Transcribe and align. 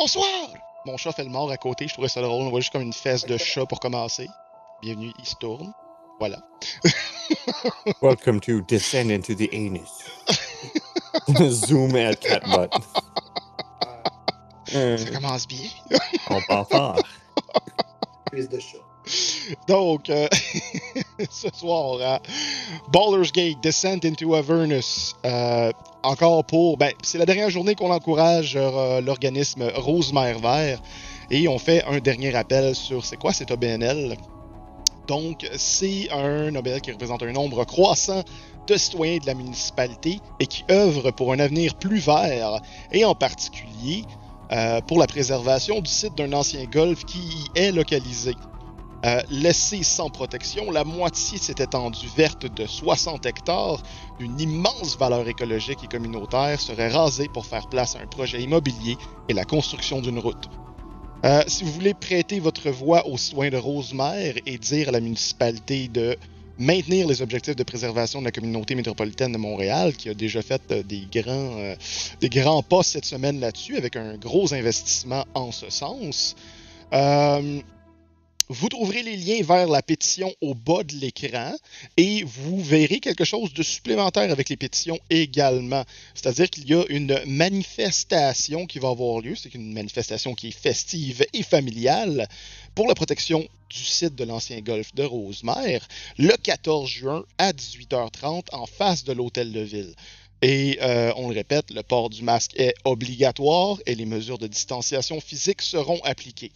Bonsoir! 0.00 0.48
Mon 0.86 0.96
chat 0.96 1.12
fait 1.12 1.24
le 1.24 1.28
mort 1.28 1.50
à 1.50 1.58
côté, 1.58 1.86
je 1.86 1.92
trouvais 1.92 2.08
ça 2.08 2.22
drôle. 2.22 2.46
On 2.46 2.48
voit 2.48 2.60
juste 2.60 2.72
comme 2.72 2.80
une 2.80 2.94
fesse 2.94 3.26
de 3.26 3.36
chat 3.36 3.66
pour 3.66 3.80
commencer. 3.80 4.30
Bienvenue, 4.80 5.12
il 5.18 5.26
se 5.26 5.34
tourne. 5.34 5.74
Voilà. 6.18 6.38
Welcome 8.00 8.40
to 8.40 8.62
Descend 8.62 9.10
into 9.10 9.34
the 9.34 9.50
Anus. 9.52 9.90
Zoom 11.50 11.94
at 11.96 12.14
Catbutt. 12.14 12.72
Euh, 14.74 14.96
Ça 14.96 15.10
commence 15.10 15.46
bien. 15.46 15.68
on 16.30 16.40
part 16.48 16.66
fort. 16.66 17.02
Prise 18.24 18.48
de 18.48 18.58
chat. 18.58 18.78
Donc, 19.68 20.08
euh, 20.08 20.28
ce 21.30 21.48
soir, 21.52 22.00
à 22.00 22.20
Baldur's 22.90 23.32
Gate, 23.32 23.60
Descent 23.62 24.02
into 24.06 24.34
Avernus. 24.34 25.14
euh, 25.26 25.70
encore 26.02 26.44
pour. 26.44 26.76
Ben, 26.76 26.92
c'est 27.02 27.18
la 27.18 27.26
dernière 27.26 27.50
journée 27.50 27.74
qu'on 27.74 27.90
encourage 27.90 28.54
euh, 28.56 29.00
l'organisme 29.00 29.70
Rosemère 29.74 30.38
Vert. 30.38 30.80
Et 31.30 31.46
on 31.48 31.58
fait 31.58 31.84
un 31.84 31.98
dernier 31.98 32.30
rappel 32.30 32.74
sur 32.74 33.04
c'est 33.04 33.16
quoi 33.16 33.32
cet 33.32 33.50
OBNL. 33.50 34.16
Donc, 35.06 35.48
c'est 35.56 36.10
un 36.12 36.54
OBNL 36.54 36.80
qui 36.80 36.92
représente 36.92 37.22
un 37.22 37.32
nombre 37.32 37.64
croissant 37.64 38.22
de 38.66 38.76
citoyens 38.76 39.18
de 39.18 39.26
la 39.26 39.34
municipalité 39.34 40.20
et 40.38 40.46
qui 40.46 40.64
œuvre 40.70 41.10
pour 41.10 41.32
un 41.32 41.38
avenir 41.38 41.74
plus 41.74 41.98
vert, 41.98 42.60
et 42.92 43.04
en 43.04 43.14
particulier 43.14 44.04
euh, 44.52 44.80
pour 44.82 44.98
la 44.98 45.06
préservation 45.06 45.80
du 45.80 45.90
site 45.90 46.16
d'un 46.16 46.32
ancien 46.32 46.64
golf 46.64 47.04
qui 47.04 47.18
y 47.18 47.58
est 47.58 47.72
localisé. 47.72 48.34
Euh, 49.06 49.22
laissé 49.30 49.82
sans 49.82 50.10
protection, 50.10 50.70
la 50.70 50.84
moitié 50.84 51.38
de 51.38 51.42
cette 51.42 51.60
étendue 51.60 52.06
verte 52.14 52.44
de 52.54 52.66
60 52.66 53.24
hectares, 53.24 53.82
d'une 54.18 54.38
immense 54.38 54.98
valeur 54.98 55.26
écologique 55.26 55.78
et 55.84 55.86
communautaire, 55.86 56.60
serait 56.60 56.90
rasée 56.90 57.28
pour 57.32 57.46
faire 57.46 57.66
place 57.68 57.96
à 57.96 58.00
un 58.00 58.06
projet 58.06 58.42
immobilier 58.42 58.98
et 59.30 59.32
la 59.32 59.46
construction 59.46 60.02
d'une 60.02 60.18
route. 60.18 60.50
Euh, 61.24 61.42
si 61.46 61.64
vous 61.64 61.72
voulez 61.72 61.94
prêter 61.94 62.40
votre 62.40 62.68
voix 62.68 63.06
aux 63.06 63.16
citoyens 63.16 63.52
de 63.52 63.56
Rosemère 63.56 64.34
et 64.44 64.58
dire 64.58 64.90
à 64.90 64.92
la 64.92 65.00
municipalité 65.00 65.88
de 65.88 66.16
maintenir 66.58 67.06
les 67.06 67.22
objectifs 67.22 67.56
de 67.56 67.62
préservation 67.62 68.20
de 68.20 68.26
la 68.26 68.32
communauté 68.32 68.74
métropolitaine 68.74 69.32
de 69.32 69.38
Montréal, 69.38 69.94
qui 69.94 70.10
a 70.10 70.14
déjà 70.14 70.42
fait 70.42 70.60
euh, 70.72 70.82
des, 70.82 71.06
grands, 71.10 71.56
des 72.20 72.28
grands 72.28 72.62
pas 72.62 72.82
cette 72.82 73.06
semaine 73.06 73.40
là-dessus, 73.40 73.78
avec 73.78 73.96
un 73.96 74.18
gros 74.18 74.52
investissement 74.52 75.24
en 75.32 75.52
ce 75.52 75.70
sens, 75.70 76.36
vous 78.52 78.68
trouverez 78.68 79.04
les 79.04 79.16
liens 79.16 79.44
vers 79.44 79.68
la 79.68 79.80
pétition 79.80 80.34
au 80.40 80.54
bas 80.54 80.82
de 80.82 80.96
l'écran 80.96 81.54
et 81.96 82.24
vous 82.24 82.60
verrez 82.60 82.98
quelque 82.98 83.24
chose 83.24 83.54
de 83.54 83.62
supplémentaire 83.62 84.28
avec 84.32 84.48
les 84.48 84.56
pétitions 84.56 84.98
également. 85.08 85.84
C'est-à-dire 86.16 86.50
qu'il 86.50 86.68
y 86.68 86.74
a 86.74 86.82
une 86.88 87.16
manifestation 87.26 88.66
qui 88.66 88.80
va 88.80 88.88
avoir 88.88 89.20
lieu. 89.20 89.36
C'est 89.36 89.54
une 89.54 89.72
manifestation 89.72 90.34
qui 90.34 90.48
est 90.48 90.50
festive 90.50 91.24
et 91.32 91.44
familiale 91.44 92.28
pour 92.74 92.88
la 92.88 92.96
protection 92.96 93.46
du 93.68 93.84
site 93.84 94.16
de 94.16 94.24
l'ancien 94.24 94.60
golfe 94.62 94.96
de 94.96 95.04
Rosemère 95.04 95.86
le 96.18 96.36
14 96.36 96.90
juin 96.90 97.24
à 97.38 97.52
18h30 97.52 98.46
en 98.52 98.66
face 98.66 99.04
de 99.04 99.12
l'hôtel 99.12 99.52
de 99.52 99.60
ville. 99.60 99.94
Et 100.42 100.76
euh, 100.82 101.12
on 101.14 101.28
le 101.28 101.34
répète, 101.34 101.70
le 101.70 101.84
port 101.84 102.10
du 102.10 102.24
masque 102.24 102.58
est 102.58 102.74
obligatoire 102.84 103.76
et 103.86 103.94
les 103.94 104.06
mesures 104.06 104.38
de 104.38 104.48
distanciation 104.48 105.20
physique 105.20 105.62
seront 105.62 106.00
appliquées. 106.02 106.50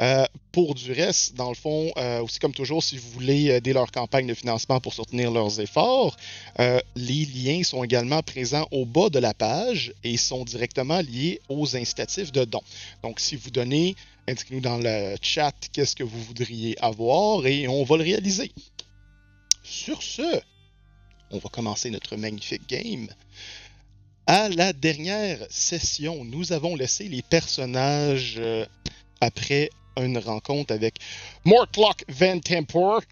Euh, 0.00 0.24
pour 0.52 0.74
du 0.74 0.92
reste, 0.92 1.34
dans 1.34 1.50
le 1.50 1.54
fond, 1.54 1.92
euh, 1.98 2.22
aussi 2.22 2.38
comme 2.38 2.54
toujours, 2.54 2.82
si 2.82 2.96
vous 2.96 3.10
voulez 3.10 3.48
aider 3.48 3.74
leur 3.74 3.92
campagne 3.92 4.26
de 4.26 4.34
financement 4.34 4.80
pour 4.80 4.94
soutenir 4.94 5.30
leurs 5.30 5.60
efforts, 5.60 6.16
euh, 6.58 6.80
les 6.96 7.26
liens 7.26 7.62
sont 7.62 7.84
également 7.84 8.22
présents 8.22 8.66
au 8.70 8.86
bas 8.86 9.10
de 9.10 9.18
la 9.18 9.34
page 9.34 9.92
et 10.02 10.16
sont 10.16 10.44
directement 10.44 11.00
liés 11.00 11.40
aux 11.50 11.76
incitatifs 11.76 12.32
de 12.32 12.44
dons. 12.44 12.62
Donc, 13.02 13.20
si 13.20 13.36
vous 13.36 13.50
donnez, 13.50 13.94
indiquez-nous 14.26 14.62
dans 14.62 14.78
le 14.78 15.16
chat 15.20 15.54
qu'est-ce 15.72 15.94
que 15.94 16.04
vous 16.04 16.22
voudriez 16.22 16.82
avoir 16.82 17.46
et 17.46 17.68
on 17.68 17.84
va 17.84 17.98
le 17.98 18.04
réaliser. 18.04 18.50
Sur 19.62 20.02
ce, 20.02 20.40
on 21.30 21.38
va 21.38 21.48
commencer 21.50 21.90
notre 21.90 22.16
magnifique 22.16 22.66
game. 22.66 23.08
À 24.26 24.48
la 24.48 24.72
dernière 24.72 25.38
session, 25.50 26.24
nous 26.24 26.52
avons 26.52 26.74
laissé 26.74 27.04
les 27.08 27.22
personnages 27.22 28.40
après 29.20 29.70
une 29.96 30.18
rencontre 30.18 30.72
avec 30.72 30.96
Mortlock 31.44 32.04
Van 32.08 32.38
Tempor 32.38 33.02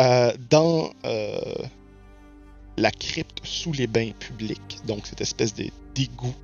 euh, 0.00 0.32
dans 0.50 0.90
euh, 1.04 1.40
la 2.76 2.90
crypte 2.90 3.40
sous 3.44 3.72
les 3.72 3.86
bains 3.86 4.10
publics, 4.18 4.78
donc 4.86 5.06
cette 5.06 5.20
espèce 5.20 5.54
d'égout 5.54 6.34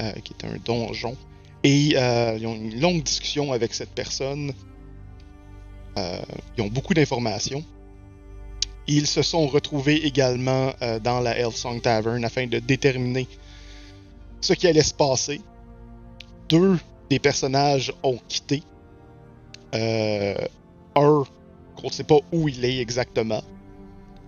euh, 0.00 0.12
qui 0.24 0.32
est 0.32 0.46
un 0.46 0.56
donjon. 0.64 1.16
Et 1.62 1.92
euh, 1.96 2.38
ils 2.38 2.46
ont 2.46 2.54
une 2.54 2.80
longue 2.80 3.02
discussion 3.02 3.52
avec 3.52 3.74
cette 3.74 3.90
personne. 3.90 4.52
Ils 6.56 6.62
ont 6.62 6.68
beaucoup 6.68 6.94
d'informations. 6.94 7.62
Ils 8.86 9.06
se 9.06 9.20
sont 9.20 9.46
retrouvés 9.46 10.06
également 10.06 10.72
dans 11.02 11.20
la 11.20 11.36
Elfsong 11.36 11.82
Tavern 11.82 12.24
afin 12.24 12.46
de 12.46 12.58
déterminer 12.58 13.26
ce 14.40 14.54
qui 14.54 14.66
allait 14.66 14.82
se 14.82 14.94
passer. 14.94 15.42
Deux 16.48 16.78
des 17.10 17.18
personnages 17.18 17.92
ont 18.02 18.18
quitté. 18.28 18.62
Euh, 19.74 20.34
un, 20.94 21.24
on 21.82 21.86
ne 21.86 21.92
sait 21.92 22.04
pas 22.04 22.18
où 22.32 22.48
il 22.48 22.64
est 22.64 22.78
exactement. 22.78 23.42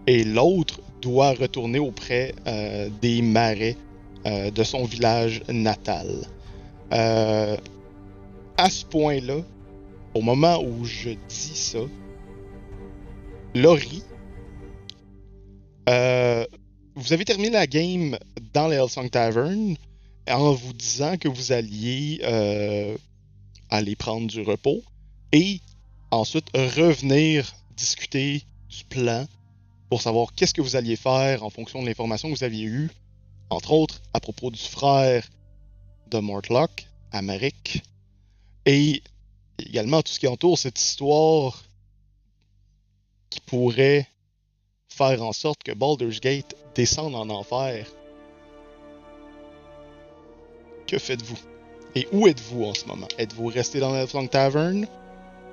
Et 0.07 0.25
l'autre 0.25 0.81
doit 1.01 1.33
retourner 1.33 1.79
auprès 1.79 2.35
euh, 2.47 2.89
des 3.01 3.23
marais 3.23 3.77
euh, 4.27 4.51
de 4.51 4.65
son 4.65 4.85
village 4.85 5.43
natal. 5.49 6.09
À 6.91 8.69
ce 8.69 8.85
point-là, 8.85 9.39
au 10.15 10.21
moment 10.21 10.63
où 10.63 10.85
je 10.85 11.11
dis 11.11 11.57
ça, 11.57 11.79
Laurie, 13.55 14.03
vous 16.95 17.13
avez 17.13 17.25
terminé 17.25 17.51
la 17.51 17.67
game 17.67 18.19
dans 18.53 18.69
la 18.69 18.77
Hellsong 18.77 19.09
Tavern 19.11 19.75
en 20.29 20.53
vous 20.53 20.73
disant 20.73 21.17
que 21.17 21.29
vous 21.29 21.53
alliez 21.53 22.21
euh, 22.23 22.97
aller 23.71 23.97
prendre 23.97 24.27
du 24.27 24.43
repos 24.43 24.83
et 25.33 25.61
ensuite 26.11 26.49
revenir 26.55 27.55
discuter 27.77 28.43
du 28.69 28.85
plan 28.85 29.27
pour 29.89 30.01
savoir 30.01 30.35
qu'est-ce 30.35 30.55
que 30.55 30.63
vous 30.63 30.77
alliez 30.77 30.97
faire 30.97 31.43
en 31.43 31.51
fonction 31.51 31.83
de 31.83 31.87
l'information 31.87 32.31
que 32.31 32.37
vous 32.37 32.45
aviez 32.45 32.65
eue, 32.65 32.91
entre 33.51 33.73
autres 33.73 34.01
à 34.15 34.21
propos 34.21 34.51
du 34.51 34.61
frère 34.61 35.29
de 36.11 36.19
Mortlock, 36.19 36.87
Amaric, 37.11 37.83
et 38.65 39.03
également 39.59 40.03
tout 40.03 40.13
ce 40.13 40.21
qui 40.21 40.29
entoure 40.29 40.59
cette 40.59 40.81
histoire 40.81 41.65
qui 43.31 43.41
pourrait 43.41 44.09
faire 44.89 45.23
en 45.23 45.33
sorte 45.33 45.63
que 45.63 45.73
Baldur's 45.73 46.21
Gate 46.21 46.55
descende 46.75 47.15
en 47.15 47.29
enfer. 47.31 47.87
Que 50.93 50.99
faites-vous? 50.99 51.39
Et 51.95 52.07
où 52.13 52.27
êtes-vous 52.27 52.65
en 52.65 52.75
ce 52.75 52.85
moment? 52.85 53.09
Êtes-vous 53.17 53.47
resté 53.47 53.81
dans 53.81 53.93
la 53.95 54.05
Long 54.13 54.27
Tavern? 54.27 54.87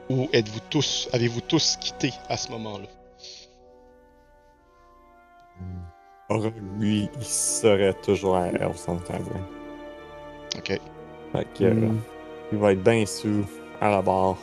Ou 0.09 0.27
êtes-vous 0.33 0.59
tous, 0.69 1.07
avez-vous 1.13 1.39
tous 1.39 1.77
quitté 1.79 2.11
à 2.27 2.35
ce 2.35 2.51
moment-là? 2.51 2.87
Or, 6.27 6.51
lui, 6.77 7.09
il 7.15 7.23
serait 7.23 7.93
toujours 8.03 8.35
à 8.35 8.47
Elson 8.47 8.97
Tavern. 8.97 9.45
Ok. 10.57 10.77
Fait 11.31 11.47
que, 11.57 11.63
euh, 11.63 11.73
Hmm. 11.73 11.99
il 12.51 12.57
va 12.57 12.73
être 12.73 12.83
bien 12.83 13.05
sous 13.05 13.45
à 13.79 13.89
la 13.91 14.01
barre. 14.01 14.35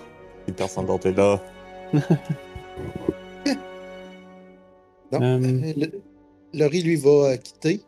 Si 0.46 0.52
personne 0.52 0.86
d'autre 0.86 1.08
est 1.08 1.12
là. 1.12 1.42
Non. 5.12 5.20
Euh, 5.22 5.38
Le- 5.76 6.02
Laurie, 6.54 6.82
lui, 6.82 6.96
va 6.96 7.36
quitter 7.36 7.80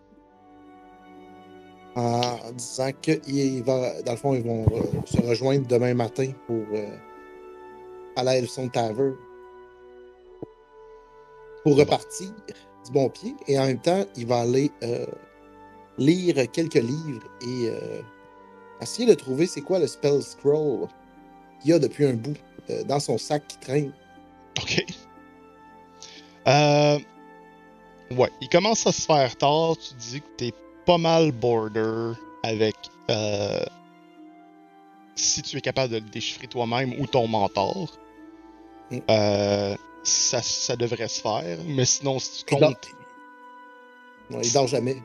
en 1.98 2.52
disant 2.52 2.92
qu'il 3.02 3.62
va, 3.64 4.00
dans 4.02 4.12
le 4.12 4.18
fond, 4.18 4.34
ils 4.34 4.42
vont 4.42 4.64
euh, 4.70 4.82
se 5.04 5.20
rejoindre 5.20 5.66
demain 5.66 5.94
matin 5.94 6.30
pour 6.46 6.64
euh, 6.72 6.96
à 8.14 8.36
Elson 8.36 8.68
Tavern 8.68 9.16
pour 11.64 11.76
repartir 11.76 12.28
du 12.86 12.92
bon 12.92 13.08
pied. 13.08 13.34
Et 13.48 13.58
en 13.58 13.66
même 13.66 13.80
temps, 13.80 14.04
il 14.16 14.26
va 14.26 14.40
aller 14.40 14.70
euh, 14.84 15.06
lire 15.98 16.36
quelques 16.52 16.74
livres 16.74 17.24
et 17.42 17.68
euh, 17.68 18.00
essayer 18.80 19.08
de 19.08 19.14
trouver 19.14 19.48
c'est 19.48 19.62
quoi 19.62 19.80
le 19.80 19.88
spell 19.88 20.22
scroll 20.22 20.86
qu'il 21.60 21.72
a 21.72 21.80
depuis 21.80 22.06
un 22.06 22.14
bout 22.14 22.36
dans 22.86 23.00
son 23.00 23.18
sac 23.18 23.42
qui 23.48 23.58
traîne. 23.58 23.92
Ok. 24.60 24.84
Ouais, 26.46 28.30
il 28.40 28.48
commence 28.50 28.86
à 28.86 28.92
se 28.92 29.02
faire 29.02 29.36
tard. 29.36 29.76
Tu 29.76 29.94
dis 29.94 30.20
que 30.20 30.26
t'es 30.36 30.52
pas 30.88 30.96
mal 30.96 31.32
border 31.32 32.12
avec 32.42 32.74
euh... 33.10 33.60
si 35.16 35.42
tu 35.42 35.58
es 35.58 35.60
capable 35.60 35.92
de 35.92 35.98
le 35.98 36.08
déchiffrer 36.10 36.46
toi-même 36.46 36.94
ou 36.98 37.06
ton 37.06 37.28
mentor. 37.28 37.92
Mm. 38.90 38.98
Euh... 39.10 39.76
Ça, 40.04 40.40
ça 40.40 40.76
devrait 40.76 41.08
se 41.08 41.20
faire, 41.20 41.58
mais 41.66 41.84
sinon, 41.84 42.18
si 42.18 42.42
tu 42.46 42.54
Il 42.54 42.60
comptes, 42.60 42.88
Ouais, 44.30 44.40
il 44.42 44.52
dort 44.52 44.66
jamais. 44.66 44.96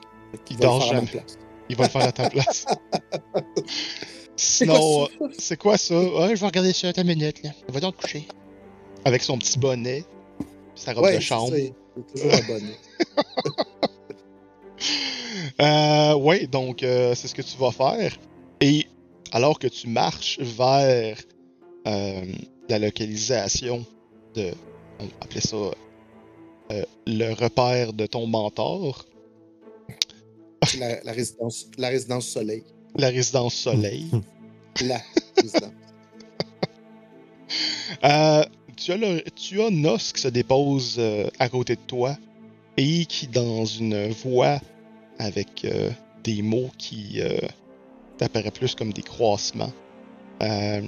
Il 0.49 0.55
le 0.55 0.61
dort 0.61 0.79
jamais. 0.79 1.25
Il 1.67 1.75
va 1.75 1.83
le 1.85 1.89
faire 1.89 2.03
à 2.03 2.11
ta 2.13 2.29
place. 2.29 2.65
C'est 4.37 4.65
quoi 4.65 4.77
Sinon, 4.77 5.05
ça? 5.05 5.11
euh, 5.21 5.29
c'est 5.37 5.57
quoi 5.57 5.77
ça? 5.77 5.95
Ouais, 5.95 6.35
je 6.35 6.39
vais 6.41 6.45
regarder 6.47 6.73
ça 6.73 6.87
à 6.87 6.93
ta 6.93 7.03
minute, 7.03 7.43
là. 7.43 7.51
Va 7.67 7.79
donc 7.81 7.97
coucher. 7.97 8.25
Avec 9.05 9.21
son 9.21 9.37
petit 9.37 9.59
bonnet, 9.59 10.05
sa 10.75 10.93
robe 10.93 11.03
Ouais, 11.03 11.11
de 11.15 11.19
c'est 11.19 11.25
chambre. 11.25 11.49
ça, 11.51 11.59
il 11.59 11.65
est 11.65 12.13
toujours 12.15 12.33
abonné. 12.33 12.73
Euh, 15.61 16.15
ouais, 16.15 16.47
donc 16.47 16.83
euh, 16.83 17.15
c'est 17.15 17.27
ce 17.27 17.35
que 17.35 17.41
tu 17.41 17.57
vas 17.57 17.71
faire. 17.71 18.15
Et 18.61 18.87
alors 19.31 19.59
que 19.59 19.67
tu 19.67 19.87
marches 19.87 20.39
vers 20.39 21.17
euh, 21.87 22.25
la 22.69 22.79
localisation 22.79 23.85
de, 24.35 24.51
on 24.99 25.03
va 25.05 25.09
appeler 25.21 25.41
ça 25.41 25.55
euh, 25.57 26.83
le 27.07 27.33
repère 27.33 27.93
de 27.93 28.05
ton 28.05 28.25
mentor, 28.27 29.05
la, 30.79 31.03
la 31.03 31.11
résidence, 31.11 31.67
la 31.77 31.89
résidence 31.89 32.27
soleil. 32.27 32.63
la 32.95 33.09
résidence 33.09 33.55
soleil, 33.55 34.07
La 34.81 34.99
résidence. 35.37 35.61
euh, 38.03 38.43
tu, 38.77 38.91
as 38.91 38.97
le- 38.97 39.23
tu 39.35 39.61
as 39.61 39.69
Nos 39.69 39.97
qui 39.97 40.21
se 40.21 40.27
dépose 40.29 40.95
euh, 40.97 41.29
à 41.39 41.49
côté 41.49 41.75
de 41.75 41.81
toi 41.85 42.17
et 42.77 43.05
qui, 43.05 43.27
dans 43.27 43.65
une 43.65 44.07
voix 44.09 44.59
avec 45.19 45.65
euh, 45.65 45.89
des 46.23 46.41
mots 46.41 46.71
qui 46.77 47.21
euh, 47.21 47.37
t'apparaissent 48.17 48.51
plus 48.51 48.75
comme 48.75 48.93
des 48.93 49.01
croissements, 49.01 49.73
euh, 50.41 50.81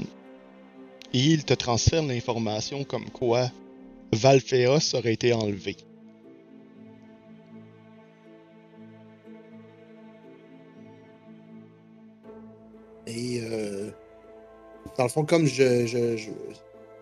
et 1.13 1.19
il 1.19 1.45
te 1.45 1.53
transfère 1.53 2.03
l'information 2.03 2.83
comme 2.83 3.09
quoi 3.09 3.51
Valphéos 4.11 4.95
aurait 4.95 5.13
été 5.13 5.33
enlevé. 5.33 5.77
Et 13.07 13.39
euh, 13.43 13.91
dans 14.97 15.03
le 15.03 15.09
fond, 15.09 15.25
comme 15.25 15.45
je, 15.45 15.85
je, 15.85 16.17
je, 16.17 16.31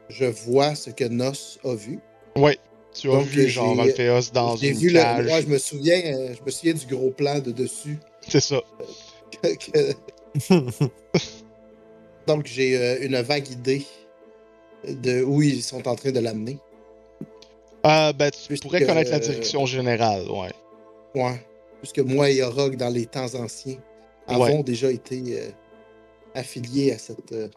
je 0.10 0.26
vois 0.26 0.76
ce 0.76 0.90
que 0.90 1.06
Nos 1.06 1.32
a 1.64 1.76
vu, 1.76 2.00
Ouais, 2.36 2.58
tu 2.94 3.10
as 3.10 3.14
Donc, 3.14 3.26
vu 3.26 3.48
Valphéos 3.48 4.32
dans 4.34 4.56
j'ai 4.56 4.70
une 4.70 4.78
vu 4.78 4.90
le. 4.90 5.00
cage. 5.00 5.26
ouais, 5.26 5.42
je 5.42 5.48
me 5.48 5.58
souviens, 5.58 6.02
euh, 6.16 6.34
je 6.38 6.44
me 6.46 6.52
souviens 6.52 6.74
du 6.74 6.86
gros 6.86 7.12
plan 7.12 7.40
de 7.40 7.52
dessus. 7.52 7.98
C'est 8.28 8.40
ça. 8.40 8.62
que- 9.42 9.94
Donc 12.28 12.46
j'ai 12.46 12.78
euh, 12.78 12.98
une 13.02 13.20
vague 13.22 13.50
idée 13.50 13.86
de 14.88 15.22
où 15.24 15.42
ils 15.42 15.62
sont 15.64 15.88
en 15.88 15.96
train 15.96 16.12
de 16.12 16.20
l'amener. 16.20 16.58
Euh, 17.86 18.14
ben, 18.14 18.32
tu 18.32 18.40
Puisque- 18.48 18.64
pourrais 18.64 18.86
connaître 18.86 19.12
la 19.12 19.20
direction 19.20 19.66
générale, 19.66 20.26
ouais. 20.30 20.52
Ouais. 21.22 21.46
Puisque 21.80 22.00
moi 22.00 22.30
et 22.30 22.42
Orog, 22.42 22.78
dans 22.78 22.90
les 22.90 23.06
temps 23.06 23.34
anciens, 23.36 23.78
avons 24.28 24.44
Ouais. 24.58 24.64
déjà 24.64 24.90
été 24.90 25.22
euh, 25.40 25.50
affiliés 26.34 26.94
à 26.94 26.98
cette 26.98 27.34
euh, 27.34 27.50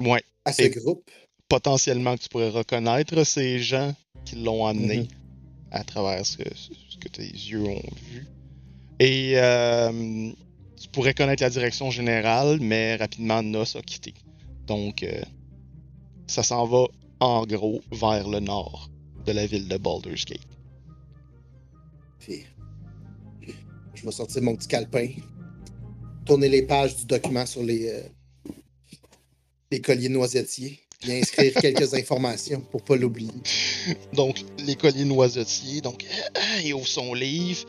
Ouais. 0.00 0.22
à 0.44 0.52
ce 0.52 0.62
Et- 0.62 0.70
groupe. 0.70 1.10
Potentiellement 1.54 2.16
que 2.16 2.22
tu 2.22 2.28
pourrais 2.30 2.48
reconnaître 2.50 3.22
ces 3.22 3.60
gens 3.60 3.94
qui 4.24 4.34
l'ont 4.42 4.66
amené 4.66 4.96
Mhm. 4.96 5.08
à 5.70 5.84
travers 5.84 6.26
ce 6.26 6.38
que, 6.38 6.48
ce 6.52 6.98
que 6.98 7.06
tes 7.08 7.22
yeux 7.22 7.62
ont 7.64 7.90
vu. 8.10 8.26
Et 8.98 9.34
euh, 9.36 10.32
tu 10.80 10.88
pourrais 10.88 11.14
connaître 11.14 11.44
la 11.44 11.50
direction 11.50 11.92
générale, 11.92 12.58
mais 12.60 12.96
rapidement 12.96 13.40
Nos 13.40 13.76
a 13.76 13.82
quitté. 13.82 14.14
Donc, 14.66 15.04
euh, 15.04 15.22
ça 16.26 16.42
s'en 16.42 16.66
va 16.66 16.86
en 17.20 17.46
gros 17.46 17.80
vers 17.92 18.26
le 18.28 18.40
nord 18.40 18.90
de 19.24 19.30
la 19.30 19.46
ville 19.46 19.68
de 19.68 19.76
Baldur's 19.76 20.24
Gate. 20.24 20.40
Puis, 22.18 22.46
je 23.94 24.04
vais 24.04 24.10
sortir 24.10 24.42
mon 24.42 24.56
petit 24.56 24.66
calepin, 24.66 25.06
tourner 26.26 26.48
les 26.48 26.62
pages 26.62 26.96
du 26.96 27.04
document 27.06 27.46
sur 27.46 27.62
les, 27.62 27.88
euh, 27.90 28.02
les 29.70 29.80
colliers 29.80 30.08
noisetiers, 30.08 30.80
et 31.08 31.20
inscrire 31.20 31.52
quelques 31.54 31.94
informations 32.00 32.60
pour 32.70 32.82
pas 32.82 32.96
l'oublier. 32.96 33.30
Donc, 34.12 34.36
les 34.66 34.74
colliers 34.74 35.04
noisetiers. 35.04 35.80
Donc, 35.80 36.04
il 36.64 36.74
ouvre 36.74 36.86
son 36.86 37.14
livre. 37.14 37.64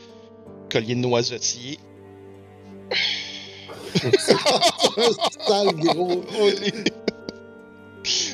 Collier 0.70 0.94
de 0.94 1.00
noisetier. 1.00 1.78
Sale 5.46 5.74
gros. 5.76 6.22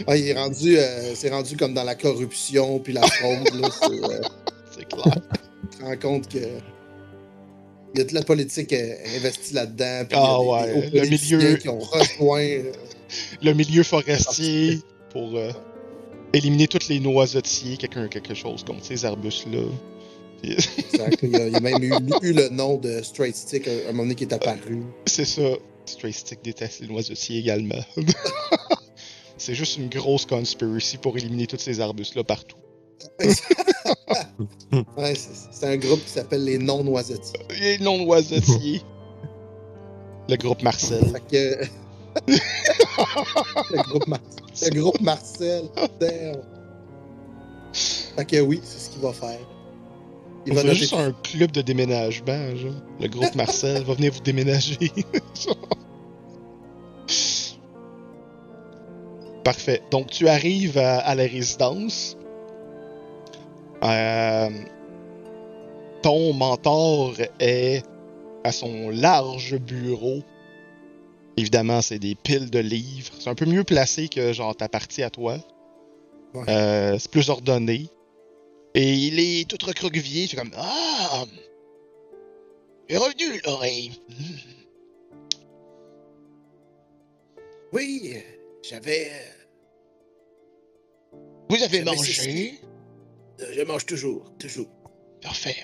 Ah, 0.07 0.17
il 0.17 0.29
est 0.29 0.35
rendu, 0.35 0.77
euh, 0.79 1.15
c'est 1.15 1.31
rendu 1.31 1.57
comme 1.57 1.73
dans 1.75 1.85
la 1.85 1.95
corruption 1.95 2.79
puis 2.79 2.93
la 2.93 3.03
fraude. 3.03 3.55
Là, 3.61 3.69
c'est, 3.71 3.87
euh, 4.05 4.21
C'est 4.77 4.89
clair. 4.89 5.15
tu 5.71 5.79
te 5.79 5.83
rends 5.85 5.97
compte 5.97 6.29
que 6.29 6.39
il 7.95 7.99
y 7.99 8.01
a 8.01 8.05
de 8.05 8.15
la 8.15 8.23
politique 8.23 8.73
euh, 8.73 8.95
investie 9.17 9.53
là-dedans. 9.55 10.05
puis 10.09 10.19
il 10.19 10.23
y 10.23 10.25
a 10.25 10.35
Ah 10.35 10.67
des- 10.67 10.73
ouais, 10.73 10.91
des 10.91 11.01
le 11.01 11.09
milieu- 11.09 11.57
qui 11.57 11.69
ont 11.69 11.79
rejoint. 11.79 12.63
le 13.43 13.53
milieu 13.53 13.83
forestier 13.83 14.81
pour 15.13 15.37
euh, 15.37 15.51
éliminer 16.33 16.69
tous 16.69 16.89
les 16.89 17.01
noisetiers, 17.01 17.77
quelqu'un 17.77 18.09
quelque 18.09 18.35
chose 18.35 18.65
comme 18.65 18.81
ces 18.81 19.05
arbustes-là. 19.05 19.65
Exact. 20.43 21.19
Il 21.23 21.31
y, 21.31 21.37
a, 21.37 21.47
il 21.47 21.53
y 21.53 21.57
a 21.57 21.61
même 21.61 21.83
eu, 21.83 21.93
eu 22.23 22.33
le 22.33 22.49
nom 22.49 22.77
de 22.77 23.01
Straight 23.03 23.37
Stick 23.37 23.69
à 23.69 23.71
un 23.71 23.93
moment 23.93 24.05
donné 24.05 24.15
qui 24.15 24.25
est 24.25 24.33
apparu. 24.33 24.83
C'est 25.07 25.25
ça. 25.25 25.43
Stray 25.87 26.13
Stick 26.13 26.43
déteste 26.43 26.81
les 26.81 26.89
noisetiers 26.89 27.39
également. 27.39 27.81
C'est 29.37 29.55
juste 29.55 29.77
une 29.77 29.89
grosse 29.89 30.27
conspiracy 30.27 30.99
pour 30.99 31.17
éliminer 31.17 31.47
tous 31.47 31.59
ces 31.59 31.81
arbustes-là 31.81 32.25
partout. 32.25 32.57
Ouais, 34.97 35.15
c'est, 35.15 35.67
un 35.67 35.77
groupe 35.77 36.03
qui 36.05 36.11
s'appelle 36.11 36.45
les 36.45 36.59
non-noisetiers. 36.59 37.41
Les 37.61 37.79
non-noisetiers. 37.79 38.83
Le 40.29 40.37
groupe 40.37 40.63
Marcel. 40.63 41.05
Fait 41.05 41.21
que. 41.31 41.65
le, 43.71 43.83
groupe 43.83 44.07
Mar- 44.07 44.21
le 44.71 44.81
groupe 44.81 45.01
Marcel. 45.01 45.65
Damn. 46.01 46.43
Fait 48.17 48.25
que 48.25 48.41
oui, 48.41 48.61
c'est 48.63 48.79
ce 48.79 48.91
qu'il 48.91 49.01
va 49.01 49.13
faire. 49.13 49.39
Il 50.45 50.53
On 50.53 50.57
va 50.57 50.65
noter 50.65 50.77
juste 50.77 50.95
un 50.95 51.13
club 51.23 51.53
de 51.53 51.63
déménagement, 51.63 52.57
genre. 52.57 52.75
Le 53.01 53.09
groupe 53.09 53.35
Marcel 53.35 53.83
va 53.85 53.95
venir 53.95 54.13
vous 54.13 54.21
déménager. 54.21 54.79
Parfait. 59.45 59.83
Donc, 59.91 60.09
tu 60.09 60.29
arrives 60.29 60.79
à, 60.79 60.99
à 60.99 61.15
la 61.15 61.25
résidence. 61.25 62.17
Euh, 63.83 64.51
ton 66.03 66.33
mentor 66.33 67.15
est 67.41 67.83
à 68.45 68.53
son 68.53 68.91
large 68.91 69.57
bureau. 69.59 70.23
Évidemment, 71.37 71.81
c'est 71.83 71.99
des 71.99 72.15
piles 72.15 72.51
de 72.51 72.59
livres. 72.59 73.13
C'est 73.19 73.31
un 73.31 73.35
peu 73.35 73.47
mieux 73.47 73.65
placé 73.65 74.09
que 74.09 74.33
genre 74.33 74.55
ta 74.57 74.69
partie 74.69 75.03
à 75.03 75.11
toi. 75.11 75.39
Ouais. 76.35 76.45
Euh, 76.49 76.99
c'est 76.99 77.11
plus 77.11 77.29
ordonné. 77.31 77.89
Et 78.75 78.93
il 78.95 79.19
est 79.21 79.49
tout 79.49 79.59
recroquevillé. 79.65 80.27
C'est 80.27 80.37
comme 80.37 80.53
Ah 80.57 81.25
Il 82.89 82.95
est 82.95 82.99
revenu, 82.99 83.41
l'oreille. 83.45 83.93
Oui, 87.73 88.15
j'avais. 88.63 89.11
Vous 91.49 91.63
avez 91.63 91.83
mangé? 91.83 92.59
euh, 93.41 93.47
Je 93.55 93.63
mange 93.63 93.87
toujours, 93.87 94.33
toujours. 94.39 94.69
Parfait. 95.23 95.57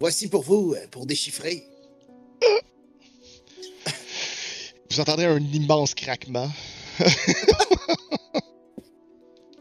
Voici 0.00 0.28
pour 0.28 0.42
vous, 0.42 0.74
euh, 0.74 0.86
pour 0.90 1.06
déchiffrer. 1.06 1.64
Vous 4.98 5.02
entendez 5.02 5.26
un 5.26 5.38
immense 5.38 5.94
craquement. 5.94 6.50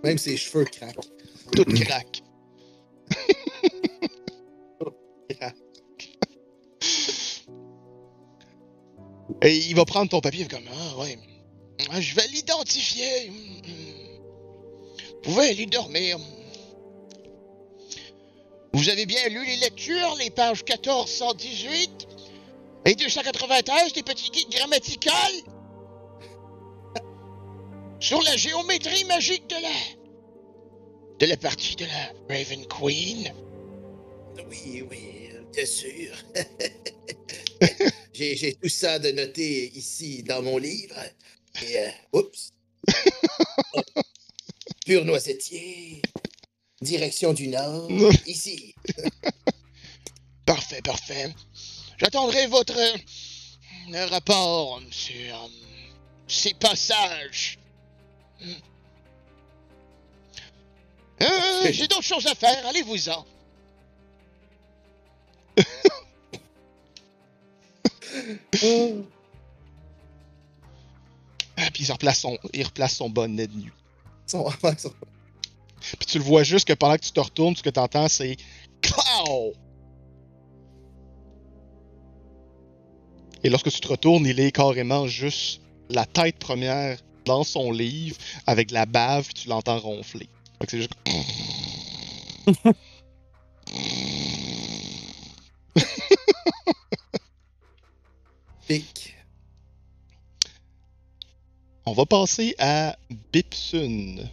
Même 0.04 0.18
ses 0.18 0.36
cheveux 0.36 0.66
craquent. 0.66 1.12
Tout 1.56 1.64
craque. 1.64 2.24
Et 9.44 9.58
il 9.58 9.76
va 9.76 9.86
prendre 9.86 10.10
ton 10.10 10.22
papier 10.22 10.48
comme 10.48 10.64
Ah 10.72 10.98
ouais. 11.02 11.20
Ah, 11.92 12.02
Je 12.02 12.16
vais 12.16 12.26
l'identifier. 12.34 13.30
Vous 13.30 15.22
pouvez 15.22 15.50
aller 15.50 15.68
dormir. 15.68 16.18
Vous 18.74 18.90
avez 18.90 19.06
bien 19.06 19.30
lu 19.30 19.46
les 19.46 19.58
lectures, 19.58 20.16
les 20.18 20.32
pages 20.32 20.64
1418 20.64 22.17
et 22.88 22.96
293 22.96 23.94
des 23.94 24.04
petits 24.04 24.32
guides 24.32 24.50
grammaticales 24.50 25.42
sur 28.00 28.22
la 28.22 28.38
géométrie 28.38 29.04
magique 29.06 29.46
de 29.50 29.56
la 29.56 29.98
de 31.20 31.26
la 31.26 31.36
partie 31.36 31.76
de 31.76 31.86
la 31.86 32.14
Raven 32.30 32.66
Queen. 32.68 33.34
Oui, 34.50 34.84
oui, 34.90 35.30
bien 35.52 35.66
sûr. 35.66 36.16
j'ai, 38.14 38.56
tout 38.62 38.70
ça 38.70 39.00
de 39.00 39.12
noter 39.12 39.72
ici 39.76 40.24
dans 40.24 40.42
mon 40.44 40.58
livre. 40.58 40.96
Et, 41.64 41.80
euh, 41.80 41.90
oups. 42.14 42.54
Pur 44.86 45.04
noisetier. 45.04 46.04
Direction 46.82 47.34
du 47.34 47.48
Nord. 47.48 47.90
ici. 48.28 48.76
Parfait, 50.46 50.82
parfait. 50.84 51.34
J'attendrai 51.98 52.48
votre 52.48 52.78
euh, 52.78 54.06
rapport 54.08 54.80
sur 54.92 55.36
euh, 55.36 55.48
ces 56.28 56.54
passages. 56.54 57.58
Euh, 61.22 61.72
J'ai 61.72 61.88
d'autres 61.88 62.04
choses 62.04 62.28
à 62.28 62.36
faire, 62.36 62.66
allez-vous-en. 62.68 63.26
Ah, 71.58 71.70
puis 71.74 71.84
il 71.86 71.92
replace 71.92 72.20
son, 72.20 72.38
il 72.54 72.64
replace 72.64 72.96
son 72.96 73.10
bonnet 73.10 73.48
de 73.48 73.56
nuit. 73.58 73.72
Son- 74.28 74.46
Puis 75.82 76.06
tu 76.08 76.18
le 76.20 76.24
vois 76.24 76.44
juste 76.44 76.68
que 76.68 76.74
pendant 76.74 76.96
que 76.98 77.02
tu 77.04 77.12
te 77.12 77.20
retournes, 77.20 77.56
ce 77.56 77.64
que 77.64 77.70
tu 77.70 77.80
entends, 77.80 78.08
c'est 78.08 78.38
Clow! 78.82 79.54
Et 83.44 83.50
lorsque 83.50 83.72
tu 83.72 83.80
te 83.80 83.88
retournes, 83.88 84.26
il 84.26 84.40
est 84.40 84.52
carrément 84.52 85.08
juste 85.08 85.62
la 85.90 86.06
tête 86.06 86.38
première 86.38 86.98
dans 87.26 87.44
son 87.44 87.72
livre 87.72 88.18
avec 88.46 88.70
de 88.70 88.74
la 88.74 88.86
bave, 88.86 89.26
puis 89.26 89.34
tu 89.34 89.50
l'entends 89.50 89.80
ronfler. 89.80 90.30
Fait 90.60 90.66
que 90.66 90.72
c'est 90.72 90.78
juste. 90.78 90.94
Pic. 98.68 99.16
On 101.86 101.94
va 101.94 102.06
passer 102.06 102.54
à 102.60 102.98
Bipsun. 103.32 104.30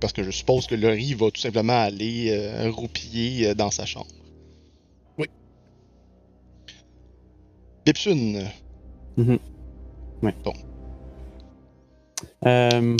Parce 0.00 0.12
que 0.12 0.22
je 0.22 0.30
suppose 0.30 0.66
que 0.66 0.74
Laurie 0.74 1.14
va 1.14 1.30
tout 1.30 1.40
simplement 1.40 1.80
aller 1.80 2.30
euh, 2.30 2.70
roupiller 2.70 3.48
euh, 3.48 3.54
dans 3.54 3.70
sa 3.70 3.86
chambre. 3.86 4.10
Bipsun. 7.84 8.50
Mhm. 9.16 9.38
Ouais. 10.22 10.34
Bon. 10.44 10.52
Euh, 12.46 12.96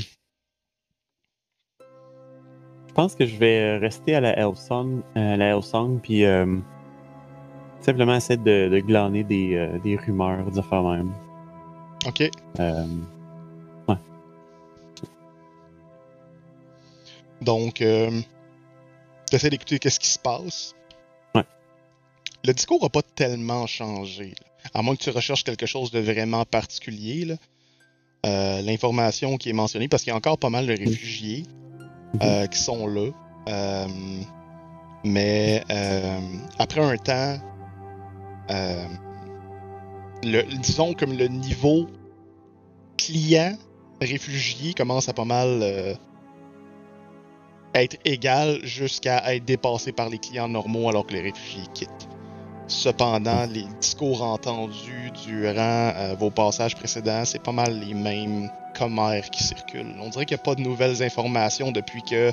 je 2.89 2.93
pense 2.95 3.15
que 3.15 3.27
je 3.27 3.37
vais 3.37 3.79
rester 3.79 4.15
à 4.15 4.21
la 4.21 4.39
Hellsong, 4.39 5.03
à 5.15 5.37
la 5.37 5.57
Hellsong 5.57 6.01
puis 6.01 6.25
euh, 6.25 6.59
simplement 7.81 8.15
essayer 8.15 8.37
de, 8.37 8.69
de 8.69 8.79
glaner 8.81 9.25
des, 9.25 9.55
euh, 9.55 9.79
des 9.79 9.97
rumeurs, 9.97 10.51
des 10.51 10.59
affaires 10.59 10.83
même. 10.83 11.13
Ok. 12.07 12.29
Euh, 12.61 12.87
Donc, 17.45 17.83
euh, 17.83 18.11
t'essaies 19.31 19.51
d'écouter 19.51 19.79
qu'est-ce 19.79 20.01
qui 20.01 20.09
se 20.09 20.19
passe. 20.19 20.75
Ouais. 21.35 21.45
Le 22.45 22.53
discours 22.55 22.83
n'a 22.83 22.89
pas 22.89 23.03
tellement 23.03 23.67
changé. 23.67 24.29
là. 24.31 24.54
À 24.73 24.83
moins 24.83 24.97
que 24.97 25.03
tu 25.03 25.11
recherches 25.11 25.45
quelque 25.45 25.67
chose 25.67 25.91
de 25.91 26.01
vraiment 26.01 26.45
particulier. 26.45 27.37
Euh, 28.25 28.63
L'information 28.63 29.37
qui 29.37 29.51
est 29.51 29.53
mentionnée, 29.53 29.89
parce 29.89 30.03
qu'il 30.03 30.11
y 30.11 30.15
a 30.15 30.17
encore 30.17 30.39
pas 30.39 30.51
mal 30.51 30.67
de 30.67 30.73
réfugiés 30.73 31.45
euh, 32.23 32.47
qui 32.47 32.59
sont 32.59 32.87
là. 32.87 33.11
Euh, 33.49 33.87
mais 35.05 35.63
après 36.59 36.81
un 36.81 36.97
temps, 36.97 37.39
le, 40.23 40.43
disons 40.59 40.95
comme 40.95 41.13
le 41.17 41.29
niveau 41.29 41.87
client 42.97 43.59
réfugié 44.01 44.73
commence 44.73 45.11
à 45.11 45.13
pas 45.13 45.27
mal 45.27 45.99
être 47.75 47.97
égal 48.05 48.61
jusqu'à 48.65 49.35
être 49.35 49.45
dépassé 49.45 49.93
par 49.93 50.09
les 50.09 50.19
clients 50.19 50.49
normaux 50.49 50.89
alors 50.89 51.07
que 51.07 51.13
les 51.13 51.21
réfugiés 51.21 51.65
quittent. 51.75 52.09
Cependant, 52.67 53.47
les 53.47 53.67
discours 53.81 54.23
entendus 54.23 55.11
durant 55.27 55.93
euh, 55.97 56.15
vos 56.19 56.31
passages 56.31 56.75
précédents, 56.75 57.25
c'est 57.25 57.43
pas 57.43 57.53
mal 57.53 57.79
les 57.79 57.93
mêmes 57.93 58.51
commères 58.77 59.31
qui 59.31 59.43
circulent. 59.43 59.95
On 60.01 60.09
dirait 60.09 60.25
qu'il 60.25 60.37
n'y 60.37 60.41
a 60.41 60.45
pas 60.45 60.55
de 60.55 60.63
nouvelles 60.63 61.03
informations 61.03 61.73
depuis 61.73 62.03
que 62.03 62.33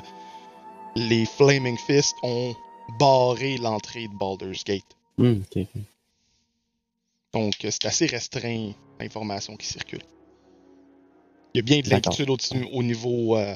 les 0.96 1.26
Flaming 1.26 1.76
Fist 1.86 2.14
ont 2.22 2.54
barré 2.98 3.58
l'entrée 3.58 4.08
de 4.08 4.14
Baldur's 4.14 4.64
Gate. 4.64 4.96
hmm. 5.18 5.42
Donc, 7.34 7.54
c'est 7.60 7.84
assez 7.84 8.06
restreint 8.06 8.72
l'information 8.98 9.56
qui 9.56 9.66
circule. 9.66 10.02
Il 11.54 11.58
y 11.58 11.60
a 11.60 11.62
bien 11.62 11.80
de 11.80 11.90
l'inquiétude 11.90 12.30
au, 12.30 12.36
au 12.72 12.82
niveau 12.82 13.36
euh, 13.36 13.54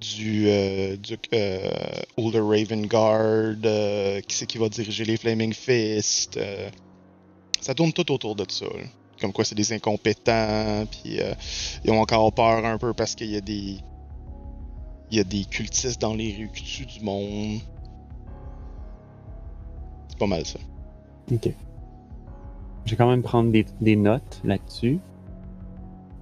du, 0.00 0.48
euh, 0.48 0.96
du 0.96 1.16
euh, 1.34 1.70
Older 2.16 2.40
Raven 2.40 2.86
Guard, 2.86 3.56
euh, 3.64 4.20
qui 4.22 4.36
c'est 4.36 4.46
qui 4.46 4.58
va 4.58 4.68
diriger 4.68 5.04
les 5.04 5.16
Flaming 5.16 5.52
Fist. 5.52 6.36
euh, 6.36 6.68
ça 7.60 7.74
tourne 7.74 7.92
tout 7.92 8.10
autour 8.12 8.34
de 8.34 8.44
ça. 8.48 8.66
Comme 9.20 9.32
quoi, 9.32 9.44
c'est 9.44 9.54
des 9.54 9.72
incompétents, 9.72 10.84
puis 10.90 11.20
ils 11.84 11.90
ont 11.92 12.00
encore 12.00 12.32
peur 12.32 12.64
un 12.64 12.76
peu 12.76 12.92
parce 12.92 13.14
qu'il 13.14 13.30
y 13.30 13.36
a 13.36 13.40
des. 13.40 13.78
Il 15.10 15.18
y 15.18 15.20
a 15.20 15.24
des 15.24 15.44
cultistes 15.44 16.00
dans 16.00 16.14
les 16.14 16.34
rues 16.34 16.50
du 16.86 17.04
monde. 17.04 17.60
C'est 20.08 20.18
pas 20.18 20.26
mal 20.26 20.44
ça. 20.44 20.58
Ok. 21.30 21.50
Je 22.84 22.90
vais 22.90 22.96
quand 22.96 23.08
même 23.08 23.22
prendre 23.22 23.52
des, 23.52 23.66
des 23.80 23.94
notes 23.94 24.40
là-dessus. 24.42 24.98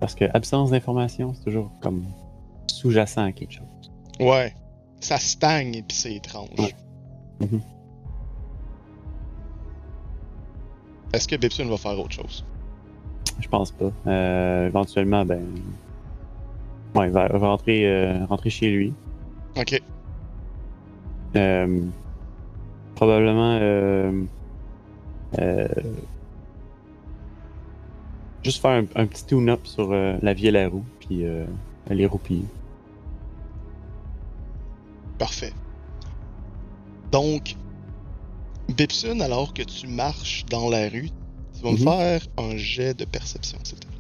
Parce 0.01 0.15
que 0.15 0.25
absence 0.35 0.71
d'information, 0.71 1.33
c'est 1.35 1.45
toujours 1.45 1.71
comme 1.81 2.05
sous-jacent 2.81 3.25
à 3.25 3.33
quelque 3.33 3.53
chose. 3.53 3.91
Ouais. 4.19 4.55
Ça 5.01 5.19
stagne 5.19 5.75
et 5.75 5.83
puis 5.83 5.97
c'est 5.97 6.15
étrange. 6.15 6.49
Ouais. 6.59 6.75
Mhm. 7.41 7.61
Est-ce 11.13 11.29
que 11.29 11.37
Bibson 11.37 11.67
va 11.67 11.77
faire 11.77 11.99
autre 11.99 12.13
chose? 12.13 12.45
Je 13.41 13.49
pense 13.49 13.71
pas. 13.73 13.91
Euh, 14.07 14.67
éventuellement, 14.69 15.25
ben. 15.25 15.45
Ouais, 16.95 17.07
il 17.07 17.13
va, 17.13 17.29
rentrer, 17.29 17.87
euh, 17.87 18.25
rentrer 18.27 18.51
chez 18.51 18.71
lui. 18.71 18.93
Ok. 19.57 19.81
Euh, 21.37 21.81
probablement. 22.95 23.59
Euh, 23.61 24.23
juste 28.43 28.61
faire 28.61 28.71
un, 28.71 28.85
un 28.97 29.07
petit 29.07 29.27
tune-up 29.27 29.67
sur 29.67 29.93
la 29.93 30.35
vie 30.35 30.49
à 30.49 30.53
la 30.53 30.69
roue, 30.69 30.85
puis 31.01 31.25
euh, 31.25 31.45
les 31.89 32.07
roupiller. 32.07 32.45
Parfait. 35.21 35.53
Donc, 37.13 37.55
Bibson, 38.71 39.21
alors 39.21 39.53
que 39.53 39.63
tu 39.63 39.87
marches 39.87 40.47
dans 40.47 40.71
la 40.71 40.89
rue, 40.89 41.11
tu 41.55 41.63
vas 41.63 41.73
me 41.73 41.77
Mhm. 41.77 41.85
faire 41.85 42.27
un 42.39 42.57
jet 42.57 42.95
de 42.95 43.05
perception, 43.05 43.59
s'il 43.63 43.79
te 43.81 43.87
plaît. 43.87 43.99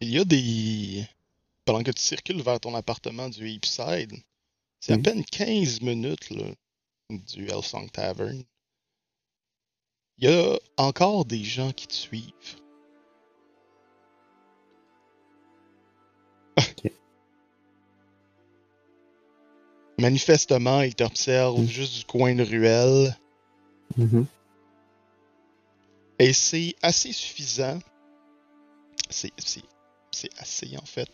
Il 0.00 0.10
y 0.10 0.18
a 0.18 0.24
des. 0.24 1.06
Pendant 1.64 1.82
que 1.82 1.90
tu 1.90 2.02
circules 2.02 2.42
vers 2.42 2.58
ton 2.60 2.74
appartement 2.74 3.28
du 3.28 3.46
Heapside, 3.48 4.14
c'est 4.80 4.92
à 4.92 4.96
Mhm. 4.96 5.02
peine 5.02 5.24
15 5.24 5.80
minutes 5.82 6.30
là, 6.30 6.46
du 7.18 7.46
Hellsong 7.48 7.90
Tavern. 7.90 8.42
Il 10.18 10.28
y 10.28 10.32
a 10.32 10.58
encore 10.76 11.24
des 11.24 11.42
gens 11.44 11.72
qui 11.72 11.86
te 11.86 11.94
suivent. 11.94 12.60
Ok. 16.58 16.92
Manifestement, 19.98 20.82
ils 20.82 20.94
t'observent 20.94 21.60
Mhm. 21.60 21.68
juste 21.68 21.98
du 21.98 22.04
coin 22.04 22.34
de 22.34 22.42
ruelle. 22.42 23.16
Mhm. 23.96 24.26
Et 26.18 26.32
c'est 26.32 26.74
assez 26.82 27.12
suffisant. 27.12 27.78
C'est, 29.08 29.32
c'est, 29.38 29.64
c'est 30.12 30.30
assez 30.38 30.76
en 30.76 30.84
fait. 30.84 31.08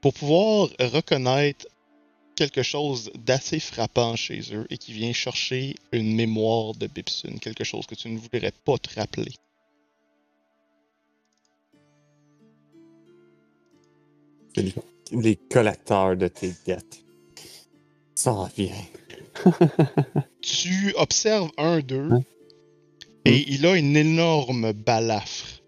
Pour 0.00 0.14
pouvoir 0.14 0.68
reconnaître 0.80 1.66
quelque 2.42 2.64
chose 2.64 3.10
d'assez 3.14 3.60
frappant 3.60 4.16
chez 4.16 4.40
eux 4.52 4.66
et 4.68 4.78
qui 4.78 4.92
vient 4.92 5.12
chercher 5.12 5.76
une 5.92 6.16
mémoire 6.16 6.74
de 6.74 6.88
Bibson, 6.88 7.38
quelque 7.40 7.62
chose 7.62 7.86
que 7.86 7.94
tu 7.94 8.08
ne 8.08 8.18
voudrais 8.18 8.50
pas 8.64 8.78
te 8.78 8.98
rappeler. 8.98 9.32
Les 15.12 15.36
collateurs 15.36 16.16
de 16.16 16.26
tes 16.28 16.52
dettes. 16.66 17.04
Ça 18.14 18.32
revient. 18.32 18.70
Tu 20.42 20.92
observes 20.96 21.50
un 21.56 21.80
d'eux 21.80 22.08
Hein? 22.10 22.22
et 23.24 23.44
il 23.52 23.64
a 23.66 23.76
une 23.76 23.96
énorme 23.96 24.72
balafre 24.72 25.62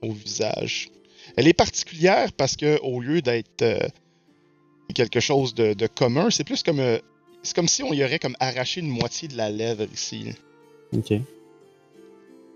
au 0.00 0.12
visage. 0.12 0.90
Elle 1.36 1.48
est 1.48 1.52
particulière 1.52 2.32
parce 2.32 2.56
que 2.56 2.78
au 2.82 3.00
lieu 3.00 3.20
d'être 3.20 3.62
euh, 3.62 3.88
quelque 4.92 5.20
chose 5.20 5.54
de, 5.54 5.74
de 5.74 5.86
commun, 5.86 6.30
c'est 6.30 6.44
plus 6.44 6.62
comme 6.62 6.80
euh, 6.80 6.98
c'est 7.42 7.54
comme 7.54 7.68
si 7.68 7.82
on 7.82 7.92
y 7.92 8.04
aurait 8.04 8.18
comme 8.18 8.36
arraché 8.40 8.80
une 8.80 8.88
moitié 8.88 9.28
de 9.28 9.36
la 9.36 9.50
lèvre 9.50 9.86
ici. 9.92 10.32
Ok. 10.92 11.12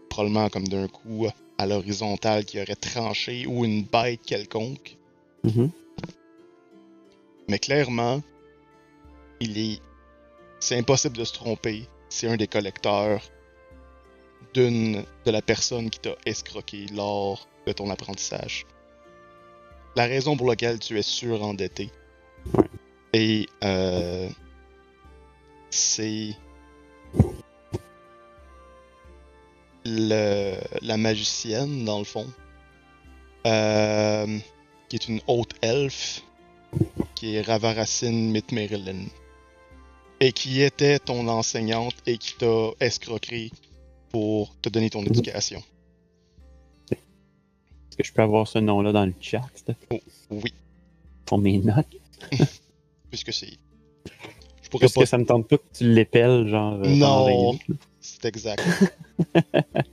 probablement 0.09 0.49
comme 0.49 0.67
d'un 0.69 0.89
coup 0.89 1.27
à 1.59 1.67
l'horizontale 1.67 2.45
qui 2.45 2.61
aurait 2.61 2.75
tranché 2.75 3.47
ou 3.47 3.65
une 3.65 3.85
bête 3.85 4.23
quelconque. 4.23 4.97
Mhm. 5.45 5.71
Mais 7.49 7.59
clairement, 7.59 8.23
il 9.41 9.59
est. 9.59 9.81
C'est 10.61 10.79
impossible 10.79 11.17
de 11.17 11.25
se 11.25 11.33
tromper. 11.33 11.87
C'est 12.09 12.29
un 12.29 12.37
des 12.37 12.47
collecteurs 12.47 13.23
d'une 14.55 15.05
de 15.25 15.31
la 15.31 15.43
personne 15.43 15.91
qui 15.91 16.01
t'a 16.01 16.15
escroqué 16.27 16.87
lors 16.95 17.49
de 17.67 17.73
ton 17.73 17.91
apprentissage. 17.91 18.67
La 19.97 20.05
raison 20.07 20.37
pour 20.37 20.49
laquelle 20.49 20.79
tu 20.79 20.99
es 20.99 21.03
surendetté. 21.03 21.91
Ouais. 22.53 22.65
Et 23.13 23.49
euh, 23.63 24.29
c'est 25.71 26.37
le, 29.85 30.57
la 30.83 30.97
magicienne, 30.97 31.85
dans 31.85 31.99
le 31.99 32.05
fond, 32.05 32.27
euh, 33.47 34.39
qui 34.89 34.97
est 34.97 35.09
une 35.09 35.21
haute 35.27 35.55
elfe, 35.63 36.23
qui 37.15 37.37
est 37.37 37.43
Ravaracine 37.43 38.31
Mitmerilin, 38.31 39.07
et 40.21 40.33
qui 40.33 40.63
était 40.63 40.99
ton 40.99 41.29
enseignante 41.29 41.95
et 42.07 42.19
qui 42.19 42.35
t'a 42.37 42.71
escroqué 42.81 43.51
pour 44.11 44.55
te 44.61 44.69
donner 44.69 44.91
ton 44.91 45.03
éducation. 45.05 45.63
Est-ce 46.91 47.97
que 47.97 48.05
je 48.05 48.13
peux 48.13 48.23
avoir 48.23 48.49
ce 48.49 48.59
nom-là 48.59 48.91
dans 48.91 49.07
le 49.07 49.15
chat, 49.21 49.43
s'il 49.55 49.67
te 49.67 49.73
plaît? 49.73 50.03
Oui, 50.31 50.53
Pour 51.27 51.39
mes 51.39 51.59
notes? 51.59 51.87
puisque 53.11 53.33
c'est. 53.33 53.59
Je 54.63 54.69
pourrais 54.69 54.83
Parce 54.87 54.95
pas. 54.95 55.01
que 55.03 55.07
ça 55.07 55.19
me 55.19 55.25
tente 55.27 55.49
pas 55.49 55.59
que 55.59 55.63
tu 55.73 55.85
l'épelles, 55.93 56.49
genre. 56.49 56.75
euh, 56.83 56.89
Non. 56.89 57.25
20 57.27 57.31
minutes, 57.31 57.69
là. 57.69 57.75
C'est 58.01 58.25
exact. 58.25 58.63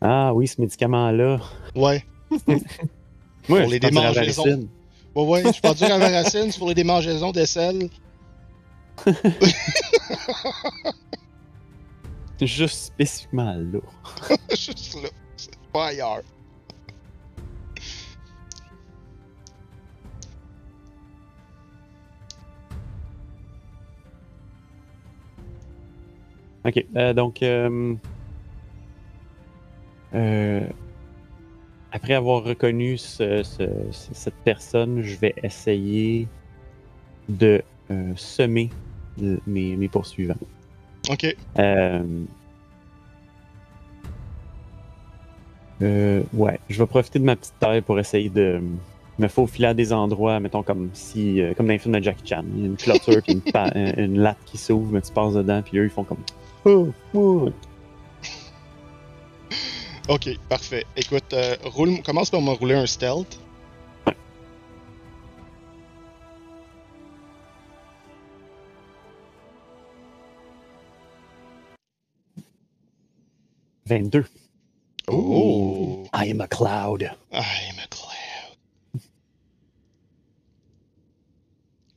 Ah 0.00 0.32
oui, 0.32 0.48
ce 0.48 0.58
médicament-là. 0.60 1.40
Ouais. 1.74 2.02
Moi, 3.48 3.66
les 3.66 3.66
prends 3.66 3.66
du 3.66 3.78
démangeaisons. 3.80 4.68
Ouais, 5.14 5.26
ouais, 5.42 5.52
je 5.52 5.60
parle 5.60 5.74
du 5.76 5.84
Ravaracine, 5.84 6.50
c'est 6.50 6.58
pour 6.58 6.68
les 6.68 6.74
démangeaisons 6.74 7.32
d'aisselle. 7.32 7.90
Juste 12.40 12.86
spécifiquement 12.86 13.52
là. 13.54 13.80
Juste 14.50 15.02
là. 15.02 15.08
C'est 15.36 15.50
pas 15.72 15.88
ailleurs. 15.88 16.22
Ok, 26.64 26.84
euh, 26.96 27.12
donc. 27.14 27.42
euh, 27.42 27.94
euh, 30.14 30.66
après 31.92 32.14
avoir 32.14 32.44
reconnu 32.44 32.98
ce- 32.98 33.42
ce- 33.42 33.90
ce- 33.90 34.14
cette 34.14 34.34
personne, 34.44 35.02
je 35.02 35.16
vais 35.16 35.34
essayer 35.42 36.28
de 37.28 37.62
semer 38.16 38.70
le- 39.20 39.40
mes, 39.46 39.74
mes 39.76 39.88
poursuivants. 39.88 40.36
Ok. 41.10 41.24
Ouais, 45.80 46.60
je 46.68 46.78
vais 46.78 46.86
profiter 46.86 47.18
de 47.18 47.24
ma 47.24 47.34
petite 47.36 47.58
taille 47.58 47.80
pour 47.80 47.98
essayer 47.98 48.28
de 48.30 48.60
me 49.20 49.28
faufiler 49.28 49.68
à 49.68 49.74
des 49.74 49.92
endroits, 49.92 50.40
mettons 50.40 50.62
comme 50.62 50.90
si, 50.92 51.40
euh, 51.40 51.54
comme 51.54 51.66
dans 51.66 51.72
les 51.72 51.78
films 51.78 51.98
de 51.98 52.02
Jackie 52.02 52.26
Chan, 52.26 52.42
il 52.54 52.60
y 52.60 52.62
a 52.64 52.66
une 52.66 52.76
clôture 52.76 53.22
puis 53.22 53.42
une, 53.74 54.18
latte 54.22 54.38
qui 54.46 54.58
s'ouvre, 54.58 54.90
mais 54.92 55.02
tu 55.02 55.12
passes 55.12 55.34
dedans, 55.34 55.62
puis 55.62 55.78
eux 55.78 55.84
ils 55.84 55.90
font 55.90 56.04
comme. 56.04 56.24
Oh, 56.64 56.88
oh. 57.14 57.48
Ok, 60.08 60.28
parfait. 60.48 60.84
Écoute, 60.96 61.32
euh, 61.34 61.54
roule, 61.64 62.02
commence 62.02 62.30
par 62.30 62.40
me 62.40 62.50
rouler 62.50 62.74
un 62.74 62.86
stealth. 62.86 63.38
22. 73.86 74.24
Oh! 75.08 76.06
I 76.12 76.26
am 76.26 76.40
a 76.40 76.46
cloud. 76.46 77.02
I'm 77.32 77.78
a 77.82 77.88
cloud. 77.90 77.99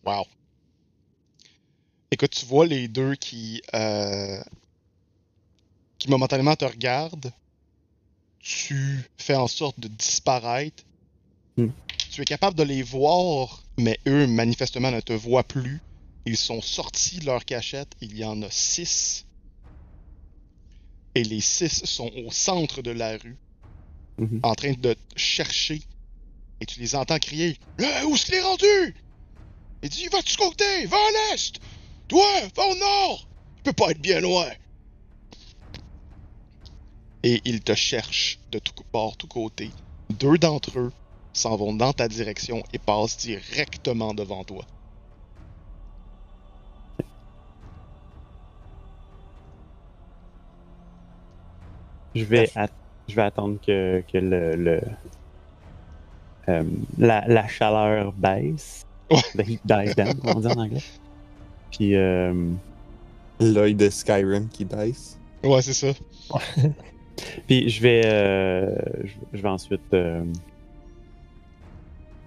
Wow. 0.05 0.25
Écoute, 2.11 2.31
tu 2.31 2.45
vois 2.45 2.65
les 2.65 2.87
deux 2.87 3.15
qui, 3.15 3.61
euh, 3.73 4.41
qui 5.97 6.09
momentanément 6.09 6.55
te 6.55 6.65
regardent. 6.65 7.31
Tu 8.39 9.01
fais 9.17 9.35
en 9.35 9.47
sorte 9.47 9.79
de 9.79 9.87
disparaître. 9.87 10.83
Hmm. 11.57 11.69
Tu 12.11 12.21
es 12.21 12.25
capable 12.25 12.57
de 12.57 12.63
les 12.63 12.83
voir, 12.83 13.63
mais 13.79 13.97
eux, 14.07 14.27
manifestement, 14.27 14.91
ne 14.91 14.99
te 14.99 15.13
voient 15.13 15.43
plus. 15.47 15.79
Ils 16.25 16.37
sont 16.37 16.61
sortis 16.61 17.19
de 17.19 17.25
leur 17.25 17.45
cachette. 17.45 17.93
Il 18.01 18.15
y 18.17 18.23
en 18.25 18.41
a 18.41 18.51
six. 18.51 19.25
Et 21.15 21.23
les 21.23 21.41
six 21.41 21.85
sont 21.85 22.11
au 22.25 22.31
centre 22.31 22.81
de 22.81 22.91
la 22.91 23.17
rue 23.17 23.37
Mhm. 24.19 24.41
en 24.43 24.53
train 24.53 24.73
de 24.73 24.93
te 24.93 24.99
chercher 25.15 25.81
et 26.59 26.67
tu 26.67 26.79
les 26.79 26.95
entends 26.95 27.17
crier 27.17 27.57
Eh, 27.79 28.03
Où 28.05 28.13
est-ce 28.15 28.25
qu'il 28.25 28.35
est 28.35 28.41
rendu? 28.41 28.95
Il 29.83 29.89
dit 29.89 30.07
Va 30.07 30.21
de 30.21 30.27
ce 30.29 30.37
côté, 30.37 30.85
va 30.87 30.97
à 30.97 31.33
l'est 31.33 31.59
Toi, 32.07 32.25
va 32.55 32.63
au 32.67 32.75
nord 32.75 33.27
Il 33.57 33.63
peut 33.63 33.73
pas 33.73 33.91
être 33.91 34.01
bien 34.01 34.21
loin 34.21 34.49
Et 37.23 37.41
ils 37.45 37.61
te 37.61 37.75
cherchent 37.75 38.39
de 38.51 38.59
tout 38.59 38.73
bord, 38.93 39.17
tout 39.17 39.27
côté. 39.27 39.71
Deux 40.09 40.37
d'entre 40.37 40.79
eux 40.79 40.93
s'en 41.33 41.57
vont 41.57 41.73
dans 41.73 41.93
ta 41.93 42.07
direction 42.07 42.63
et 42.73 42.79
passent 42.79 43.17
directement 43.17 44.13
devant 44.13 44.43
toi. 44.45 44.65
Je 52.15 52.23
vais, 52.23 52.51
attendre 53.17 53.59
que, 53.59 54.03
le, 54.13 54.55
le- 54.55 54.81
euh, 56.49 56.63
la 56.97 57.47
chaleur 57.47 58.13
baisse. 58.13 58.85
The 59.09 59.41
heat 59.41 59.61
dies 59.65 59.93
down, 59.95 60.15
comme 60.15 60.37
on 60.37 60.39
dit 60.39 60.47
en 60.47 60.57
anglais. 60.59 60.81
Puis, 61.71 61.95
euh, 61.95 62.33
L'œil 63.39 63.75
de 63.75 63.89
Skyrim 63.89 64.47
qui 64.49 64.63
baisse. 64.65 65.17
Ouais, 65.43 65.61
c'est 65.61 65.73
ça. 65.73 65.87
puis 67.47 67.69
je 67.69 67.81
vais, 67.81 68.01
euh, 68.05 68.75
je, 69.33 69.41
vais 69.41 69.49
ensuite 69.49 69.81
euh, 69.93 70.23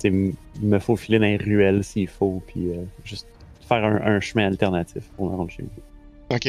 me 0.04 0.78
faufiler 0.78 1.18
dans 1.18 1.24
les 1.26 1.36
ruelles 1.36 1.82
s'il 1.84 2.08
faut, 2.08 2.42
puis 2.46 2.68
euh, 2.70 2.84
juste 3.04 3.26
faire 3.66 3.84
un, 3.84 3.96
un 4.16 4.20
chemin 4.20 4.46
alternatif 4.46 5.04
pour 5.16 5.30
me 5.30 5.36
rendre 5.36 5.50
chez 5.50 5.62
nous. 5.62 6.34
Ok. 6.34 6.48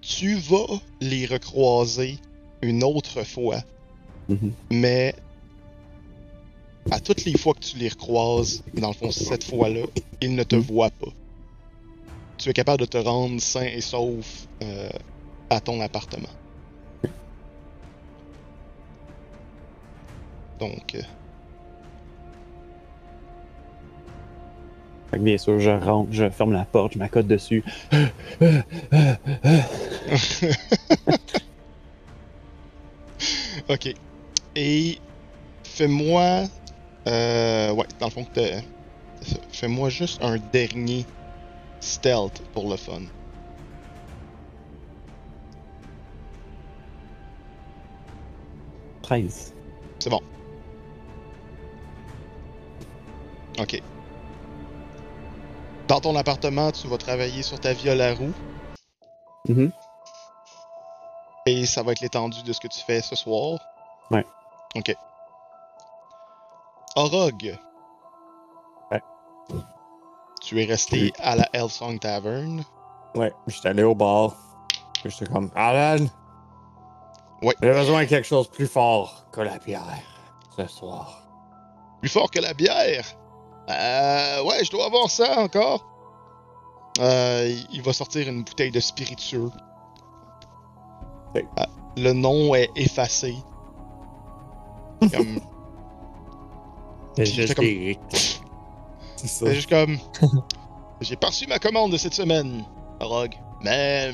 Tu 0.00 0.34
vas 0.36 0.80
les 1.00 1.26
recroiser 1.26 2.18
une 2.62 2.82
autre 2.84 3.24
fois 3.26 3.58
Mhm. 4.28 4.52
mais 4.70 5.14
à 6.90 7.00
toutes 7.00 7.24
les 7.24 7.36
fois 7.36 7.54
que 7.54 7.60
tu 7.60 7.76
les 7.76 7.88
recroises, 7.88 8.62
dans 8.74 8.88
le 8.88 8.94
fond, 8.94 9.10
cette 9.10 9.44
fois-là, 9.44 9.82
ils 10.20 10.34
ne 10.34 10.42
te 10.42 10.56
voient 10.56 10.90
pas. 10.90 11.12
Tu 12.38 12.48
es 12.48 12.52
capable 12.52 12.80
de 12.80 12.86
te 12.86 12.96
rendre 12.96 13.40
sain 13.40 13.64
et 13.64 13.80
sauf 13.80 14.46
euh, 14.62 14.88
à 15.50 15.60
ton 15.60 15.80
appartement. 15.80 16.28
Donc, 20.58 20.94
euh, 20.94 21.02
Fait 25.10 25.18
que 25.18 25.22
bien 25.22 25.36
sûr, 25.38 25.58
je 25.58 25.70
rentre, 25.70 26.12
je 26.12 26.30
ferme 26.30 26.52
la 26.52 26.64
porte, 26.64 26.92
je 26.92 26.98
m'accote 26.98 27.26
dessus. 27.26 27.64
ok. 33.68 33.94
Et 34.54 34.98
fais-moi. 35.64 36.44
Euh, 37.08 37.72
ouais, 37.72 37.86
dans 37.98 38.06
le 38.06 38.12
fond, 38.12 38.26
fais-moi 39.52 39.88
juste 39.88 40.22
un 40.22 40.38
dernier 40.38 41.06
stealth 41.80 42.42
pour 42.52 42.70
le 42.70 42.76
fun. 42.76 43.02
«13. 49.02 49.54
C'est 49.98 50.10
bon. 50.10 50.20
Ok. 53.58 53.82
Dans 55.88 56.00
ton 56.00 56.14
appartement, 56.16 56.70
tu 56.70 56.86
vas 56.86 56.98
travailler 56.98 57.42
sur 57.42 57.58
ta 57.58 57.72
viole 57.72 58.00
à 58.00 58.14
roue. 58.14 58.34
Mhm. 59.48 59.72
Et 61.46 61.66
ça 61.66 61.82
va 61.82 61.92
être 61.92 62.00
l'étendue 62.00 62.42
de 62.42 62.52
ce 62.52 62.60
que 62.60 62.68
tu 62.68 62.78
fais 62.80 63.00
ce 63.00 63.16
soir. 63.16 63.58
Ouais. 64.10 64.24
Ok. 64.76 64.94
Orog. 66.96 67.58
Ouais. 68.90 69.02
Tu 70.42 70.60
es 70.60 70.64
resté 70.64 70.96
Oui. 71.02 71.12
à 71.18 71.36
la 71.36 71.48
Hellsong 71.52 71.98
Tavern. 72.00 72.64
Ouais, 73.14 73.32
j'étais 73.46 73.68
allé 73.68 73.82
au 73.82 73.94
bar. 73.94 74.34
J'étais 75.04 75.26
comme, 75.26 75.50
Alan, 75.54 76.04
J'ai 77.42 77.72
besoin 77.72 78.02
de 78.02 78.08
quelque 78.08 78.26
chose 78.26 78.48
de 78.50 78.54
plus 78.54 78.66
fort 78.66 79.24
que 79.32 79.40
la 79.40 79.58
bière 79.58 79.82
ce 80.56 80.66
soir. 80.66 81.22
Plus 82.00 82.08
fort 82.10 82.30
que 82.30 82.38
la 82.40 82.52
bière? 82.54 83.04
Euh, 83.68 84.42
ouais, 84.44 84.64
je 84.64 84.70
dois 84.70 84.86
avoir 84.86 85.08
ça 85.10 85.38
encore. 85.40 85.84
Euh, 87.00 87.54
il 87.72 87.82
va 87.82 87.92
sortir 87.92 88.28
une 88.28 88.42
bouteille 88.42 88.70
de 88.72 88.80
spiritueux. 88.80 89.50
Ah, 91.56 91.66
le 91.96 92.12
nom 92.12 92.54
est 92.54 92.70
effacé. 92.76 93.36
Comme, 95.00 95.40
C'est 97.16 97.26
juste 97.26 97.54
comme- 97.54 97.64
des- 97.64 97.98
C'est 99.16 99.26
ça. 99.28 99.46
c'est 99.46 99.54
juste 99.54 99.68
comme. 99.68 99.98
J'ai 101.00 101.16
pas 101.16 101.28
reçu 101.28 101.46
ma 101.46 101.58
commande 101.58 101.92
de 101.92 101.96
cette 101.96 102.14
semaine, 102.14 102.64
Rogue. 103.00 103.34
Mais. 103.62 104.12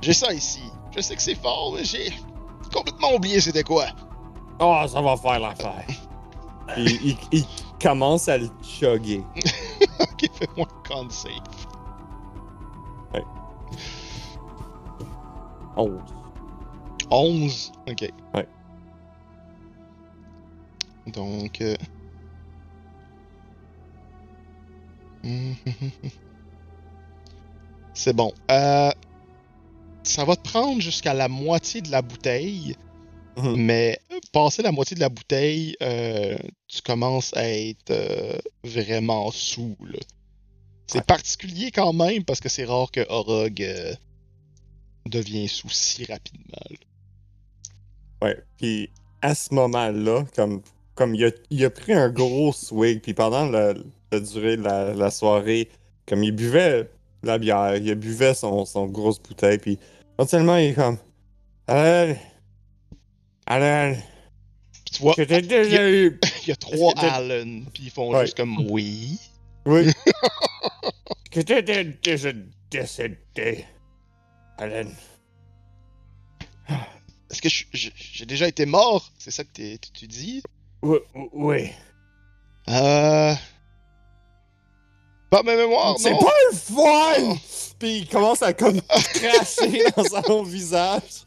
J'ai 0.00 0.12
ça 0.14 0.32
ici. 0.32 0.62
Je 0.94 1.00
sais 1.00 1.16
que 1.16 1.22
c'est 1.22 1.34
fort, 1.34 1.72
mais 1.74 1.82
j'ai 1.84 2.12
complètement 2.72 3.14
oublié 3.14 3.40
c'était 3.40 3.62
quoi. 3.64 3.86
Oh, 4.60 4.82
ça 4.86 5.00
va 5.00 5.16
faire 5.16 5.40
l'affaire. 5.40 5.84
il, 6.76 6.90
il, 7.10 7.16
il 7.32 7.44
commence 7.82 8.28
à 8.28 8.38
le 8.38 8.48
chugger. 8.62 9.24
ok, 10.00 10.30
fais-moi 10.34 10.66
un 10.70 10.88
con 10.88 11.10
save. 11.10 11.32
Oh. 15.76 15.90
11. 17.10 17.72
Ok. 17.90 18.12
Ouais. 18.34 18.48
Donc. 21.06 21.60
euh, 21.60 21.74
C'est 27.94 28.12
bon. 28.14 28.32
Euh, 28.50 28.90
ça 30.02 30.24
va 30.24 30.36
te 30.36 30.42
prendre 30.42 30.80
jusqu'à 30.80 31.14
la 31.14 31.28
moitié 31.28 31.80
de 31.80 31.90
la 31.90 32.02
bouteille, 32.02 32.76
Mhm. 33.36 33.56
mais 33.56 33.98
passer 34.32 34.62
la 34.62 34.70
moitié 34.72 34.94
de 34.94 35.00
la 35.00 35.08
bouteille, 35.08 35.76
euh, 35.82 36.36
tu 36.68 36.82
commences 36.82 37.34
à 37.36 37.48
être 37.48 37.90
euh, 37.90 38.38
vraiment 38.64 39.30
sous. 39.30 39.76
là. 39.80 39.98
C'est 40.86 40.98
Ouais. 40.98 41.04
particulier 41.04 41.70
quand 41.70 41.92
même 41.92 42.24
parce 42.24 42.40
que 42.40 42.48
c'est 42.48 42.64
rare 42.64 42.90
que 42.90 43.04
Orog 43.08 43.64
devient 45.06 45.48
sous 45.48 45.70
si 45.70 46.04
rapidement. 46.04 46.62
là. 46.70 46.76
Ouais. 48.22 48.36
Puis 48.58 48.90
à 49.22 49.34
ce 49.34 49.54
moment-là, 49.54 50.24
comme, 50.36 50.62
comme 50.94 51.14
il, 51.14 51.24
a, 51.24 51.30
il 51.50 51.64
a 51.64 51.70
pris 51.70 51.92
un 51.92 52.08
gros 52.08 52.52
swig, 52.52 53.00
puis 53.00 53.14
pendant 53.14 53.46
la, 53.46 53.74
la 54.12 54.20
durée 54.20 54.56
de 54.56 54.62
la, 54.62 54.94
la 54.94 55.10
soirée, 55.10 55.68
comme 56.06 56.22
il 56.22 56.32
buvait 56.32 56.88
la 57.22 57.38
bière, 57.38 57.76
il 57.76 57.94
buvait 57.94 58.34
son, 58.34 58.64
son 58.64 58.86
grosse 58.86 59.20
bouteille, 59.20 59.58
puis 59.58 59.78
potentiellement 60.16 60.56
il 60.56 60.66
est 60.70 60.74
comme. 60.74 60.98
Allez, 61.66 62.16
Puis 64.84 64.94
tu 64.94 65.02
vois, 65.02 65.14
que 65.14 65.22
t'as 65.22 65.40
déjà 65.40 65.90
eu. 65.90 66.18
il 66.42 66.48
y 66.48 66.52
a 66.52 66.56
trois 66.56 66.92
Allen, 66.98 67.64
puis 67.72 67.84
ils 67.84 67.90
font 67.90 68.12
Ouais. 68.12 68.22
juste 68.22 68.36
comme 68.36 68.66
oui. 68.70 69.18
Oui. 69.66 69.90
que 71.30 71.40
t'as 71.40 71.62
déjà 71.62 72.30
décédé. 72.70 73.64
Alan. 74.58 74.88
Est-ce 77.30 77.42
que 77.42 77.48
j'ai 77.72 78.26
déjà 78.26 78.46
été 78.46 78.64
mort? 78.66 79.10
C'est 79.18 79.32
ça 79.32 79.42
que 79.42 79.50
tu 79.76 80.06
dis? 80.06 80.42
Oui. 81.32 81.70
Euh. 82.68 83.34
Pas 85.30 85.42
ma 85.42 85.56
mémoire, 85.56 85.96
C'est 85.98 86.10
non? 86.12 86.18
pas 86.18 86.32
le 86.50 86.56
fun! 86.56 87.36
Puis 87.78 87.98
il 87.98 88.08
commence 88.08 88.42
à 88.42 88.52
comme 88.52 88.80
cracher 89.14 89.82
dans 89.96 90.22
son 90.22 90.42
visage. 90.44 91.24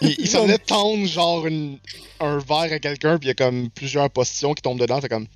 Il, 0.00 0.14
il 0.18 0.28
s'en 0.28 0.46
tendre 0.66 1.04
genre 1.06 1.46
une- 1.46 1.78
un 2.20 2.38
verre 2.38 2.72
à 2.72 2.78
quelqu'un, 2.78 3.18
puis 3.18 3.26
il 3.26 3.28
y 3.28 3.30
a 3.30 3.34
comme 3.34 3.70
plusieurs 3.70 4.10
potions 4.10 4.54
qui 4.54 4.62
tombent 4.62 4.78
dedans, 4.78 5.00
fait 5.00 5.08
comme. 5.08 5.26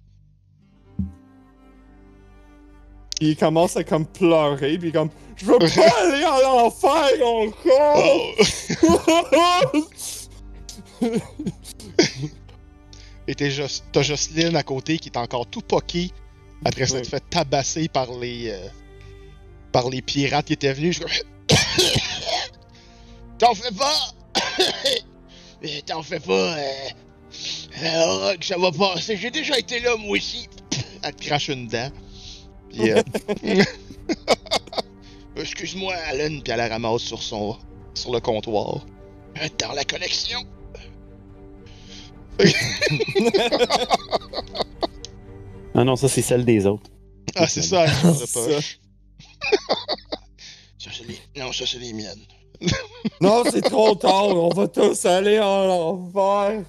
Il 3.21 3.37
commence 3.37 3.77
à 3.77 3.83
comme 3.83 4.07
pleurer, 4.07 4.79
puis 4.79 4.93
comme 4.93 5.11
Je 5.37 5.47
veux 5.47 5.59
pas 5.59 5.67
aller 5.99 6.25
en 6.25 6.67
enfer 6.67 7.27
encore! 7.27 8.35
Oh! 11.03 11.09
Et 13.29 13.35
t'es 13.37 13.51
Jos- 13.51 13.83
t'as 13.93 14.03
Jocelyne 14.03 14.57
à 14.57 14.63
côté 14.65 14.99
qui 14.99 15.09
est 15.11 15.17
encore 15.19 15.47
tout 15.47 15.61
poqué 15.61 16.11
après 16.65 16.87
s'être 16.87 17.05
Ouais. 17.05 17.05
fait 17.05 17.23
tabasser 17.31 17.87
par 17.89 18.11
les. 18.19 18.49
euh, 18.51 18.69
par 19.71 19.89
les 19.91 20.01
pirates 20.03 20.47
qui 20.47 20.55
étaient 20.55 20.73
venus. 20.73 20.99
Je 20.99 21.05
T'en 23.39 23.55
fais 23.55 23.71
pas! 23.71 24.15
T'en 25.87 26.03
fais 26.03 26.19
pas! 26.21 26.57
Euh... 26.57 26.63
euh, 27.85 28.31
Rogue, 28.31 28.43
ça 28.43 28.57
va 28.59 28.73
passer. 28.73 29.17
J'ai 29.17 29.31
déjà 29.31 29.59
été 29.59 29.79
là, 29.81 29.95
moi 29.97 30.17
aussi. 30.17 30.49
Elle 31.03 31.15
te 31.15 31.25
crache 31.27 31.49
une 31.49 31.69
dent. 31.69 31.93
Puis, 32.71 32.91
euh, 32.91 33.03
Excuse-moi, 35.37 35.95
Alan, 35.95 36.41
puis 36.43 36.51
elle 36.53 36.57
la 36.59 36.69
ramasse 36.69 37.03
sur 37.03 37.23
son. 37.23 37.57
sur 37.95 38.13
le 38.13 38.21
comptoir. 38.21 38.85
Euh, 39.41 39.49
Dans 39.59 39.73
la 39.73 39.85
collection. 39.85 40.41
Ah 45.75 45.85
non, 45.85 45.95
ça, 45.95 46.09
c'est 46.09 46.23
celle 46.23 46.45
des 46.45 46.67
autres. 46.67 46.91
Ah, 47.37 47.47
c'est 47.47 47.63
ça, 47.63 47.85
elle 47.85 47.93
change 47.93 48.21
de 48.21 48.27
Ça. 48.27 48.51
c'est 50.79 51.07
les... 51.07 51.19
Non, 51.37 51.53
ça, 51.53 51.65
c'est 51.67 51.79
les 51.79 51.93
miennes. 51.93 52.25
non, 53.21 53.45
c'est 53.49 53.61
trop 53.61 53.95
tard, 53.95 54.27
on 54.29 54.49
va 54.49 54.67
tous 54.67 55.05
aller 55.05 55.39
en 55.39 55.69
enfer! 55.69 56.65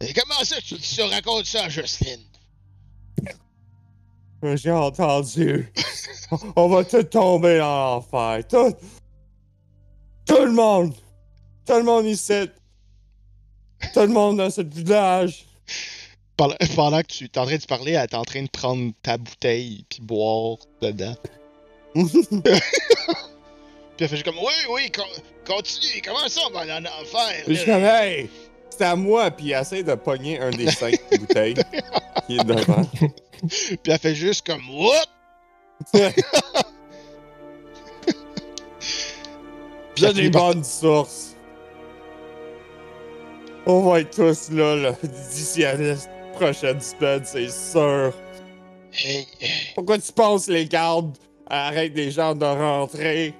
Et 0.00 0.14
comment 0.14 0.42
ça, 0.44 0.56
tu, 0.62 0.78
tu 0.78 1.02
racontes 1.02 1.44
ça 1.44 1.68
Jocelyne? 1.68 2.22
J'ai 4.42 4.70
entendu. 4.70 5.72
On 6.56 6.68
va 6.68 6.84
tous 6.84 7.04
tomber 7.04 7.58
dans 7.58 7.96
l'enfer. 7.96 8.46
Tout. 8.48 8.74
Tout 10.26 10.44
le 10.44 10.52
monde. 10.52 10.94
Tout 11.66 11.74
le 11.74 11.82
monde 11.82 12.06
ici. 12.06 12.48
Tout 13.94 14.00
le 14.00 14.08
monde 14.08 14.38
dans 14.38 14.50
ce 14.50 14.62
village. 14.62 15.44
Pendant, 16.36 16.54
pendant 16.76 17.00
que 17.00 17.06
tu 17.08 17.24
es 17.24 17.38
en 17.38 17.46
train 17.46 17.56
de 17.56 17.64
parler, 17.66 17.92
elle 17.92 18.04
est 18.04 18.14
en 18.14 18.24
train 18.24 18.42
de 18.42 18.48
prendre 18.50 18.92
ta 19.02 19.16
bouteille 19.18 19.84
puis 19.88 20.00
boire 20.02 20.58
dedans. 20.80 21.16
Puis 21.94 24.04
elle 24.04 24.08
fait 24.10 24.16
juste 24.16 24.24
comme 24.26 24.38
Oui, 24.38 24.52
oui, 24.70 24.92
con- 24.92 25.02
continue, 25.44 26.00
comment 26.04 26.28
ça 26.28 26.42
on 26.48 26.52
va 26.52 26.60
aller 26.60 26.72
en 26.72 26.84
enfer? 26.84 27.42
Je 27.48 27.54
suis 27.54 27.70
hey, 27.70 28.30
c'est 28.70 28.84
à 28.84 28.94
moi, 28.94 29.28
puis 29.32 29.50
elle 29.50 29.62
essaie 29.62 29.82
de 29.82 29.94
pogner 29.96 30.38
un 30.38 30.50
des 30.50 30.70
cinq 30.70 30.94
bouteilles 31.18 31.54
qui 32.28 32.36
est 32.38 32.44
devant. 32.44 32.84
Puis 33.40 33.78
elle 33.88 33.98
fait 33.98 34.14
juste 34.14 34.46
comme 34.46 34.62
Whoop! 34.70 35.92
Puis 39.94 39.96
J'ai 39.96 40.06
elle 40.06 40.14
des 40.14 40.20
finit 40.20 40.30
par- 40.30 40.54
bonnes 40.54 40.64
sources. 40.64 41.27
On 43.70 43.82
va 43.82 44.00
être 44.00 44.16
tous 44.16 44.50
là, 44.50 44.76
là 44.76 44.92
d'ici 45.02 45.62
à 45.64 45.76
la 45.76 45.94
prochaine 46.34 46.80
semaine, 46.80 47.20
c'est 47.24 47.50
sûr. 47.50 48.12
Hey, 48.94 49.26
hey, 49.40 49.50
Pourquoi 49.74 49.98
tu 49.98 50.10
penses 50.10 50.46
les 50.48 50.64
gardes? 50.64 51.16
Arrêtent 51.50 51.94
les 51.94 52.10
gens 52.10 52.34
de 52.34 52.46
rentrer? 52.46 53.34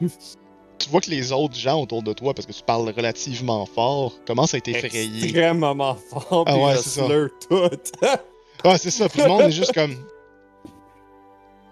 Tu 0.00 0.88
vois 0.88 1.00
que 1.00 1.10
les 1.10 1.32
autres 1.32 1.56
gens 1.56 1.80
autour 1.82 2.02
de 2.04 2.12
toi, 2.12 2.32
parce 2.32 2.46
que 2.46 2.52
tu 2.52 2.62
parles 2.62 2.88
relativement 2.96 3.66
fort, 3.66 4.12
commencent 4.26 4.54
à 4.54 4.58
être 4.58 4.68
effrayés. 4.68 5.24
Extrêmement 5.24 5.96
fort, 5.96 6.44
Ah 6.46 6.52
puis 6.52 6.62
ouais, 6.62 6.76
c'est 6.76 7.00
slur 7.04 7.30
tout. 7.48 7.68
Ah, 8.62 8.78
c'est 8.78 8.90
ça. 8.90 9.08
Puis 9.08 9.20
le 9.20 9.28
monde 9.28 9.42
est 9.42 9.50
juste 9.50 9.72
comme. 9.74 9.96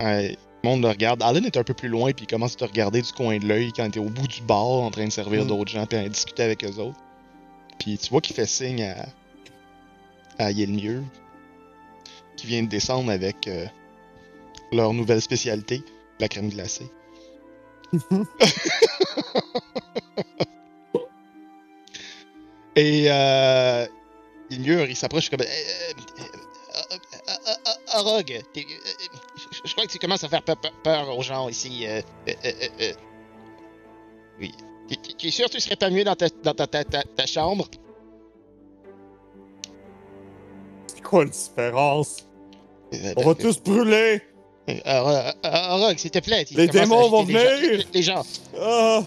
Ouais, 0.01 0.37
le 0.65 0.69
monde 0.69 0.83
le 0.83 0.89
regarde. 0.89 1.23
Alan 1.23 1.43
est 1.45 1.57
un 1.57 1.63
peu 1.65 1.75
plus 1.75 1.89
loin, 1.89 2.11
puis 2.13 2.25
il 2.25 2.29
commence 2.29 2.55
à 2.55 2.57
te 2.57 2.65
regarder 2.65 3.03
du 3.03 3.13
coin 3.13 3.39
de 3.39 3.47
l'œil 3.47 3.71
quand 3.75 3.89
t'es 3.91 4.01
au 4.01 4.11
bout 4.11 4.27
du 4.27 4.43
bar 4.43 4.65
en 4.65 4.91
train 4.91 5.07
de 5.07 5.13
servir 5.13 5.45
Mm. 5.45 5.49
d'autres 5.49 5.71
gens, 5.71 5.87
puis 5.87 5.99
à 5.99 6.09
discuter 6.09 6.43
avec 6.43 6.65
eux 6.65 6.79
autres. 6.81 6.99
Puis 7.83 7.99
tu 7.99 8.11
vois 8.11 8.21
qu'il 8.21 8.37
fait 8.37 8.47
signe 8.47 8.85
à. 8.85 9.07
à 10.39 10.51
Yelmieux, 10.53 11.03
qui 12.37 12.47
vient 12.47 12.63
de 12.63 12.69
descendre 12.69 13.11
avec 13.11 13.49
euh, 13.49 13.67
leur 14.71 14.93
nouvelle 14.95 15.21
spécialité, 15.21 15.83
la 16.21 16.29
crème 16.29 16.49
glacée. 16.49 16.89
Et 22.77 23.07
euh, 23.11 23.87
Yelmieux, 24.51 24.89
il 24.89 24.97
s'approche 24.97 25.29
comme. 25.29 25.41
Euh, 25.43 25.45
euh, 25.45 26.97
euh, 26.97 26.99
je- 29.65 29.73
crois 29.73 29.87
que 29.87 29.93
tu 29.93 29.99
commences 29.99 30.25
à 30.25 30.29
faire 30.29 30.43
pe- 30.43 30.55
pe- 30.55 30.73
peur 30.83 31.17
aux 31.17 31.23
gens 31.23 31.49
ici. 31.49 31.87
euh, 31.87 32.01
euh, 32.29 32.33
euh, 32.45 32.53
euh, 32.63 32.69
euh. 32.81 32.93
Oui. 34.41 34.55
Tu- 35.19 35.29
es 35.29 35.31
sûr 35.31 35.47
que 35.47 35.53
tu 35.53 35.61
serais 35.61 35.77
pas 35.77 35.91
mieux 35.91 36.05
dans 36.05 36.15
ta, 36.17 36.27
dans 36.43 36.55
ta, 36.55 36.67
ta, 36.67 36.85
ta- 36.85 37.03
ta 37.03 37.27
chambre? 37.27 37.69
C'est 40.87 41.03
quoi 41.03 41.25
la 41.25 41.31
différence? 41.31 42.27
Euh, 42.95 43.15
On 43.17 43.25
va 43.25 43.35
tous 43.35 43.61
brûler! 43.61 44.23
euh, 44.69 44.75
euh, 44.87 45.33
euh, 45.45 45.69
Orog, 45.71 45.99
s'il 45.99 46.11
te 46.11 46.19
plaît. 46.21 46.45
Les 46.53 46.69
démons 46.69 47.09
vont 47.09 47.25
venir! 47.25 47.85
Les 47.93 48.03
gens. 48.03 48.23
Ah! 48.61 49.03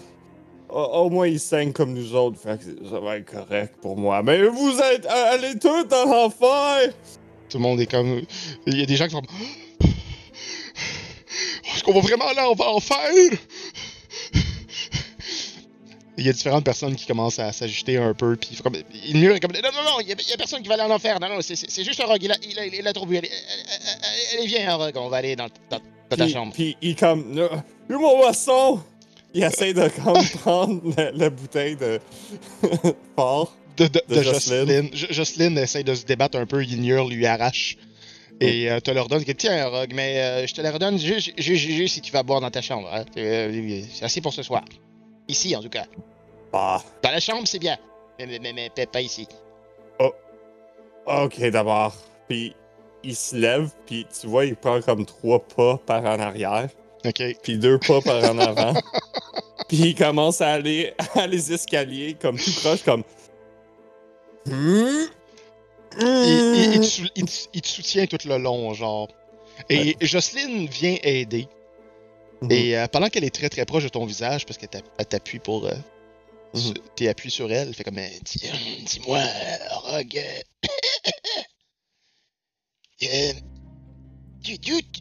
au, 0.68 1.08
moins 1.10 1.28
il 1.28 1.38
saigne 1.38 1.72
comme 1.72 1.92
nous 1.94 2.14
autres, 2.14 2.38
fait 2.40 2.58
que 2.58 2.64
ça 2.90 2.98
va 2.98 3.16
être 3.18 3.30
correct 3.30 3.76
pour 3.80 3.96
moi. 3.96 4.22
Mais 4.22 4.42
vous 4.48 4.78
êtes 4.80 5.06
allez 5.06 5.58
tous 5.58 5.84
dans 5.84 6.04
l'enfer! 6.06 6.92
Tout 7.48 7.58
le 7.58 7.62
monde 7.62 7.80
est 7.80 7.86
comme. 7.86 8.22
Il 8.66 8.78
y 8.78 8.82
a 8.82 8.86
des 8.86 8.96
gens 8.96 9.06
qui 9.06 9.12
sont 9.12 9.22
comme. 9.22 9.36
Est-ce 11.74 11.84
qu'on 11.84 11.92
va 11.92 12.00
vraiment 12.00 12.26
aller 12.26 12.40
en 12.40 12.52
enfer? 12.74 12.98
Il 16.18 16.24
y 16.24 16.28
a 16.30 16.32
différentes 16.32 16.64
personnes 16.64 16.96
qui 16.96 17.04
commencent 17.06 17.38
à 17.38 17.52
s'agiter 17.52 17.98
un 17.98 18.14
peu, 18.14 18.36
puis 18.36 18.56
comme. 18.62 18.74
Il 19.04 19.16
murmure 19.18 19.38
comme. 19.40 19.52
Non, 19.52 19.70
non, 19.72 19.82
non, 19.84 20.00
il 20.00 20.08
y, 20.08 20.12
a, 20.12 20.36
personne 20.38 20.62
qui 20.62 20.68
va 20.68 20.74
aller 20.74 20.82
en 20.84 20.90
enfer. 20.90 21.20
Non, 21.20 21.28
non, 21.28 21.40
c'est- 21.42 21.84
juste 21.84 22.00
un 22.00 22.06
rogue. 22.06 22.22
Il 22.22 22.32
a, 22.32 22.36
il 22.48 22.58
a, 22.58 22.64
il 22.66 22.86
a 22.88 22.92
trop 22.94 23.04
bu. 23.04 23.18
Allez, 23.18 23.28
viens, 24.46 24.70
un 24.72 24.76
rogue, 24.76 24.96
on 24.96 25.08
va 25.08 25.18
aller 25.18 25.36
dans, 25.36 25.48
dans- 25.70 25.78
dans 26.10 26.16
ta 26.16 26.24
Puis, 26.24 26.32
chambre. 26.32 26.52
puis 26.54 26.76
il 26.80 26.96
comme, 26.96 27.38
Où 27.90 27.98
mon 27.98 28.16
boisson? 28.18 28.80
Il 29.34 29.42
essaie 29.42 29.74
de 29.74 29.88
comme 29.88 30.24
prendre 30.40 30.80
la, 30.96 31.10
la 31.12 31.28
bouteille 31.30 31.76
de 31.76 32.00
fort. 33.16 33.54
de, 33.76 33.86
de, 33.86 34.00
de 34.08 34.14
de 34.14 34.22
Jocelyne. 34.22 34.66
Jocelyne. 34.66 34.90
Jo- 34.94 35.06
Jocelyne 35.10 35.58
essaie 35.58 35.82
de 35.84 35.94
se 35.94 36.04
débattre 36.06 36.38
un 36.38 36.46
peu, 36.46 36.64
Ynur 36.64 37.08
lui 37.08 37.26
arrache. 37.26 37.76
Et 38.40 38.70
euh, 38.70 38.80
te 38.80 38.90
le 38.90 39.00
redonne. 39.00 39.24
Tiens, 39.24 39.66
Rogue, 39.68 39.92
mais 39.94 40.18
euh, 40.18 40.46
je 40.46 40.54
te 40.54 40.60
la 40.60 40.70
redonne 40.70 40.98
juste, 40.98 41.32
juste, 41.38 41.64
juste 41.66 41.94
si 41.94 42.00
tu 42.02 42.12
vas 42.12 42.22
boire 42.22 42.40
dans 42.40 42.50
ta 42.50 42.60
chambre. 42.62 42.88
hein. 42.92 43.04
Euh, 43.16 43.82
C'est 43.92 44.04
assez 44.04 44.20
pour 44.20 44.32
ce 44.34 44.42
soir. 44.42 44.62
Ici, 45.28 45.54
en 45.56 45.62
tout 45.62 45.68
cas. 45.68 45.84
Ah, 46.52 46.82
Dans 47.02 47.10
la 47.10 47.20
chambre, 47.20 47.46
c'est 47.46 47.58
bien. 47.58 47.76
Mais, 48.18 48.26
mais, 48.26 48.38
mais, 48.38 48.52
mais 48.76 48.86
pas- 48.86 49.00
ici. 49.00 49.26
ok 51.06 51.40
d'abord. 51.50 51.94
Puis 52.28 52.54
il 53.02 53.14
se 53.14 53.36
lève, 53.36 53.70
puis 53.86 54.06
tu 54.20 54.26
vois, 54.26 54.44
il 54.46 54.56
prend 54.56 54.80
comme 54.80 55.04
trois 55.06 55.38
pas 55.40 55.78
par 55.78 56.02
en 56.04 56.18
arrière, 56.18 56.68
Ok. 57.04 57.22
puis 57.42 57.58
deux 57.58 57.78
pas 57.78 58.00
par 58.00 58.24
en 58.24 58.38
avant. 58.38 58.74
puis 59.68 59.76
il 59.78 59.94
commence 59.94 60.40
à 60.40 60.52
aller 60.54 60.94
à 61.14 61.26
les 61.26 61.52
escaliers 61.52 62.16
comme 62.20 62.36
tout 62.38 62.50
proche, 62.60 62.82
comme. 62.82 63.04
Il, 64.46 65.08
il- 66.00 67.08
il 67.14 67.24
te 67.24 67.30
il 67.54 67.64
soutient 67.66 68.06
tout 68.06 68.18
le 68.26 68.38
long, 68.38 68.72
genre. 68.74 69.08
Et 69.70 69.96
Jocelyne 70.00 70.66
vient 70.66 70.96
aider. 71.02 71.48
Mhm. 72.42 72.50
Et 72.52 72.76
euh, 72.76 72.86
pendant 72.88 73.08
qu'elle 73.08 73.24
est 73.24 73.34
très 73.34 73.48
très 73.48 73.64
proche 73.64 73.84
de 73.84 73.88
ton 73.88 74.04
visage, 74.04 74.44
parce 74.46 74.58
qu'elle 74.58 74.68
t'a- 74.68 74.82
elle 74.98 75.06
t'appuie 75.06 75.38
pour. 75.38 75.66
euh, 75.66 75.74
Mhm. 76.54 76.74
T'es 76.96 77.08
appuyé 77.08 77.30
sur 77.30 77.50
elle, 77.52 77.68
elle 77.68 77.74
fait 77.74 77.84
comme. 77.84 77.98
euh, 77.98 78.08
Dis- 78.24 78.40
Dis-moi, 78.86 79.20
Rogue. 79.84 80.20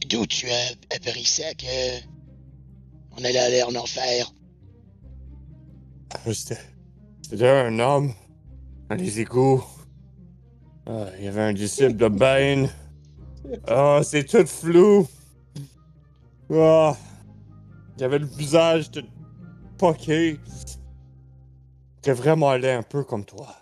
d'où- 0.10 0.26
tu 0.28 0.50
as 0.50 0.72
appris 0.96 1.26
ça 1.26 1.54
que. 1.54 1.66
On 3.18 3.24
allait 3.24 3.40
aller 3.40 3.64
en 3.64 3.74
enfer? 3.76 4.32
C'était 6.34 6.58
c'était 7.22 7.48
un 7.50 7.80
homme 7.80 8.14
dans 8.90 8.96
les 8.96 9.20
égouts. 9.22 9.64
Ah, 10.86 11.08
il 11.18 11.26
y 11.26 11.28
avait 11.28 11.42
un 11.42 11.54
disciple 11.54 11.96
de 11.96 12.08
Bane. 12.08 12.70
Ah, 13.68 14.02
c'est 14.04 14.26
tout 14.26 14.46
flou. 14.46 15.08
Ah, 16.54 16.96
y 18.02 18.04
avait 18.04 18.20
le 18.20 18.26
visage 18.26 18.92
de 18.92 19.04
poqué. 19.78 20.40
T'es 22.02 22.14
vraiment 22.14 22.50
allé 22.50 22.70
un 22.72 22.84
peu 22.84 23.04
comme 23.04 23.26
toi. 23.26 23.56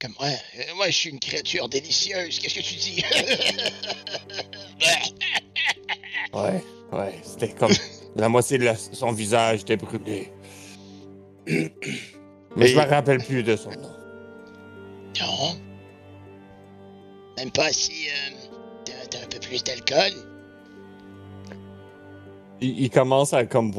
Comme 0.00 0.12
moi. 0.20 0.28
Euh, 0.28 0.74
moi, 0.76 0.86
je 0.86 0.92
suis 0.96 1.10
une 1.10 1.20
créature 1.20 1.68
délicieuse. 1.68 2.38
Qu'est-ce 2.38 2.54
que 2.54 2.60
tu 2.60 2.74
dis? 2.74 3.04
Ouais, 6.32 6.64
ouais, 6.92 7.14
c'était 7.22 7.52
comme 7.52 7.70
la 8.16 8.28
moitié 8.28 8.58
de 8.58 8.64
la- 8.64 8.74
son 8.76 9.12
visage 9.12 9.60
était 9.60 9.76
brûlé. 9.76 10.32
Mais 11.46 12.66
je 12.66 12.76
me 12.76 12.82
rappelle 12.88 13.18
plus 13.22 13.44
de 13.44 13.54
son 13.54 13.70
nom. 13.70 13.96
Non. 15.20 15.56
Même 17.36 17.52
pas 17.52 17.72
si 17.72 18.08
euh, 18.08 18.92
t'as 19.10 19.22
un 19.22 19.26
peu 19.28 19.38
plus 19.38 19.62
d'alcool. 19.62 20.12
Il, 22.64 22.80
il 22.84 22.90
commence 22.90 23.32
à 23.32 23.44
comme. 23.44 23.72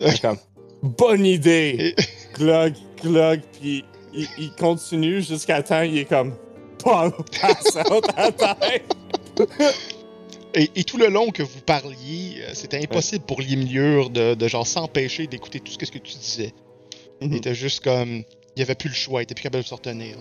Il 0.00 0.06
est 0.08 0.20
comme 0.20 0.38
bonne 0.82 1.24
idée. 1.24 1.94
glug, 2.34 2.74
glug, 3.02 3.40
puis 3.60 3.84
il, 4.12 4.26
il 4.38 4.52
continue 4.58 5.22
jusqu'à 5.22 5.62
temps 5.62 5.82
il 5.82 5.98
est 5.98 6.04
comme 6.04 6.34
pas 6.82 7.10
à 7.42 8.32
terre. 8.32 8.80
Et, 10.54 10.70
et 10.76 10.84
tout 10.84 10.98
le 10.98 11.08
long 11.08 11.30
que 11.30 11.42
vous 11.42 11.60
parliez, 11.60 12.36
euh, 12.42 12.50
c'était 12.54 12.80
impossible 12.82 13.24
pour 13.24 13.40
Limlure 13.40 14.10
de, 14.10 14.34
de 14.34 14.48
genre 14.48 14.66
s'empêcher 14.66 15.26
d'écouter 15.26 15.58
tout 15.60 15.72
ce 15.72 15.78
que, 15.78 15.86
ce 15.86 15.90
que 15.92 15.98
tu 15.98 16.14
disais. 16.16 16.52
Il 17.20 17.28
Mhm. 17.28 17.34
était 17.36 17.54
juste 17.54 17.82
comme. 17.82 18.22
Il 18.56 18.62
avait 18.62 18.74
plus 18.76 18.88
le 18.88 18.94
choix, 18.94 19.20
il 19.20 19.24
était 19.24 19.34
plus 19.34 19.42
capable 19.42 19.64
de 19.64 19.68
se 19.68 19.74
retenir. 19.74 20.16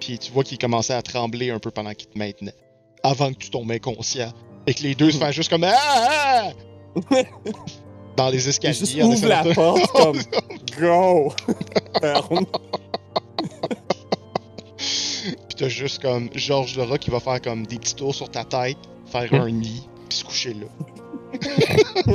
Puis 0.00 0.18
tu 0.18 0.30
vois 0.30 0.44
qu'il 0.44 0.58
commençait 0.58 0.92
à 0.92 1.02
trembler 1.02 1.50
un 1.50 1.58
peu 1.58 1.70
pendant 1.72 1.92
qu'il 1.94 2.08
te 2.08 2.18
maintenait. 2.18 2.54
Avant 3.02 3.32
que 3.32 3.38
tu 3.38 3.50
tombes 3.50 3.70
inconscient. 3.72 4.32
Et 4.66 4.74
que 4.74 4.82
les 4.82 4.94
deux 4.94 5.10
se 5.10 5.18
fassent 5.18 5.34
juste 5.34 5.50
comme. 5.50 5.64
Ah! 5.64 5.72
ah! 5.80 6.52
Dans 8.16 8.28
les 8.28 8.48
escaliers. 8.48 8.74
juste 8.74 8.96
ouvre 9.02 9.26
la 9.26 9.42
de- 9.42 9.52
porte 9.54 9.86
comme 9.92 10.18
go. 10.80 11.32
Ferme. 12.00 12.46
Puis 14.76 15.54
t'as 15.56 15.68
juste 15.68 16.00
comme 16.02 16.28
Georges 16.34 16.76
Laura 16.76 16.98
qui 16.98 17.10
va 17.10 17.20
faire 17.20 17.40
comme 17.40 17.66
des 17.66 17.78
petits 17.78 17.94
tours 17.94 18.14
sur 18.14 18.28
ta 18.30 18.44
tête, 18.44 18.76
faire 19.06 19.28
Hmm. 19.32 19.40
un 19.40 19.50
nid, 19.50 19.88
puis 20.08 20.18
se 20.18 20.24
coucher 20.24 20.54
là. 20.54 20.66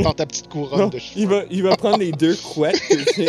Dans 0.02 0.14
ta 0.14 0.26
petite 0.26 0.48
couronne 0.48 0.80
Non, 0.80 0.88
de 0.88 0.98
cheveux. 1.00 1.14
il 1.18 1.28
va, 1.28 1.42
il 1.52 1.64
va 1.64 1.76
prendre 1.76 1.98
les 1.98 2.12
deux 2.14 2.36
couettes 2.38 2.80
puis 3.14 3.28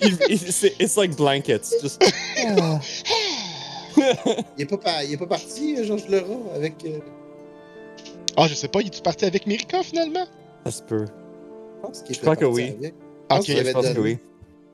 il, 0.00 0.18
il- 0.30 0.38
c'est 0.38 0.74
it's 0.80 0.96
like 0.96 1.14
blankets. 1.16 1.74
Just... 1.82 2.02
Il 4.56 4.62
est 4.62 4.66
pas, 4.66 4.76
par- 4.78 5.02
il 5.02 5.12
est 5.12 5.16
pas 5.18 5.26
parti, 5.26 5.76
euh, 5.76 5.84
Georges 5.84 6.06
Leroy, 6.08 6.38
avec. 6.54 6.74
euh, 6.84 6.98
Ah, 8.36 8.46
je 8.48 8.54
sais 8.54 8.68
pas, 8.68 8.80
il 8.80 8.88
est-tu 8.88 9.02
parti 9.02 9.24
avec 9.24 9.46
Mirka 9.46 9.82
finalement? 9.82 10.26
Ça 10.64 10.70
se 10.72 10.82
peut. 10.82 11.04
Je 11.06 11.80
pense 11.82 12.02
qu'il 12.02 12.14
Je 12.16 12.20
crois 12.20 12.36
que 12.36 12.44
oui. 12.44 12.74
avec. 12.78 12.94
Ok, 13.30 13.44
Je 13.46 13.72
pense 13.72 13.88
que 13.88 14.00
oui. 14.00 14.18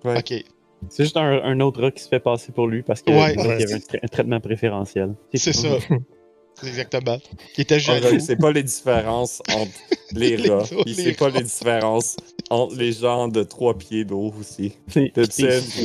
Ouais. 0.05 0.19
ok. 0.19 0.45
C'est 0.89 1.05
juste 1.05 1.17
un, 1.17 1.43
un 1.45 1.61
autre 1.61 1.81
rat 1.81 1.91
qui 1.93 2.03
se 2.03 2.09
fait 2.09 2.19
passer 2.21 2.51
pour 2.51 2.67
lui 2.67 2.83
parce 2.83 3.03
qu'il 3.03 3.15
Ouais. 3.15 3.35
y 3.35 3.41
avait 3.41 3.73
un, 3.73 3.79
tra- 3.79 4.01
un 4.03 4.09
traitement 4.09 4.41
préférentiel. 4.41 5.15
C'est 5.33 5.53
ça. 5.53 5.69
C'est 6.57 6.67
exactement. 6.67 7.19
Qui 7.55 7.61
était 7.61 7.77
Ah, 7.77 7.79
jaloux. 7.79 8.09
Il 8.13 8.21
sait 8.21 8.37
pas 8.37 8.51
les 8.51 8.65
différences 8.65 9.43
entre 9.55 9.71
les 10.13 10.37
Les 10.37 10.51
rats. 10.51 10.65
Il 10.87 10.95
sait 10.97 11.13
pas 11.13 11.29
les 11.31 11.43
différences 11.43 12.17
entre 12.53 12.77
les 12.77 12.93
gens 12.93 13.29
de 13.29 13.43
trois 13.43 13.77
pieds 13.79 14.05
d'eau 14.05 14.33
aussi. 14.39 14.73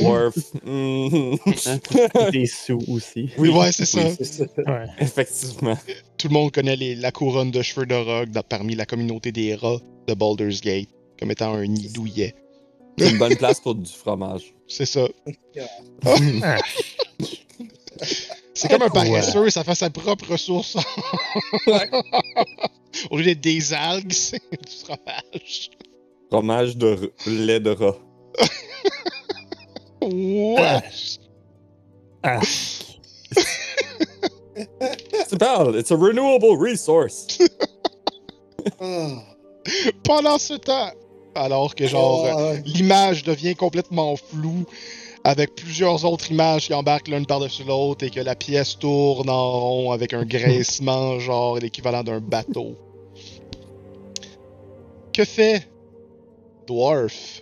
Dwarf. 0.00 0.34
Mhm. 0.64 1.38
hein, 1.66 1.78
T'es 2.30 2.46
sous 2.46 2.82
aussi. 2.88 3.30
Oui, 3.38 3.48
ouais, 3.48 3.72
c'est 3.72 3.86
ça. 3.86 4.00
Oui. 4.06 4.14
C'est 4.18 4.24
ça. 4.24 4.44
Ouais. 4.66 4.86
Effectivement. 4.98 5.78
Tout 6.18 6.28
le 6.28 6.34
monde 6.34 6.52
connaît 6.52 6.76
les- 6.76 6.94
la 6.94 7.10
couronne 7.10 7.50
de 7.50 7.62
cheveux 7.62 7.86
de 7.86 7.94
Rogue 7.94 8.30
dans- 8.30 8.42
parmi 8.42 8.74
la 8.74 8.84
communauté 8.86 9.32
des 9.32 9.54
rats 9.54 9.78
de 10.06 10.14
Baldur's 10.14 10.60
Gate 10.60 10.88
comme 11.18 11.30
étant 11.30 11.54
un 11.54 11.66
nid 11.66 11.88
douillet. 11.92 12.34
C'est 12.98 13.10
une 13.10 13.18
bonne 13.18 13.36
place 13.36 13.60
pour 13.60 13.74
du 13.74 13.90
fromage. 13.90 14.52
C'est 14.68 14.86
ça. 14.86 15.06
C'est 18.54 18.68
comme 18.68 18.82
un 18.82 18.88
paresseux, 18.90 19.50
ça 19.50 19.62
fait 19.64 19.74
sa 19.74 19.88
propre 19.90 20.32
ressource. 20.32 20.76
Au 23.10 23.16
lieu 23.16 23.24
d'être 23.24 23.40
des 23.40 23.72
algues, 23.72 24.12
c'est 24.12 24.40
du 24.50 24.74
fromage. 24.84 25.70
Fromage 26.30 26.76
de 26.76 26.94
r- 26.96 27.10
lait 27.26 27.60
de 27.60 27.70
rat. 27.70 27.96
Ouais. 30.02 30.80
ah, 32.22 32.40
C'est 35.28 35.38
parle, 35.38 35.78
it's 35.78 35.90
a 35.90 35.96
renewable 35.96 36.56
resource. 36.58 37.38
Pendant 40.04 40.38
ce 40.38 40.54
temps, 40.54 40.90
alors 41.34 41.74
que 41.74 41.86
genre 41.86 42.26
Ah, 42.26 42.36
ouais. 42.52 42.62
l'image 42.64 43.22
devient 43.24 43.54
complètement 43.54 44.16
floue 44.16 44.64
avec 45.24 45.54
plusieurs 45.54 46.04
autres 46.04 46.30
images 46.30 46.66
qui 46.68 46.74
embarquent 46.74 47.08
l'une 47.08 47.26
par-dessus 47.26 47.64
l'autre 47.64 48.04
et 48.06 48.10
que 48.10 48.20
la 48.20 48.34
pièce 48.34 48.78
tourne 48.78 49.28
en 49.28 49.50
rond 49.60 49.92
avec 49.92 50.14
un 50.14 50.24
graissement 50.24 51.18
genre 51.18 51.58
l'équivalent 51.58 52.02
d'un 52.02 52.20
bateau. 52.20 52.76
Que 55.12 55.24
fait 55.24 55.68
Dwarf? 56.68 57.40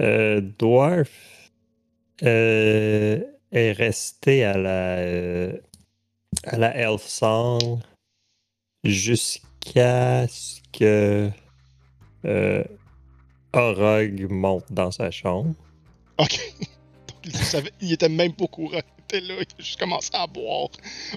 euh, 0.00 0.40
Dwarf 0.58 1.10
euh, 2.22 3.20
est 3.50 3.72
resté 3.72 4.44
à 4.44 4.56
la 4.56 4.96
euh, 4.98 5.52
à 6.44 6.56
la 6.56 6.74
Elf 6.76 7.02
Song 7.02 7.80
jusqu'à 8.84 10.26
ce 10.28 10.60
que 10.72 11.30
euh, 12.24 12.64
Orog 13.52 14.26
monte 14.30 14.72
dans 14.72 14.90
sa 14.90 15.10
chambre. 15.10 15.54
Ok. 16.18 16.38
Donc 16.60 17.18
il, 17.24 17.36
savait- 17.36 17.72
il 17.80 17.92
était 17.92 18.08
même 18.08 18.32
pas 18.32 18.44
au 18.44 18.48
courant. 18.48 18.80
Il 18.98 19.16
était 19.16 19.20
là, 19.20 19.34
il 19.38 19.42
a 19.42 19.62
juste 19.62 19.78
commencé 19.78 20.10
à 20.14 20.26
boire 20.26 20.68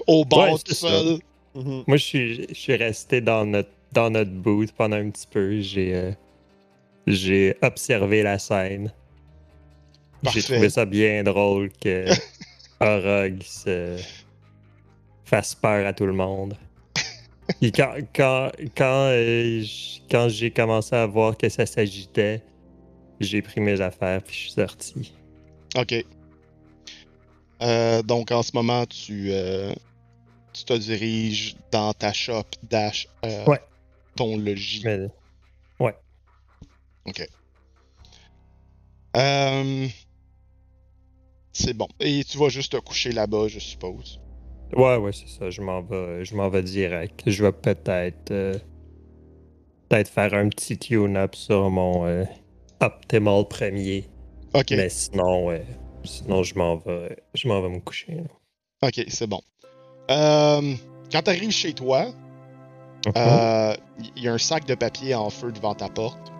au 0.06 0.24
bord 0.24 0.52
Ouais, 0.54 0.58
tout. 0.58 1.20
Mhm. 1.54 1.84
Moi, 1.86 1.96
je 1.96 2.04
suis, 2.04 2.48
je 2.48 2.54
suis 2.54 2.76
resté 2.76 3.20
dans 3.22 3.46
notre, 3.46 3.70
dans 3.96 4.10
notre 4.10 4.30
booth 4.30 4.72
pendant 4.72 4.96
un 4.96 5.10
petit 5.10 5.26
peu. 5.26 5.60
J'ai, 5.60 5.94
euh, 5.94 6.12
J'ai 7.06 7.56
observé 7.62 8.22
la 8.22 8.38
scène. 8.38 8.92
J'ai 10.32 10.42
trouvé 10.42 10.68
ça 10.70 10.84
bien 10.84 11.22
drôle 11.22 11.70
que 11.80 12.06
Orog 12.80 13.42
se 13.42 13.96
fasse 15.24 15.54
peur 15.54 15.86
à 15.86 15.92
tout 15.92 16.06
le 16.06 16.12
monde. 16.12 16.56
Puis 17.60 17.70
quand 17.72 17.94
quand, 18.14 18.50
quand, 18.76 19.08
euh, 19.12 19.64
quand 20.10 20.28
j'ai 20.28 20.50
commencé 20.50 20.94
à 20.94 21.06
voir 21.06 21.36
que 21.36 21.48
ça 21.48 21.64
s'agitait, 21.64 22.42
j'ai 23.20 23.40
pris 23.40 23.60
mes 23.60 23.80
affaires 23.80 24.20
puis 24.22 24.34
je 24.34 24.40
suis 24.40 24.50
sorti. 24.50 25.12
Ok. 25.76 25.94
Euh, 27.62 28.02
donc 28.02 28.32
en 28.32 28.42
ce 28.42 28.50
moment, 28.52 28.84
tu, 28.84 29.30
tu 30.52 30.64
te 30.64 30.72
diriges 30.74 31.56
dans 31.70 31.92
ta 31.94 32.12
shop 32.12 32.44
dash 32.68 33.08
Ouais. 33.46 33.60
Ton 34.16 34.36
logis. 34.36 34.82
Mais 34.84 34.98
Euh, 39.16 39.86
c'est 41.52 41.72
bon. 41.72 41.88
Et 42.00 42.22
tu 42.24 42.36
vas 42.36 42.48
juste 42.50 42.72
te 42.72 42.76
coucher 42.76 43.12
là-bas, 43.12 43.48
je 43.48 43.58
suppose. 43.58 44.20
ouais, 44.74 44.96
ouais, 44.96 45.12
c'est 45.12 45.28
ça. 45.28 45.48
Je 45.48 45.62
m'en 45.62 45.80
vais, 45.80 46.22
je 46.24 46.34
m'en 46.36 46.50
vais 46.50 46.62
direct. 46.62 47.22
Je 47.26 47.42
vais 47.42 47.52
peut-être 47.52 48.30
euh, 48.30 48.58
peut-être 49.88 50.10
faire 50.10 50.34
un 50.34 50.48
petit 50.50 50.76
tune-up 50.76 51.34
sur 51.34 51.70
mon 51.70 52.06
euh, 52.06 52.24
optimal 52.80 53.48
premier. 53.48 54.04
Ok. 54.52 54.72
Mais 54.72 54.90
sinon, 54.90 55.46
ouais, 55.46 55.64
sinon 56.04 56.42
je 56.42 56.54
m'en 56.58 56.76
vais, 56.76 57.16
je 57.34 57.48
m'en 57.48 57.62
vais 57.62 57.70
me 57.70 57.80
coucher. 57.80 58.16
là. 58.16 58.88
Ok, 58.88 59.02
c'est 59.08 59.26
bon. 59.26 59.40
Euh, 60.10 60.74
quand 61.10 61.22
tu 61.22 61.30
arrives 61.30 61.50
chez 61.52 61.72
toi, 61.72 62.12
Mhm. 63.06 63.12
euh, 63.16 63.74
il 64.16 64.22
y 64.24 64.28
a 64.28 64.32
un 64.32 64.38
sac 64.38 64.66
de 64.66 64.74
papier 64.74 65.14
en 65.14 65.30
feu 65.30 65.52
devant 65.52 65.74
ta 65.74 65.88
porte. 65.88 66.32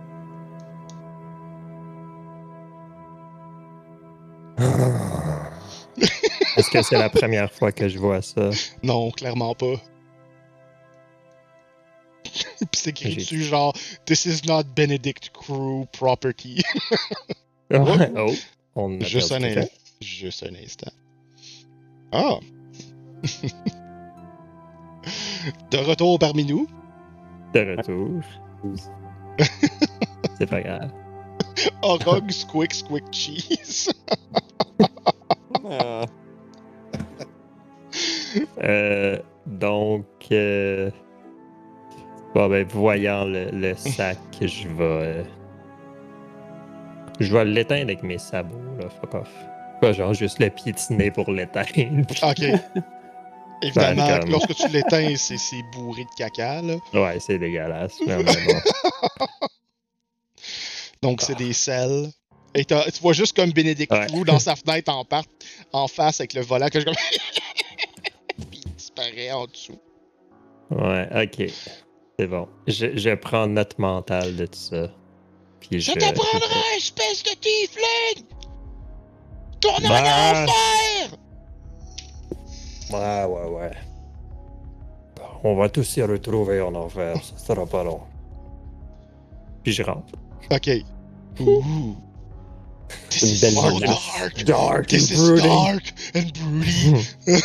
Est-ce 6.56 6.70
que 6.70 6.82
c'est 6.82 6.98
la 6.98 7.10
première 7.10 7.52
fois 7.52 7.72
que 7.72 7.88
je 7.88 7.98
vois 7.98 8.22
ça? 8.22 8.50
Non, 8.82 9.10
clairement 9.10 9.54
pas. 9.54 9.74
Puis 12.24 12.68
c'est 12.72 12.90
écrit 12.90 13.16
dessus 13.16 13.42
genre 13.42 13.74
This 14.06 14.24
is 14.26 14.42
not 14.46 14.64
Benedict 14.74 15.30
Crew 15.32 15.86
property. 15.92 16.62
Oh, 17.68 18.32
on 18.76 19.00
Juste 19.00 19.32
un 19.32 19.42
instant. 19.42 19.68
Juste 20.00 20.44
un 20.44 20.54
instant. 20.54 20.92
Ah! 22.12 22.38
De 25.70 25.78
retour 25.78 26.18
parmi 26.18 26.44
nous, 26.44 26.66
De 27.54 27.76
retour. 27.76 28.20
c'est 30.38 30.46
pas 30.48 30.60
grave. 30.60 30.90
Orog 31.82 32.30
Squick 32.30 32.74
Squick 32.74 33.04
Cheese. 33.12 33.90
Ah, 35.70 36.04
Euh, 38.62 39.18
donc, 39.46 40.04
euh, 40.32 40.90
bon, 42.34 42.48
ben, 42.48 42.66
voyant 42.66 43.24
le, 43.24 43.48
le 43.50 43.74
sac, 43.74 44.18
je 44.40 44.68
vais. 44.68 44.74
euh, 44.80 45.24
je 47.18 47.32
vais 47.34 47.44
l'éteindre 47.46 47.84
avec 47.84 48.02
mes 48.02 48.18
sabots, 48.18 48.56
là, 48.78 48.88
fuck 48.90 49.14
off. 49.14 49.32
Pas 49.80 49.92
genre 49.92 50.12
juste 50.12 50.38
le 50.38 50.50
piétiner 50.50 51.10
pour 51.10 51.30
l'éteindre. 51.30 52.06
Ok. 52.22 52.44
Évidemment, 53.62 54.06
Ben, 54.06 54.30
lorsque 54.30 54.54
tu 54.54 54.68
l'éteins, 54.68 55.14
c'est 55.16 55.62
bourré 55.72 56.04
de 56.04 56.10
caca, 56.16 56.62
là. 56.62 56.76
ouais, 56.92 57.18
c'est 57.20 57.38
dégueulasse. 57.38 57.94
mais 58.06 58.22
bon. 58.22 58.32
Donc, 61.02 61.22
c'est 61.22 61.36
des 61.36 61.52
selles. 61.52 62.10
Et 62.54 62.64
tu 62.64 62.74
vois 63.02 63.12
juste 63.12 63.36
comme 63.36 63.50
Benedict 63.52 63.92
Ouais. 63.92 64.06
Dans 64.24 64.38
sa 64.38 64.56
fenêtre 64.56 64.90
en, 64.92 65.04
part, 65.04 65.24
en 65.72 65.88
face 65.88 66.20
avec 66.20 66.32
le 66.32 66.40
volant 66.40 66.68
que 66.68 66.80
je 66.80 66.84
comme. 66.86 66.94
Puis 68.50 68.60
il 68.64 68.72
disparaît 68.72 69.30
en 69.30 69.46
dessous. 69.46 69.78
Ouais, 70.70 71.06
ok. 71.24 71.50
C'est 72.18 72.26
bon. 72.26 72.48
Je, 72.66 72.96
je 72.96 73.14
prends 73.14 73.46
note 73.46 73.78
mentale 73.78 74.36
de 74.36 74.46
tout 74.46 74.58
ça. 74.58 74.90
Puis 75.60 75.80
Je 75.80 75.92
je, 75.92 75.92
te 75.92 76.12
prendrai, 76.12 76.76
espèce 76.76 77.22
de 77.22 77.30
tiefling! 77.30 78.26
Tourne 79.60 79.86
en 79.86 79.90
enfer! 79.90 80.95
Ouais, 82.92 83.24
ouais, 83.24 83.48
ouais. 83.50 83.70
On 85.44 85.54
va 85.56 85.68
tous 85.68 85.84
s'y 85.84 86.02
retrouver 86.02 86.60
en 86.60 86.74
enfer, 86.74 87.16
ça 87.22 87.36
sera 87.54 87.66
pas 87.66 87.84
long. 87.84 88.00
Puis 89.62 89.72
je 89.72 89.82
rentre. 89.82 90.12
Ok. 90.50 90.70
Ouh. 91.40 91.94
This 93.10 93.22
Une 93.22 93.28
is 93.30 93.40
belle 93.40 93.52
so 93.54 93.74
menace. 93.74 94.08
dark. 94.20 94.44
Dark 94.44 94.86
This 94.86 95.10
is 95.10 95.42
dark 95.42 95.92
and 96.14 96.30
broody. 96.34 96.94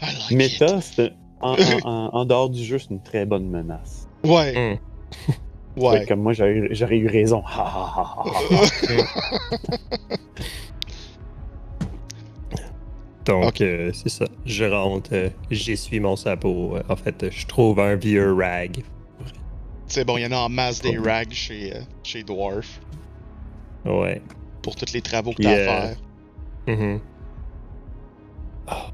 I 0.00 0.34
like 0.34 0.60
it. 0.60 0.82
C'est 0.82 1.12
en, 1.40 1.52
en- 1.54 1.80
en- 1.84 2.10
en 2.14 2.24
dehors 2.24 2.48
du 2.50 2.64
jeu, 2.64 2.78
c'est 2.78 2.90
une 2.90 3.02
très 3.02 3.26
bonne 3.26 3.48
menace. 3.48 4.08
Ouais. 4.24 4.78
Hmm. 4.78 5.80
Ouais. 5.80 6.04
Comme 6.06 6.20
moi, 6.20 6.32
j'aurais 6.32 6.52
eu- 6.52 6.68
j'aurais 6.74 6.96
eu 6.98 7.06
raison. 7.08 7.42
Donc, 13.24 13.60
euh, 13.60 13.90
c'est 13.94 14.08
ça. 14.08 14.24
Je 14.46 14.64
rentre, 14.64 15.10
euh, 15.12 15.28
j'essuie 15.50 16.00
mon 16.00 16.16
sabot. 16.16 16.76
Euh, 16.76 16.82
En 16.88 16.96
fait, 16.96 17.26
je 17.30 17.46
trouve 17.46 17.78
un 17.80 17.94
vieux 17.94 18.32
rag. 18.34 18.82
C'est 19.86 20.04
bon, 20.04 20.16
il 20.16 20.22
y 20.22 20.26
en 20.26 20.32
a 20.32 20.36
en 20.36 20.48
masse 20.48 20.80
des 20.80 20.96
rags 20.98 21.32
chez, 21.32 21.74
euh, 21.76 21.80
chez 22.02 22.22
Dwarf 22.22 22.80
Ouais. 23.84 24.22
pour 24.62 24.74
tous 24.74 24.92
les 24.92 25.02
travaux 25.02 25.32
que 25.32 25.42
t'as 25.42 25.50
euh, 25.50 25.68
à 25.68 25.82
faire. 25.88 25.96
Mhm. 26.66 27.00
Ah. 28.66 28.86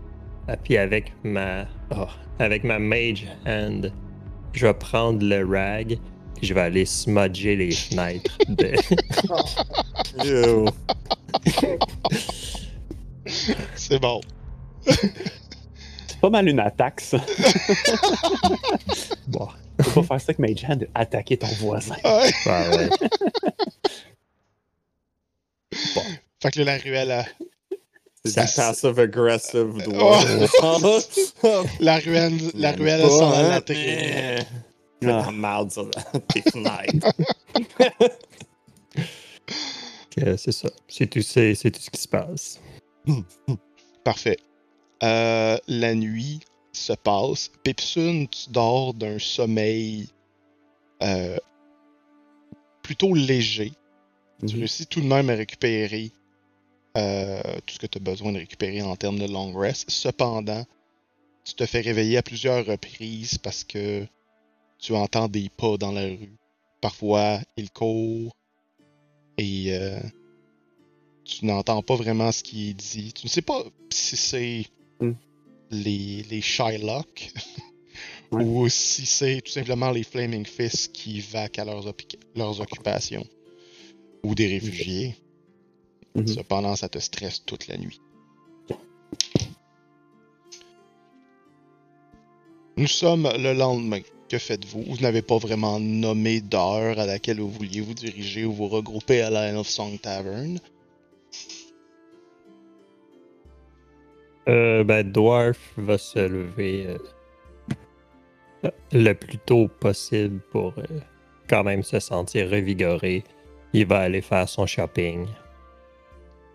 Ah, 0.48 0.56
puis 0.56 0.76
avec 0.76 1.12
ma, 1.24 1.66
ah, 1.90 2.08
avec 2.38 2.64
ma 2.64 2.78
mage 2.78 3.26
hand, 3.46 3.92
je 4.52 4.66
vais 4.66 4.74
prendre 4.74 5.24
le 5.24 5.44
rag 5.46 5.92
et 5.92 6.46
je 6.46 6.52
vais 6.54 6.60
aller 6.62 6.84
smudger 6.86 7.54
les 7.56 7.70
fenêtres. 7.70 8.36
de-. 8.48 8.74
C'est 13.88 13.98
bon. 14.00 14.20
C'est 14.86 16.20
pas 16.20 16.30
mal 16.30 16.48
une 16.48 16.60
attaque, 16.60 17.00
ça. 17.00 17.18
Bon. 19.28 19.48
Peux 19.76 19.84
pas 19.84 20.02
faire 20.02 20.20
ça 20.20 20.24
avec 20.32 20.38
Mage 20.40 20.64
Hand, 20.68 20.88
attaquer 20.94 21.36
ton 21.36 21.46
voisin. 21.60 21.94
Ouais. 22.04 22.30
Ah 22.46 22.70
ouais. 22.70 22.88
Fait 26.42 26.50
que 26.50 26.58
là, 26.60 26.76
la 26.76 26.82
ruelle, 26.82 27.10
a- 27.12 27.24
C'est 28.24 28.40
du 28.40 28.46
Ça- 28.48 28.62
passive 28.68 28.98
aggressive 28.98 29.72
dwarf. 29.84 30.26
la 31.80 31.98
ruelle, 31.98 32.36
la 32.54 32.72
ruelle 32.72 33.02
pas, 33.02 33.08
s'en 33.08 33.32
hein, 33.32 33.60
mais- 33.68 34.38
Ah. 35.06 35.30
Merde 35.30 35.70
sur 35.70 35.84
la- 35.94 36.20
tes 36.28 36.42
fenêtres. 36.42 37.12
C'est 40.36 40.52
ça. 40.52 40.68
C'est 40.88 41.06
tout, 41.06 41.22
c'est, 41.22 41.54
c'est 41.54 41.70
tout 41.70 41.80
ce 41.80 41.90
qui 41.90 42.00
se 42.00 42.08
passe. 42.08 42.58
Parfait. 44.08 44.38
Euh, 45.02 45.58
la 45.68 45.94
nuit 45.94 46.40
se 46.72 46.94
passe. 46.94 47.50
Pipsun, 47.62 48.24
tu 48.24 48.48
dors 48.48 48.94
d'un 48.94 49.18
sommeil 49.18 50.08
euh, 51.02 51.36
plutôt 52.82 53.12
léger. 53.12 53.72
Tu 54.40 54.54
Mhm. 54.54 54.60
réussis 54.60 54.86
tout 54.86 55.02
de 55.02 55.06
même 55.06 55.28
à 55.28 55.34
récupérer 55.34 56.10
euh, 56.96 57.42
tout 57.66 57.74
ce 57.74 57.78
que 57.80 57.86
tu 57.86 57.98
as 57.98 58.00
besoin 58.00 58.32
de 58.32 58.38
récupérer 58.38 58.80
en 58.80 58.96
termes 58.96 59.18
de 59.18 59.30
long 59.30 59.52
rest. 59.52 59.90
Cependant, 59.90 60.64
tu 61.44 61.52
te 61.52 61.66
fais 61.66 61.82
réveiller 61.82 62.16
à 62.16 62.22
plusieurs 62.22 62.64
reprises 62.64 63.36
parce 63.36 63.62
que 63.62 64.06
tu 64.78 64.94
entends 64.94 65.28
des 65.28 65.50
pas 65.50 65.76
dans 65.76 65.92
la 65.92 66.04
rue. 66.04 66.38
Parfois, 66.80 67.40
ils 67.58 67.70
courent 67.70 68.34
et 69.36 69.78
tu 71.28 71.44
n'entends 71.46 71.82
pas 71.82 71.94
vraiment 71.94 72.32
ce 72.32 72.42
qui 72.42 72.70
est 72.70 72.74
dit. 72.74 73.12
Tu 73.12 73.26
ne 73.26 73.30
sais 73.30 73.42
pas 73.42 73.62
si 73.90 74.16
c'est 74.16 74.64
Hmm. 75.00 75.12
les, 75.70 76.24
les 76.28 76.40
Shylock 76.40 77.30
Ouais. 78.32 78.44
ou 78.44 78.68
si 78.68 79.06
c'est 79.06 79.40
tout 79.42 79.52
simplement 79.52 79.90
les 79.90 80.02
Flaming 80.02 80.44
Fists 80.44 80.92
qui 80.92 81.20
vaquent 81.20 81.60
à 81.60 81.64
leurs, 81.64 81.84
leurs 82.34 82.60
occupations 82.60 83.24
ou 84.24 84.34
des 84.34 84.48
réfugiés. 84.48 85.14
Mhm. 86.14 86.26
Cependant, 86.26 86.74
ça 86.76 86.88
te 86.88 86.98
stresse 86.98 87.42
toute 87.46 87.68
la 87.68 87.78
nuit. 87.78 88.00
Nous 92.76 92.86
sommes 92.86 93.28
le 93.38 93.52
lendemain. 93.54 94.00
Que 94.28 94.38
faites-vous? 94.38 94.82
Vous 94.82 94.98
n'avez 94.98 95.22
pas 95.22 95.38
vraiment 95.38 95.80
nommé 95.80 96.40
d'heure 96.40 96.98
à 96.98 97.06
laquelle 97.06 97.40
vous 97.40 97.50
vouliez 97.50 97.80
vous 97.80 97.94
diriger 97.94 98.44
ou 98.44 98.52
vous 98.52 98.68
regrouper 98.68 99.22
à 99.22 99.30
la 99.30 99.52
End 99.52 99.58
of 99.60 99.68
Song 99.68 99.98
Tavern. 99.98 100.60
Euh, 104.48 104.82
ben, 104.82 105.10
Dwarf 105.10 105.58
va 105.76 105.98
se 105.98 106.18
lever 106.18 106.86
euh, 106.86 106.98
le 108.92 109.12
plus 109.12 109.38
tôt 109.38 109.68
possible 109.80 110.40
pour 110.50 110.72
euh, 110.78 111.00
quand 111.48 111.64
même 111.64 111.82
se 111.82 112.00
sentir 112.00 112.50
revigoré. 112.50 113.24
Il 113.72 113.86
va 113.86 114.00
aller 114.00 114.22
faire 114.22 114.48
son 114.48 114.66
shopping. 114.66 115.26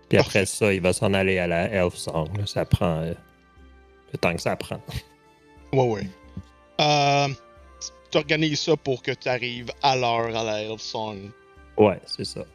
Puis 0.10 0.18
après 0.18 0.46
ça, 0.46 0.74
il 0.74 0.82
va 0.82 0.94
s'en 0.94 1.14
aller 1.14 1.38
à 1.38 1.48
la 1.48 1.70
Elf 1.70 1.96
Song. 1.96 2.30
Ça 2.46 2.66
prend 2.66 3.02
euh, 3.02 3.14
le 4.12 4.18
temps 4.18 4.34
que 4.34 4.41
ça 4.41 4.56
prend. 4.56 4.82
Ouais, 5.72 5.89
ouais. 5.89 6.08
Euh, 6.82 7.28
tu 8.12 8.18
organises 8.18 8.62
ça 8.62 8.76
pour 8.78 9.02
que 9.02 9.12
tu 9.12 9.30
arrives 9.30 9.72
à 9.82 9.96
l'heure 9.96 10.36
à 10.36 10.44
la 10.44 10.64
Elf 10.64 10.82
Song. 10.82 11.32
Ouais, 11.78 12.00
c'est 12.06 12.26
ça. 12.26 12.46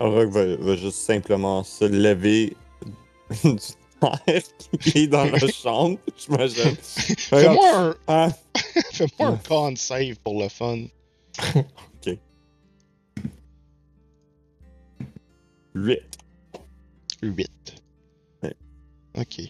Orog 0.00 0.30
va, 0.30 0.56
va 0.56 0.76
juste 0.76 0.98
simplement 0.98 1.62
se 1.62 1.84
lever 1.84 2.56
du 3.44 3.58
qui 4.80 4.98
est 4.98 5.06
dans 5.06 5.24
la 5.24 5.38
chambre, 5.52 5.98
j'imagine. 6.16 6.76
Fais-moi 6.76 7.76
un, 7.76 7.94
Ah, 8.06 8.28
fais-moi 8.92 9.28
un 9.28 9.36
con 9.36 9.74
save 9.76 10.16
pour 10.24 10.40
le 10.40 10.48
fun. 10.48 10.84
8. 15.74 16.00
8. 17.22 17.48
Ouais. 18.42 18.56
Ok. 19.16 19.40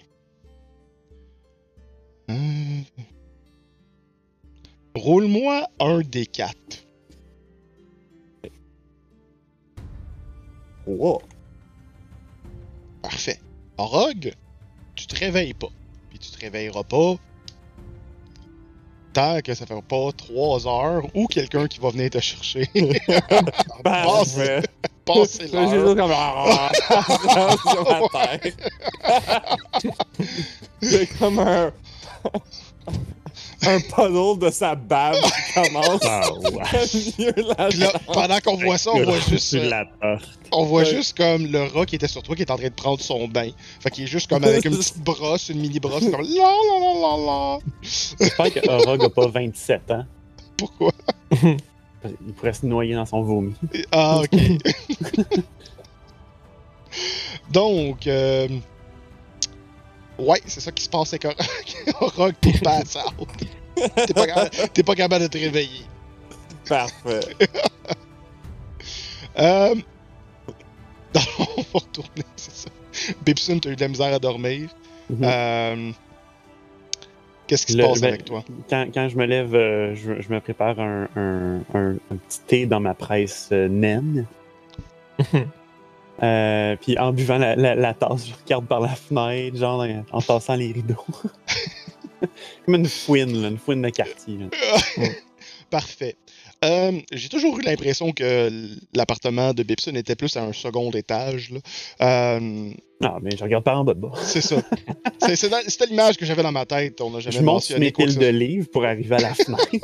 Hum. 2.29 2.85
Roule-moi 4.95 5.67
un 5.81 6.01
des 6.01 6.27
quatre. 6.27 6.87
Wow. 10.87 11.23
Parfait. 13.03 13.41
Rogue, 13.85 14.33
tu 14.95 15.07
te 15.07 15.17
réveilles 15.17 15.55
pas. 15.55 15.71
Puis 16.09 16.19
tu 16.19 16.31
te 16.31 16.41
réveilleras 16.41 16.85
pas 16.85 17.17
tant 19.13 19.41
que 19.41 19.55
ça 19.55 19.67
fait 19.67 19.83
pas 19.83 20.11
trois 20.17 20.67
heures 20.67 21.05
ou 21.15 21.27
quelqu'un 21.27 21.67
qui 21.67 21.81
va 21.81 21.91
venir 21.91 22.11
te 22.11 22.21
chercher. 22.21 22.69
L'heure. 22.75 24.63
comme. 25.97 26.13
Ah, 26.13 26.71
tête. 28.39 28.57
C'est 30.83 31.07
comme 31.19 31.39
un. 31.39 31.73
Un 33.63 33.79
puddle 33.81 34.39
de 34.39 34.51
sa 34.51 34.75
bave 34.75 35.21
qui 35.21 35.53
commence 35.63 36.01
Ah, 36.05 36.23
ouais. 36.33 36.63
à 36.63 36.83
mieux 37.19 37.55
la 37.59 37.69
Puis 37.69 37.79
là, 37.79 37.93
pendant 38.13 38.39
qu'on 38.41 38.57
voit 38.57 38.79
ça, 38.79 38.91
on 38.95 39.03
voit 39.05 39.19
juste, 39.21 39.55
euh, 39.55 40.17
on 40.53 40.65
voit 40.65 40.83
Ouais. 40.83 40.87
juste 40.91 41.17
comme 41.17 41.47
le 41.47 41.65
rat 41.65 41.87
qui 41.87 41.97
était 41.97 42.09
sur 42.09 42.23
toi 42.23 42.35
qui 42.37 42.43
est 42.43 42.51
en 42.51 42.57
train 42.57 42.69
de 42.69 42.73
prendre 42.75 43.01
son 43.01 43.29
bain. 43.29 43.51
Fait 43.81 43.91
qu'il 43.91 44.05
est 44.05 44.09
juste 44.09 44.29
comme 44.31 44.45
avec 44.45 44.65
une 44.65 44.77
petite 44.77 44.99
brosse, 44.99 45.49
une 45.51 45.61
mini 45.61 45.79
brosse, 45.81 46.05
comme 46.11 46.23
la 46.23 46.29
la 46.29 46.79
la 46.81 46.95
la 47.01 47.27
la. 47.27 47.59
J'espère 47.83 48.53
que 48.53 48.69
Orog 48.69 49.05
a 49.05 49.11
pas 49.11 49.27
27 49.29 49.91
ans. 49.91 50.05
Pourquoi? 50.57 50.93
Il 52.27 52.33
pourrait 52.35 52.55
se 52.55 52.65
noyer 52.65 52.95
dans 52.95 53.05
son 53.05 53.21
vomi. 53.23 53.53
Ah, 53.93 54.21
ok. 54.23 54.41
Donc, 57.51 58.07
euh... 58.07 58.49
ouais, 60.21 60.41
c'est 60.47 60.61
ça 60.61 60.71
qui 60.73 60.85
se 60.85 60.89
passe 60.89 61.13
avec 61.15 61.25
Rock, 62.01 62.35
t'es 62.41 62.53
pass 62.59 62.97
out. 62.97 63.29
T'es 64.07 64.13
pas, 64.15 64.27
capable- 64.27 64.51
t'es 64.73 64.83
pas 64.83 64.95
capable 64.95 65.23
de 65.25 65.29
te 65.29 65.39
réveiller. 65.39 65.83
Parfait. 66.69 67.21
Euh... 69.39 69.75
on 71.15 71.19
va 71.63 71.65
retourner, 71.73 72.25
c'est 72.37 72.55
ça. 72.55 72.69
Bibson, 73.25 73.59
t'as 73.61 73.71
eu 73.71 73.77
de 73.77 73.81
la 73.81 73.89
misère 73.89 74.13
à 74.13 74.19
dormir. 74.19 74.69
Mhm. 75.09 75.19
Euh... 75.23 75.93
Qu'est-ce 77.47 77.65
qui 77.67 77.73
se 77.73 77.79
Le- 77.79 77.85
passe 77.85 78.01
ben, 78.01 78.09
avec 78.09 78.25
toi? 78.25 78.45
Quand, 78.69 78.87
quand 78.93 79.09
je 79.09 79.17
me 79.17 79.25
lève, 79.27 79.55
euh, 79.55 79.95
je, 79.95 80.21
je 80.21 80.29
me 80.33 80.41
prépare 80.41 80.79
un, 80.81 81.09
un- 81.17 81.61
un- 81.75 81.95
un 82.11 82.17
petit 82.17 82.41
thé 82.47 82.67
dans 82.67 82.81
ma 82.81 82.95
presse 82.95 83.49
euh, 83.53 83.69
naine. 83.69 84.27
Euh, 86.23 86.77
puis 86.81 86.99
en 86.99 87.13
buvant 87.13 87.39
la, 87.39 87.57
la- 87.57 87.75
la 87.75 87.95
tasse, 87.95 88.27
je 88.29 88.33
regarde 88.45 88.67
par 88.67 88.81
la 88.81 88.89
fenêtre, 88.91 89.57
genre 89.57 89.85
en, 90.13 90.21
tassant 90.21 90.55
les 90.57 90.73
rideaux. 90.73 91.05
Comme 92.67 92.75
une 92.75 92.87
fouine, 92.87 93.41
là, 93.41 93.49
une 93.49 93.59
fouine 93.59 93.81
de 93.83 93.89
quartier. 93.89 94.39
Parfait. 95.71 96.17
Euh, 96.63 96.93
J'ai 97.13 97.31
toujours 97.31 97.59
eu 97.59 97.63
l'impression 97.63 98.13
que 98.13 98.51
l'appartement 98.95 99.55
de 99.55 99.63
Bibson 99.63 99.93
était 99.95 100.15
plus 100.17 100.37
à 100.37 100.43
un 100.43 100.53
second 100.53 100.91
étage. 100.91 101.51
là. 101.53 101.59
Euh, 102.03 102.71
Ah, 103.03 103.17
mais 103.23 103.31
je 103.35 103.43
regarde 103.43 103.65
pas 103.65 103.75
en 103.77 103.85
bas 103.85 103.95
de 103.95 104.01
bas. 104.01 104.13
C'est 104.23 104.43
ça. 104.43 104.57
C'était 105.27 105.87
l'image 105.87 106.19
que 106.19 106.27
j'avais 106.27 106.43
dans 106.43 106.53
ma 106.53 106.67
tête. 106.67 107.01
On 107.01 107.11
n'a 107.13 107.21
jamais 107.21 107.37
Je 107.39 107.43
monte 107.43 107.63
sur 107.63 107.79
mes 107.79 107.93
piles 107.93 108.19
de 108.19 108.27
livres 108.27 108.69
pour 108.71 108.85
arriver 108.85 109.15
à 109.17 109.21
la 109.21 109.33
fenêtre. 109.35 109.69
puis- 109.71 109.81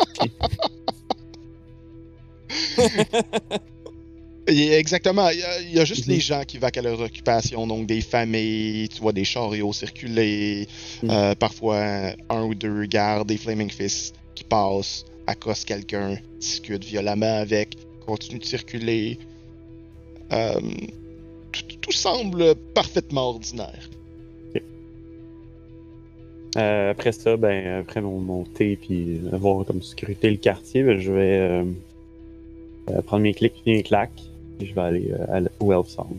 a- 2.78 3.58
Exactement. 4.46 5.28
Il 5.30 5.40
y 5.40 5.42
a, 5.42 5.60
il 5.60 5.72
y 5.74 5.80
a 5.80 5.84
juste 5.84 6.06
Mhm. 6.06 6.14
les 6.14 6.20
gens 6.20 6.42
qui 6.46 6.58
vaquent 6.58 6.78
à 6.78 6.82
leur 6.82 7.00
occupation, 7.00 7.66
donc 7.66 7.86
des 7.86 8.00
familles, 8.00 8.88
tu 8.88 9.00
vois 9.00 9.12
des 9.12 9.24
chariots 9.24 9.72
circuler, 9.72 10.68
Mhm. 11.02 11.10
euh, 11.10 11.34
parfois 11.34 12.12
un 12.30 12.42
ou 12.44 12.54
deux 12.54 12.86
gardes, 12.86 13.28
des 13.28 13.38
Flaming 13.38 13.70
Fists 13.70 14.14
qui 14.34 14.44
passent, 14.44 15.04
accostent 15.26 15.66
quelqu'un, 15.66 16.16
discutent 16.38 16.84
violemment 16.84 17.38
avec, 17.38 17.76
continuent 18.06 18.38
de 18.40 18.44
circuler. 18.44 19.18
Euh, 20.32 20.60
tout, 21.52 21.62
tout 21.80 21.92
semble 21.92 22.54
parfaitement 22.74 23.30
ordinaire. 23.30 23.90
Euh, 26.56 26.90
après 26.92 27.12
ça, 27.12 27.36
ben, 27.36 27.80
après 27.80 28.00
mon, 28.00 28.18
mon 28.18 28.44
thé, 28.44 28.78
puis 28.80 29.20
avoir 29.32 29.64
comme 29.66 29.82
scruté 29.82 30.30
le 30.30 30.36
quartier, 30.38 30.82
ben, 30.84 30.98
je 30.98 31.12
vais 31.12 31.38
euh, 31.38 31.64
prendre 33.02 33.24
mes 33.24 33.34
clics 33.34 33.52
et 33.66 33.72
mes 33.74 33.82
claques, 33.82 34.22
je 34.60 34.74
vais 34.74 34.80
aller 34.80 35.10
euh, 35.12 35.26
à 35.48 35.64
au 35.64 35.72
Elf 35.72 35.88
Sound. 35.88 36.16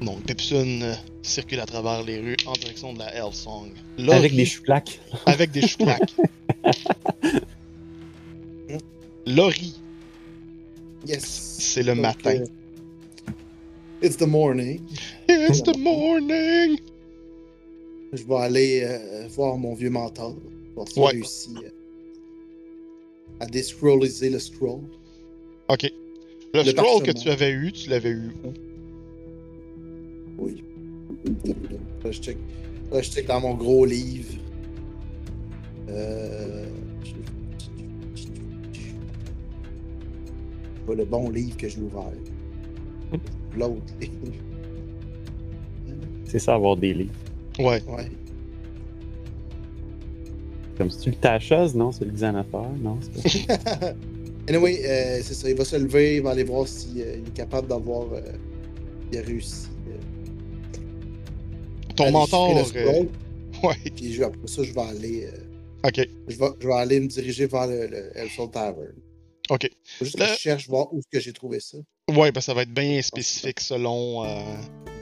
Donc, 0.00 0.22
Pepsun 0.24 0.80
euh, 0.82 0.94
circule 1.22 1.60
à 1.60 1.66
travers 1.66 2.02
les 2.02 2.18
rues 2.18 2.36
en 2.46 2.52
direction 2.54 2.94
de 2.94 2.98
la 3.00 3.14
Hellsong. 3.14 3.70
Avec 3.98 4.06
Laurie- 4.08 4.36
des 4.36 4.44
chou-claques. 4.46 4.98
Avec 5.26 5.50
des 5.50 5.60
chouclaques. 5.66 6.14
Laurie, 9.26 9.74
Yes. 11.06 11.24
c'est 11.60 11.82
le 11.82 11.94
matin. 11.94 12.44
It's 14.02 14.16
the 14.16 14.26
morning. 14.26 14.80
It's 15.28 15.62
the 15.62 15.76
morning! 15.76 16.78
Je 18.12 18.22
vais 18.24 18.36
aller 18.36 18.82
euh, 18.84 19.26
voir 19.28 19.56
mon 19.58 19.74
vieux 19.74 19.90
mentor. 19.90 20.34
Voir 20.74 20.88
s'il 20.88 21.02
Ouais. 21.02 21.10
réussit 21.12 21.56
euh, 21.58 21.68
à 23.40 23.46
descrolliser 23.46 24.30
le 24.30 24.38
scroll. 24.38 24.80
Ok. 25.70 25.90
Le, 26.52 26.62
Le 26.64 26.70
scroll 26.70 27.02
que 27.04 27.12
tu 27.12 27.28
avais 27.30 27.50
eu, 27.52 27.70
tu 27.70 27.90
l'avais 27.90 28.10
eu 28.10 28.32
où? 28.44 28.52
Oui. 30.38 30.64
Là, 32.04 32.10
je 32.10 32.20
check, 32.20 32.36
là, 32.90 33.00
je 33.00 33.10
check 33.10 33.26
dans 33.26 33.40
mon 33.40 33.54
gros 33.54 33.84
livre. 33.84 34.34
Euh... 35.88 36.66
Pas 40.86 40.94
le 40.94 41.04
bon 41.04 41.30
livre 41.30 41.56
que 41.56 41.68
j'ai 41.68 41.80
ouvert. 41.80 42.10
L'autre 43.56 43.82
livre. 44.00 44.12
C'est 46.24 46.38
ça, 46.38 46.54
avoir 46.54 46.76
des 46.76 46.94
livres. 46.94 47.12
Ouais. 47.58 47.82
Ouais. 47.86 48.10
Comme 50.78 50.90
si 50.90 50.98
tu 51.00 51.10
le 51.10 51.16
tachas, 51.16 51.72
non? 51.74 51.92
C'est 51.92 52.04
le 52.06 52.12
Xanator, 52.12 52.70
non? 52.80 52.98
c'est 53.22 53.46
pas- 53.46 53.94
anyway, 54.50 54.80
euh, 54.84 55.20
c'est 55.22 55.34
ça. 55.34 55.48
Il 55.48 55.56
va 55.56 55.64
se 55.64 55.76
lever, 55.76 56.16
il 56.16 56.22
va 56.22 56.30
aller 56.30 56.44
voir 56.44 56.66
s'il 56.68 57.00
euh, 57.00 57.16
est 57.16 57.34
capable 57.34 57.68
d'avoir. 57.68 58.12
euh, 58.12 58.20
il 59.12 59.18
a 59.18 59.22
réussi. 59.22 59.68
euh, 59.88 59.96
Ton 61.96 62.10
mentor. 62.12 62.54
Ouais. 63.62 63.74
Puis 63.94 64.12
je- 64.14 64.22
après 64.22 64.46
ça, 64.46 64.62
je 64.62 64.72
vais 64.72 64.80
aller. 64.80 65.28
Ok. 65.84 66.06
je, 66.28 66.36
vais, 66.38 66.46
je 66.60 66.66
vais 66.68 66.74
aller 66.74 67.00
me 67.00 67.06
diriger 67.08 67.46
vers 67.46 67.66
le, 67.66 67.86
le 67.86 68.10
Elfsol 68.16 68.50
Tavern. 68.50 68.92
Ok. 69.50 69.68
Faut 69.98 70.04
juste 70.04 70.18
je 70.22 70.38
cherche 70.38 70.68
voir 70.68 70.92
où 70.94 71.00
que 71.10 71.18
j'ai 71.20 71.32
trouvé 71.32 71.58
ça. 71.60 71.78
Ouais, 72.10 72.30
ben 72.32 72.40
ça 72.40 72.54
va 72.54 72.62
être 72.62 72.72
bien 72.72 73.00
spécifique 73.02 73.60
selon 73.60 74.22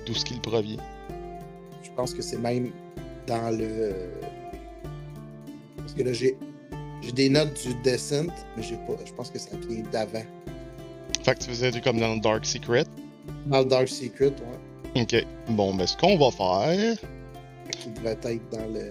d'où 0.07 0.15
ce 0.15 0.25
qu'il 0.25 0.41
provient. 0.41 0.79
Je 1.83 1.91
pense 1.97 2.15
que 2.15 2.23
c'est 2.23 2.39
même 2.39 2.71
dans 3.27 3.51
le. 3.57 3.93
Parce 5.77 5.93
que 5.93 6.03
là, 6.03 6.13
j'ai. 6.13 6.37
J'ai 7.03 7.13
des 7.13 7.29
notes 7.29 7.61
du 7.67 7.75
Descent, 7.83 8.27
mais 8.57 8.63
j'ai 8.63 8.77
pas. 8.77 8.95
Je 9.05 9.13
pense 9.13 9.31
que 9.31 9.39
ça 9.39 9.57
vient 9.69 9.83
d'avant. 9.93 10.25
Fait 11.23 11.35
que 11.35 11.41
tu 11.41 11.51
faisais 11.51 11.71
du 11.71 11.81
comme 11.81 11.99
dans 11.99 12.15
le 12.15 12.21
Dark 12.21 12.45
Secret? 12.45 12.85
Dans 13.47 13.61
le 13.61 13.65
Dark 13.67 13.89
Secret, 13.89 14.33
ouais. 14.95 15.03
Ok. 15.03 15.25
Bon, 15.51 15.75
ben 15.75 15.87
ce 15.87 15.97
qu'on 15.97 16.17
va 16.17 16.31
faire. 16.31 16.97
Qui 17.71 17.91
devrait 17.91 18.19
être 18.23 18.49
dans 18.51 18.67
le. 18.73 18.89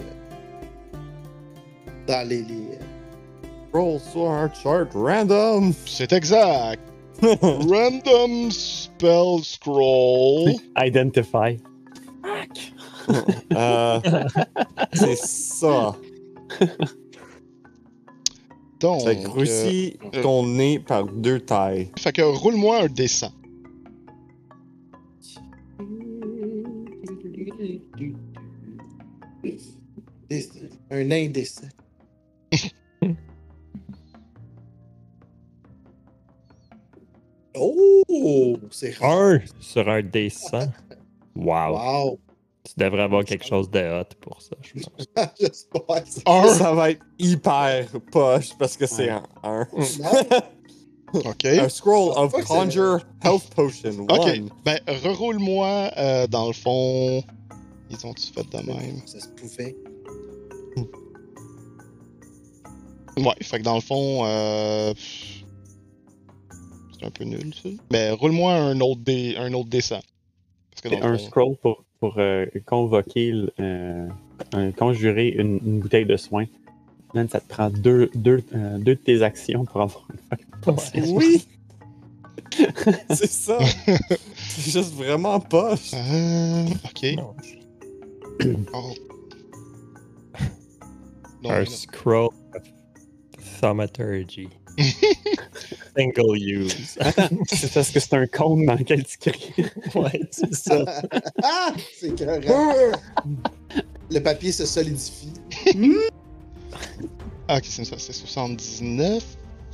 Dans 2.07 2.27
les. 2.27 2.43
les 2.43 2.53
euh, 2.53 3.73
Roll 3.73 3.99
Sword 3.99 4.49
Chart 4.61 4.87
Random. 4.93 5.73
C'est 5.85 6.13
exact. 6.13 6.81
Random 7.21 8.51
Spell 8.51 9.43
Scroll. 9.43 10.53
Identify. 10.77 11.57
Euh, 13.55 14.01
c'est 14.91 15.15
ça. 15.15 15.95
Donc, 18.79 19.01
Ça 19.01 19.15
grossit 19.15 19.99
euh, 20.13 20.21
ton 20.21 20.45
nez 20.45 20.79
par 20.79 21.05
deux 21.05 21.39
tailles. 21.39 21.89
fait 21.97 22.11
que 22.13 22.21
roule-moi 22.21 22.83
un 22.83 22.87
dessin. 22.87 23.31
Des- 30.29 30.49
Un 30.91 31.11
indécent. 31.11 31.67
oh! 37.55 38.57
C'est 38.71 38.97
rare. 38.97 39.11
Un 39.11 39.39
sur 39.59 39.87
un 39.89 40.01
D100. 40.01 40.69
Wow. 41.35 41.73
Wow! 41.73 42.19
Tu 42.67 42.73
devrais 42.77 43.03
avoir 43.03 43.23
quelque 43.23 43.45
chose 43.45 43.69
de 43.71 43.79
hot 43.79 44.09
pour 44.21 44.41
ça, 44.41 44.55
je 44.61 44.73
pense. 44.83 45.29
J'espère. 45.39 46.03
Un. 46.25 46.47
Ça 46.53 46.73
va 46.73 46.91
être 46.91 47.01
hyper 47.17 47.87
poche 48.11 48.49
parce 48.59 48.75
que 48.77 48.85
c'est 48.85 49.09
un 49.09 49.23
1. 49.43 49.67
Ok. 51.13 51.45
Un 51.45 51.69
scroll 51.69 52.11
of 52.17 52.33
Conjure 52.45 52.99
Health 53.23 53.49
Potion 53.55 54.05
Ok. 54.09 54.27
1. 54.27 54.45
Ben, 54.65 54.79
reroule-moi 55.03 55.91
euh, 55.97 56.27
dans 56.27 56.47
le 56.47 56.53
fond. 56.53 57.23
Ils 57.89 58.05
ont-tu 58.05 58.27
fait 58.33 58.43
de 58.49 58.57
même? 58.67 59.01
Ça 59.05 59.19
se 59.21 59.29
pouvait. 59.29 59.75
Ouais, 63.17 63.33
fait 63.41 63.59
que 63.59 63.63
dans 63.63 63.75
le 63.75 63.81
fond, 63.81 64.25
euh... 64.25 64.93
c'est 66.99 67.05
un 67.05 67.09
peu 67.09 67.23
nul 67.23 67.53
ça. 67.55 67.69
Mais 67.91 68.11
roule-moi 68.11 68.53
un 68.53 68.79
autre 68.81 69.01
dé, 69.01 69.35
un 69.37 69.53
autre 69.53 69.69
dessin. 69.69 70.01
Parce 70.69 70.81
que 70.81 70.89
C'est 70.89 70.97
dans 70.97 71.07
le 71.07 71.13
un 71.13 71.17
fond- 71.17 71.25
scroll 71.27 71.55
pour, 71.61 71.83
pour 71.99 72.15
euh, 72.17 72.45
convoquer, 72.65 73.33
euh, 73.59 74.07
un- 74.53 74.71
conjurer 74.71 75.29
une, 75.29 75.59
une 75.65 75.79
bouteille 75.79 76.05
de 76.05 76.17
soin. 76.17 76.45
Man, 77.13 77.27
ça 77.29 77.39
te 77.39 77.47
prend 77.47 77.69
deux, 77.69 78.09
deux, 78.15 78.43
euh, 78.53 78.77
deux 78.77 78.95
de 78.95 78.99
tes 78.99 79.21
actions 79.23 79.65
pour 79.65 79.81
avoir 79.81 80.07
une 80.31 80.59
potion. 80.61 81.03
Oui! 81.15 81.47
c'est 83.09 83.29
ça! 83.29 83.57
c'est 84.35 84.71
juste 84.71 84.93
vraiment 84.95 85.39
poche. 85.39 85.91
Euh, 85.93 86.65
ok. 86.85 87.15
Non. 87.17 87.35
Oh. 88.73 88.93
Non, 91.43 91.49
Un 91.51 91.59
mais- 91.59 91.65
scroll 91.65 92.29
of 92.55 92.63
thaumaturgy. 93.61 94.49
Single 95.97 96.37
use. 96.37 96.97
Attends, 96.99 97.29
c'est 97.47 97.73
parce 97.73 97.89
que 97.89 97.99
c'est 97.99 98.13
un 98.13 98.27
cône 98.27 98.65
dans 98.65 98.75
lequel 98.75 99.03
tu 99.05 99.17
cries. 99.17 99.53
ouais, 99.95 100.21
c'est 100.31 100.53
ça. 100.53 100.85
Ah! 101.43 101.73
C'est 101.95 102.09
écœurant. 102.09 102.73
Le 104.09 104.19
papier 104.19 104.51
se 104.51 104.65
solidifie. 104.65 105.33
Ah, 107.47 107.57
ok, 107.57 107.63
c'est 107.65 107.85
ça, 107.85 107.95
c'est 107.97 108.13
79. 108.13 109.23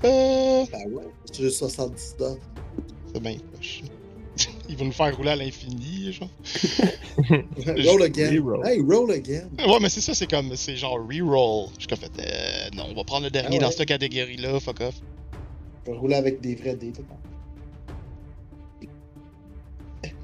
Euh... 0.06 0.66
Ben 0.72 0.93
ouais, 0.93 1.04
c'est 1.26 1.43
juste 1.43 1.58
79. 1.58 2.38
C'est 3.14 3.20
bien 3.22 3.38
poche. 3.51 3.82
Il 4.70 4.78
va 4.78 4.86
nous 4.86 4.91
faire 4.91 5.16
rouler 5.16 5.32
à 5.32 5.36
l'infini, 5.36 6.14
genre. 6.14 6.30
roll 7.86 8.03
again. 8.03 8.30
Reroll. 8.32 8.66
Hey, 8.66 8.82
roll 8.82 9.11
again. 9.11 9.49
Ouais, 9.59 9.80
mais 9.82 9.89
c'est 9.89 10.01
ça, 10.01 10.14
c'est 10.14 10.28
comme, 10.30 10.55
c'est 10.55 10.76
genre 10.78 10.97
reroll. 10.97 11.68
Je 11.76 11.82
suis 11.82 11.88
comme 11.88 11.97
fait, 11.97 12.11
euh, 12.20 12.70
non, 12.76 12.86
on 12.89 12.93
va 12.95 13.03
prendre 13.03 13.26
le 13.26 13.30
dernier 13.32 13.49
Ah 13.49 13.53
ouais. 13.53 13.59
dans 13.59 13.72
cette 13.72 13.88
catégorie-là, 13.88 14.59
fuck 14.59 14.80
off. 14.82 14.95
Je 15.86 15.91
vais 15.91 15.97
rouler 15.97 16.16
avec 16.16 16.39
des 16.41 16.55
vrais 16.55 16.76
dés. 16.76 16.91
tout 16.91 17.01
le 17.01 17.07
temps. 17.07 17.20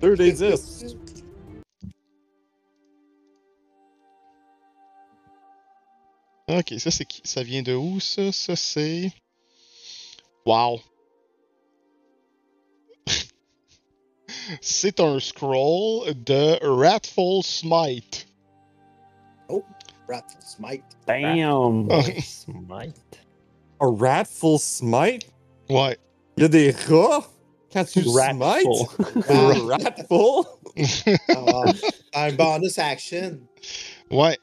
2 0.02 0.16
des 0.16 0.32
10. 0.32 0.96
Ok, 6.48 6.74
ça 6.80 6.90
c'est 6.90 7.06
qui 7.06 7.22
Ça 7.26 7.44
vient 7.44 7.62
de 7.62 7.74
où 7.76 8.00
ça? 8.00 8.32
Ça 8.32 8.56
c'est. 8.56 9.12
Wow. 10.46 10.80
C'est 14.62 15.00
un 15.00 15.20
scroll 15.20 16.14
de 16.26 16.58
Ratful 16.66 17.43
Smite. 17.43 18.28
Oh, 19.50 19.64
Ratful 20.08 20.41
Smite. 20.41 20.84
Damn! 21.08 21.89
Smite. 22.22 22.95
A 23.82 23.86
ratful 23.88 24.60
smite? 24.60 25.26
Ouais. 25.70 25.95
Il 26.38 26.41
y 26.41 26.45
a 26.45 26.50
des 26.50 26.72
rats 26.72 27.26
quand 27.72 27.86
tu 27.86 28.02
Ratful. 28.02 28.88
smites? 28.88 29.30
A 29.30 29.54
ratful? 29.66 30.45
Un 32.14 32.32
bonus 32.36 32.78
action. 32.78 33.39
Ouais. 34.12 34.38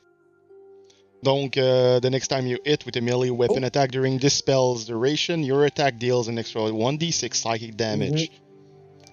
Donc, 1.23 1.57
uh, 1.59 1.99
the 2.01 2.09
next 2.11 2.29
time 2.29 2.47
you 2.47 2.59
hit 2.65 2.87
with 2.87 2.97
a 2.97 3.01
melee 3.01 3.31
weapon 3.31 3.63
Oh. 3.65 3.67
attack 3.67 3.91
during 3.91 4.19
this 4.19 4.33
spell's 4.35 4.85
duration, 4.87 5.43
your 5.43 5.65
attack 5.67 5.99
deals 5.99 6.29
an 6.29 6.39
extra 6.39 6.63
1d6 6.71 7.35
psychic 7.35 7.77
damage. 7.77 8.31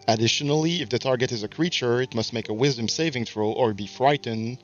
Additionally, 0.08 0.82
if 0.82 0.89
the 0.89 0.99
target 0.99 1.32
is 1.32 1.43
a 1.43 1.47
creature, 1.47 2.01
it 2.01 2.14
must 2.14 2.34
make 2.34 2.49
a 2.49 2.54
wisdom 2.54 2.88
saving 2.88 3.26
throw 3.26 3.51
or 3.51 3.74
be 3.74 3.88
frightened 3.88 4.58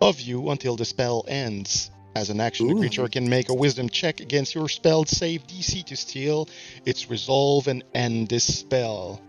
of 0.00 0.20
you 0.20 0.50
until 0.50 0.76
the 0.76 0.84
spell 0.84 1.24
ends. 1.28 1.90
As 2.16 2.30
an 2.30 2.40
action, 2.40 2.68
the 2.68 2.74
creature 2.74 3.08
can 3.08 3.28
make 3.28 3.48
a 3.48 3.54
wisdom 3.54 3.88
check 3.88 4.20
against 4.20 4.54
your 4.54 4.68
spell 4.68 5.04
save 5.04 5.46
DC 5.48 5.82
to 5.86 5.96
steal 5.96 6.46
its 6.86 7.10
resolve 7.10 7.66
and 7.66 7.82
end 7.94 8.28
this 8.28 8.44
spell. 8.44 9.20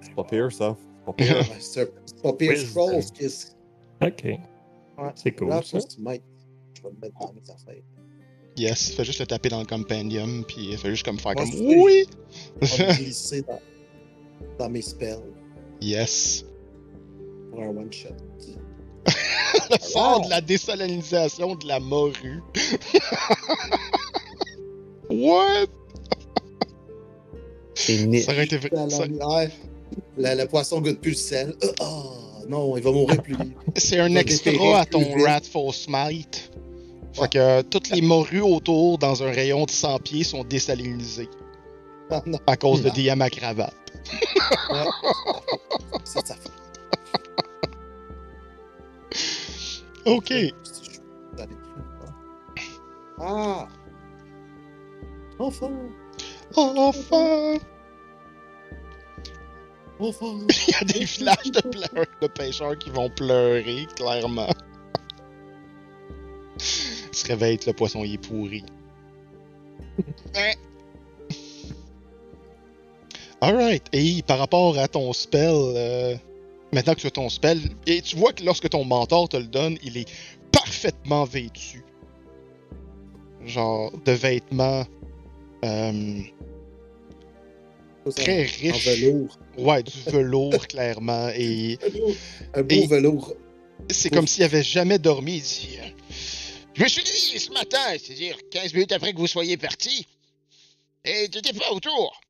C'est 0.00 0.14
pas 0.16 0.24
pire, 0.24 0.50
ça. 0.50 0.76
C'est 0.96 1.04
pas 1.06 1.12
pire. 1.12 1.36
Ouais, 1.36 1.56
C'est 1.60 1.92
c'est 2.06 2.22
pas 2.22 2.32
pire 2.32 2.50
Wisdom. 2.52 2.70
scroll. 2.70 3.02
ce 3.02 3.12
qui 3.12 3.24
est- 3.24 3.54
Ok. 4.00 4.24
Ouais. 4.24 5.10
C'est 5.14 5.30
cool. 5.32 5.52
Ratful 5.52 5.80
ça. 5.80 5.90
Smite. 5.90 6.22
Je 6.74 6.82
vais 6.82 6.88
le 6.88 6.96
mettre 7.00 7.18
dans 7.20 7.32
mes 7.34 7.50
affaires. 7.50 7.82
Yes, 8.56 8.90
fais 8.94 9.04
juste 9.04 9.20
le 9.20 9.26
taper 9.26 9.48
dans 9.50 9.60
le 9.60 9.66
compendium, 9.66 10.44
puis 10.48 10.76
fais 10.76 10.90
juste 10.90 11.04
comme 11.04 11.18
faire 11.20 11.34
Moi, 11.36 11.44
comme 11.44 11.52
je 11.52 11.58
fais- 11.58 11.76
oui! 11.80 12.04
Je 12.62 12.76
vais 12.82 12.94
glisser 12.96 13.42
dans, 13.42 13.60
dans 14.58 14.68
mes 14.70 14.82
spells 14.82 15.22
yes! 15.80 16.44
pour 17.50 17.62
un 17.62 17.68
one 17.68 17.92
shot. 17.92 18.08
le 19.70 19.78
sort 19.80 20.20
de 20.24 20.30
la 20.30 20.40
désalinisation 20.40 21.54
de 21.56 21.66
la 21.66 21.80
morue. 21.80 22.40
What? 25.10 25.66
C'est. 27.74 28.20
Ça 28.20 28.32
aurait 28.32 28.44
été. 28.44 28.58
La- 28.70 28.86
la-. 28.86 29.46
La- 30.16 30.34
le 30.34 30.46
poisson 30.46 30.80
goûte 30.80 31.00
plus 31.00 31.10
le 31.10 31.16
sel. 31.16 31.54
Euh, 31.64 31.72
Oh 31.80 32.12
non, 32.48 32.76
il 32.76 32.82
va 32.82 32.90
mourir 32.90 33.22
plus 33.22 33.36
vite. 33.36 33.52
C'est 33.76 33.98
un 33.98 34.14
extra 34.16 34.80
à 34.80 34.86
ton. 34.86 35.04
Ratful 35.24 35.72
Smite. 35.72 36.50
Fait 37.12 37.30
que 37.30 37.38
euh, 37.38 37.62
toutes 37.62 37.90
les 37.90 38.00
morues 38.00 38.40
autour, 38.40 38.96
dans 38.98 39.22
un 39.22 39.30
rayon 39.30 39.64
de 39.66 39.70
100 39.70 39.98
pieds, 39.98 40.24
sont 40.24 40.44
désalinisées 40.44 41.28
Ah, 42.10 42.22
à 42.46 42.56
cause 42.56 42.82
de 42.82 42.88
Ah. 42.88 42.92
Cravate. 44.04 44.88
c'est. 46.04 46.34
Ok. 50.04 50.32
Ah! 53.20 53.68
Enfin! 55.38 55.70
Enfin! 56.56 57.58
Enfin! 60.00 60.38
Il 60.68 60.72
y 60.72 60.74
a 60.74 60.84
des 60.84 61.06
flashs 61.06 61.50
de, 61.52 61.60
pleurs, 61.60 62.06
de 62.20 62.26
pêcheurs 62.26 62.76
qui 62.78 62.90
vont 62.90 63.10
pleurer, 63.10 63.86
clairement. 63.94 64.52
Se 66.58 67.26
réveille, 67.28 67.60
le 67.66 67.72
poisson 67.72 68.02
il 68.02 68.14
est 68.14 68.18
pourri. 68.18 68.64
Alright. 73.42 73.82
Et 73.92 74.22
par 74.22 74.38
rapport 74.38 74.78
à 74.78 74.86
ton 74.88 75.12
spell, 75.12 75.50
euh, 75.52 76.14
maintenant 76.72 76.94
que 76.94 77.00
tu 77.00 77.06
as 77.08 77.10
ton 77.10 77.28
spell, 77.28 77.60
et 77.86 78.00
tu 78.00 78.16
vois 78.16 78.32
que 78.32 78.44
lorsque 78.44 78.68
ton 78.68 78.84
mentor 78.84 79.28
te 79.28 79.36
le 79.36 79.46
donne, 79.46 79.76
il 79.82 79.96
est 79.96 80.08
parfaitement 80.52 81.24
vêtu. 81.24 81.82
Genre 83.44 83.90
de 84.04 84.12
vêtements 84.12 84.84
euh, 85.64 86.20
très 88.14 88.42
En 88.42 88.72
riches. 88.72 88.86
velours. 88.86 89.38
Ouais, 89.58 89.82
du 89.82 89.98
velours, 90.06 90.66
clairement. 90.68 91.28
Et 91.34 91.78
Un 92.54 92.62
beau 92.62 92.74
Et- 92.76 92.86
velours. 92.86 93.34
c'est 93.90 94.10
comme 94.10 94.28
s'il 94.28 94.44
avait 94.44 94.62
jamais 94.62 94.98
dormi. 95.00 95.36
Il 95.38 95.42
dit 95.42 95.78
euh, 95.80 95.88
Je 96.74 96.82
me 96.84 96.88
suis 96.88 97.02
dit 97.02 97.38
ce 97.40 97.50
matin, 97.50 97.78
c'est-à-dire 97.98 98.36
15 98.52 98.72
minutes 98.74 98.92
après 98.92 99.12
que 99.12 99.18
vous 99.18 99.26
soyez 99.26 99.56
parti, 99.56 100.06
et 101.04 101.28
tu 101.28 101.38
n'étais 101.38 101.52
pas 101.58 101.72
autour. 101.72 102.20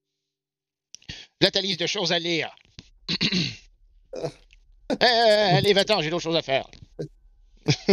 Là, 1.42 1.50
ta 1.50 1.60
liste 1.60 1.80
de 1.80 1.86
choses 1.86 2.12
à 2.12 2.18
lire. 2.18 2.54
Euh, 4.90 5.56
allez, 5.56 5.72
va-t'en, 5.72 6.02
j'ai 6.02 6.10
d'autres 6.10 6.22
choses 6.22 6.36
à 6.36 6.42
faire. 6.42 6.68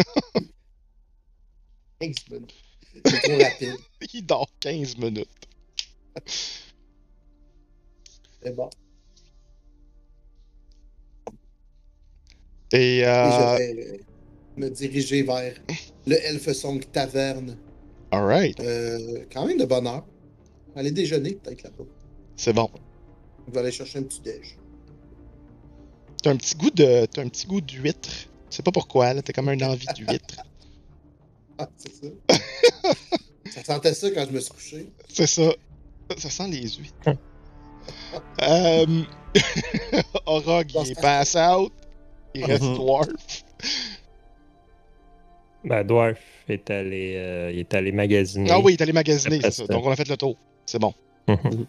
15 2.01 2.15
minutes. 2.29 2.53
C'est 3.05 3.21
trop 3.21 3.37
rapide. 3.41 3.75
Il 4.13 4.25
dort 4.25 4.49
15 4.59 4.97
minutes. 4.97 5.29
C'est 8.43 8.53
bon. 8.53 8.69
Et, 12.73 12.97
Et 12.97 13.05
euh, 13.05 13.31
je 13.31 13.57
vais 13.57 13.93
euh, 13.93 13.97
me 14.57 14.69
diriger 14.69 15.23
vers 15.23 15.53
le 16.05 16.17
Elfsong 16.25 16.81
Taverne 16.91 17.57
Alright, 18.11 18.59
Euh, 18.59 19.23
quand 19.31 19.45
même 19.45 19.57
de 19.57 19.65
bonne 19.65 19.87
heure. 19.87 20.05
Allez 20.75 20.91
déjeuner, 20.91 21.35
peut-être 21.35 21.63
là-bas. 21.63 21.85
c'est 22.35 22.51
bon. 22.53 22.69
On 23.49 23.51
va 23.55 23.61
aller 23.61 23.71
chercher 23.71 23.97
un 23.99 24.03
petit 24.03 24.21
déj. 24.21 24.57
T'as 26.21 26.29
un 26.31 26.35
petit 26.35 26.55
goût 26.55 26.69
de. 26.69 27.05
T'as 27.07 27.23
un 27.23 27.29
petit 27.29 27.47
goût 27.47 27.61
d'huître. 27.61 28.09
Je 28.51 28.55
sais 28.57 28.61
pas 28.63 28.71
pourquoi, 28.71 29.13
là. 29.13 29.21
T'as 29.23 29.33
comme 29.33 29.49
une 29.49 29.63
envie 29.63 29.87
d'huître. 29.95 30.35
Ah, 31.61 31.67
c'est 31.75 31.93
ça. 31.93 32.07
ça 33.51 33.63
sentait 33.65 33.93
ça 33.93 34.09
quand 34.11 34.25
je 34.29 34.31
me 34.33 34.39
suis 34.39 34.53
couché. 34.53 34.89
C'est 35.09 35.27
ça. 35.27 35.51
Ça 36.15 36.29
sent 36.29 36.47
les 36.47 36.61
huîtres. 36.61 37.17
euh... 38.41 39.01
Orog, 40.25 40.71
il 40.85 40.91
est 40.91 41.01
pass 41.01 41.35
out. 41.35 41.73
Il 42.33 42.45
reste 42.45 42.63
Mhm. 42.63 42.75
Dwarf. 42.75 43.09
Ben, 45.65 45.83
Dwarf 45.83 46.17
est 46.47 46.69
allé, 46.69 47.15
euh, 47.17 47.51
il 47.51 47.59
est 47.59 47.73
allé 47.73 47.91
magasiner. 47.91 48.49
Ah 48.51 48.59
oui, 48.61 48.75
il 48.75 48.79
est 48.79 48.81
allé 48.83 48.93
magasiner, 48.93 49.41
c'est 49.41 49.51
ça. 49.51 49.65
ça. 49.67 49.73
Donc 49.73 49.85
on 49.85 49.91
a 49.91 49.97
fait 49.97 50.07
le 50.07 50.15
tour. 50.15 50.37
C'est 50.65 50.79
bon. 50.79 50.93
Mhm. 51.27 51.65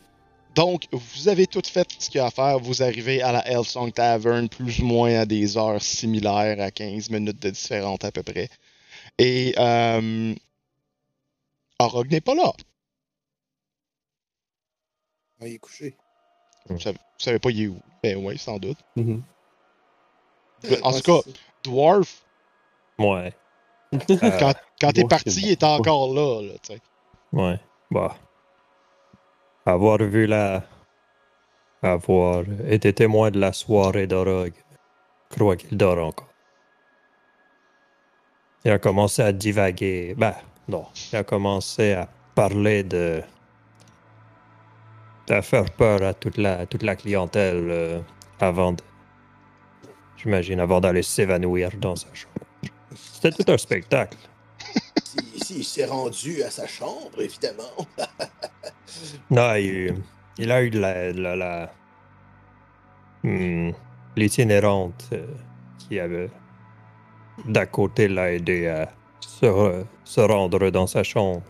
Donc, 0.55 0.87
vous 0.93 1.29
avez 1.29 1.47
tout 1.47 1.63
fait 1.65 1.87
ce 1.99 2.11
qu'il 2.11 2.19
y 2.19 2.21
a 2.21 2.27
à 2.27 2.31
faire. 2.31 2.59
Vous 2.59 2.83
arrivez 2.83 3.23
à 3.23 3.33
la 3.33 3.47
Hellsong 3.49 3.93
Tavern 3.93 4.49
plus 4.49 4.81
ou 4.81 4.85
moins 4.87 5.21
à 5.21 5.27
des 5.27 5.57
heures 5.57 5.81
similaires, 5.81 6.61
à 6.61 6.71
15 6.71 7.11
minutes 7.11 7.41
de 7.41 7.51
différence 7.51 7.99
à 8.03 8.11
peu 8.11 8.23
près. 8.23 8.49
Et 9.19 9.55
euh, 9.59 10.35
Orog 11.79 12.11
n'est 12.11 12.21
pas 12.21 12.35
là. 12.35 12.53
Ah, 15.41 15.47
il 15.47 15.55
est 15.55 15.59
couché. 15.59 15.97
Vous 16.69 16.79
savez, 16.81 16.99
vous 16.99 17.25
savez 17.25 17.39
pas 17.39 17.51
il 17.51 17.63
est 17.63 17.67
où? 17.69 17.81
Ben 18.03 18.17
oui, 18.19 18.37
sans 18.39 18.59
doute. 18.59 18.79
Mhm. 18.97 19.23
En 20.83 20.93
Ouais, 20.93 21.01
tout 21.01 21.23
cas. 21.23 21.31
Dwarf, 21.65 22.23
Ouais. 22.99 23.33
Euh, 23.95 23.99
quand, 24.39 24.53
quand 24.81 24.93
t'es 24.93 25.03
Dwarf, 25.03 25.09
parti, 25.25 25.41
il 25.43 25.51
était 25.53 25.65
encore 25.65 26.13
là, 26.15 26.43
là 26.43 26.53
tu 26.63 26.75
sais. 26.75 26.81
Ouais. 27.33 27.59
Bah. 27.91 28.17
Avoir 29.67 29.99
vu 29.99 30.27
la. 30.27 30.65
Avoir 31.83 32.45
été 32.69 32.93
témoin 32.93 33.31
de 33.31 33.39
la 33.39 33.53
soirée 33.53 34.07
d'Orog. 34.07 34.53
Crois 35.31 35.57
qu'il 35.57 35.77
dort 35.77 35.99
encore. 35.99 36.29
Il 38.65 38.71
a 38.71 38.79
commencé 38.79 39.23
à 39.23 39.33
divaguer. 39.33 40.15
Ben, 40.17 40.35
non. 40.69 40.87
Il 41.13 41.17
a 41.17 41.25
commencé 41.25 41.93
à 41.93 42.09
parler 42.35 42.85
de. 42.85 43.23
à 45.29 45.43
faire 45.43 45.71
peur 45.71 46.03
à 46.03 46.15
toute 46.15 46.37
la, 46.37 46.67
toute 46.67 46.83
la 46.83 46.97
clientèle 46.97 47.69
euh, 47.71 48.01
avant 48.41 48.73
de. 48.73 48.83
J'imagine, 50.17 50.61
avant 50.61 50.81
d'aller 50.81 51.03
s'évanouir 51.03 51.71
dans 51.79 51.97
sa 51.97 52.13
chambre. 52.13 52.47
C'était 52.95 53.43
tout 53.43 53.51
un 53.51 53.59
spectacle. 53.59 54.19
Si, 55.03 55.41
si, 55.41 55.65
s'est 55.65 55.87
rendu 55.87 56.45
à 56.45 56.51
sa 56.51 56.69
chambre, 56.69 57.21
évidemment. 57.21 57.75
Non, 59.31 59.55
il, 59.55 59.95
il 60.39 60.51
a 60.53 60.63
eu 60.63 60.71
de 60.71 60.81
la. 60.81 61.13
de 61.13 61.21
la, 61.21 61.37
la- 61.37 61.73
hmm, 63.23 63.71
l'itinérante 64.17 65.09
euh, 65.13 65.27
qui 65.79 65.99
avait 66.01 66.31
d'à 67.47 67.67
côté 67.67 68.09
l'a 68.09 68.33
aidé 68.33 68.67
à 68.67 68.93
se, 69.21 69.47
re- 69.47 69.85
se 70.05 70.21
rendre 70.21 70.71
dans 70.71 70.87
sa 70.87 71.03
chambre. 71.03 71.43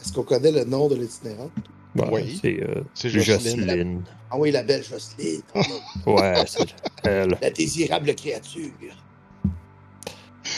Est-ce 0.00 0.12
qu'on 0.12 0.22
connaît 0.22 0.52
le 0.52 0.64
nom 0.64 0.88
de 0.88 0.94
l'itinérante? 0.96 1.50
Bah, 1.94 2.08
Oui. 2.12 2.38
C'est 2.40 2.62
euh, 2.62 2.82
C'est 2.94 3.10
Jocelyne. 3.10 3.56
Jocelyne. 3.60 4.02
Ah 4.30 4.38
oui, 4.38 4.50
la 4.52 4.62
belle 4.62 4.84
Jocelyne. 4.84 5.42
Ouais, 6.06 6.44
c'est 6.46 6.74
elle. 7.04 7.36
La 7.42 7.50
désirable 7.50 8.14
créature. 8.14 8.70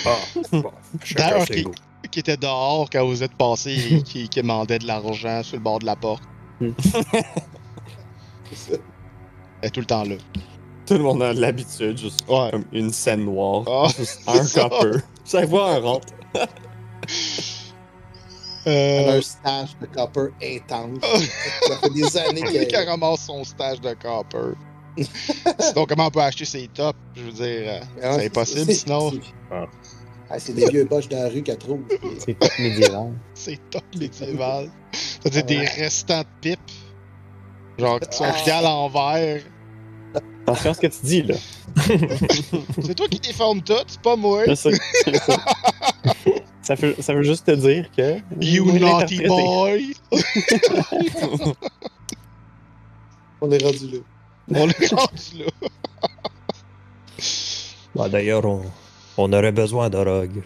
Ah, 0.07 0.17
bon, 0.53 0.73
chacun 1.03 1.45
ses 1.45 1.63
goûts. 1.63 1.73
Qui 2.13 2.21
était 2.21 2.37
dehors 2.37 2.89
quand 2.91 3.05
vous 3.07 3.23
êtes 3.25 3.35
passé 3.35 3.73
et 3.91 4.03
qui, 4.05 4.29
qui 4.29 4.41
demandait 4.43 4.79
de 4.79 4.87
l'argent 4.87 5.43
sur 5.43 5.57
le 5.57 5.63
bord 5.63 5.81
de 5.81 5.87
la 5.87 5.97
porte. 5.97 6.23
Ça. 6.79 7.01
Elle 9.63 9.69
est 9.69 9.71
tout 9.71 9.81
le 9.81 9.87
temps 9.87 10.05
là. 10.05 10.17
Tout 10.87 10.95
le 10.95 11.05
monde 11.05 11.23
a 11.23 11.33
l'habitude, 11.33 11.97
juste 11.97 12.25
Ouais. 12.29 12.51
comme 12.51 12.65
une 12.73 12.93
scène 12.93 13.25
noire. 13.25 13.63
Ah, 13.67 13.89
Juste 13.97 14.21
un 14.27 14.43
ça. 14.45 14.69
copper. 14.69 14.99
Chaque 15.25 15.49
fois, 15.49 15.75
un 15.75 15.79
rentre. 15.81 16.09
Elle 16.35 16.41
a 19.09 19.13
Euh, 19.15 19.19
un 19.19 19.23
stage 19.23 19.71
de 19.81 19.87
copper 19.87 20.29
intense. 20.43 20.99
Ça 21.67 21.77
fait 21.79 21.91
des 21.91 22.17
années 22.17 22.43
qui 22.43 22.67
qu'elle. 22.69 22.89
ramasse 22.89 23.25
son 23.27 23.43
stage 23.45 23.81
de 23.81 23.95
copper. 23.95 24.55
sinon, 25.59 25.87
comment 25.89 26.07
on 26.07 26.11
peut 26.11 26.21
acheter 26.21 26.45
ses 26.45 26.69
tops? 26.69 26.99
Je 27.17 27.23
veux 27.23 27.33
dire, 27.33 27.45
euh, 27.47 27.81
Ah, 28.03 28.15
c'est 28.19 28.27
impossible, 28.27 28.73
sinon. 28.73 29.13
C'est- 30.33 30.35
Ah. 30.35 30.35
Ah, 30.35 30.39
c'est 30.39 30.53
des 30.55 30.67
vieux 30.71 30.85
boches 30.85 31.09
dans 31.09 31.23
la 31.23 31.29
rue 31.29 31.43
qu'elle 31.43 31.59
trouve. 31.59 31.81
C'est 32.19 32.39
tout 32.39 32.49
médiéval. 32.59 33.13
c'est 33.35 33.59
top 33.71 33.85
médiéval. 33.99 34.71
C'est-à-dire 34.93 35.45
des 35.45 35.59
Ouais. 35.59 35.69
restants 35.69 36.21
de 36.21 36.27
pipe. 36.41 36.61
Genre, 37.79 38.01
qui 38.01 38.17
sont 38.17 38.25
Ah. 38.25 38.59
à 38.59 38.63
l'envers. 38.63 39.43
Attention 40.47 40.71
à 40.71 40.75
ce 40.75 40.81
que 40.81 40.87
tu 40.89 40.99
dis, 41.05 41.23
là. 41.23 41.35
C'est 42.83 42.95
toi 42.95 43.07
qui 43.09 43.21
déformes 43.21 43.63
tout, 43.63 43.75
c'est 43.87 44.01
pas 44.03 44.17
moi. 44.17 44.43
Je 44.47 44.55
sais. 44.55 44.73
ça, 46.63 46.75
veut, 46.75 46.97
ça 46.99 47.15
veut 47.15 47.23
juste 47.23 47.47
te 47.47 47.53
dire 47.53 47.89
que. 47.97 48.19
You 48.41 48.73
naughty 48.79 49.25
boy! 49.27 49.95
On 53.41 53.51
est 53.51 53.63
rendu 53.63 53.87
là. 53.89 53.99
On 54.51 54.69
est 54.69 54.93
rendu 54.93 55.39
là. 55.39 55.69
Bah, 57.95 58.09
D'ailleurs, 58.09 58.45
on, 58.45 58.63
on 59.19 59.33
aurait 59.33 59.53
besoin 59.53 59.91
d'Orog. 59.91 60.43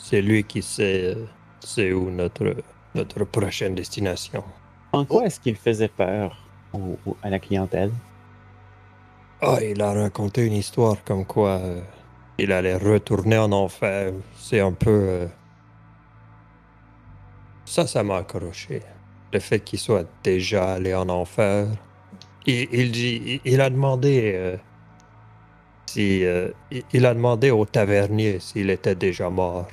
C'est 0.00 0.22
lui 0.22 0.44
qui 0.44 0.62
sait, 0.62 1.14
euh, 1.16 1.24
sait 1.60 1.92
où 1.92 2.10
notre, 2.10 2.56
notre 2.94 3.24
prochaine 3.24 3.74
destination. 3.74 4.44
En 4.92 5.04
quoi 5.04 5.24
est-ce 5.26 5.38
qu'il 5.40 5.56
faisait 5.56 5.88
peur 5.88 6.36
au- 6.72 6.98
au- 7.06 7.16
à 7.22 7.30
la 7.30 7.38
clientèle? 7.38 7.92
Ah, 9.40 9.58
il 9.62 9.80
a 9.80 9.92
raconté 9.92 10.44
une 10.46 10.52
histoire 10.54 11.02
comme 11.04 11.24
quoi 11.24 11.50
euh, 11.58 11.80
il 12.38 12.52
allait 12.52 12.76
retourner 12.76 13.38
en 13.38 13.52
enfer. 13.52 14.12
C'est 14.36 14.60
un 14.60 14.72
peu. 14.72 14.90
euh, 14.90 15.26
Ça, 17.64 17.86
ça 17.86 18.02
m'a 18.02 18.16
accroché. 18.18 18.82
Le 19.32 19.38
fait 19.40 19.60
qu'il 19.60 19.78
soit 19.78 20.06
déjà 20.24 20.72
allé 20.74 20.94
en 20.94 21.08
enfer. 21.08 21.68
Il, 22.46 22.68
il 22.72 22.90
dit, 22.92 23.40
il, 23.44 23.52
il 23.52 23.60
a 23.60 23.70
demandé 23.70 24.32
euh, 24.34 24.56
si 25.90 26.24
euh, 26.24 26.50
il, 26.92 27.04
a 27.04 27.14
demandé 27.14 27.50
au 27.50 27.64
tavernier 27.64 28.38
s'il 28.38 28.70
était 28.70 28.94
déjà 28.94 29.28
mort. 29.28 29.68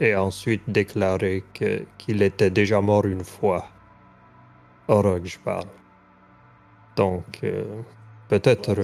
Et 0.00 0.14
ensuite 0.14 0.62
déclaré 0.68 1.44
que 1.54 1.86
qu'il 1.96 2.20
était 2.22 2.50
déjà 2.50 2.82
mort 2.82 3.06
une 3.06 3.24
fois. 3.24 3.66
Orog, 4.88 5.24
je 5.24 5.38
parle. 5.38 5.70
Donc, 6.94 7.40
euh, 7.42 7.64
peut-être. 8.28 8.74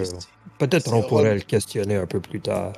Peut-être 0.57 0.93
on 0.93 1.03
pourrait 1.03 1.35
le 1.35 1.41
questionner 1.41 1.95
un 1.95 2.07
peu 2.07 2.19
plus 2.19 2.41
tard. 2.41 2.73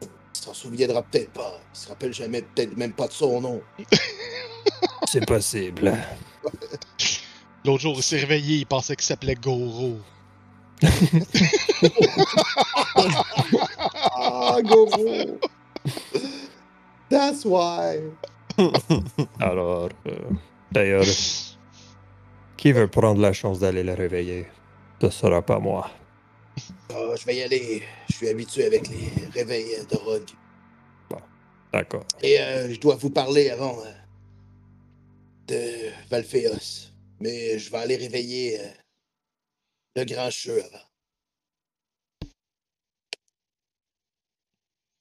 Il 0.00 0.08
s'en 0.32 0.54
souviendra 0.54 1.02
peut-être 1.02 1.32
pas. 1.32 1.58
Il 1.74 1.78
se 1.78 1.88
rappelle 1.88 2.14
jamais, 2.14 2.42
peut-être 2.42 2.76
même 2.76 2.92
pas 2.92 3.08
de 3.08 3.12
son 3.12 3.40
nom. 3.40 3.60
C'est 5.08 5.26
possible. 5.26 5.92
L'autre 7.64 7.82
jour, 7.82 7.94
il 7.96 8.02
s'est 8.02 8.18
réveillé, 8.18 8.58
il 8.58 8.66
pensait 8.66 8.94
qu'il 8.94 9.04
s'appelait 9.04 9.34
Goro. 9.34 9.98
Ah! 14.20 14.58
That's 17.10 17.44
why! 17.44 18.00
Alors, 19.40 19.88
euh, 20.06 20.18
d'ailleurs, 20.72 21.04
qui 22.56 22.72
veut 22.72 22.88
prendre 22.88 23.20
la 23.20 23.32
chance 23.32 23.60
d'aller 23.60 23.82
le 23.82 23.94
réveiller? 23.94 24.46
Ce 25.00 25.10
sera 25.10 25.42
pas 25.42 25.58
moi. 25.58 25.90
Ah, 26.92 27.14
je 27.18 27.24
vais 27.24 27.36
y 27.36 27.42
aller. 27.42 27.82
Je 28.10 28.16
suis 28.16 28.28
habitué 28.28 28.66
avec 28.66 28.88
les 28.88 29.10
réveils 29.32 29.86
de 29.90 29.96
Rogue. 29.96 30.30
D'accord. 31.72 32.04
Et 32.22 32.40
euh, 32.40 32.72
je 32.72 32.80
dois 32.80 32.96
vous 32.96 33.10
parler 33.10 33.50
avant 33.50 33.78
euh, 33.80 33.92
de 35.46 35.90
Valphéos. 36.10 36.90
Mais 37.20 37.58
je 37.58 37.70
vais 37.70 37.78
aller 37.78 37.96
réveiller 37.96 38.58
le 39.96 40.04
grand 40.04 40.30
cheux 40.30 40.62
avant. 40.64 40.84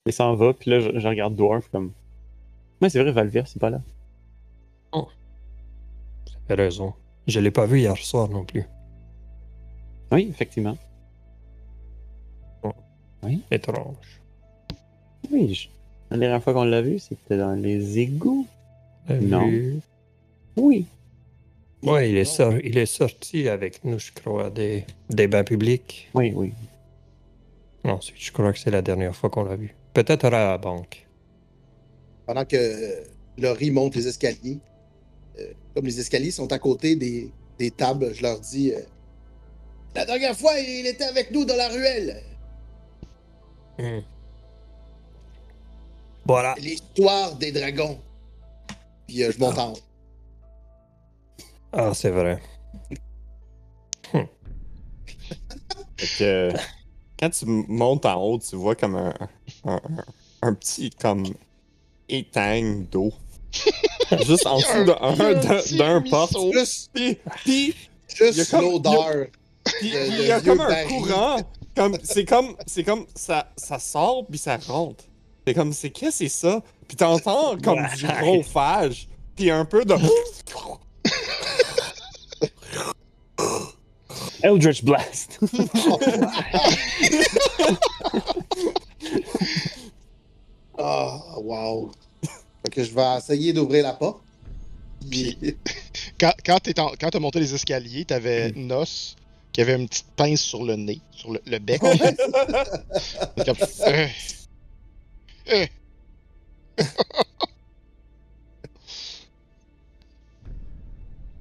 Il 0.06 0.14
s'en 0.14 0.36
va, 0.36 0.54
puis 0.54 0.72
là, 0.72 0.80
je, 0.80 0.98
je 1.00 1.08
regarde 1.08 1.36
Dwarf 1.36 1.68
comme. 1.70 1.92
Ouais, 2.82 2.90
c'est 2.90 3.02
vrai, 3.02 3.12
Valvir, 3.12 3.48
c'est 3.48 3.60
pas 3.60 3.70
là. 3.70 3.82
T'as 6.48 6.56
raison. 6.56 6.94
Je 7.28 7.40
l'ai 7.42 7.52
pas 7.52 7.66
vu 7.66 7.80
hier 7.80 7.98
soir 7.98 8.30
non 8.30 8.46
plus. 8.46 8.64
Oui, 10.12 10.28
effectivement. 10.30 10.78
Étrange. 13.52 14.22
Oui, 15.30 15.54
je- 15.54 15.68
la 16.10 16.18
dernière 16.18 16.42
fois 16.42 16.54
qu'on 16.54 16.64
l'a 16.64 16.82
vu, 16.82 17.00
c'était 17.00 17.38
dans 17.38 17.54
les 17.54 18.00
égouts. 18.00 18.48
Non. 19.10 19.46
Vu- 19.48 19.82
Oui. 20.56 20.86
Ouais, 21.84 22.10
il 22.10 22.18
est, 22.18 22.42
il 22.64 22.88
sorti 22.88 23.48
avec 23.48 23.84
nous, 23.84 24.00
je 24.00 24.12
crois, 24.12 24.50
des, 24.50 24.86
des 25.10 25.28
bains 25.28 25.44
publics. 25.44 26.10
Oui, 26.14 26.34
oui. 26.36 26.54
Ensuite, 27.84 28.20
je 28.20 28.32
crois 28.32 28.52
que 28.52 28.60
c'est 28.60 28.72
la 28.72 28.82
dernière 28.82 29.16
fois 29.16 29.30
qu'on 29.30 29.44
l'a 29.44 29.56
vu. 29.56 29.76
Peut-être 29.94 30.26
à 30.26 30.30
la 30.30 30.58
banque. 30.58 31.08
Pendant 32.26 32.46
que 32.46 33.04
Laurie 33.38 33.72
monte 33.72 33.96
les 33.96 34.08
escaliers. 34.08 34.60
Euh, 35.40 35.54
comme 35.76 35.86
les 35.86 36.00
escaliers 36.00 36.32
sont 36.32 36.52
à 36.52 36.60
côté 36.60 36.96
des, 36.96 37.32
des 37.60 37.72
tables, 37.72 38.14
je 38.14 38.24
leur 38.24 38.40
dis 38.40 38.74
euh, 38.74 38.82
La 39.96 40.06
dernière 40.06 40.36
fois, 40.36 40.60
il 40.60 40.88
était 40.88 41.06
avec 41.06 41.32
nous 41.32 41.46
dans 41.46 41.56
la 41.56 41.70
ruelle. 41.70 42.24
Hmm. 43.78 44.00
Voilà. 46.26 46.56
L'histoire 46.60 47.36
des 47.36 47.52
dragons. 47.52 48.00
Puis 49.08 49.24
euh, 49.24 49.32
je 49.32 49.40
monte 49.40 49.58
en 49.60 49.74
haut. 49.74 49.78
Ah, 51.80 51.94
c'est 51.94 52.10
vrai. 52.10 52.40
Fait 55.98 56.18
que, 56.20 56.52
quand 57.20 57.30
tu 57.32 57.46
montes 57.46 58.06
en 58.06 58.22
haut, 58.22 58.40
tu 58.40 58.56
vois 58.56 58.76
comme 58.76 58.96
un, 58.96 59.14
un, 59.66 59.80
un- 60.44 60.54
petit 60.54 60.90
comme 60.92 61.24
étang 62.10 62.84
d'eau. 62.92 63.12
Juste 64.26 64.46
en 64.46 64.58
dessous 64.58 64.92
un- 65.02 65.78
d'un 65.78 66.02
porte. 66.02 66.36
Juste, 66.54 66.92
Puis, 66.94 67.18
puis, 67.44 67.76
Il 68.22 68.28
y 68.28 69.98
a 69.98 70.06
il 70.06 70.26
y 70.28 70.32
a 70.32 70.40
comme 70.42 70.62
un 70.62 70.86
courant. 70.88 71.38
Comme, 71.76 71.98
c'est 72.04 72.26
comme, 72.26 72.56
c'est 72.66 72.84
comme, 72.84 73.06
ça, 73.16 73.52
ça 73.56 73.78
sort 73.80 74.26
puis 74.28 74.40
ça 74.40 74.58
rentre. 74.58 75.04
C'est 75.46 75.54
comme, 75.54 75.74
c'est 75.74 75.90
qu'est-ce 75.92 76.20
que 76.20 76.28
c'est 76.28 76.30
ça? 76.30 76.62
Puis 76.88 76.98
t'entends 76.98 77.58
comme 77.58 77.86
du 77.96 78.06
Ouais. 78.06 78.22
ronfage. 78.22 79.08
Puis 79.36 79.52
un 79.52 79.66
peu 79.66 79.84
de... 79.86 79.96
Eldritch 84.44 84.84
Blast. 84.84 85.40
Ah, 90.78 91.20
wow. 91.40 91.92
Fait 92.64 92.72
que 92.72 92.84
je 92.84 92.94
vais 92.94 93.18
essayer 93.18 93.52
d'ouvrir 93.54 93.84
la 93.84 93.94
porte. 93.94 94.22
Puis- 95.10 95.38
Quand, 96.20 96.34
quand 96.44 96.60
quand 97.00 97.10
t'as 97.12 97.20
monté 97.20 97.40
les 97.40 97.54
escaliers, 97.54 98.04
t'avais 98.06 98.52
Nos 98.56 98.86
qui 99.54 99.62
avait 99.62 99.76
une 99.76 99.88
petite 99.88 100.08
pince 100.16 100.42
sur 100.42 100.64
le 100.64 100.76
nez, 100.76 101.00
sur 101.12 101.32
le, 101.32 101.40
le 101.46 101.60
bec. 101.60 101.80
C'est 101.84 103.46
comme, 103.46 103.56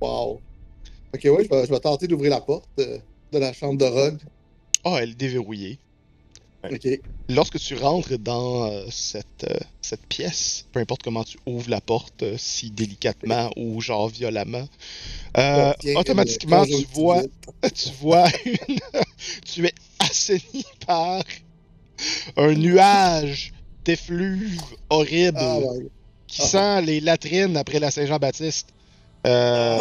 Wow. 0.01 0.41
Ok, 1.15 1.21
ouais, 1.25 1.45
je 1.45 1.49
vais, 1.49 1.67
je 1.67 1.71
vais 1.71 1.81
tenter 1.81 2.07
d'ouvrir 2.07 2.31
la 2.31 2.41
porte 2.41 2.69
de, 2.77 3.01
de 3.33 3.39
la 3.39 3.53
chambre 3.53 3.79
de 3.79 3.85
Rogue. 3.85 4.19
Ah, 4.85 4.99
elle 5.03 5.11
est 5.11 5.15
déverrouillée. 5.15 5.79
Ok. 6.65 6.89
Lorsque 7.29 7.59
tu 7.61 7.77
rentres 7.77 8.19
dans 8.19 8.65
euh, 8.67 8.87
cette, 8.91 9.45
euh, 9.49 9.57
cette 9.81 10.05
pièce, 10.07 10.65
peu 10.73 10.81
importe 10.81 11.03
comment 11.05 11.23
tu 11.23 11.39
ouvres 11.47 11.71
la 11.71 11.81
porte, 11.81 12.23
euh, 12.25 12.35
si 12.39 12.71
délicatement 12.71 13.51
ou 13.57 13.81
genre 13.81 14.09
violemment, 14.09 14.67
euh, 15.39 15.73
automatiquement 15.95 16.63
euh, 16.63 16.67
tu 16.67 16.87
vois, 16.93 17.23
tu 17.75 17.89
vois 18.01 18.27
une, 18.45 18.79
tu 19.45 19.65
es 19.67 19.73
assaini 20.01 20.65
par 20.87 21.23
un 22.37 22.53
nuage 22.55 23.53
d'effluves 23.85 24.61
horrible 24.91 25.39
Ah, 25.41 25.59
ouais. 25.61 25.87
qui 26.27 26.43
sent 26.43 26.83
les 26.83 27.01
latrines 27.01 27.57
après 27.57 27.79
la 27.79 27.93
Saint-Jean-Baptiste. 27.93 28.71
Euh, 29.27 29.79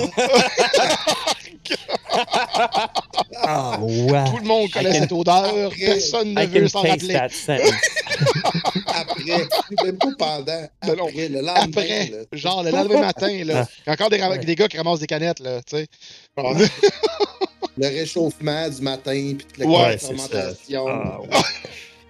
Ah, 3.44 3.78
ouais. 3.82 4.24
tout 4.30 4.38
le 4.38 4.44
monde 4.48 4.70
connaît 4.72 4.92
can- 4.94 5.00
cette 5.02 5.12
odeur, 5.12 5.72
personne 5.78 6.34
ne 6.34 6.42
I 6.44 6.46
veut 6.48 6.68
s'en 6.68 6.82
rappeler. 6.82 7.16
Après, 8.88 9.48
même 9.84 9.98
pas 9.98 10.08
pendant. 10.18 10.68
Non. 10.96 11.08
Après, 11.08 11.28
le 11.30 11.42
lendemain. 11.42 11.54
Après, 11.56 12.06
là. 12.08 12.18
genre 12.32 12.64
le 12.64 12.72
lendemain 12.72 13.02
matin, 13.02 13.44
là. 13.44 13.68
Il 13.80 13.88
y 13.88 13.90
a 13.90 13.94
encore 13.94 14.10
des, 14.10 14.22
ra- 14.22 14.30
Ouais. 14.30 14.38
des 14.40 14.56
gars 14.56 14.68
qui 14.68 14.78
ramassent 14.78 15.00
des 15.00 15.08
canettes, 15.08 15.40
là, 15.40 15.62
tu 15.64 15.76
sais. 15.78 15.88
Ouais. 16.38 16.54
le 17.78 17.88
réchauffement 17.88 18.70
du 18.70 18.82
matin, 18.82 19.34
puis 19.38 19.46
toute 19.46 19.58
la 19.58 19.66
Ouais, 19.66 19.98
fermentation. 19.98 20.86
Ah, 20.98 21.20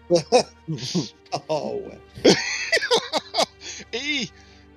ouais. 0.10 0.44
Oh, 1.50 1.82
ouais. 2.24 2.34
Et 3.94 4.30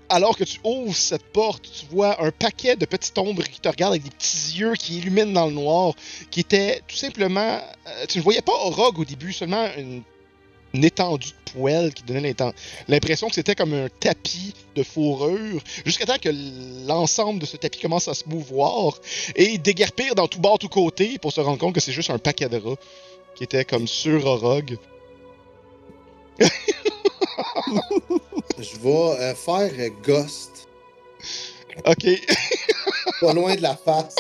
alors 0.09 0.37
que 0.37 0.45
tu 0.45 0.59
ouvres 0.65 0.95
cette 0.95 1.25
porte, 1.33 1.63
tu 1.63 1.87
vois 1.91 2.23
un 2.23 2.31
paquet 2.31 2.77
de 2.77 2.87
petites 2.87 3.17
ombres 3.19 3.43
qui 3.45 3.61
te 3.61 3.69
regardent 3.69 3.93
avec 3.93 4.05
des 4.05 4.11
petits 4.11 4.59
yeux 4.59 4.75
qui 4.75 4.99
illuminent 4.99 5.33
dans 5.33 5.47
le 5.47 5.53
noir, 5.53 5.95
qui 6.31 6.41
étaient 6.41 6.83
tout 6.87 6.97
simplement. 6.97 7.61
euh, 7.87 8.07
tu 8.09 8.19
ne 8.19 8.23
voyais 8.23 8.43
pas 8.43 8.53
Orog 8.53 8.99
au 8.99 9.05
début, 9.05 9.33
seulement 9.33 9.69
une, 9.77 10.03
étendue 10.75 11.29
de 11.29 11.53
poêle 11.53 11.93
qui 11.95 12.03
donnait 12.03 12.37
l'impression 12.89 13.29
que 13.29 13.35
c'était 13.35 13.55
comme 13.55 13.73
un 13.73 13.89
tapis 13.89 14.55
de 14.75 14.83
fourrure, 14.83 15.63
jusqu'à 15.85 16.07
temps 16.07 16.19
que 16.21 16.29
l'ensemble 16.87 17.41
de 17.41 17.47
ce 17.47 17.57
tapis 17.57 17.81
commence 17.81 18.07
à 18.07 18.15
se 18.15 18.29
mouvoir 18.29 18.99
et 19.35 19.59
déguerpir 19.59 20.15
dans 20.15 20.29
tout 20.29 20.41
bord, 20.41 20.59
tout 20.59 20.69
côté 20.69 21.19
pour 21.19 21.33
se 21.33 21.41
rendre 21.41 21.59
compte 21.59 21.75
que 21.75 21.81
c'est 21.81 21.93
juste 21.93 22.11
un 22.11 22.19
paquet 22.19 22.49
de 22.49 22.59
rats 22.59 22.77
qui 23.35 23.45
était 23.45 23.65
comme 23.65 23.89
sur 23.89 24.27
Orog. 24.27 24.77
Je 28.57 28.77
vais 28.79 29.23
euh, 29.23 29.35
faire 29.35 29.71
euh, 29.79 29.91
Ghost, 30.05 30.69
Ok. 31.87 32.05
pas 33.21 33.33
loin 33.33 33.55
de 33.55 33.63
la 33.63 33.77
face. 33.77 34.17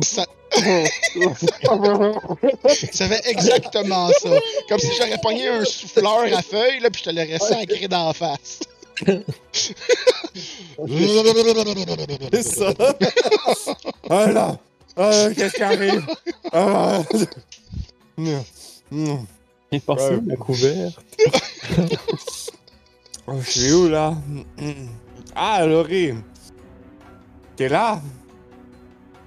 Ça... 0.00 0.26
ça 2.92 3.08
fait 3.08 3.30
exactement 3.30 4.08
ça. 4.20 4.30
Comme 4.68 4.78
si 4.78 4.90
j'aurais 4.96 5.18
pogné 5.22 5.48
un 5.48 5.64
souffleur 5.64 6.24
à 6.36 6.42
feuilles, 6.42 6.80
là, 6.80 6.90
puis 6.90 7.02
je 7.04 7.10
te 7.10 7.14
l'aurais 7.14 7.38
sacré 7.38 7.88
dans 7.88 8.08
la 8.08 8.14
face. 8.14 8.60
C'est 12.32 12.42
ça. 12.42 12.74
ah 14.10 14.26
là. 14.26 14.58
Ah, 14.96 15.28
qu'est-ce 15.36 15.54
qui 15.54 15.62
arrive? 15.62 16.06
Ah. 16.52 17.02
Passer 19.86 20.14
Ouais. 20.16 20.20
la 20.26 20.36
couverte. 20.36 21.00
Oh, 23.30 23.34
je 23.42 23.50
suis 23.50 23.72
où 23.74 23.88
là? 23.90 24.14
Ah, 25.36 25.66
Laurie. 25.66 26.14
T'es 27.56 27.68
là? 27.68 28.00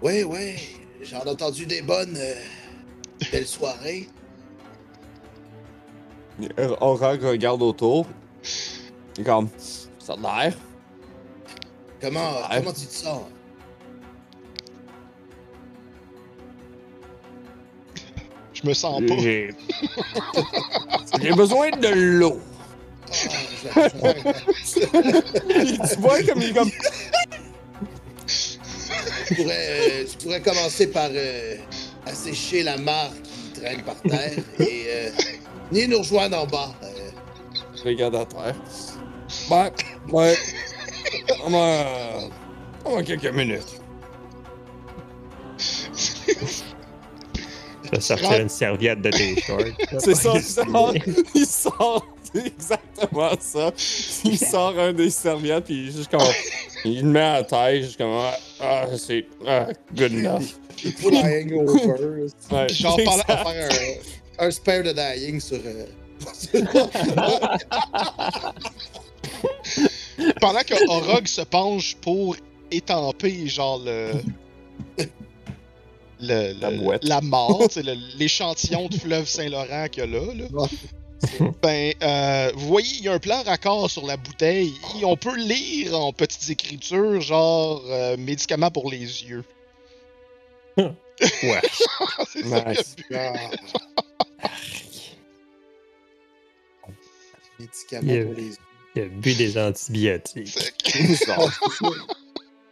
Oui, 0.01 0.23
oui, 0.23 0.55
j'en 1.03 1.21
ai 1.23 1.29
entendu 1.29 1.67
des 1.67 1.83
bonnes. 1.83 2.17
euh, 2.17 2.33
belles 3.31 3.45
soirées. 3.45 4.09
Orag 6.79 7.21
regarde 7.21 7.61
autour. 7.61 8.07
Il 9.15 9.21
est 9.21 9.23
comme. 9.23 9.49
Ça 9.99 10.13
a 10.13 10.43
l'air. 10.45 10.57
Comment, 12.01 12.31
comment 12.51 12.73
tu 12.73 12.87
te 12.87 12.93
sens? 12.93 13.21
Je 18.63 18.69
me 18.69 18.73
sens 18.73 19.01
pas. 19.07 19.17
J'ai. 19.19 19.53
J'ai 21.21 21.31
besoin 21.33 21.71
de 21.71 21.87
l'eau. 21.87 22.39
Tu 23.11 23.19
vois 25.99 26.21
comme 26.23 26.41
il 26.41 26.49
est 26.49 26.53
comme. 26.53 26.71
tu, 29.27 29.35
pourrais, 29.35 29.67
euh, 29.69 30.05
tu 30.09 30.17
pourrais 30.23 30.41
commencer 30.41 30.87
par 30.87 31.09
euh, 31.11 31.55
assécher 32.05 32.63
la 32.63 32.77
mare 32.77 33.11
qui 33.53 33.59
traîne 33.61 33.81
par 33.81 33.99
terre 34.01 34.31
et 34.59 34.85
euh, 34.87 35.09
venir 35.71 35.89
nous 35.89 35.99
rejoindre 35.99 36.37
en 36.39 36.45
bas. 36.45 36.73
Euh, 36.83 36.87
Je 37.75 37.83
regarde 37.89 38.15
à 38.15 38.25
terre. 38.25 38.55
Ouais, 39.49 39.71
ouais. 40.11 40.37
On 41.45 41.49
va. 41.49 41.83
On 42.85 42.95
va 42.95 43.03
quelques 43.03 43.33
minutes. 43.33 43.80
Je 47.91 47.95
vais 47.97 48.01
sortir 48.01 48.39
une 48.39 48.49
serviette 48.49 49.01
de 49.01 49.09
tes 49.11 49.41
shorts. 49.45 49.59
C'est 49.99 50.15
ça, 50.15 50.33
il 50.35 50.41
sort, 50.43 50.93
il 51.35 51.45
sort, 51.45 52.07
c'est 52.31 52.45
exactement 52.47 53.31
ça. 53.39 53.71
Il 54.23 54.37
sort 54.37 54.79
un 54.79 54.93
des 54.93 55.09
serviettes, 55.09 55.65
puis 55.65 55.83
il 55.83 55.89
est 55.89 55.91
juste 55.91 56.09
comme. 56.11 56.21
Il 56.85 57.01
le 57.03 57.09
met 57.09 57.19
à 57.19 57.33
la 57.33 57.43
taille, 57.43 57.83
juste 57.83 57.97
comme. 57.97 58.11
Ah, 58.13 58.37
ah, 58.61 58.85
c'est. 58.97 59.25
Ah, 59.45 59.67
good 59.95 60.13
enough. 60.13 60.43
il 60.83 60.93
faut 60.93 61.09
la 61.09 61.19
hangover. 61.19 62.25
Ouais, 62.51 62.69
Genre. 62.69 62.99
On 63.07 63.17
va 63.17 63.23
faire 63.23 63.47
un, 64.39 64.45
un 64.47 64.51
spare 64.51 64.83
de 64.83 64.91
dying 64.93 65.39
sur. 65.39 65.59
euh, 65.65 65.85
Pendant 70.39 70.59
que 70.61 70.87
Orog 70.89 71.27
se 71.27 71.41
penche 71.41 71.95
pour 72.01 72.35
étamper, 72.71 73.47
genre, 73.47 73.81
le. 73.83 74.11
Le- 76.21 76.53
La 76.59 76.69
le- 76.71 76.99
la 77.01 77.21
mort, 77.21 77.67
l'échantillon 78.17 78.87
de 78.87 78.95
fleuve 78.97 79.27
Saint-Laurent 79.27 79.87
qu'il 79.91 80.03
y 80.03 80.03
a 80.03 80.07
là, 80.07 80.33
là. 80.33 80.67
Ben, 81.61 81.93
euh, 82.01 82.51
vous 82.55 82.67
voyez, 82.67 82.89
il 82.97 83.03
y 83.03 83.07
a 83.07 83.13
un 83.13 83.19
plan 83.19 83.43
raccord 83.43 83.91
sur 83.91 84.05
la 84.07 84.17
bouteille. 84.17 84.73
Et 84.99 85.05
on 85.05 85.15
peut 85.15 85.35
lire 85.37 85.95
en 85.99 86.11
petites 86.13 86.49
écritures, 86.49 87.21
genre 87.21 87.83
euh, 87.89 88.17
médicaments 88.17 88.71
pour 88.71 88.89
les 88.89 88.99
yeux. 89.25 89.43
Ouais. 90.77 90.91
C'est 92.27 92.43
ça 92.47 92.65
Nice. 92.65 92.95
ah, 93.13 93.33
Médicaments 97.59 98.11
Yeah. 98.11 98.25
pour 98.25 98.33
les 98.35 98.51
Il 98.95 99.01
a 99.03 99.05
bu 99.05 99.33
des 99.35 99.57
antibiotiques. 99.57 100.57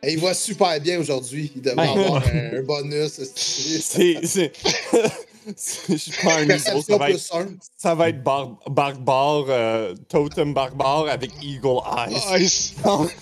Et 0.03 0.13
il 0.13 0.19
va 0.19 0.33
super 0.33 0.79
bien 0.79 0.99
aujourd'hui. 0.99 1.51
Il 1.55 1.61
devrait 1.61 1.87
avoir 1.89 2.23
un, 2.27 2.57
un 2.57 2.61
bonus. 2.63 3.19
C'est 3.35 4.51
Je 5.89 5.95
suis 5.95 6.11
pas 6.23 6.35
un 6.37 6.45
niveau, 6.45 6.81
ça 6.81 6.97
va 6.97 7.09
être, 7.09 7.15
plus 7.15 7.29
1. 7.33 7.47
ça 7.75 7.95
va 7.95 8.09
être 8.09 8.21
bar- 8.23 8.59
barbare, 8.69 9.45
euh, 9.49 9.95
totem 10.07 10.53
barbare 10.53 11.07
avec 11.09 11.31
Eagle 11.41 11.79
Eyes. 11.97 12.39
Nice! 12.39 12.73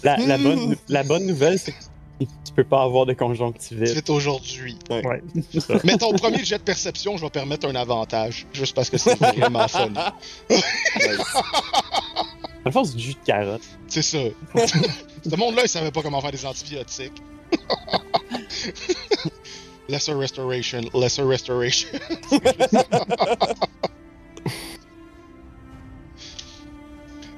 La, 0.04 0.18
la 0.18 0.38
bonne, 0.38 0.76
la 0.90 1.04
bonne 1.04 1.26
nouvelle, 1.26 1.58
c'est 1.58 1.72
que 1.72 1.78
tu 2.20 2.54
peux 2.54 2.66
pas 2.66 2.82
avoir 2.84 3.06
de 3.06 3.14
conjonctivite. 3.14 3.88
C'est 3.88 4.10
aujourd'hui. 4.10 4.78
Ouais. 4.90 5.22
Mais 5.86 5.96
ton 5.98 6.12
premier 6.14 6.44
jet 6.44 6.58
de 6.58 6.64
perception, 6.64 7.16
je 7.16 7.22
vais 7.24 7.30
permettre 7.30 7.68
un 7.68 7.76
avantage. 7.76 8.46
Juste 8.52 8.76
parce 8.76 8.90
que 8.90 8.98
c'est 8.98 9.18
vraiment 9.18 9.68
fun. 9.70 9.94
Dans 12.68 12.82
le 12.82 12.86
fond, 12.86 12.92
c'est 12.92 12.98
du 12.98 13.04
jus 13.04 13.14
de 13.14 13.20
carotte. 13.26 13.62
C'est 13.88 14.02
ça. 14.02 14.18
Ce 15.24 15.36
monde-là, 15.38 15.62
il 15.64 15.70
savait 15.70 15.90
pas 15.90 16.02
comment 16.02 16.20
faire 16.20 16.34
des 16.34 16.46
antibiotiques. 16.46 17.24
lesser 19.88 20.12
restoration, 20.12 20.82
lesser 20.94 21.22
restoration. 21.22 21.88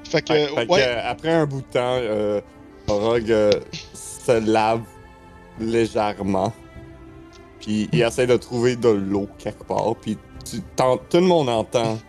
fait 0.02 0.22
que, 0.22 0.32
Fait- 0.34 0.48
fait 0.48 0.66
ouais, 0.68 0.82
après 0.82 1.32
un 1.32 1.46
bout 1.46 1.60
de 1.60 1.66
temps, 1.66 1.78
euh, 2.00 2.40
Rogue 2.88 3.30
euh, 3.30 3.52
se 3.94 4.32
lave 4.32 4.82
légèrement. 5.60 6.52
Puis 7.60 7.88
il 7.92 8.02
essaie 8.02 8.26
de 8.26 8.36
trouver 8.36 8.74
de 8.74 8.88
l'eau 8.88 9.28
quelque 9.38 9.62
part. 9.62 9.94
Puis 9.94 10.18
tu, 10.44 10.56
tout 10.76 11.18
le 11.18 11.20
monde 11.20 11.48
entend 11.48 12.00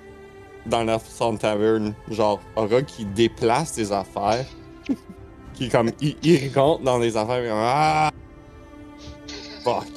dans 0.65 0.83
la 0.83 0.99
Sound 0.99 1.39
Tavern, 1.39 1.93
genre 2.09 2.39
Rogue 2.55 2.85
qui 2.85 3.05
déplace 3.05 3.73
des 3.73 3.91
affaires. 3.91 4.45
qui 5.53 5.69
comme. 5.69 5.91
Il, 6.01 6.15
il 6.23 6.51
rentre 6.53 6.83
dans 6.83 6.97
les 6.97 7.17
affaires. 7.17 7.41
puis, 7.41 7.51
ah! 7.51 8.11
Fuck! 9.63 9.87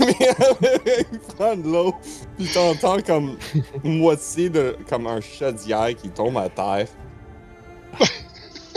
il 0.00 1.18
prend 1.36 1.56
de 1.56 1.68
l'eau. 1.68 1.94
Puis 2.36 2.48
t'entends 2.52 3.00
comme 3.00 3.36
moitié 3.84 4.48
de. 4.50 4.76
comme 4.88 5.06
un 5.06 5.20
chaudière 5.20 5.94
qui 5.94 6.08
tombe 6.08 6.36
à 6.38 6.48
terre. 6.48 6.88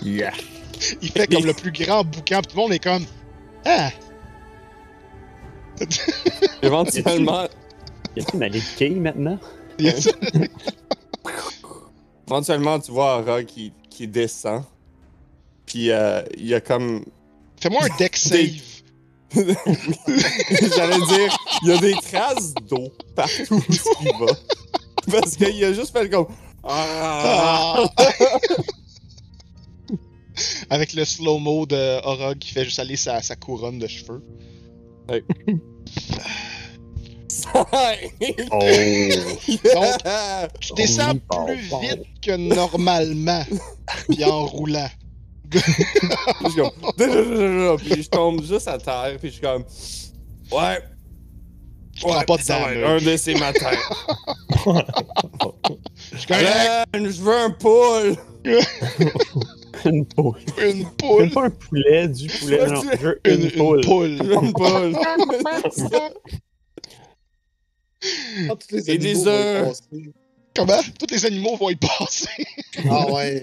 Yeah. 0.04 0.34
il 1.02 1.10
fait 1.10 1.28
comme 1.28 1.46
le 1.46 1.54
plus 1.54 1.72
grand 1.72 2.04
boucan, 2.04 2.42
pis 2.42 2.48
tout 2.50 2.56
le 2.56 2.62
monde 2.62 2.72
est 2.74 2.84
comme. 2.84 3.06
Ah! 3.66 3.90
Éventuellement, 6.62 7.48
Y 8.16 8.22
a-t-il 8.22 8.36
une 8.36 8.44
allée 8.44 8.60
de 8.60 8.78
quilles 8.78 9.00
maintenant? 9.00 9.40
Y 9.78 9.90
a. 9.90 9.94
éventuellement, 12.28 12.80
tu 12.80 12.92
vois 12.92 13.20
Aura 13.20 13.44
qui, 13.44 13.74
qui 13.90 14.08
descend. 14.08 14.64
Puis 15.66 15.92
euh, 15.92 16.22
il 16.38 16.48
y 16.48 16.54
a 16.54 16.62
comme. 16.62 17.04
Fais-moi 17.60 17.84
un 17.84 17.98
deck 17.98 18.16
save. 18.16 18.62
J'allais 19.36 21.06
dire, 21.06 21.38
il 21.64 21.68
y 21.68 21.72
a 21.72 21.78
des 21.80 21.94
traces 21.94 22.54
d'eau 22.70 22.92
partout 23.16 23.56
où 23.56 23.62
il 24.02 24.12
va. 24.20 24.34
Parce 25.12 25.36
qu'il 25.36 25.64
a 25.64 25.74
juste 25.74 25.92
fait 25.92 26.10
comme. 26.10 26.28
Ah! 26.64 27.84
Avec 30.70 30.94
le 30.94 31.04
slow-mo 31.04 31.66
de 31.66 32.06
Orog 32.06 32.38
qui 32.38 32.52
fait 32.52 32.64
juste 32.64 32.80
aller 32.80 32.96
sa, 32.96 33.22
sa 33.22 33.36
couronne 33.36 33.80
de 33.80 33.88
cheveux. 33.88 34.24
Oh. 38.52 38.70
Tu 40.60 40.74
descends 40.76 41.14
Oh, 41.32 41.46
plus 41.46 41.70
bon. 41.70 41.80
vite 41.80 42.04
que 42.22 42.36
normalement, 42.38 43.44
puis 44.10 44.24
en 44.24 44.46
roulant. 44.46 44.90
Puis 45.50 45.64
je 48.04 48.10
tombe 48.10 48.44
juste 48.44 48.68
à 48.68 48.78
terre. 48.78 49.16
Puis 49.20 49.30
je 49.30 49.34
suis 49.36 49.42
comme. 49.42 49.64
Ouais. 50.52 50.80
Tu 51.96 52.02
prends 52.06 52.22
pas 52.24 52.38
de 52.38 52.42
ça 52.42 52.60
va 52.60 52.66
un 52.90 52.98
de 53.00 53.18
ces 53.18 53.34
matins. 53.36 53.72
Je 56.14 57.22
veux 57.22 57.36
un 57.38 57.50
poule! 57.52 58.16
Une 59.86 60.06
poule. 60.06 60.36
une 60.62 60.78
Même 60.84 60.86
poule. 60.98 61.30
pas 61.32 61.44
un 61.46 61.50
poulet, 61.50 62.08
du 62.08 62.28
poulet. 62.28 62.66
Non, 62.68 62.82
je 62.92 62.98
veux 62.98 63.20
Une, 63.26 63.34
une, 63.34 63.42
une 63.46 63.52
poule. 63.52 63.82
poule. 63.82 64.18
Je 64.18 64.24
veux 64.24 64.36
une 64.36 64.54
poule! 64.54 64.96
Tous 68.02 68.76
les 68.76 68.92
Et 68.92 68.98
des 68.98 69.14
passer. 69.14 69.84
Comment? 70.56 70.82
Tous 71.00 71.08
les 71.12 71.26
animaux 71.26 71.56
vont 71.58 71.70
y 71.70 71.76
passer. 71.76 72.46
Ah 72.90 73.12
ouais. 73.12 73.42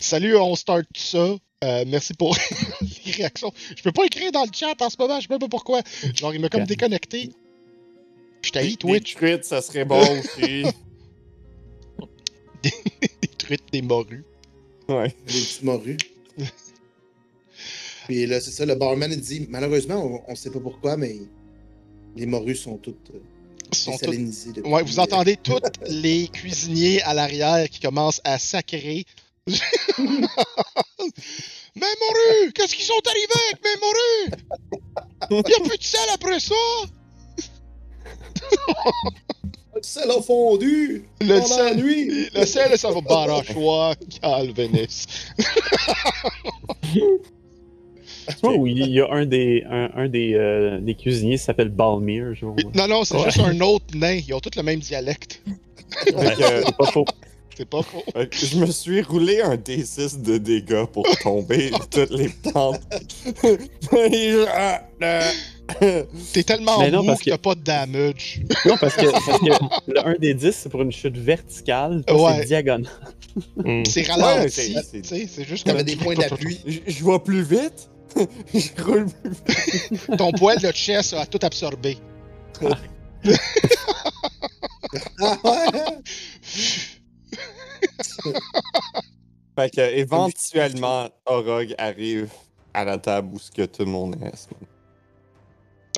Salut, 0.00 0.36
on 0.36 0.54
start 0.56 0.84
tout 0.92 1.00
ça. 1.00 1.36
Euh, 1.64 1.84
merci 1.86 2.14
pour 2.14 2.36
les 3.06 3.12
réactions. 3.12 3.52
Je 3.76 3.82
peux 3.82 3.92
pas 3.92 4.04
écrire 4.04 4.30
dans 4.32 4.44
le 4.44 4.50
chat 4.52 4.80
en 4.80 4.90
ce 4.90 4.96
moment, 4.98 5.16
je 5.20 5.26
sais 5.26 5.32
même 5.32 5.38
pas 5.38 5.48
pourquoi. 5.48 5.80
Genre, 6.14 6.34
il 6.34 6.40
m'a 6.40 6.48
comme 6.48 6.64
déconnecté. 6.64 7.30
Je 8.42 8.50
t'haïs, 8.50 8.70
Des 8.72 8.76
Twitch. 8.76 9.14
truites, 9.14 9.44
ça 9.44 9.62
serait 9.62 9.84
bon 9.84 10.00
aussi. 10.18 10.64
Des 12.62 13.28
truites, 13.38 13.62
des 13.72 13.82
morues. 13.82 14.24
Ouais. 14.88 15.08
Des 15.26 15.32
petites 15.40 15.62
morues. 15.62 15.96
Puis 18.06 18.26
là, 18.26 18.40
c'est 18.40 18.50
ça, 18.50 18.66
le 18.66 18.74
barman 18.74 19.10
il 19.12 19.20
dit 19.20 19.46
malheureusement, 19.48 19.96
on, 20.26 20.32
on 20.32 20.34
sait 20.34 20.50
pas 20.50 20.60
pourquoi, 20.60 20.96
mais 20.96 21.16
les 22.16 22.26
morues 22.26 22.56
sont 22.56 22.76
toutes 22.78 23.10
euh, 23.14 23.20
sont 23.72 23.96
Ouais, 24.64 24.82
vous 24.82 24.98
entendez 24.98 25.36
tous 25.36 25.60
les 25.88 26.26
cuisiniers 26.28 27.02
à 27.02 27.12
l'arrière 27.14 27.68
qui 27.68 27.80
commencent 27.80 28.20
à 28.24 28.38
sacrer. 28.38 29.04
mes 29.46 29.54
morues! 31.76 32.52
Qu'est-ce 32.54 32.74
qu'ils 32.74 32.84
sont 32.84 32.94
arrivés 33.06 33.40
avec 33.50 33.64
mes 33.64 33.76
morues? 33.80 34.30
Y'a 35.48 35.60
plus 35.68 35.78
de 35.78 35.84
sel 35.84 36.08
après 36.14 36.40
ça? 36.40 36.54
Le 39.74 39.82
sel 39.82 40.10
a 40.10 40.22
fondu 40.22 41.04
Le 41.20 41.40
sel, 41.42 41.76
nuit. 41.76 42.30
le 42.34 42.46
sel, 42.46 42.78
ça 42.78 42.90
va 42.90 43.00
barachois, 43.02 43.94
Vois, 48.42 48.54
où 48.54 48.66
il 48.66 48.88
y 48.90 49.00
a 49.00 49.06
un 49.10 49.24
des, 49.26 49.64
un, 49.70 49.90
un 49.94 50.08
des, 50.08 50.34
euh, 50.34 50.78
des 50.80 50.94
cuisiniers 50.94 51.36
qui 51.38 51.42
s'appelle 51.44 51.68
Balmir, 51.68 52.34
je 52.34 52.44
vois. 52.46 52.56
Non, 52.74 52.88
non, 52.88 53.04
c'est 53.04 53.16
Ouais. 53.16 53.24
juste 53.24 53.40
un 53.40 53.60
autre 53.60 53.84
nain. 53.94 54.18
Ils 54.26 54.34
ont 54.34 54.40
tous 54.40 54.56
le 54.56 54.62
même 54.62 54.80
dialecte. 54.80 55.42
C'est 56.04 56.76
pas 56.76 56.86
faux. 56.86 57.04
C'est 57.56 57.68
pas 57.68 57.80
faux. 57.82 58.02
je 58.32 58.58
me 58.58 58.66
suis 58.66 59.00
roulé 59.00 59.40
un 59.40 59.54
D6 59.56 60.20
de 60.20 60.36
dégâts 60.36 60.84
pour 60.84 61.06
tomber 61.22 61.70
toutes 61.90 62.10
les 62.10 62.28
plantes. 62.28 62.82
T'es 66.32 66.42
tellement 66.44 66.78
Mais 66.80 66.90
non, 66.90 67.00
mou 67.02 67.06
parce 67.08 67.20
que 67.22 67.30
t'as 67.30 67.38
pas 67.38 67.54
de 67.54 67.60
damage. 67.62 68.40
Non, 68.66 68.76
parce 68.80 68.94
que, 68.94 69.10
parce 69.10 69.38
que 69.40 69.90
le 69.92 70.06
1 70.06 70.14
des 70.18 70.34
10, 70.34 70.52
c'est 70.52 70.68
pour 70.68 70.82
une 70.82 70.92
chute 70.92 71.16
verticale, 71.16 72.04
Ouais. 72.10 72.32
c'est 72.40 72.44
diagonale. 72.46 72.90
Mm. 73.56 73.82
C'est 73.88 74.06
Ouais, 74.06 74.12
ralenti. 74.12 74.50
c'est- 74.50 74.72
c'est- 74.82 75.00
tu 75.02 75.08
sais, 75.08 75.28
c'est 75.28 75.44
juste 75.44 75.66
T'avais 75.66 75.78
comme 75.78 75.86
des 75.86 75.96
points 75.96 76.14
d'appui. 76.14 76.58
je, 76.66 76.78
je 76.86 77.04
vais 77.04 77.18
plus 77.18 77.42
vite. 77.42 77.88
Je 78.54 78.82
roule 78.82 79.06
plus 79.44 80.16
ton 80.16 80.32
poil 80.32 80.58
de 80.58 80.70
chest 80.72 81.12
a 81.14 81.26
tout 81.26 81.38
absorbé. 81.42 81.98
Ah 82.62 82.66
ouais. 82.66 82.76
Fait 89.56 89.70
que 89.70 89.80
éventuellement, 89.80 91.08
Orog 91.24 91.74
arrive 91.78 92.28
à 92.74 92.84
la 92.84 92.98
table 92.98 93.34
où 93.34 93.38
ce 93.38 93.50
que 93.50 93.62
tout 93.62 93.84
le 93.84 93.90
monde 93.90 94.16
est. 94.22 94.48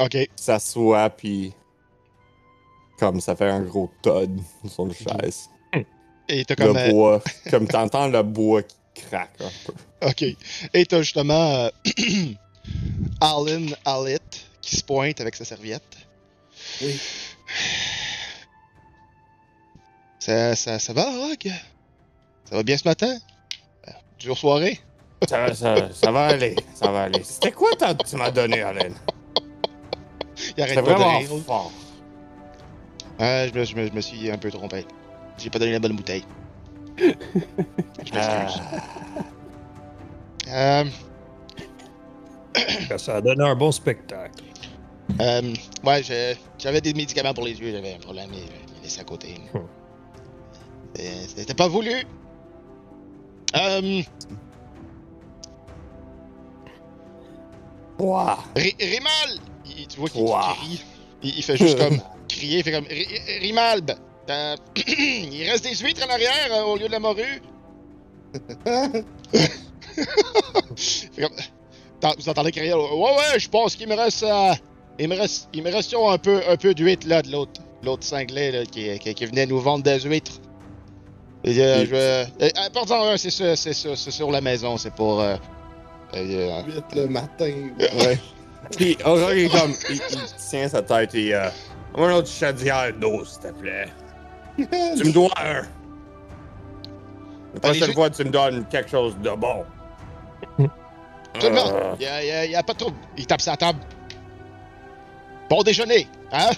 Ok. 0.01 0.17
S'assoit 0.37 1.11
puis 1.11 1.53
comme 2.99 3.21
ça 3.21 3.37
fait 3.37 3.49
un 3.49 3.61
gros 3.61 3.91
todd 4.03 4.41
sur 4.67 4.85
le 4.85 4.93
chaise. 4.93 5.49
Et 6.29 6.45
t'as 6.45 6.57
comme. 6.57 6.77
le 6.77 6.81
euh, 6.81 6.91
bois, 6.91 7.23
comme 7.51 7.67
t'entends 7.67 8.09
le 8.09 8.23
bois 8.23 8.63
qui 8.63 8.77
craque 9.11 9.41
un 9.41 9.51
peu. 9.67 9.73
ok. 10.07 10.25
Et 10.75 10.87
t'as 10.87 11.03
justement. 11.03 11.55
euh, 11.67 11.71
Alan 13.21 13.67
Allit 13.85 14.19
qui 14.61 14.77
se 14.77 14.85
pointe 14.85 15.21
avec 15.21 15.35
sa 15.37 15.45
serviette. 15.45 15.97
Oui. 16.83 16.99
Ça, 20.19 20.55
ça, 20.57 20.79
ça 20.79 20.93
va, 20.93 21.05
Rogue? 21.05 21.51
Ça 22.45 22.57
va 22.57 22.63
bien 22.63 22.77
ce 22.77 22.87
matin? 22.87 23.17
Dure 24.19 24.37
soirée? 24.37 24.81
Ça, 25.29 25.55
ça, 25.55 25.93
ça 25.93 26.11
va 26.13 26.27
aller, 26.27 26.57
ça 26.75 26.91
va 26.91 27.05
aller. 27.05 27.23
C'était 27.25 27.53
quoi 27.53 27.71
t'as- 27.79 27.95
tu 27.95 28.17
m'as 28.17 28.31
donné, 28.31 28.61
Alain? 28.63 28.91
Il 30.57 30.63
arrête 30.63 30.75
C'est 30.75 30.83
pas 30.83 30.95
de 30.95 30.99
vraiment 30.99 31.19
rire. 31.19 31.31
fort. 31.47 31.73
Je 33.21 33.59
me, 33.59 33.65
je, 33.65 33.75
me, 33.77 33.87
je 33.89 33.93
me 33.93 34.01
suis 34.01 34.31
un 34.31 34.39
peu 34.39 34.51
trompé. 34.51 34.85
J'ai 35.39 35.51
pas 35.51 35.59
donné 35.59 35.73
la 35.73 35.79
bonne 35.81 35.97
bouteille. 35.97 36.25
je 38.05 38.13
m'excuse. 38.15 38.61
Euh, 40.51 40.85
Ça 42.97 43.17
a 43.17 43.21
donné 43.21 43.45
un 43.45 43.55
bon 43.55 43.71
spectacle. 43.73 44.43
euh, 45.21 45.55
ouais, 45.85 46.03
je- 46.03 46.35
j'avais 46.59 46.81
des 46.81 46.95
médicaments 46.95 47.35
pour 47.35 47.45
les 47.45 47.59
yeux, 47.61 47.71
j'avais 47.73 47.95
un 47.95 47.99
problème, 47.99 48.29
mais 48.31 48.39
je 48.39 48.43
les 48.75 48.81
ai 48.81 48.83
laissés 48.83 49.01
à 49.01 49.05
côté. 49.05 49.35
Hmm. 49.55 49.59
C'était 51.37 51.55
pas 51.55 51.69
voulu. 51.69 51.93
Euh. 53.57 54.03
Ri- 58.57 58.77
Rimal! 58.81 59.39
Il- 59.67 59.87
tu 59.89 59.99
vois 60.01 60.09
qu'il 60.09 60.25
crie. 60.25 60.85
Il, 61.23 61.37
il 61.39 61.43
fait 61.43 61.57
juste 61.57 61.79
comme 61.79 62.01
crier, 62.29 62.59
il 62.59 62.65
fait 62.65 62.73
comme 62.73 62.87
Ri- 62.87 63.39
Rimalb! 63.41 63.91
T'as- 64.29 64.57
il 64.87 65.49
reste 65.51 65.65
des 65.65 65.75
huîtres 65.75 66.07
en 66.07 66.11
arrière 66.13 66.49
euh, 66.53 66.63
au 66.65 66.77
lieu 66.77 66.87
de 66.87 66.93
la 66.93 67.01
morue. 67.01 67.43
Vous 72.19 72.29
entendez 72.29 72.53
crier 72.53 72.73
Ouais, 72.75 72.81
ouais, 73.17 73.39
je 73.39 73.49
pense 73.49 73.75
qu'il 73.75 73.89
me 73.89 73.95
reste. 73.97 74.23
euh, 74.23 74.53
il 74.99 75.09
me 75.09 75.17
reste. 75.17 75.49
Il 75.53 75.63
me 75.63 75.71
reste 75.73 75.95
un 75.95 76.19
peu, 76.19 76.41
un 76.49 76.57
peu 76.57 76.75
d'huîtres 76.75 77.09
là 77.09 77.23
de 77.23 77.33
l'autre. 77.33 77.61
L'autre 77.83 78.05
cinglé 78.05 78.51
là, 78.51 78.65
qui, 78.67 78.99
qui, 78.99 79.15
qui 79.15 79.27
venait 79.27 79.47
nous 79.47 79.61
vendre 79.61 79.85
des 79.85 80.01
huîtres. 80.01 80.41
Et, 81.45 81.59
euh, 81.61 81.87
je 81.87 81.95
euh, 81.95 82.25
un, 82.91 83.17
c'est 83.17 83.31
ça, 83.31 83.55
c'est 83.57 83.73
c'est 83.73 84.11
sur 84.11 84.31
la 84.31 84.41
maison, 84.41 84.77
c'est 84.77 84.93
pour. 84.95 85.21
Euh, 85.21 85.37
euh, 86.15 86.63
8 86.67 86.85
le 86.97 87.07
matin. 87.09 87.53
Ouais. 87.79 88.19
Puis 88.77 88.97
Aurore 89.05 89.31
est 89.31 89.49
comme. 89.49 89.73
Il, 89.91 89.97
il 90.11 90.19
tient 90.51 90.69
sa 90.69 90.83
tête 90.83 91.15
et. 91.15 91.35
Euh, 91.35 91.49
un 91.97 92.13
autre 92.13 92.29
chaudière 92.29 92.93
d'eau, 92.93 93.25
s'il 93.25 93.41
te 93.41 93.53
plaît. 93.53 93.87
Tu 94.59 95.05
me 95.05 95.13
dois 95.13 95.31
un. 95.39 95.63
La 97.55 97.61
prochaine 97.61 97.93
fois, 97.95 98.11
tu 98.11 98.25
me 98.25 98.31
donnes 98.31 98.65
quelque 98.67 98.91
chose 98.91 99.17
de 99.19 99.31
bon. 99.31 99.65
Absolument. 101.35 101.69
Euh, 101.73 101.95
Il 101.99 102.03
y 102.03 102.07
a, 102.07 102.25
y 102.25 102.31
a- 102.31 102.47
y 102.47 102.55
a 102.57 102.63
pas 102.63 102.73
de 102.73 102.79
trouble. 102.79 102.97
Il 103.17 103.27
tape 103.27 103.41
sa 103.41 103.57
table. 103.57 103.79
Bon 105.49 105.63
déjeuner, 105.63 106.07
hein? 106.33 106.51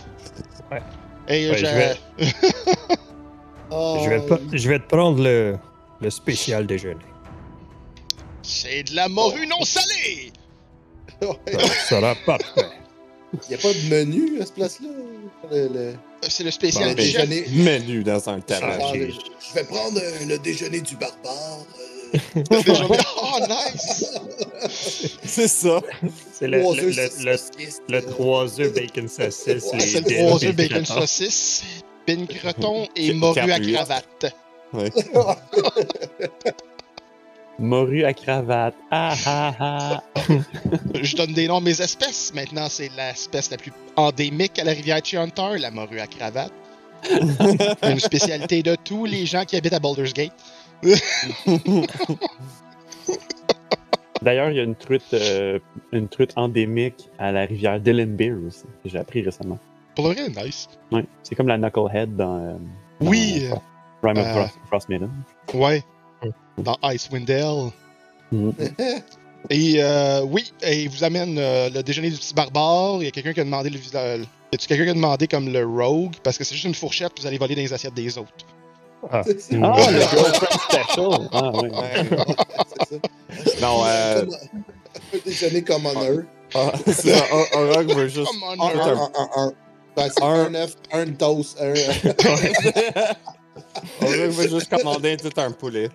Ouais. 0.73 0.83
Et 1.29 1.51
Ouais, 1.51 1.59
je... 1.59 1.67
je 1.67 1.75
vais- 1.75 1.97
Oh, 3.71 3.99
Je 4.03 4.11
vais, 4.11 4.21
pas- 4.27 4.39
je 4.53 4.69
vais 4.69 4.79
te 4.81 4.89
prendre 4.89 5.23
le, 5.23 5.57
le 6.01 6.11
spécial 6.11 6.67
déjeuner. 6.67 7.05
C'est 8.43 8.83
de 8.85 8.97
la 8.97 9.09
morue 9.09 9.47
non 9.47 9.63
salée! 9.65 10.33
Ça 11.21 11.69
sera 11.89 12.15
parfait. 12.27 12.67
Il 13.33 13.39
n'y 13.49 13.55
a 13.55 13.59
pas 13.59 13.73
de 13.73 13.89
menu 13.89 14.41
à 14.41 14.47
ce 14.47 14.53
place-là? 14.53 14.89
Le, 15.53 15.69
le- 15.69 15.95
C'est 16.29 16.43
le 16.45 16.51
spécial 16.51 16.89
Bon, 16.91 16.95
déjeuner. 16.97 17.45
Menu 17.51 18.03
dans 18.03 18.29
un 18.29 18.39
Ah, 18.39 18.43
tabac. 18.43 18.79
je, 18.95 18.99
je 19.11 19.55
vais 19.55 19.65
prendre 19.65 19.99
euh, 20.03 20.25
le 20.27 20.39
déjeuner 20.39 20.81
du 20.81 20.97
barbare. 20.97 21.65
euh, 22.15 22.19
Le 22.51 22.63
déjeuner. 22.65 22.99
Oh, 23.23 23.39
nice! 23.49 24.05
C'est 25.25 25.47
ça. 25.49 25.81
C'est 26.33 26.49
le, 26.49 26.61
trois 26.61 26.75
le, 26.75 26.83
œufs, 26.89 26.97
le, 26.97 27.09
six 27.09 27.25
le, 27.25 27.37
saucisses, 27.37 27.83
le 27.89 27.99
euh, 27.99 28.03
3 28.03 28.61
œufs 28.61 28.75
bacon 28.75 29.09
saucisse. 29.09 29.47
Ouais, 29.73 29.81
C'est 29.81 30.01
le 30.01 30.09
les- 30.09 30.17
trois 30.17 30.39
les 30.41 30.47
œufs 30.49 30.57
bacon 30.57 30.85
saucisse, 30.85 31.63
pin 32.07 32.27
creton 32.27 32.89
et 32.97 33.13
morue 33.15 33.39
à 33.53 33.61
cravate. 33.61 34.35
Ouais. 34.73 34.91
Morue 37.61 38.05
à 38.05 38.15
cravate. 38.15 38.75
Ah 38.91 39.15
ah 39.27 39.55
ah. 39.61 40.03
Je 41.03 41.15
donne 41.15 41.35
des 41.35 41.47
noms 41.47 41.59
à 41.59 41.61
mes 41.61 41.79
espèces. 41.83 42.33
Maintenant, 42.35 42.69
c'est 42.71 42.91
l'espèce 42.97 43.51
la 43.51 43.59
plus 43.59 43.73
endémique 43.97 44.59
à 44.59 44.65
la 44.65 44.73
rivière 44.73 45.01
Chiantar, 45.05 45.59
la 45.59 45.71
morue 45.71 46.01
à 46.01 46.07
cravate. 46.07 46.53
Une 47.83 48.01
spécialité 48.01 48.63
de 48.63 48.77
tous 48.77 49.05
les 49.05 49.27
gens 49.27 49.45
qui 49.45 49.57
habitent 49.57 49.75
à 49.75 49.79
Baldur's 49.79 50.15
Gate. 50.15 50.33
D'ailleurs, 54.23 54.51
il 54.51 54.57
y 54.57 54.61
a 54.61 54.63
une 54.63 54.75
truite, 54.75 55.13
euh, 55.13 55.59
une 55.93 56.09
truite 56.09 56.33
endémique 56.37 57.11
à 57.19 57.33
la 57.33 57.45
rivière 57.45 57.79
Dillenbeer 57.81 58.33
aussi, 58.47 58.65
que 58.83 58.89
j'ai 58.89 58.99
appris 58.99 59.23
récemment. 59.23 59.59
Pour 59.95 60.09
le 60.09 60.15
vrai, 60.15 60.29
nice. 60.29 60.69
Ouais, 60.93 61.05
c'est 61.23 61.35
comme 61.35 61.49
la 61.49 61.59
Knucklehead 61.59 62.17
dans, 62.17 62.37
euh, 62.37 62.55
dans, 63.01 63.11
Oui, 63.11 63.49
euh, 63.51 63.55
Rime 64.03 64.19
of 64.19 64.27
euh, 64.27 64.33
Frost, 64.33 64.59
Frostmaiden. 64.67 65.11
Ouais. 65.55 65.83
Dans 66.63 66.77
Icewind 66.83 67.27
Dale. 67.27 67.71
Mhm. 68.33 68.53
Et 69.49 69.77
euh, 69.83 70.21
oui, 70.29 70.53
et 70.63 70.83
il 70.83 70.91
vous 70.91 71.03
amène 71.03 71.39
euh, 71.39 71.71
le 71.71 71.83
déjeuner 71.83 72.11
du 72.11 72.17
petit 72.19 72.35
barbare. 72.35 72.97
Il 73.01 73.05
y 73.07 73.09
a 73.09 73.11
quelqu'un 73.11 73.33
qui 73.33 73.41
a 73.41 73.45
demandé 73.45 73.71
le 73.71 73.79
visage. 73.79 74.21
Y 74.53 74.55
a-tu 74.55 74.67
quelqu'un 74.67 74.85
qui 74.85 74.91
a 74.91 74.95
demandé 74.95 75.27
comme 75.27 75.49
le 75.51 75.65
rogue? 75.65 76.13
Parce 76.23 76.37
que 76.37 76.45
c'est 76.45 76.55
juste 76.55 76.67
une 76.67 76.75
fourchette, 76.75 77.13
vous 77.19 77.27
allez 77.27 77.39
voler 77.39 77.55
dans 77.55 77.63
les 77.63 77.73
assiettes 77.73 77.95
des 77.95 78.19
autres. 78.19 78.29
Ah, 79.11 79.23
c'est 79.25 79.41
ça. 79.41 79.57
Ah, 79.63 79.91
le 79.91 79.99
Girlfriend 80.01 80.61
Special! 80.71 81.29
Ah, 81.33 81.51
ouais. 81.53 81.71
Ouais. 81.71 82.25
C'est 83.43 83.55
ça. 83.61 83.67
Non, 83.67 83.83
euh. 83.87 84.27
Un 85.15 85.19
déjeuner 85.25 85.65
commoner. 85.65 86.19
ah, 86.55 86.73
c'est 86.85 86.93
ça. 87.09 87.25
Or- 87.33 87.47
Aurore 87.55 87.97
veut 87.97 88.09
juste. 88.09 88.31
Un, 88.59 88.61
un, 88.61 89.11
un, 89.15 89.31
un. 89.37 89.53
Ben, 89.97 90.09
Un. 90.21 90.55
un 90.55 90.65
un 90.93 91.07
un. 91.61 91.75
Aurore 94.03 94.31
veut 94.31 94.49
juste 94.49 94.69
commander 94.69 95.17
tout 95.17 95.31
un 95.41 95.51
poulet. 95.51 95.89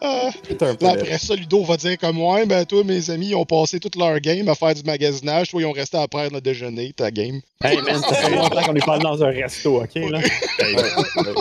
Ah. 0.00 0.30
Tout 0.48 0.64
un 0.64 0.68
Là, 0.68 0.74
poulet. 0.74 0.90
après 0.92 1.18
ça, 1.18 1.34
Ludo 1.34 1.62
va 1.64 1.76
dire 1.76 1.98
comme 1.98 2.20
ouais, 2.20 2.46
ben 2.46 2.64
toi, 2.64 2.82
mes 2.84 3.10
amis, 3.10 3.28
ils 3.30 3.34
ont 3.34 3.44
passé 3.44 3.80
toute 3.80 3.96
leur 3.96 4.18
game 4.20 4.48
à 4.48 4.54
faire 4.54 4.74
du 4.74 4.82
magasinage. 4.82 5.50
Toi, 5.50 5.62
ils 5.62 5.66
ont 5.66 5.72
resté 5.72 5.96
à 5.96 6.06
prendre 6.08 6.32
le 6.32 6.40
déjeuner, 6.40 6.92
ta 6.92 7.10
game. 7.10 7.40
Hey 7.62 7.76
man, 7.82 8.00
ça 8.02 8.14
fait 8.14 8.30
longtemps 8.34 8.62
qu'on 8.62 8.74
est 8.74 8.84
pas 8.84 8.98
dans 8.98 9.22
un 9.22 9.28
resto, 9.30 9.82
ok? 9.82 9.94
Là? 9.94 10.20
hey, 10.60 10.74
Ouais, 10.76 10.82
ouais. 10.82 11.32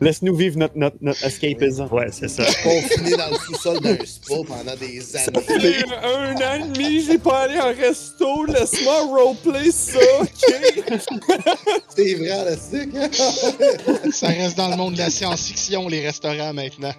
Laisse-nous 0.00 0.34
vivre 0.34 0.58
notre, 0.58 0.76
notre, 0.76 0.96
notre 1.00 1.24
escapism. 1.24 1.86
ouais, 1.90 2.06
c'est 2.10 2.28
ça. 2.28 2.44
Confiné 2.62 3.16
dans 3.16 3.30
le 3.30 3.36
sous-sol 3.36 3.80
d'un 3.80 3.96
spa 4.04 4.34
pendant 4.46 4.76
des 4.78 5.00
Ça 5.00 5.18
années. 5.20 5.40
fait 5.72 5.84
un 6.04 6.34
an 6.34 6.54
et 6.54 6.68
demi, 6.72 7.00
j'ai 7.02 7.18
pas 7.18 7.42
allé 7.42 7.58
en 7.58 7.68
resto. 7.74 8.44
Laisse-moi 8.46 9.06
roleplay 9.06 9.70
ça, 9.70 9.98
ok? 10.20 10.28
C'est 11.96 12.14
vrai, 12.14 12.44
la 12.44 12.56
stick. 12.56 12.94
hein? 12.94 13.08
Ça 14.12 14.26
reste 14.28 14.56
dans 14.58 14.68
le 14.68 14.76
monde 14.76 14.94
de 14.94 14.98
la 14.98 15.10
science-fiction, 15.10 15.88
les 15.88 16.04
restaurants 16.06 16.52
maintenant. 16.52 16.92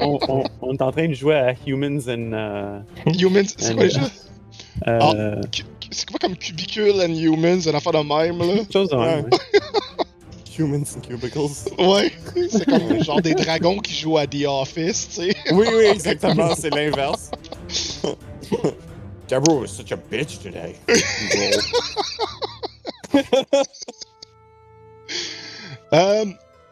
On, 0.00 0.18
on 0.62 0.74
est 0.74 0.82
en 0.82 0.92
train 0.92 1.08
de 1.08 1.14
jouer 1.14 1.34
à 1.36 1.54
Humans 1.66 2.00
and. 2.08 2.32
euh, 2.32 2.80
Humans, 3.18 3.44
c'est 3.56 3.74
quoi 3.74 3.82
déjà? 3.84 4.00
euh, 4.86 5.40
Cu- 5.50 5.64
C'est 5.90 6.08
quoi 6.08 6.18
comme 6.20 6.36
Cubicule 6.36 7.00
and 7.00 7.14
Humans, 7.14 7.66
un 7.68 7.74
affaire 7.74 7.92
de 7.92 7.98
même, 7.98 8.38
là? 8.38 8.62
chose 8.72 8.88
de 8.88 8.96
même, 8.96 9.24
ouais. 9.24 9.30
Humans 10.58 10.96
and 10.96 11.00
cubicles. 11.02 11.70
Ouais, 11.78 12.10
c'est 12.50 12.64
comme 12.64 13.02
genre 13.04 13.22
des 13.22 13.34
dragons 13.34 13.78
qui 13.78 13.94
jouent 13.94 14.18
à 14.18 14.26
The 14.26 14.44
Office, 14.46 15.08
tu 15.08 15.14
sais. 15.14 15.36
Oui, 15.52 15.66
oui, 15.72 15.84
exactement, 15.84 16.54
c'est 16.56 16.70
l'inverse. 16.70 17.30
Jabro 19.28 19.64
is 19.64 19.68
such 19.68 19.92
a 19.92 19.96
bitch 19.96 20.40
today. 20.40 20.74
Euh, 25.92 26.24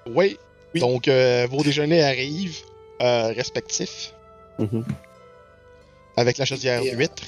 oui. 0.07 0.39
Oui. 0.74 0.81
Donc, 0.81 1.09
euh, 1.09 1.47
vos 1.51 1.62
déjeuners 1.62 2.03
arrivent, 2.05 2.59
euh, 3.03 3.33
respectifs, 3.33 4.12
Mhm. 4.59 4.85
avec 6.16 6.39
la 6.39 6.45
chaudière 6.45 6.83
d'huître. 6.83 7.22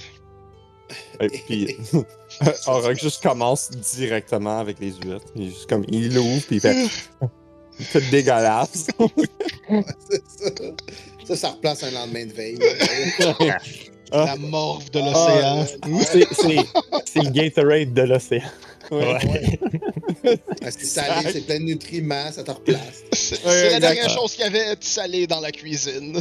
Et 1.21 1.29
puis, 1.29 1.77
Aurore 2.67 2.95
juste 2.95 3.23
commence 3.23 3.71
directement 3.71 4.59
avec 4.59 4.79
les 4.81 4.93
huîtres. 4.93 5.27
Il 5.37 5.43
est 5.49 5.51
juste 5.51 5.69
comme, 5.69 5.85
il 5.89 6.15
l'ouvre, 6.15 6.43
puis 6.47 6.57
il 6.57 6.61
fait. 6.61 6.87
Fait 7.81 8.01
dégueulasse. 8.11 8.89
C'est 10.11 10.23
ça. 10.27 10.51
Ça, 11.27 11.37
ça 11.37 11.49
replace 11.51 11.83
un 11.85 11.91
lendemain 11.93 12.27
de 12.27 12.33
veille. 12.33 12.59
Ah. 14.13 14.25
La 14.27 14.37
morve 14.39 14.91
de 14.91 14.99
Ah, 14.99 15.65
l'océan. 15.65 15.67
C'est- 17.07 17.23
le 17.23 17.31
Gatorade 17.31 17.95
de 17.95 18.03
l'océan. 18.03 18.43
Ouais. 18.91 19.59
Ah, 20.65 20.71
c'est 20.73 20.85
salé, 20.85 21.31
c'est 21.33 21.47
plein 21.47 21.61
de 21.61 21.65
nutriments, 21.67 22.33
ça 22.33 22.43
te 22.43 22.51
replace. 22.51 23.05
C'est 23.13 23.41
Ouais, 23.47 23.71
la 23.71 23.79
dernière 23.79 24.11
chose 24.11 24.33
qu'il 24.33 24.41
y 24.41 24.49
avait 24.49 24.75
de 24.75 24.83
salé 24.83 25.29
dans 25.29 25.39
la 25.39 25.53
cuisine. 25.53 26.21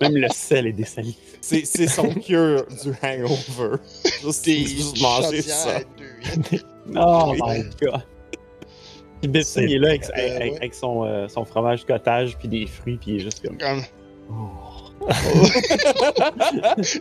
Même 0.00 0.16
le 0.16 0.28
sel 0.30 0.66
est 0.66 0.72
dessalé. 0.72 1.14
C'est 1.40 1.64
c'est 1.66 1.86
son 1.88 2.08
cure 2.14 2.64
du 2.82 2.90
hangover. 3.02 3.76
Juste, 4.22 4.44
Des 4.44 4.66
juste 4.66 5.00
manger 5.00 5.42
ça. 5.42 5.80
Oh 6.96 7.34
my 7.34 7.62
god. 7.82 8.02
Puis 9.20 9.30
il 9.58 9.72
est 9.74 9.78
là 9.78 9.88
avec, 9.88 10.04
euh, 10.04 10.36
avec- 10.36 10.52
ouais. 10.52 10.56
avec 10.56 10.74
son, 10.74 11.04
euh, 11.04 11.28
son 11.28 11.44
fromage 11.44 11.84
cottage 11.84 12.36
puis 12.38 12.48
des 12.48 12.66
fruits, 12.66 12.96
puis 13.00 13.10
il 13.12 13.16
est 13.16 13.20
juste 13.24 13.42
comme. 13.46 13.58
Comme- 13.58 13.82
Oh. 14.30 14.48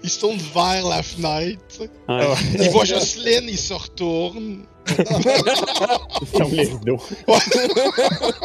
il 0.04 0.10
se 0.10 0.20
tourne 0.20 0.38
vers 0.38 0.88
la 0.88 1.02
fenêtre. 1.04 1.60
sais. 1.70 1.90
Ouais, 2.10 2.26
Il 2.60 2.70
voit 2.70 2.86
Jocelyne, 2.86 3.46
il 3.50 3.58
se 3.58 3.74
retourne. 3.74 4.66
il 4.90 6.28
ferme 6.28 6.52
les 6.52 6.64
rideaux. 6.70 7.00
Il 7.28 7.34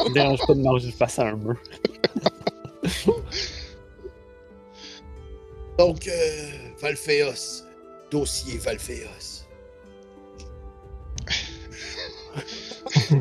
me 0.09 0.13
dérange 0.13 0.39
pas 0.45 0.53
de 0.53 0.61
manger 0.61 0.91
face 0.91 1.19
à 1.19 1.27
un 1.27 1.35
mur. 1.35 1.55
Donc, 5.77 6.07
euh, 6.07 6.51
Valfeos. 6.79 7.63
Dossier 8.11 8.57
Valfeos. 8.59 9.45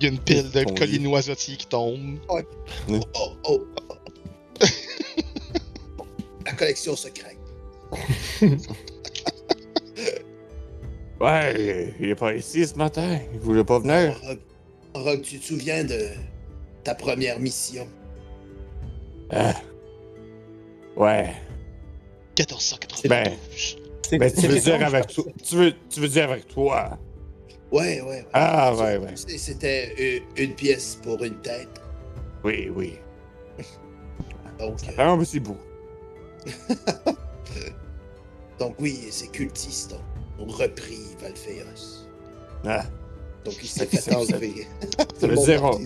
Il 0.00 0.04
y 0.04 0.06
a 0.06 0.10
une 0.10 0.18
pile 0.18 0.50
de 0.50 0.98
noisetiers 0.98 1.56
qui 1.56 1.66
tombe. 1.66 2.18
Oh, 2.28 2.40
oh, 3.18 3.34
oh. 3.44 3.66
La 6.44 6.52
collection 6.52 6.94
secrète. 6.94 7.38
Ouais, 11.18 11.94
il 11.98 12.10
est 12.10 12.14
pas 12.14 12.34
ici 12.34 12.66
ce 12.66 12.74
matin. 12.74 13.18
Il 13.32 13.40
voulait 13.40 13.64
pas 13.64 13.78
venir. 13.78 14.14
Rogue, 14.22 14.38
Rogue, 14.94 15.22
tu 15.22 15.38
te 15.38 15.46
souviens 15.46 15.82
de 15.82 16.08
ta 16.84 16.94
première 16.94 17.40
mission? 17.40 17.88
Ah. 19.30 19.54
Ouais. 20.94 21.32
1492. 22.38 23.08
Ben, 23.08 24.30
tu 24.32 24.46
veux 24.46 24.60
dire 24.60 24.86
avec 24.86 25.08
toi. 25.08 25.24
Tu 25.42 25.56
veux, 25.56 25.72
tu 25.90 26.00
veux 26.00 26.08
dire 26.08 26.30
avec 26.30 26.46
toi. 26.48 26.98
Ouais, 27.72 28.00
ouais, 28.00 28.08
ouais. 28.08 28.26
Ah, 28.32 28.74
ouais, 28.74 28.96
ouais. 28.98 29.14
C'était 29.16 30.18
une, 30.18 30.44
une 30.44 30.54
pièce 30.54 30.98
pour 31.02 31.22
une 31.24 31.36
tête. 31.40 31.80
Oui, 32.44 32.70
oui. 32.74 32.98
Donc, 34.58 34.78
Ça 34.80 34.86
euh, 34.88 34.92
fait 34.92 35.02
un 35.02 35.18
petit 35.18 35.40
bout. 35.40 35.58
donc 38.58 38.76
oui, 38.78 39.08
ces 39.10 39.28
cultistes 39.28 39.94
ont, 40.38 40.44
ont 40.44 40.46
repris 40.46 41.00
Valphéos. 41.20 42.06
Ah. 42.64 42.84
Donc 43.44 43.54
il 43.62 43.68
s'est 43.68 43.86
fait 43.86 44.14
enlever. 44.14 44.66
Ça 45.18 45.26
veut 45.26 45.36
dire, 45.36 45.64
a 45.64 45.70
on, 45.72 45.80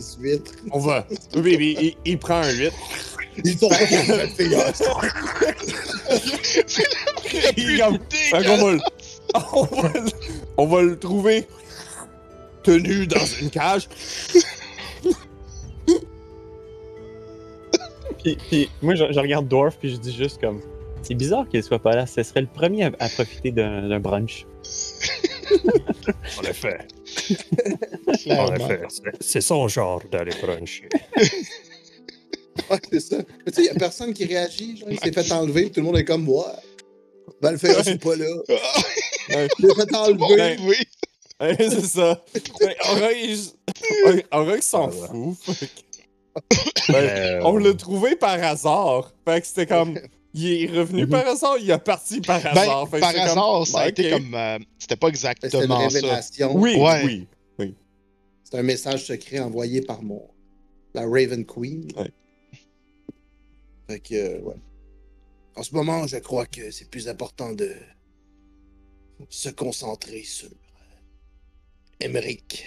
on 0.72 0.78
va. 0.78 1.06
Oui, 1.34 1.56
oui, 1.58 1.76
il, 1.80 1.96
il 2.12 2.18
prend 2.18 2.42
un 2.42 2.50
8. 2.50 2.72
Ils 3.44 3.64
ont 3.64 3.68
repris 3.68 4.06
Valphéos. 4.06 4.60
il 7.56 7.78
comme, 7.80 7.98
Fait 8.10 8.44
qu'on 8.44 8.56
va 8.56 8.72
le- 8.72 8.80
on, 9.52 9.64
va 9.64 9.88
le, 9.94 10.10
on 10.56 10.66
va 10.66 10.82
le 10.82 10.98
trouver 10.98 11.46
tenu 12.62 13.06
dans 13.06 13.24
une 13.40 13.50
cage. 13.50 13.88
Puis, 18.22 18.36
puis 18.48 18.70
moi, 18.82 18.94
je, 18.94 19.04
je 19.12 19.18
regarde 19.20 19.48
Dwarf, 19.48 19.76
puis 19.78 19.90
je 19.90 19.96
dis 19.96 20.14
juste 20.14 20.40
comme. 20.40 20.60
C'est 21.02 21.14
bizarre 21.14 21.48
qu'il 21.48 21.62
soit 21.62 21.78
pas 21.78 21.92
là. 21.96 22.06
Ce 22.06 22.22
serait 22.22 22.42
le 22.42 22.46
premier 22.46 22.84
à, 22.84 22.90
à 22.98 23.08
profiter 23.08 23.50
d'un 23.50 23.98
brunch. 24.00 24.44
En 26.38 26.42
effet, 26.42 26.78
en 28.28 28.54
effet. 28.54 28.82
c'est- 28.88 29.02
C'est 29.20 29.40
son 29.40 29.66
genre 29.68 30.02
d'aller 30.12 30.32
bruncher. 30.42 30.88
Ouais, 32.70 32.78
c'est 32.90 33.00
ça. 33.00 33.16
Mais 33.44 33.52
tu 33.52 33.56
sais, 33.56 33.60
il 33.62 33.64
n'y 33.64 33.68
a 33.70 33.74
personne 33.74 34.12
qui 34.12 34.24
réagit. 34.24 34.76
Genre, 34.76 34.90
il 34.90 34.98
s'est 35.00 35.12
fait 35.12 35.32
enlever, 35.32 35.62
puis 35.62 35.70
tout 35.72 35.80
le 35.80 35.86
monde 35.86 35.98
est 35.98 36.04
comme 36.04 36.24
moi. 36.24 36.54
Valphéos, 37.40 37.82
c'est 37.84 38.00
pas 38.00 38.16
là. 38.16 38.26
Ouais. 39.30 39.46
Il 39.60 39.68
s'est 39.68 39.74
fait 39.76 39.94
enlever. 39.94 40.34
Ouais. 40.34 40.56
Oui. 40.62 40.76
Ouais, 41.40 41.56
c'est 41.58 41.86
ça. 41.86 42.24
Ouais, 42.60 42.76
Aura, 44.32 44.56
il, 44.56 44.62
s'en 44.62 44.90
Ah, 44.90 44.94
ouais. 45.14 45.34
fout. 45.34 45.54
fait 45.56 45.70
Ouais, 46.92 46.94
Euh, 46.96 47.40
On 47.44 47.56
l'a 47.56 47.74
trouvé 47.74 48.16
par 48.16 48.42
hasard. 48.42 49.12
Fait 49.24 49.40
que 49.40 49.46
c'était 49.46 49.66
comme. 49.66 49.98
Il 50.34 50.64
est 50.64 50.66
revenu 50.78 51.06
par 51.08 51.26
hasard, 51.26 51.56
il 51.60 51.70
est 51.70 51.78
parti 51.78 52.20
par 52.20 52.40
Ben, 52.42 52.50
hasard. 52.56 52.88
Fait 52.88 52.96
que 52.96 53.00
par 53.00 53.10
c'est 53.12 53.18
comme- 53.18 53.28
hasard, 53.28 53.66
ça 53.66 53.78
a 53.78 53.82
Ben, 53.84 53.88
été 53.90 54.10
comme. 54.10 54.34
euh, 54.34 54.58
C'était 54.78 54.96
pas 54.96 55.08
C'était 55.12 55.28
une 55.28 55.34
exactement 55.36 55.80
ça. 55.80 55.86
révélation. 55.98 56.56
Oui, 56.56 56.76
Ouais. 56.76 57.26
oui. 57.58 57.74
C'est 58.44 58.58
un 58.58 58.62
message 58.64 59.04
secret 59.06 59.38
envoyé 59.38 59.80
par 59.80 60.02
mon. 60.02 60.22
La 60.94 61.02
Raven 61.02 61.44
Queen. 61.46 61.86
Ouais. 61.96 62.10
Fait 63.90 63.98
que, 63.98 64.14
euh, 64.14 64.38
ouais. 64.42 64.54
En 65.56 65.64
ce 65.64 65.74
moment, 65.74 66.06
je 66.06 66.16
crois 66.18 66.46
que 66.46 66.70
c'est 66.70 66.88
plus 66.88 67.08
important 67.08 67.52
de 67.52 67.72
se 69.28 69.48
concentrer 69.48 70.22
sur 70.22 70.46
euh, 70.48 72.04
Emmerich 72.04 72.64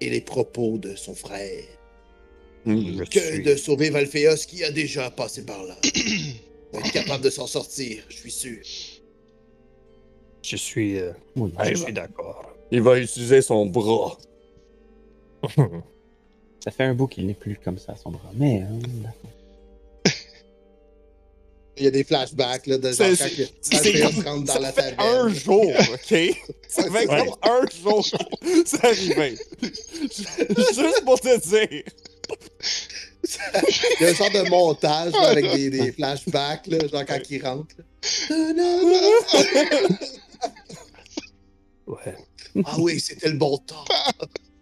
et 0.00 0.10
les 0.10 0.20
propos 0.20 0.78
de 0.78 0.94
son 0.94 1.14
frère 1.14 1.64
Mm. 2.64 2.98
je 2.98 3.04
que 3.04 3.20
suis- 3.20 3.42
de 3.42 3.54
sauver 3.56 3.90
Valphéos 3.90 4.44
qui 4.46 4.62
a 4.64 4.70
déjà 4.70 5.10
passé 5.10 5.44
par 5.44 5.62
là. 5.64 5.76
Va 6.72 6.80
être 6.80 6.92
capable 6.92 7.24
de 7.24 7.30
s'en 7.30 7.46
sortir, 7.46 8.04
je 8.08 8.16
suis 8.16 8.30
sûr. 8.30 8.58
Je 10.42 10.56
suis, 10.56 10.98
euh, 10.98 11.12
Oui. 11.36 11.52
je 11.64 11.74
suis 11.74 11.92
d'accord. 11.92 12.52
Il 12.70 12.82
va 12.82 12.98
utiliser 12.98 13.42
son 13.42 13.66
bras. 13.66 14.18
Ça 16.64 16.70
fait 16.72 16.84
un 16.84 16.94
bout 16.94 17.06
qu'il 17.06 17.26
n'est 17.26 17.34
plus 17.34 17.56
comme 17.56 17.78
ça, 17.78 17.94
son 17.96 18.10
bras. 18.10 18.30
Mais. 18.34 18.60
hein, 18.62 18.78
Il 21.78 21.84
y 21.84 21.86
a 21.86 21.90
des 21.90 22.04
flashbacks 22.04 22.66
là, 22.66 22.78
de 22.78 22.92
genre 22.92 23.06
quand 23.06 23.14
Valphéos 23.70 24.22
rentre 24.24 24.44
dans 24.44 24.52
Ça 24.54 24.58
la 24.60 24.72
fait 24.72 24.94
taverne. 24.96 25.00
un 25.28 25.28
jour, 25.34 25.64
ok? 25.92 26.36
Ça 26.68 26.82
fait 26.82 26.90
Ouais. 26.90 27.06
comme 27.06 27.34
un 27.42 27.62
jour 27.82 28.04
que 28.40 28.62
c'est 28.64 28.84
arrivé. 28.84 29.36
Juste 29.62 31.04
pour 31.04 31.20
te 31.20 31.38
dire. 31.48 31.82
Il 34.00 34.02
y 34.02 34.04
a 34.06 34.08
un 34.10 34.14
genre 34.14 34.30
de 34.30 34.48
montage 34.48 35.12
là, 35.12 35.28
avec 35.28 35.50
des, 35.52 35.70
des 35.70 35.92
flashbacks, 35.92 36.66
là, 36.68 36.78
genre 36.88 37.04
quand 37.06 37.20
il 37.30 37.42
rentre. 37.44 37.74
Ouais. 41.86 42.16
Ah 42.66 42.76
oui, 42.78 43.00
c'était 43.00 43.30
le 43.30 43.38
bon 43.38 43.56
temps. 43.58 43.84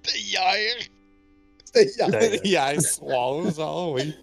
C'était 0.05 0.19
hier. 0.21 0.77
C'était 1.64 1.91
hier. 1.93 2.09
D'ailleurs, 2.09 2.45
Hier 2.47 2.83
soir, 2.83 3.53
genre, 3.53 3.93
oui. 3.93 4.14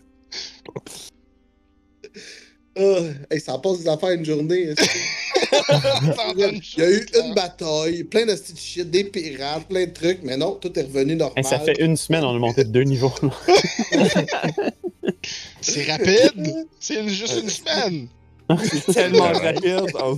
Ah, 2.75 2.99
hey, 3.29 3.39
ça 3.39 3.57
passe 3.59 3.79
des 3.79 3.87
affaires 3.87 4.11
une 4.11 4.25
journée. 4.25 4.69
une 4.69 4.75
Il 6.37 6.61
y 6.77 6.81
a 6.81 6.89
eu 6.89 7.05
une 7.23 7.33
bataille, 7.35 8.03
plein 8.05 8.25
de 8.25 8.33
petits 8.33 8.57
shit, 8.57 8.89
des 8.89 9.03
pirates, 9.03 9.67
plein 9.67 9.85
de 9.85 9.91
trucs, 9.91 10.23
mais 10.23 10.35
non, 10.37 10.55
tout 10.55 10.77
est 10.79 10.81
revenu 10.83 11.15
normal. 11.15 11.37
hey, 11.37 11.43
ça 11.43 11.59
fait 11.59 11.79
une 11.79 11.95
semaine, 11.95 12.23
on 12.23 12.35
a 12.35 12.39
monté 12.39 12.63
de 12.63 12.69
deux 12.69 12.81
niveaux. 12.83 13.13
C'est 15.61 15.89
rapide. 15.91 16.65
C'est 16.79 17.07
juste 17.07 17.41
une 17.43 17.49
semaine. 17.49 18.07
C'est 18.85 18.93
tellement 18.93 19.31
rapide. 19.31 19.85
Oh. 20.03 20.17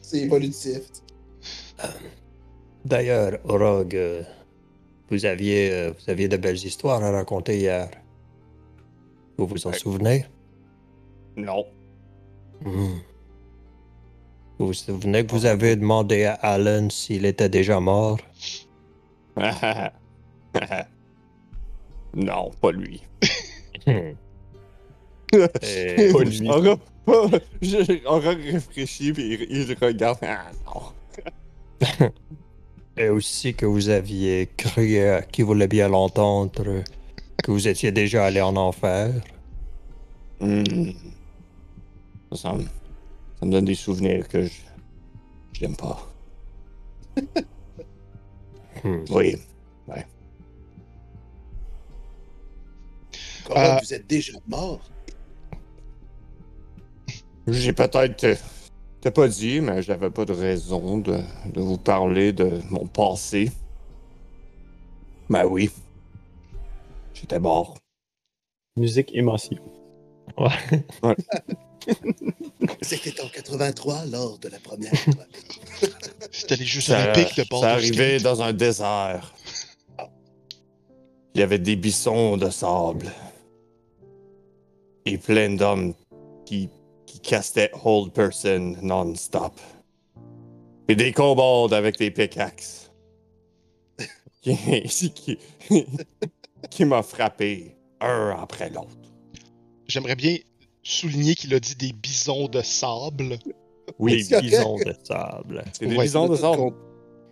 C'est 0.00 0.20
évolutif. 0.20 0.80
D'ailleurs, 2.84 3.38
Orog, 3.44 3.94
euh, 3.94 4.22
vous 5.10 5.24
aviez, 5.24 5.70
euh, 5.70 5.90
vous 5.92 6.10
aviez 6.10 6.28
de 6.28 6.36
belles 6.36 6.56
histoires 6.64 7.02
à 7.02 7.10
raconter 7.10 7.58
hier. 7.58 7.88
Vous 9.38 9.46
vous 9.46 9.66
en 9.66 9.70
Ouais. 9.70 9.78
souvenez? 9.78 10.26
Non. 11.36 11.64
Vous 12.64 13.00
vous 14.58 14.72
souvenez 14.74 15.26
que 15.26 15.32
vous 15.32 15.46
avez 15.46 15.76
demandé 15.76 16.24
à 16.24 16.34
Alan 16.34 16.88
s'il 16.90 17.24
était 17.24 17.48
déjà 17.48 17.80
mort? 17.80 18.18
non, 22.14 22.50
pas 22.60 22.72
lui. 22.72 23.02
Hmm. 23.86 24.12
Et 25.62 26.12
Pas 26.12 26.24
lui. 26.24 26.48
Réfléchit 28.06 29.12
puis 29.12 29.48
il, 29.50 29.76
regarde. 29.80 30.18
Ah 30.22 30.50
non. 30.66 30.82
Et 32.96 33.08
aussi 33.08 33.54
que 33.54 33.66
vous 33.66 33.88
aviez 33.88 34.48
cru 34.56 34.98
à 34.98 35.22
qui 35.22 35.42
voulait 35.42 35.66
bien 35.66 35.88
l'entendre 35.88 36.84
que 37.42 37.50
vous 37.50 37.66
étiez 37.66 37.90
déjà 37.90 38.26
allé 38.26 38.40
en 38.40 38.56
enfer. 38.56 39.12
Hmm. 40.40 40.62
Ça, 42.36 42.52
me, 42.54 42.62
ça 42.64 43.46
me 43.46 43.50
donne 43.52 43.64
des 43.64 43.74
souvenirs 43.74 44.28
que 44.28 44.44
je 44.46 44.52
j'aime 45.52 45.76
pas. 45.76 45.98
Hmm. 48.84 49.04
Oui. 49.10 49.36
Comment 53.44 53.60
Euh, 53.60 53.78
vous 53.80 53.94
êtes 53.94 54.06
déjà 54.06 54.32
mort? 54.46 54.80
J'ai 57.46 57.72
peut-être. 57.72 58.24
euh, 58.24 58.34
T'as 59.00 59.10
pas 59.10 59.26
dit, 59.28 59.60
mais 59.60 59.82
j'avais 59.82 60.10
pas 60.10 60.24
de 60.24 60.32
raison 60.32 60.98
de, 60.98 61.18
de 61.52 61.60
vous 61.60 61.76
parler 61.78 62.32
de 62.32 62.60
mon 62.70 62.86
passé. 62.86 63.50
Ben 65.28 65.44
oui. 65.46 65.70
J'étais 67.14 67.40
mort. 67.40 67.76
Musique 68.76 69.14
émotion. 69.14 69.58
Ouais. 70.38 70.84
C'était 72.82 73.20
en 73.20 73.28
83 73.28 74.06
lors 74.06 74.38
de 74.38 74.48
la 74.48 74.58
première. 74.58 74.92
C'était 76.32 76.56
les 76.56 76.64
Jeux 76.64 76.92
Olympiques 76.92 77.36
de 77.36 77.42
ça 77.42 77.48
Baldur's 77.50 77.64
arrivait 77.64 78.12
Gate. 78.14 78.22
dans 78.22 78.42
un 78.42 78.52
désert. 78.52 79.34
Il 81.34 81.40
y 81.40 81.42
avait 81.42 81.58
des 81.58 81.76
buissons 81.76 82.36
de 82.36 82.50
sable. 82.50 83.10
Et 85.06 85.18
plein 85.18 85.50
d'hommes 85.54 85.94
qui, 86.44 86.68
qui 87.06 87.20
castaient 87.20 87.70
Hold 87.84 88.12
Person 88.12 88.76
non-stop. 88.82 89.58
Et 90.88 90.94
des 90.94 91.12
kobolds 91.12 91.72
avec 91.72 91.98
des 91.98 92.10
pickaxes. 92.10 92.90
qui 94.42 95.12
qui, 95.14 95.38
qui 96.70 96.84
m'a 96.84 97.02
frappé 97.02 97.76
un 98.00 98.36
après 98.40 98.70
l'autre. 98.70 98.96
J'aimerais 99.86 100.16
bien 100.16 100.36
souligner 100.82 101.34
qu'il 101.34 101.54
a 101.54 101.60
dit 101.60 101.74
des 101.76 101.92
bisons 101.92 102.48
de 102.48 102.60
sable. 102.62 103.38
Les 104.00 104.22
c'est 104.22 104.40
bisons 104.40 104.76
de 104.76 104.94
sable. 105.02 105.64
C'est 105.72 105.86
des 105.86 105.96
Ouais, 105.96 106.04
bisons 106.04 106.28
de 106.28 106.36
sable. 106.36 106.74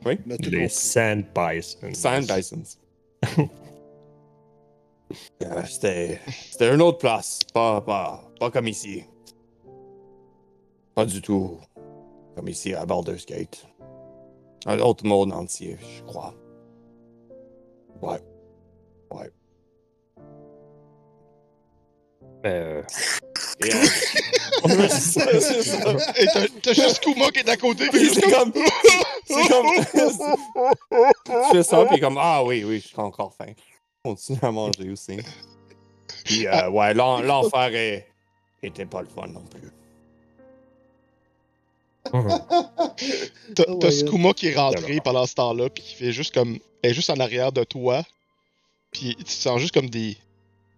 Oui. 0.04 0.18
Les 0.26 0.68
sand 0.68 1.24
bisons. 1.34 1.78
Sand 1.94 2.26
Bisons. 2.26 2.78
Euh, 5.42 5.64
C'était 5.64 6.20
c'était 6.52 6.72
une 6.72 6.80
autre 6.80 6.98
place. 6.98 7.40
Pas, 7.52 7.80
pas, 7.80 8.22
pas 8.38 8.48
comme 8.52 8.68
ici. 8.68 9.02
Pas 10.94 11.04
du 11.04 11.20
tout 11.20 11.58
comme 12.36 12.46
ici 12.46 12.74
à 12.74 12.86
Baldur's 12.86 13.26
Gate. 13.26 13.66
Un 14.66 14.78
autre 14.78 15.04
monde 15.04 15.32
entier, 15.32 15.76
je 15.80 16.02
crois. 16.04 16.32
Ouais. 18.00 18.20
Ouais. 19.12 19.30
Euh, 22.46 22.82
Et, 23.62 23.74
ouais, 23.74 24.88
c'est 24.88 25.20
ça, 25.20 25.40
c'est 25.40 25.62
ça. 25.62 25.96
Et 26.16 26.26
t'as- 26.26 26.46
t'as 26.62 26.72
juste 26.72 27.00
Kuma 27.00 27.30
qui 27.30 27.40
est 27.40 27.48
à 27.48 27.56
côté. 27.56 27.84
c'est 27.92 28.30
comme. 28.30 28.52
C'est 29.26 29.48
comme. 29.48 29.66
tu 31.26 31.32
fais 31.52 31.62
ça, 31.62 31.84
puis 31.86 32.00
comme, 32.00 32.18
ah 32.18 32.42
oui, 32.44 32.64
oui, 32.64 32.80
je 32.80 32.88
suis 32.88 32.98
encore 32.98 33.34
faim. 33.36 33.52
Continue 34.04 34.38
à 34.42 34.50
manger 34.50 34.90
aussi. 34.90 35.18
Puis, 36.24 36.46
euh, 36.46 36.70
ouais, 36.70 36.94
l'en- 36.94 37.20
l'enfer 37.20 37.74
est- 37.74 38.06
était 38.62 38.86
pas 38.86 39.02
le 39.02 39.08
fun 39.08 39.26
non 39.28 39.42
plus. 39.44 39.70
T'as. 43.54 43.90
Skuma 43.90 44.32
qui 44.32 44.48
est 44.48 44.56
rentré 44.56 45.00
pendant 45.00 45.26
ce 45.26 45.34
temps-là, 45.34 45.68
puis 45.68 45.82
qui 45.82 45.94
fait 45.94 46.12
juste 46.12 46.32
comme. 46.34 46.58
Elle 46.82 46.92
est 46.92 46.94
juste 46.94 47.10
en 47.10 47.20
arrière 47.20 47.52
de 47.52 47.62
toi. 47.64 48.02
Puis 48.90 49.14
tu 49.16 49.30
sens 49.32 49.60
juste 49.60 49.74
comme 49.74 49.90
des, 49.90 50.16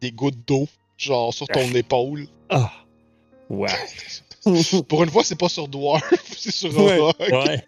des 0.01 0.11
gouttes 0.11 0.47
d'eau, 0.47 0.67
genre 0.99 1.33
sur 1.33 1.47
ton 1.47 1.67
épaule. 1.75 2.27
Ah. 2.53 2.73
Ouais. 3.49 3.69
Pour 4.89 5.03
une 5.03 5.11
fois, 5.11 5.23
c'est 5.25 5.39
pas 5.39 5.49
sur 5.49 5.69
Dwarf, 5.69 6.03
c'est 6.37 6.51
sur 6.53 6.77
Ouais. 6.79 6.99
Rock. 6.99 7.17
Ouais. 7.19 7.65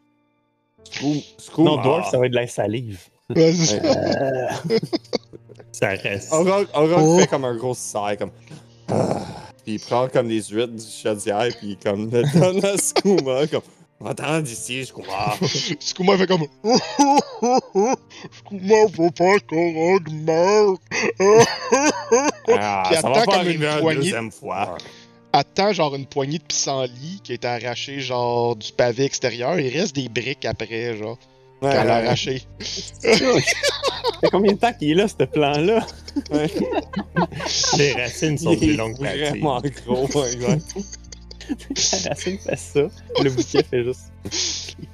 Screw, 0.91 1.23
screw, 1.39 1.65
Non, 1.65 1.79
ah. 1.79 1.83
Dwarf, 1.83 2.11
ça 2.11 2.19
va 2.19 2.27
être 2.27 2.33
de 2.33 2.37
la 2.37 2.47
salive. 2.47 3.01
Ouais, 3.35 3.53
ça. 3.53 3.77
Euh, 3.77 4.49
Ça 5.73 5.89
reste. 5.89 6.29
Oh. 6.33 7.19
fait 7.19 7.27
comme 7.27 7.45
un 7.45 7.57
gros 7.57 7.75
sigh, 7.75 8.17
comme. 8.17 8.31
Ah. 8.89 9.21
Puis 9.65 9.75
il 9.75 9.81
prend 9.81 10.09
comme 10.09 10.29
des 10.29 10.43
huîtres 10.43 10.75
du 10.75 10.85
chaudière, 10.85 11.49
puis 11.59 11.77
comme 11.83 12.11
le 12.11 12.23
donne 12.33 12.65
à 12.65 13.47
comme. 13.47 13.63
Attends 14.05 14.41
d'ici, 14.41 14.85
Skouma. 14.87 15.35
Skuma 15.81 16.19
fait 16.19 16.27
comme. 16.27 16.47
Skuma 18.33 18.87
veut 18.87 19.11
pas 19.11 19.39
que 19.41 19.93
Rock 19.93 20.03
meure. 20.11 20.77
Ah, 22.59 22.83
Puis 22.87 22.97
ça 22.97 23.03
va 23.03 23.09
attends 23.09 23.13
pas 23.13 23.25
comme 23.25 23.35
arriver 23.35 23.67
une 23.67 23.81
poignée. 23.81 24.01
deuxième 24.01 24.31
fois. 24.31 24.77
Attends, 25.33 25.73
genre 25.73 25.95
une 25.95 26.07
poignée 26.07 26.39
de 26.39 26.45
pissenlit 26.45 27.21
qui 27.25 27.33
a 27.33 27.35
été 27.37 27.47
arrachée, 27.49 28.01
genre 28.01 28.57
du 28.57 28.73
pavé 28.73 29.05
extérieur. 29.05 29.59
Il 29.59 29.69
reste 29.77 29.95
des 29.97 30.09
briques 30.09 30.45
après, 30.45 30.97
genre, 30.97 31.19
Ouais, 31.63 31.71
qu'elle 31.71 31.91
a 31.91 32.01
ouais, 32.01 32.07
arraché. 32.07 32.43
Ça 32.61 33.15
fait 33.17 34.31
combien 34.31 34.53
de 34.53 34.59
temps 34.59 34.73
qu'il 34.75 34.91
est 34.91 34.95
là, 34.95 35.07
ce 35.09 35.25
plan-là? 35.25 35.87
ouais. 36.31 36.51
Les 37.79 37.93
racines 37.95 38.37
sont 38.37 38.53
Il 38.53 38.59
plus 38.59 38.77
longues 38.77 38.99
que 38.99 39.05
la. 39.05 39.31
Vraiment 39.31 39.61
gros, 39.87 40.07
ouais, 40.21 40.37
ouais. 40.37 40.59
La 42.05 42.09
racine 42.11 42.39
fait 42.39 42.57
ça. 42.57 42.81
Le 43.23 43.31
bouquet 43.31 43.63
fait 43.63 43.85
juste. 43.85 44.13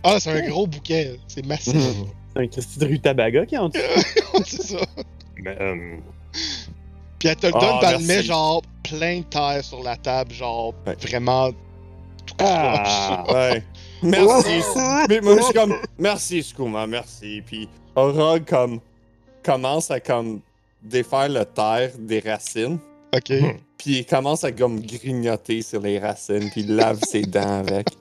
Ah, 0.02 0.18
c'est 0.20 0.30
un 0.30 0.48
gros 0.48 0.66
bouquet, 0.66 1.18
c'est 1.28 1.44
massif. 1.46 1.74
Mhm. 1.74 2.06
C'est 2.34 2.42
un 2.42 2.46
Christy 2.46 2.78
de 2.78 2.86
rutabaga 2.86 3.46
qui 3.46 3.54
est 3.54 3.58
en 3.58 3.68
dessous. 3.68 3.82
c'est 4.44 4.62
ça. 4.62 4.78
Mais, 5.36 5.56
euh, 5.60 5.96
Puis 7.18 7.28
elle 7.28 7.36
te 7.36 7.46
le 7.46 7.52
Ah, 7.56 7.60
donne, 7.60 7.78
puis 7.80 7.88
elle 7.94 8.00
le 8.00 8.06
met 8.06 8.22
genre 8.22 8.62
plein 8.82 9.18
de 9.18 9.24
terre 9.24 9.64
sur 9.64 9.82
la 9.82 9.96
table, 9.96 10.32
genre 10.32 10.74
Ouais. 10.86 10.96
vraiment. 11.00 11.50
Ah! 12.38 13.24
Ouais. 13.28 13.62
Merci. 14.02 14.60
Mais 15.08 15.20
moi, 15.20 15.36
je 15.38 15.42
suis 15.42 15.52
comme, 15.52 15.74
merci, 15.98 16.42
Skouma, 16.42 16.86
merci. 16.86 17.42
Puis 17.44 17.68
Aurore, 17.94 18.38
comme, 18.46 18.80
commence 19.42 19.90
à, 19.90 20.00
comme, 20.00 20.40
défaire 20.82 21.28
le 21.28 21.44
terre 21.44 21.90
des 21.98 22.20
racines. 22.20 22.78
Ok. 23.14 23.32
Puis 23.80 24.00
il 24.00 24.04
commence 24.04 24.44
à, 24.44 24.52
comme, 24.52 24.78
grignoter 24.82 25.62
sur 25.62 25.80
les 25.80 25.98
racines. 25.98 26.50
Puis 26.50 26.60
il 26.60 26.76
lave 26.76 27.00
ses 27.08 27.22
dents 27.22 27.60
avec. 27.60 27.88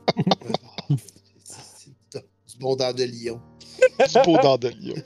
Du 2.11 2.65
bon 2.65 2.76
dent 2.76 2.91
de 2.91 3.06
lion. 3.06 3.39
du 3.81 4.22
beau 4.26 4.38
dent 4.39 4.57
de 4.57 4.68
lion. 4.68 5.01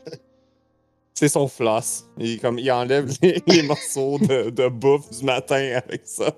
C'est 1.13 1.29
son 1.29 1.47
floss. 1.47 2.05
Il, 2.17 2.39
comme, 2.39 2.57
il 2.57 2.71
enlève 2.71 3.15
les, 3.21 3.43
les 3.45 3.61
morceaux 3.61 4.17
de, 4.17 4.49
de 4.49 4.67
bouffe 4.69 5.11
du 5.11 5.23
matin 5.23 5.79
avec 5.85 6.01
ça. 6.05 6.35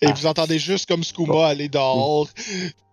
Et 0.00 0.12
vous 0.12 0.26
entendez 0.26 0.60
juste 0.60 0.86
comme 0.86 1.02
Skuma 1.02 1.48
aller 1.48 1.68
dehors. 1.68 2.28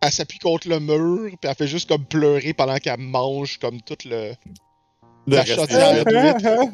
Elle 0.01 0.11
s'appuie 0.11 0.39
contre 0.39 0.67
le 0.69 0.79
mur, 0.79 1.29
puis 1.39 1.49
elle 1.49 1.55
fait 1.55 1.67
juste 1.67 1.87
comme 1.87 2.05
pleurer 2.05 2.55
pendant 2.55 2.77
qu'elle 2.77 2.99
mange 2.99 3.59
comme 3.59 3.79
tout 3.81 3.97
le. 4.05 4.33
Le 5.27 5.35
La 5.35 5.45
chaudière. 5.45 6.03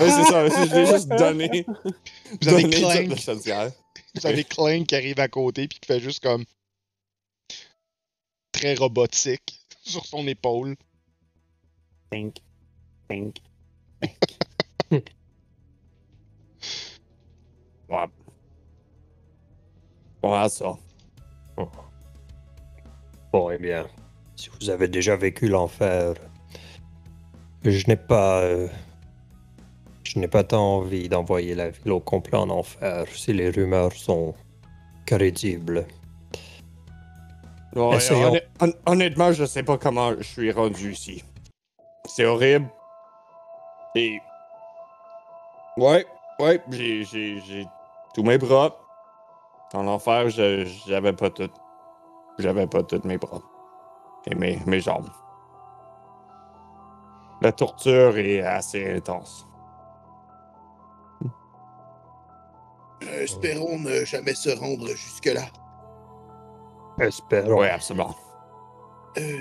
Ouais, 0.00 0.10
c'est 0.10 0.24
ça. 0.24 0.48
Je 0.48 0.74
l'ai 0.74 0.86
juste 0.86 1.08
donné. 1.08 1.66
Vous 2.42 2.48
avez 2.48 2.70
Clank. 2.70 3.08
la 3.08 3.16
chaudière. 3.16 3.72
Vous 4.14 4.26
avez 4.26 4.44
Clank 4.44 4.86
qui 4.86 4.94
arrive 4.96 5.20
à 5.20 5.28
côté, 5.28 5.68
puis 5.68 5.78
qui 5.78 5.86
fait 5.86 6.00
juste 6.00 6.22
comme. 6.22 6.44
Très 8.52 8.74
robotique 8.74 9.60
sur 9.82 10.04
son 10.06 10.26
épaule. 10.26 10.76
Think. 12.10 12.36
Ouais. 17.88 18.06
Voilà 20.22 20.48
ça. 20.48 20.72
bon, 23.32 23.50
eh 23.50 23.58
bien, 23.58 23.86
si 24.36 24.48
vous 24.48 24.70
avez 24.70 24.88
déjà 24.88 25.16
vécu 25.16 25.48
l'enfer, 25.48 26.14
je 27.64 27.86
n'ai 27.88 27.96
pas. 27.96 28.40
euh, 28.40 28.68
je 30.04 30.18
n'ai 30.18 30.28
pas 30.28 30.44
tant 30.44 30.76
envie 30.76 31.08
d'envoyer 31.08 31.54
la 31.54 31.70
ville 31.70 31.92
au 31.92 32.00
complet 32.00 32.36
en 32.38 32.50
enfer 32.50 33.06
si 33.12 33.32
les 33.32 33.50
rumeurs 33.50 33.92
sont 33.92 34.34
crédibles. 35.06 35.86
Ouais, 37.74 37.96
Essayons. 37.96 38.32
honn- 38.34 38.40
hon- 38.86 38.92
honnêtement, 38.92 39.32
je 39.32 39.44
sais 39.44 39.62
pas 39.64 39.78
comment 39.78 40.12
je 40.16 40.22
suis 40.22 40.52
rendu 40.52 40.92
ici. 40.92 41.24
C'est 42.06 42.24
horrible. 42.24 42.68
Et. 43.96 44.18
Ouais, 45.76 46.06
ouais, 46.38 46.62
j'ai, 46.70 47.02
j'ai, 47.04 47.40
j'ai 47.40 47.66
tous 48.14 48.22
mes 48.22 48.38
bras. 48.38 48.76
Dans 49.72 49.82
l'enfer, 49.82 50.28
je- 50.30 50.64
j'avais 50.86 51.12
pas 51.12 51.30
tout. 51.30 51.50
J'avais 52.38 52.66
pas 52.68 52.82
tous 52.84 53.02
mes 53.04 53.18
bras. 53.18 53.40
Et 54.30 54.34
mes, 54.36 54.58
mes 54.66 54.80
jambes. 54.80 55.08
La 57.42 57.52
torture 57.52 58.16
est 58.16 58.40
assez 58.40 58.94
intense. 58.94 59.46
Euh, 63.02 63.22
espérons 63.22 63.78
ne 63.78 64.04
jamais 64.04 64.34
se 64.34 64.50
rendre 64.50 64.88
jusque-là. 64.88 65.44
Espérons. 67.00 67.60
Ouais, 67.60 67.70
absolument. 67.70 68.14
Euh, 69.18 69.38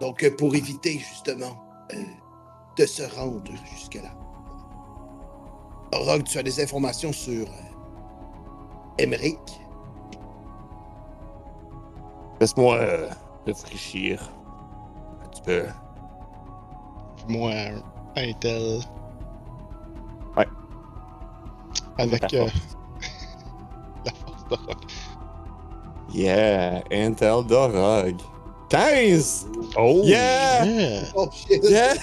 donc, 0.00 0.28
pour 0.36 0.54
éviter 0.54 0.98
justement 0.98 1.56
euh, 1.94 2.02
de 2.76 2.86
se 2.86 3.02
rendre 3.16 3.50
jusque-là. 3.72 4.10
Rogue, 5.92 6.24
tu 6.24 6.38
as 6.38 6.42
des 6.42 6.62
informations 6.62 7.12
sur 7.12 7.46
euh, 7.46 8.98
Emmerich? 8.98 9.38
Laisse-moi 12.40 12.76
euh, 12.76 13.08
réfléchir. 13.46 14.30
Un 15.24 15.28
petit 15.28 15.42
peu. 15.42 15.64
Moi, 17.28 17.50
un 17.52 17.82
Intel. 18.16 18.80
Ouais. 20.36 20.46
Avec 21.98 22.32
euh, 22.34 22.46
la 24.04 24.12
force 24.12 24.48
de 24.50 24.54
rock. 24.66 24.78
Yeah, 26.12 26.82
Intel 26.90 27.44
Dorog. 27.46 28.16
15! 28.68 29.46
Oh! 29.76 30.02
Yeah! 30.04 30.64
Yeah. 30.64 31.02
Oh 31.14 31.28
shit! 31.32 31.62
Yeah! 31.64 31.94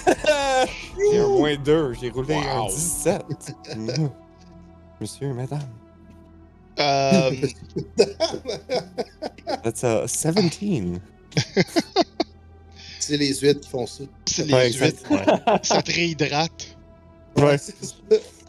J'ai 1.12 1.20
un 1.20 1.28
moins 1.28 1.56
2, 1.58 1.94
j'ai 1.94 2.10
roulé 2.10 2.36
un 2.36 2.62
Wow. 2.62 2.70
17. 2.70 3.56
Mhm. 3.76 4.10
Monsieur, 5.02 5.34
madame. 5.34 5.60
Euh, 6.80 7.32
That's 9.64 9.84
a 9.84 10.08
17. 10.08 11.02
C'est 13.08 13.18
les 13.18 13.34
huîtres 13.36 13.62
qui 13.62 13.70
font 13.70 13.86
ça. 13.88 14.04
c'est 14.26 14.46
les 14.48 14.54
Ouais, 14.54 14.72
huîtres. 14.72 15.12
exact. 15.12 15.64
Ça 15.66 15.82
te 15.82 15.92
réhydrate. 15.92 16.78
Ouais. 17.38 17.58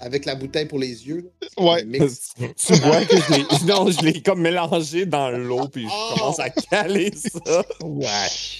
Avec 0.01 0.27
la 0.27 0.35
bouteille 0.35 0.67
pour 0.67 0.79
les 0.79 1.07
yeux. 1.07 1.33
là. 1.57 1.63
Ouais. 1.65 1.83
Tu 1.85 2.73
vois 2.75 3.05
que 3.07 3.17
je 3.17 3.33
l'ai. 3.33 3.65
Non, 3.67 3.91
je 3.91 4.01
l'ai 4.03 4.21
comme 4.21 4.43
mélangé 4.43 5.07
dans 5.07 5.31
l'eau, 5.31 5.67
puis 5.69 5.85
je 5.85 5.89
Oh. 5.91 6.15
commence 6.19 6.39
à 6.41 6.51
caler 6.51 7.11
ça. 7.17 7.65
Ouais. 7.83 8.07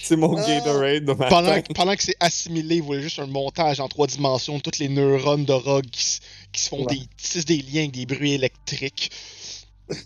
C'est 0.03 0.15
mon 0.15 0.35
Ah. 0.37 0.47
Gatorade 0.47 1.05
de 1.05 1.13
matin. 1.13 1.27
Pendant, 1.29 1.61
pendant 1.75 1.95
que 1.95 2.01
c'est 2.03 2.15
assimilé, 2.19 2.79
vous 2.79 2.87
voyez 2.87 3.03
juste 3.03 3.19
un 3.19 3.27
montage 3.27 3.79
en 3.79 3.87
trois 3.87 4.07
dimensions, 4.07 4.59
toutes 4.59 4.79
les 4.79 4.89
neurones 4.89 5.45
de 5.45 5.53
Rogue 5.53 5.85
qui, 5.91 6.03
se 6.03 6.69
font 6.69 6.85
Ouais. 6.85 6.95
des, 6.95 7.01
tissent 7.21 7.45
des 7.45 7.57
liens 7.57 7.81
avec 7.81 7.91
des 7.91 8.05
bruits 8.07 8.33
électriques. 8.33 9.11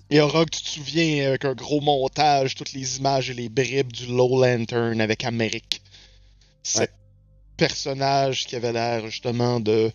Et 0.09 0.19
Rogue, 0.21 0.49
tu 0.49 0.61
te 0.61 0.67
souviens 0.67 1.29
avec 1.29 1.45
un 1.45 1.53
gros 1.53 1.79
montage, 1.81 2.55
toutes 2.55 2.73
les 2.73 2.97
images 2.97 3.29
et 3.29 3.33
les 3.33 3.49
bribes 3.49 3.91
du 3.93 4.07
Low 4.07 4.43
Lantern 4.43 4.99
avec 4.99 5.23
Amérique. 5.23 5.81
Ce 6.63 6.79
Ouais. 6.79 6.89
personnage 7.57 8.45
qui 8.45 8.55
avait 8.55 8.73
l'air 8.73 9.05
justement 9.07 9.59
de 9.59 9.91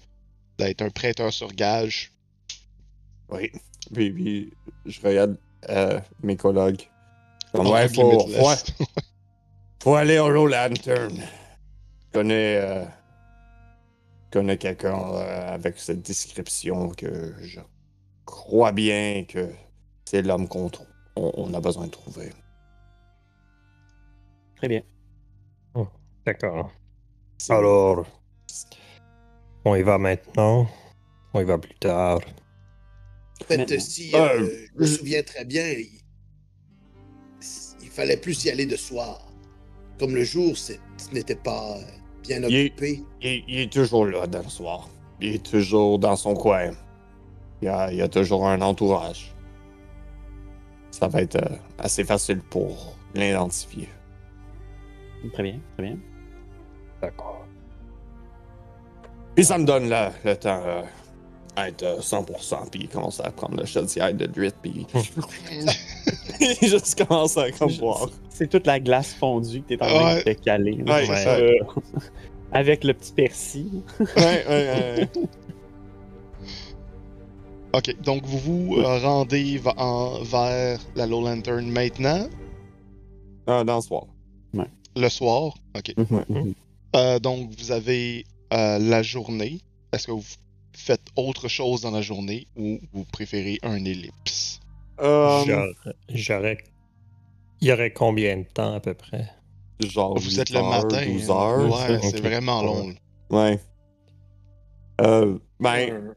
d'être 0.58 0.82
un 0.82 0.90
prêteur 0.90 1.32
sur 1.32 1.52
gage. 1.52 2.12
Oui. 3.28 3.50
Puis, 3.92 4.10
puis 4.12 4.52
je 4.86 5.00
regarde 5.00 5.36
euh, 5.68 6.00
mes 6.22 6.36
collègues. 6.36 6.88
Comme, 7.52 7.66
ouais, 7.68 7.88
faut, 7.88 8.28
ouais, 8.28 8.54
faut 9.82 9.94
aller 9.96 10.18
au 10.18 10.28
Low 10.30 10.46
Lantern. 10.46 11.16
Je 11.16 12.12
connais, 12.12 12.56
euh, 12.56 12.84
connais 14.30 14.56
quelqu'un 14.58 14.98
euh, 14.98 15.54
avec 15.54 15.78
cette 15.78 16.02
description 16.02 16.90
que 16.90 17.34
je 17.42 17.60
crois 18.24 18.72
bien 18.72 19.24
que 19.28 19.50
c'est 20.04 20.22
l'homme 20.22 20.48
qu'on 20.48 20.70
on, 21.16 21.32
on 21.36 21.54
a 21.54 21.60
besoin 21.60 21.86
de 21.86 21.90
trouver. 21.90 22.30
Très 24.56 24.68
bien. 24.68 24.82
D'accord. 26.26 26.70
C'est- 27.38 27.52
Alors, 27.52 28.06
on 29.64 29.74
y 29.74 29.82
va 29.82 29.98
maintenant. 29.98 30.66
On 31.34 31.40
y 31.40 31.44
va 31.44 31.58
plus 31.58 31.74
tard. 31.74 32.20
En 33.42 33.44
fait, 33.44 33.78
si 33.80 34.14
Euh, 34.14 34.40
euh, 34.40 34.66
je 34.74 34.80
me 34.80 34.86
souviens 34.86 35.22
très 35.22 35.44
bien, 35.44 35.68
il... 35.70 36.00
il 37.82 37.88
fallait 37.90 38.16
plus 38.16 38.44
y 38.44 38.50
aller 38.50 38.64
de 38.64 38.76
soir. 38.76 39.20
Comme 39.98 40.14
le 40.14 40.24
jour, 40.24 40.56
ce 40.56 40.72
n'était 41.12 41.34
pas 41.36 41.76
bien 42.22 42.42
occupé. 42.42 43.02
Il, 43.20 43.26
est- 43.26 43.44
il 43.48 43.58
est 43.58 43.72
toujours 43.72 44.06
là 44.06 44.26
dans 44.26 44.42
le 44.42 44.48
soir. 44.48 44.88
Il 45.20 45.34
est 45.34 45.44
toujours 45.44 45.98
dans 45.98 46.16
son 46.16 46.34
coin. 46.34 46.70
Il 47.60 47.66
y 47.66 47.68
a, 47.68 47.90
il 47.92 47.98
y 47.98 48.02
a 48.02 48.08
toujours 48.08 48.46
un 48.48 48.60
entourage. 48.62 49.33
Ça 50.94 51.08
va 51.08 51.22
être 51.22 51.34
euh, 51.36 51.56
assez 51.78 52.04
facile 52.04 52.38
pour 52.38 52.94
l'identifier. 53.16 53.88
Très 55.32 55.42
bien, 55.42 55.58
très 55.76 55.82
bien. 55.88 55.96
D'accord. 57.02 57.44
Puis 59.34 59.44
ça 59.44 59.58
me 59.58 59.64
donne 59.64 59.88
le, 59.90 60.08
le 60.24 60.36
temps 60.36 60.62
euh, 60.64 60.82
à 61.56 61.68
être 61.68 61.82
euh, 61.82 61.98
100%, 61.98 62.70
puis 62.70 62.82
il 62.82 62.88
commence 62.88 63.18
à 63.18 63.32
prendre 63.32 63.56
le 63.58 63.66
chaudière 63.66 64.14
de 64.14 64.26
Drit, 64.26 64.52
puis 64.62 64.86
il 66.40 66.68
juste 66.68 67.04
commence 67.04 67.36
à 67.38 67.50
comme 67.50 67.72
boire. 67.76 68.08
C'est 68.28 68.48
toute 68.48 68.64
la 68.68 68.78
glace 68.78 69.14
fondue 69.14 69.62
que 69.62 69.74
t'es 69.74 69.82
en 69.82 69.86
train 69.88 70.14
Ouais. 70.14 70.22
de 70.24 70.32
te 70.32 70.40
caler. 70.44 70.80
Ouais. 70.86 71.08
Euh, 71.26 71.52
avec 72.52 72.84
le 72.84 72.94
petit 72.94 73.12
persil. 73.12 73.82
Ouais, 73.98 74.06
ouais, 74.16 74.46
ouais. 74.48 75.08
Ok, 77.74 77.94
donc 78.02 78.24
vous 78.24 78.38
vous 78.38 78.76
euh, 78.76 78.98
rendez 79.00 79.60
en- 79.76 80.22
vers 80.22 80.78
la 80.94 81.06
Low 81.06 81.20
Lantern 81.22 81.66
maintenant, 81.68 82.28
Ah, 83.46 83.64
dans 83.64 83.76
le 83.76 83.82
soir. 83.82 84.04
le 84.96 85.08
soir? 85.08 85.54
Ok. 85.76 85.92
Mhm. 85.96 86.54
Euh, 86.94 87.18
donc 87.18 87.50
vous 87.58 87.72
avez 87.72 88.24
euh, 88.52 88.78
la 88.78 89.02
journée. 89.02 89.60
Est-ce 89.92 90.06
que 90.06 90.12
vous 90.12 90.22
faites 90.76 91.02
autre 91.16 91.48
chose 91.48 91.80
dans 91.80 91.90
la 91.90 92.00
journée 92.00 92.46
ou 92.56 92.78
vous 92.92 93.04
préférez 93.04 93.58
un 93.64 93.84
ellipse? 93.84 94.60
Euh, 95.00 95.44
J'aurais-. 96.10 96.58
Il 97.60 97.68
y 97.68 97.72
aurait 97.72 97.92
combien 97.92 98.36
de 98.36 98.44
temps 98.44 98.74
à 98.74 98.80
peu 98.80 98.94
près? 98.94 99.28
genre 99.80 100.16
Vous 100.16 100.30
8 100.30 100.38
êtes 100.38 100.50
le 100.50 100.62
matin. 100.62 101.04
12 101.04 101.28
hein? 101.30 101.34
heures. 101.34 101.72
Ouais, 101.72 102.00
c'est 102.02 102.20
vraiment 102.20 102.62
long. 102.62 102.94
Ouais. 103.30 103.58
Euh, 105.00 105.38
ben, 105.58 105.90
Euh, 105.90 106.14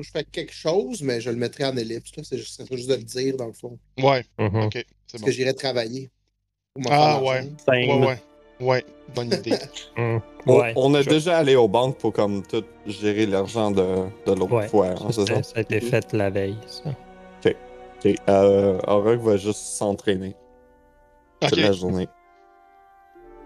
moi, 0.00 0.04
je 0.06 0.10
fais 0.18 0.24
quelque 0.24 0.52
chose, 0.54 1.02
mais 1.02 1.20
je 1.20 1.28
le 1.30 1.36
mettrai 1.36 1.64
en 1.64 1.76
ellipse. 1.76 2.16
là. 2.16 2.22
C'est 2.24 2.38
juste, 2.38 2.60
de 2.62 2.94
le 2.94 3.02
dire, 3.02 3.36
dans 3.36 3.46
le 3.48 3.52
fond. 3.52 3.78
Ouais, 4.02 4.24
Mhm. 4.38 4.62
ok, 4.64 4.72
c'est 4.72 4.86
Parce 5.12 5.20
bon. 5.20 5.26
que 5.26 5.32
j'irai 5.32 5.54
travailler. 5.54 6.10
Ah, 6.88 7.20
ouais. 7.22 7.50
Ouais, 7.68 8.06
ouais. 8.06 8.18
Ouais, 8.60 8.84
bonne 9.14 9.26
idée. 9.32 9.52
On, 9.96 10.20
Ouais. 10.58 10.72
on 10.76 10.94
a 10.94 11.02
je- 11.02 11.08
déjà 11.10 11.36
allé 11.38 11.54
aux 11.56 11.68
banques 11.68 11.98
pour 11.98 12.12
comme 12.14 12.42
tout 12.46 12.64
gérer 12.86 13.26
l'argent 13.26 13.70
de, 13.70 14.06
de 14.26 14.32
l'autre 14.32 14.52
Ouais. 14.54 14.68
fois, 14.68 14.88
hein, 14.88 15.08
c'est 15.10 15.26
ça? 15.26 15.34
Ça, 15.36 15.42
ça 15.42 15.52
a 15.56 15.60
été 15.60 15.80
fait 15.82 16.12
la 16.14 16.30
veille, 16.30 16.56
ça. 16.66 16.90
Ok, 18.02 18.14
euh, 18.30 18.78
Aurok 18.86 19.20
va 19.20 19.36
juste 19.36 19.60
s'entraîner 19.60 20.34
Ok, 21.42 21.48
toute 21.50 21.58
tu 21.58 21.60
la 21.60 21.72
journée. 21.72 22.08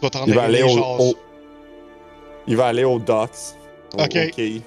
vas 0.01 0.11
te 0.11 0.17
rendre 0.19 0.29
Il 0.29 0.35
va 0.37 0.43
aller 0.45 0.63
au, 0.63 1.15
il 2.47 2.57
va 2.57 2.67
aller 2.67 2.85
aux 2.85 3.01
docks. 3.01 3.31
au- 3.97 4.03
Ok. 4.03 4.17
au 4.17 4.31
quai. 4.37 4.63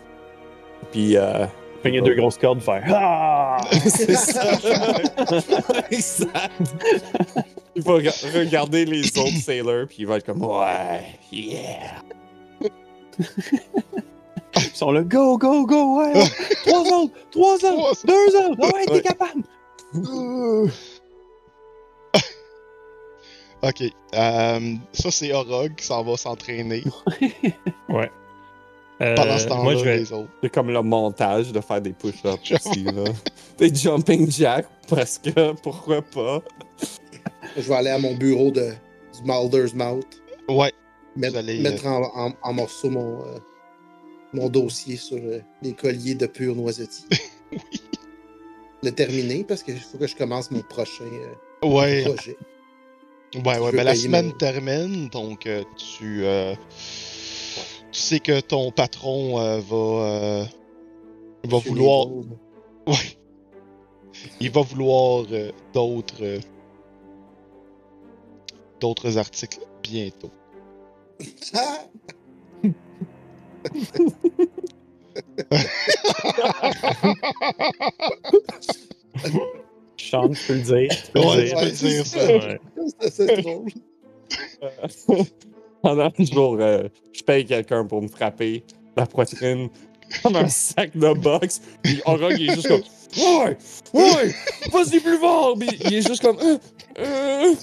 Puis 0.92 1.16
euh, 1.18 1.46
Pogner 1.84 2.02
deux 2.02 2.16
grosses 2.16 2.38
cordes, 2.38 2.62
faire 2.62 2.84
Ah! 2.90 3.58
c'est 3.72 4.14
ça. 4.16 4.44
exact. 5.92 6.52
Il 7.76 7.84
va 7.84 7.94
rega- 7.94 8.12
regarder 8.34 8.86
les 8.86 9.06
autres 9.18 9.38
sailors 9.42 9.88
puis 9.88 9.98
il 10.00 10.08
va 10.08 10.18
être 10.18 10.26
comme 10.26 10.42
ouais, 10.44 11.02
yeah. 11.32 12.02
Ils 14.56 14.62
sont 14.74 14.92
là, 14.92 15.02
go, 15.04 15.38
go, 15.38 15.66
go, 15.66 16.00
ouais! 16.00 16.14
ouais. 16.16 16.30
trois 16.66 16.82
autres, 16.82 17.14
trois 17.32 17.54
autres, 17.56 17.60
Trois 17.60 17.92
autres. 17.92 18.06
deux 18.08 18.38
autres, 18.38 18.74
ouais, 18.76 18.86
t'es 18.86 18.94
Ouais. 18.94 19.02
capable! 19.02 19.44
Ok, 23.64 23.82
euh, 24.14 24.76
ça 24.94 25.12
c'est 25.12 25.34
Orog 25.34 25.74
qui 25.76 25.86
s'en 25.86 26.04
va 26.04 26.16
s'entraîner. 26.18 26.84
Ouais. 27.90 28.12
Euh, 29.02 29.16
Pendant 29.16 29.38
ce 29.38 29.48
temps-là, 29.48 29.64
moi, 29.64 29.76
je 29.76 29.84
vais. 29.84 29.98
les 29.98 30.12
autres. 30.12 30.30
C'est 30.42 30.50
comme 30.52 30.70
le 30.72 30.82
montage 30.82 31.52
de 31.52 31.62
faire 31.62 31.82
des 31.82 31.94
push-ups 31.94 32.52
aussi 32.52 32.84
là. 32.84 33.04
Des 33.60 33.74
jumping 33.74 34.30
jacks 34.32 34.68
parce 34.90 35.18
que 35.20 35.54
pourquoi 35.62 36.02
pas? 36.02 36.42
Je 37.56 37.62
vais 37.62 37.76
aller 37.76 37.90
à 37.92 38.00
mon 38.00 38.16
bureau 38.16 38.50
de, 38.52 38.72
du 38.72 39.22
Mulder's 39.24 39.74
Mouth. 39.76 40.22
Ouais, 40.50 40.72
Mettre, 41.16 41.38
allez, 41.38 41.60
mettre 41.60 41.86
en, 41.86 42.04
en- 42.28 42.34
en 42.42 42.54
morceaux 42.54 42.90
mon, 42.90 43.22
euh, 43.26 43.38
mon 44.34 44.50
dossier 44.50 44.96
sur 44.96 45.18
euh, 45.18 45.40
les 45.62 45.74
colliers 45.74 46.16
de 46.16 46.26
pure 46.26 46.56
noisettie. 46.56 47.06
Le 48.84 48.92
terminer 48.92 49.44
parce 49.44 49.64
qu'il 49.64 49.78
faut 49.80 49.98
que 49.98 50.08
je 50.08 50.16
commence 50.16 50.52
mon 50.52 50.62
prochain 50.62 51.04
euh, 51.64 51.68
ouais, 51.68 52.04
projet. 52.04 52.38
ouais, 53.36 53.60
ouais. 53.60 53.72
Ben, 53.72 53.84
la 53.84 53.96
semaine 53.96 54.28
mon- 54.28 54.32
termine, 54.34 55.08
donc 55.10 55.48
euh, 55.48 55.64
tu, 55.78 56.24
euh, 56.24 56.54
tu 57.92 58.00
sais 58.00 58.20
que 58.20 58.40
ton 58.40 58.72
patron 58.72 59.40
euh, 59.40 59.60
va, 59.60 59.76
euh, 59.76 60.46
va 61.46 61.58
vouloir, 61.60 62.08
ouais, 62.88 63.18
il 64.40 64.50
va 64.52 64.62
vouloir 64.62 65.26
euh, 65.32 65.52
d'autres, 65.74 66.24
euh, 66.24 66.40
d'autres 68.80 69.18
articles 69.18 69.60
bientôt. 69.84 70.32
Ah! 71.54 71.84
Sean, 79.98 80.30
tu 80.30 80.48
peux 80.48 80.54
le 80.54 80.62
dire. 80.62 80.90
Tu 80.90 81.12
peux 81.12 81.20
Ouais, 81.20 81.36
le 81.38 81.44
tu 81.44 81.48
dire. 81.48 81.60
peux 81.60 81.66
le 81.66 81.72
dire, 81.72 82.06
ça. 82.06 82.26
Ouais. 82.28 82.60
C'est 82.88 83.06
assez 83.32 83.42
drôle. 83.42 83.70
Pendant 85.82 86.12
le 86.18 86.26
jour, 86.26 86.58
euh, 86.60 86.88
je 87.14 87.22
paye 87.24 87.46
quelqu'un 87.46 87.86
pour 87.86 88.02
me 88.02 88.08
frapper 88.08 88.64
la 88.96 89.06
poitrine 89.06 89.70
comme 90.24 90.36
un 90.36 90.48
sac 90.48 90.96
de 90.98 91.14
boxe. 91.14 91.62
Puis 91.84 92.02
Aurog, 92.06 92.36
il 92.40 92.50
est 92.50 92.56
juste 92.56 92.68
comme 92.68 92.82
Ouais, 93.18 93.58
ouais, 93.94 94.36
vas-y 94.72 95.00
plus 95.00 95.18
fort. 95.18 95.56
Puis 95.58 95.70
il 95.86 95.94
est 95.96 96.08
juste 96.08 96.22
comme 96.22 96.38
Euh, 96.40 96.58
euh. 97.00 97.54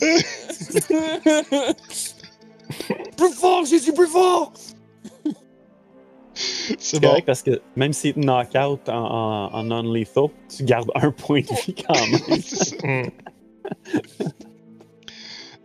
Plus 3.16 3.32
fort, 3.32 3.64
j'ai 3.66 3.80
dit 3.80 3.92
plus 3.92 4.06
fort. 4.06 4.52
C'est 6.34 6.80
C'est 6.80 7.00
bon. 7.00 7.08
correct 7.08 7.26
parce 7.26 7.42
que 7.42 7.60
même 7.76 7.92
si 7.92 8.12
tu 8.12 8.20
knock-out 8.20 8.88
en, 8.88 8.92
en, 8.94 9.54
en 9.54 9.62
non-lethal, 9.64 10.28
tu 10.54 10.64
gardes 10.64 10.90
un 10.94 11.10
point 11.12 11.40
de 11.42 11.46
vie 11.64 11.74
quand 11.74 11.94
même. 12.84 13.10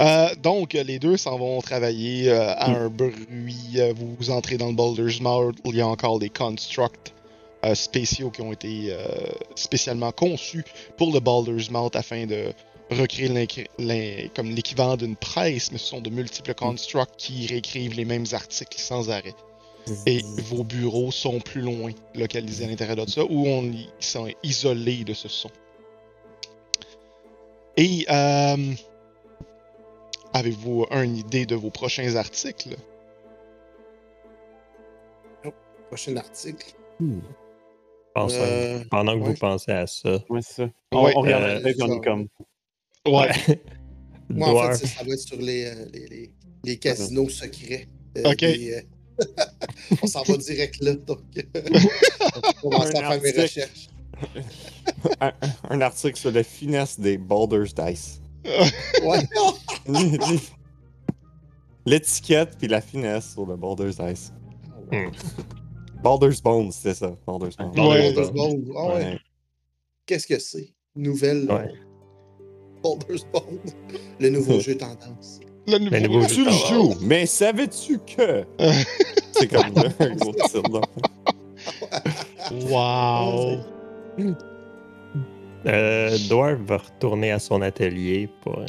Euh, 0.01 0.33
donc, 0.35 0.73
les 0.73 0.97
deux 0.97 1.17
s'en 1.17 1.37
vont 1.37 1.59
travailler 1.61 2.29
euh, 2.29 2.53
à 2.53 2.71
un 2.71 2.89
bruit. 2.89 3.57
euh, 3.75 3.93
vous 3.95 4.29
entrez 4.31 4.57
dans 4.57 4.67
le 4.67 4.73
Boulder's 4.73 5.19
Mouth 5.19 5.55
il 5.65 5.75
y 5.75 5.81
a 5.81 5.87
encore 5.87 6.19
des 6.19 6.29
constructs 6.29 7.13
euh, 7.65 7.75
spéciaux 7.75 8.29
qui 8.29 8.41
ont 8.41 8.53
été 8.53 8.95
spécialement 9.55 10.11
conçus 10.11 10.63
pour 10.97 11.11
le 11.11 11.19
Boulder's 11.19 11.69
Mouth 11.69 11.95
afin 11.95 12.25
de 12.25 12.53
recréer 12.89 13.29
comme 14.35 14.49
l'équivalent 14.49 14.95
d'une 14.95 15.15
presse, 15.15 15.71
mais 15.71 15.77
ce 15.77 15.87
sont 15.87 16.01
de 16.01 16.09
multiples 16.09 16.53
constructs 16.53 17.15
qui 17.17 17.45
réécrivent 17.47 17.95
les 17.95 18.05
mêmes 18.05 18.25
articles 18.31 18.79
sans 18.79 19.09
arrêt. 19.09 19.35
Et 20.05 20.21
vos 20.45 20.63
bureaux 20.63 21.11
sont 21.11 21.39
plus 21.39 21.61
loin, 21.61 21.91
localisés 22.15 22.65
à 22.65 22.67
l'intérieur 22.67 23.05
de 23.05 23.09
ça, 23.09 23.23
où 23.23 23.47
on 23.47 23.63
ils 23.63 23.89
sont 23.99 24.27
isolés 24.43 25.03
de 25.03 25.13
ce 25.13 25.27
son. 25.27 25.49
Et 27.77 28.05
euh, 28.09 28.73
avez-vous 30.33 30.85
une 30.91 31.17
idée 31.17 31.45
de 31.45 31.55
vos 31.55 31.69
prochains 31.69 32.15
articles? 32.15 32.75
Prochain 35.87 36.17
article. 36.17 36.73
Pense 38.13 38.33
à- 38.35 38.37
Euh, 38.37 38.83
Pendant 38.91 39.13
que 39.17 39.23
ouais. 39.23 39.29
vous 39.29 39.33
pensez 39.33 39.71
à 39.71 39.87
ça. 39.87 40.19
Ouais, 40.29 40.41
c'est 40.43 40.53
ça. 40.65 40.69
On, 40.91 41.03
Ouais, 41.03 41.13
on 41.15 41.21
regarde 41.21 41.43
euh, 41.43 41.53
la 41.55 41.61
tête, 41.61 41.77
on 41.81 41.87
ça, 41.87 41.93
est 41.95 42.01
comme. 42.01 42.27
Ouais. 43.07 43.29
Moi, 44.29 44.49
en 44.49 44.71
fait, 44.71 44.85
ça, 44.85 44.97
ça 44.99 45.03
va 45.03 45.13
être 45.13 45.19
sur 45.19 45.37
les, 45.41 45.65
euh, 45.65 45.85
les, 45.91 46.05
les, 46.07 46.31
les 46.63 46.77
casinos 46.77 47.29
secrets. 47.29 47.87
euh, 48.19 48.31
Ok. 48.31 48.43
euh, 48.43 48.81
on 50.03 50.05
s'en 50.07 50.21
va 50.21 50.37
direct 50.37 50.79
là. 50.81 50.93
Donc, 50.93 51.21
on 52.63 52.69
va 52.69 52.81
commencer 52.83 52.97
Un 52.97 52.99
à 52.99 53.09
faire 53.09 53.09
mes 53.09 53.15
article. 53.15 53.41
recherches. 53.41 53.89
Un, 55.21 55.31
un 55.69 55.81
article 55.81 56.17
sur 56.19 56.31
la 56.31 56.43
finesse 56.43 56.99
des 56.99 57.17
Baldur's 57.17 57.73
Dice. 57.73 58.21
Ouais. 59.03 59.19
L'étiquette 61.85 62.57
puis 62.57 62.67
la 62.67 62.81
finesse 62.81 63.33
sur 63.33 63.45
le 63.45 63.55
Baldur's 63.55 63.97
Dice. 63.97 64.31
Hmm. 64.91 65.09
Baldur's 66.03 66.41
Bones, 66.41 66.71
c'est 66.71 66.93
ça. 66.93 67.15
Baldur's 67.25 67.57
Bones. 67.57 67.73
Bones. 67.73 68.65
Ah 68.75 68.87
ouais. 68.87 68.93
Ouais. 68.93 69.19
qu'est-ce 70.05 70.27
que 70.27 70.39
c'est? 70.39 70.73
Nouvelle 70.95 71.49
Ouais. 71.51 71.73
Baldur's 72.83 73.25
Ball. 73.33 73.59
Le 74.19 74.29
nouveau 74.29 74.59
jeu 74.61 74.77
tendance. 74.77 75.39
Le 75.67 75.77
nouveau, 75.77 75.95
Le 75.95 75.99
nouveau 76.07 76.25
Tu 76.25 76.33
jeu 76.35 76.45
le 76.45 76.51
joues, 76.51 76.95
mais 77.01 77.25
savais-tu 77.25 77.99
que? 77.99 78.45
C'est 79.33 79.47
comme 79.47 79.73
un 79.99 80.15
gros 80.15 80.33
titre, 80.33 80.61
là. 80.71 80.81
Wow! 82.51 83.59
Euh, 85.65 86.17
Dwarf 86.29 86.59
va 86.61 86.77
retourner 86.77 87.31
à 87.31 87.39
son 87.39 87.61
atelier 87.61 88.29
pour. 88.41 88.59
euh, 88.59 88.65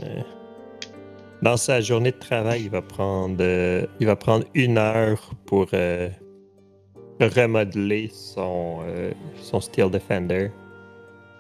Dans 1.43 1.57
sa 1.57 1.81
journée 1.81 2.11
de 2.11 2.19
travail, 2.19 2.63
il 2.65 2.71
va 2.71 2.83
prendre, 2.83 3.37
euh, 3.41 3.87
il 4.01 4.07
va 4.07 4.17
prendre 4.17 4.45
une 4.55 4.77
heure 4.79 5.31
pour 5.47 5.69
remodeler 7.21 8.11
son, 8.13 8.79
son 9.41 9.61
Steel 9.61 9.91
Defender. 9.91 10.51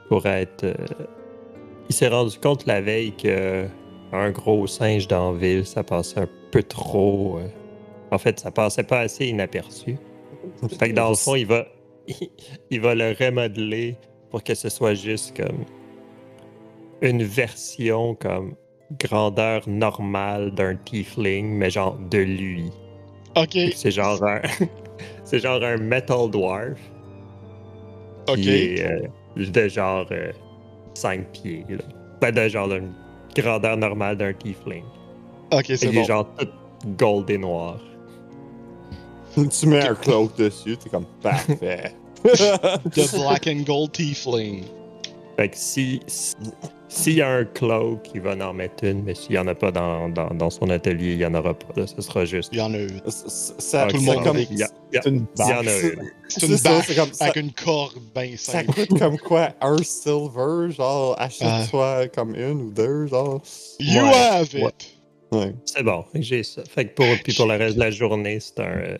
Pour 0.08 0.26
être. 0.26 0.66
Il 1.88 1.94
s'est 1.94 2.08
rendu 2.08 2.38
compte 2.38 2.66
la 2.66 2.80
veille 2.80 3.12
que 3.12 3.66
un 4.12 4.30
gros 4.30 4.66
singe 4.66 5.06
dans 5.06 5.32
la 5.32 5.38
ville, 5.38 5.66
ça 5.66 5.82
passait 5.84 6.20
un 6.20 6.28
peu 6.50 6.62
trop. 6.62 7.38
En 8.10 8.18
fait, 8.18 8.40
ça 8.40 8.50
passait 8.50 8.82
pas 8.82 9.00
assez 9.00 9.26
inaperçu. 9.26 9.96
Fait 10.78 10.90
que 10.90 10.94
dans 10.94 11.10
le 11.10 11.14
fond, 11.14 11.36
il 11.36 11.46
va, 11.46 11.66
il 12.70 12.80
va 12.80 12.94
le 12.94 13.14
remodeler 13.18 13.96
pour 14.30 14.42
que 14.42 14.54
ce 14.54 14.68
soit 14.68 14.94
juste 14.94 15.36
comme 15.36 15.64
une 17.02 17.22
version 17.22 18.14
comme 18.14 18.54
grandeur 18.98 19.68
normale 19.68 20.52
d'un 20.54 20.76
tiefling, 20.76 21.48
mais 21.56 21.70
genre 21.70 21.96
de 22.10 22.18
lui. 22.18 22.70
Ok, 23.36 23.56
C'est 23.74 23.90
genre 23.90 24.22
un, 24.24 24.40
c'est 25.24 25.38
genre 25.38 25.62
un 25.62 25.76
metal 25.76 26.30
dwarf 26.30 26.78
ok. 28.28 28.34
qui 28.34 28.50
est 28.50 28.84
euh, 28.84 29.08
de 29.36 29.68
genre 29.68 30.06
5 30.94 31.30
pieds. 31.32 31.64
Là. 31.68 31.84
Ben, 32.20 32.32
de 32.32 32.48
genre 32.48 32.72
une 32.72 32.92
grandeur 33.36 33.76
normale 33.76 34.16
d'un 34.16 34.32
tiefling. 34.32 34.84
Ok, 35.52 35.64
c'est 35.76 35.88
qu'il 35.88 35.96
est 35.98 36.02
bon. 36.02 36.04
genre 36.04 36.34
tout 36.36 36.48
gold 36.98 37.30
et 37.30 37.38
noir. 37.38 37.78
Tu 39.34 39.66
mets 39.66 39.86
un 39.86 39.94
cloak 39.94 40.36
dessus, 40.36 40.76
t'es 40.76 40.90
comme 40.90 41.06
parfait. 41.22 41.94
The 42.24 43.14
Black 43.16 43.46
and 43.46 43.62
Gold 43.66 43.92
Tiefling. 43.92 44.64
Fait 45.36 45.48
que 45.48 45.56
si, 45.56 46.00
si- 46.06 46.34
s'il 46.88 47.14
y 47.14 47.22
a 47.22 47.30
un 47.30 47.44
cloak, 47.44 48.10
il 48.14 48.20
va 48.20 48.32
en 48.46 48.52
mettre 48.52 48.84
une, 48.84 49.04
mais 49.04 49.14
s'il 49.14 49.30
n'y 49.32 49.38
en 49.38 49.46
a 49.46 49.54
pas 49.54 49.70
dans, 49.70 50.08
dans, 50.10 50.28
dans 50.34 50.50
son 50.50 50.68
atelier, 50.68 51.12
il 51.12 51.18
n'y 51.18 51.24
en 51.24 51.34
aura 51.34 51.54
pas. 51.54 51.80
Là. 51.80 51.86
Ce 51.86 52.02
sera 52.02 52.24
juste. 52.26 52.50
Il 52.52 52.58
y 52.58 52.60
en 52.60 52.74
a 52.74 52.78
une. 52.78 53.00
Ça- 53.06 53.28
ça- 53.58 53.86
Tout 53.86 53.94
le 53.96 54.00
c'est 54.00 54.06
monde 54.06 54.24
comme- 54.24 54.36
Il 54.38 54.58
y, 54.58 55.08
une 55.08 55.26
en 55.38 55.50
a 55.50 55.62
bâche. 55.62 55.82
une. 55.84 56.10
C'est 56.28 56.46
une 56.46 56.56
bâche 56.56 56.90
avec 57.20 57.36
une 57.36 57.52
corde 57.52 57.94
bien 58.14 58.32
Ça 58.36 58.64
coûte 58.64 58.98
comme 58.98 59.18
quoi? 59.18 59.50
Un 59.62 59.78
silver? 59.82 60.70
Genre, 60.76 61.14
achète-toi 61.18 62.08
comme 62.08 62.34
une 62.34 62.60
ou 62.62 62.70
deux, 62.70 63.06
genre. 63.06 63.40
You 63.78 64.02
Ouais, 64.02 64.12
have 64.14 64.52
it! 64.54 64.96
Ouais. 65.32 65.54
C'est 65.64 65.82
bon, 65.82 66.04
j'ai 66.14 66.42
ça. 66.42 66.62
Fait 66.64 66.86
que 66.86 66.94
pour, 66.94 67.06
puis 67.24 67.32
pour 67.34 67.46
le 67.46 67.56
reste 67.56 67.74
de 67.76 67.80
la 67.80 67.90
journée, 67.90 68.38
c'est 68.40 68.60
un. 68.60 68.64
euh, 68.78 68.98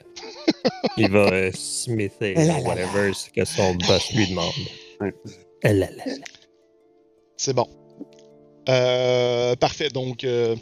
il 0.97 1.11
va 1.11 1.29
euh, 1.33 1.51
smither, 1.53 2.35
là 2.35 2.59
whatever, 2.65 3.13
ce 3.15 3.31
que 3.31 3.45
son 3.45 3.75
boss 3.75 4.13
lui 4.13 4.27
demande. 4.29 4.53
Ouais. 5.01 5.15
C'est 7.37 7.55
bon. 7.55 7.67
Euh, 8.69 9.57
parfait. 9.57 9.89
Donc, 9.89 10.25
euh, 10.25 10.55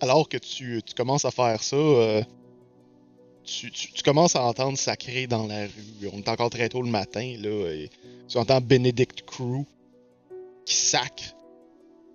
alors 0.00 0.28
que 0.28 0.36
tu, 0.38 0.80
tu 0.84 0.94
commences 0.94 1.24
à 1.24 1.30
faire 1.30 1.62
ça, 1.62 1.76
euh, 1.76 2.22
tu, 3.44 3.70
tu- 3.70 3.92
tu 3.92 4.02
commences 4.02 4.36
à 4.36 4.42
entendre 4.44 4.78
sacrer 4.78 5.26
dans 5.26 5.46
la 5.46 5.62
rue. 5.64 6.08
On 6.12 6.18
est 6.18 6.28
encore 6.28 6.50
très 6.50 6.68
tôt 6.68 6.82
le 6.82 6.90
matin, 6.90 7.34
là, 7.40 7.70
et 7.72 7.90
tu 8.28 8.38
entends 8.38 8.60
Benedict 8.60 9.22
Crew 9.26 9.64
qui 10.64 10.74
sacre. 10.76 11.34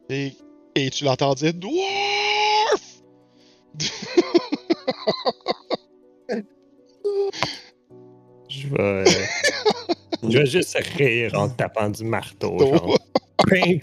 Et, 0.09 0.33
et 0.75 0.89
tu 0.89 1.03
l'entends 1.03 1.33
dire! 1.33 1.53
Je 8.47 8.68
vais. 8.69 9.03
je 10.23 10.38
vais 10.38 10.45
juste 10.45 10.77
rire 10.97 11.34
en 11.35 11.49
tapant 11.49 11.89
du 11.89 12.03
marteau. 12.03 12.57
Genre. 12.60 12.97
Pring, 13.38 13.81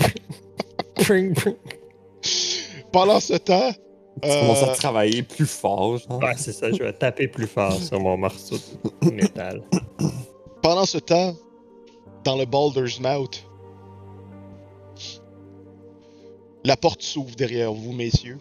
pring, 0.94 1.34
pring. 1.34 1.56
Pendant 2.92 3.20
ce 3.20 3.34
temps, 3.34 3.72
Tu 4.22 4.28
commences 4.28 4.62
à 4.62 4.70
euh, 4.70 4.74
travailler 4.74 5.22
plus 5.22 5.46
fort, 5.46 5.98
genre. 5.98 6.22
Ouais, 6.22 6.34
c'est 6.36 6.52
ça, 6.52 6.70
je 6.70 6.82
vais 6.82 6.92
taper 6.92 7.28
plus 7.28 7.46
fort 7.46 7.72
sur 7.72 8.00
mon 8.00 8.16
morceau 8.16 8.56
de 9.02 9.10
métal. 9.10 9.62
pendant 10.62 10.84
ce 10.84 10.98
temps, 10.98 11.34
dans 12.24 12.36
le 12.36 12.44
Baldur's 12.44 13.00
Mouth, 13.00 13.44
la 16.64 16.76
porte 16.76 17.02
s'ouvre 17.02 17.34
derrière 17.34 17.72
vous, 17.72 17.92
messieurs. 17.92 18.38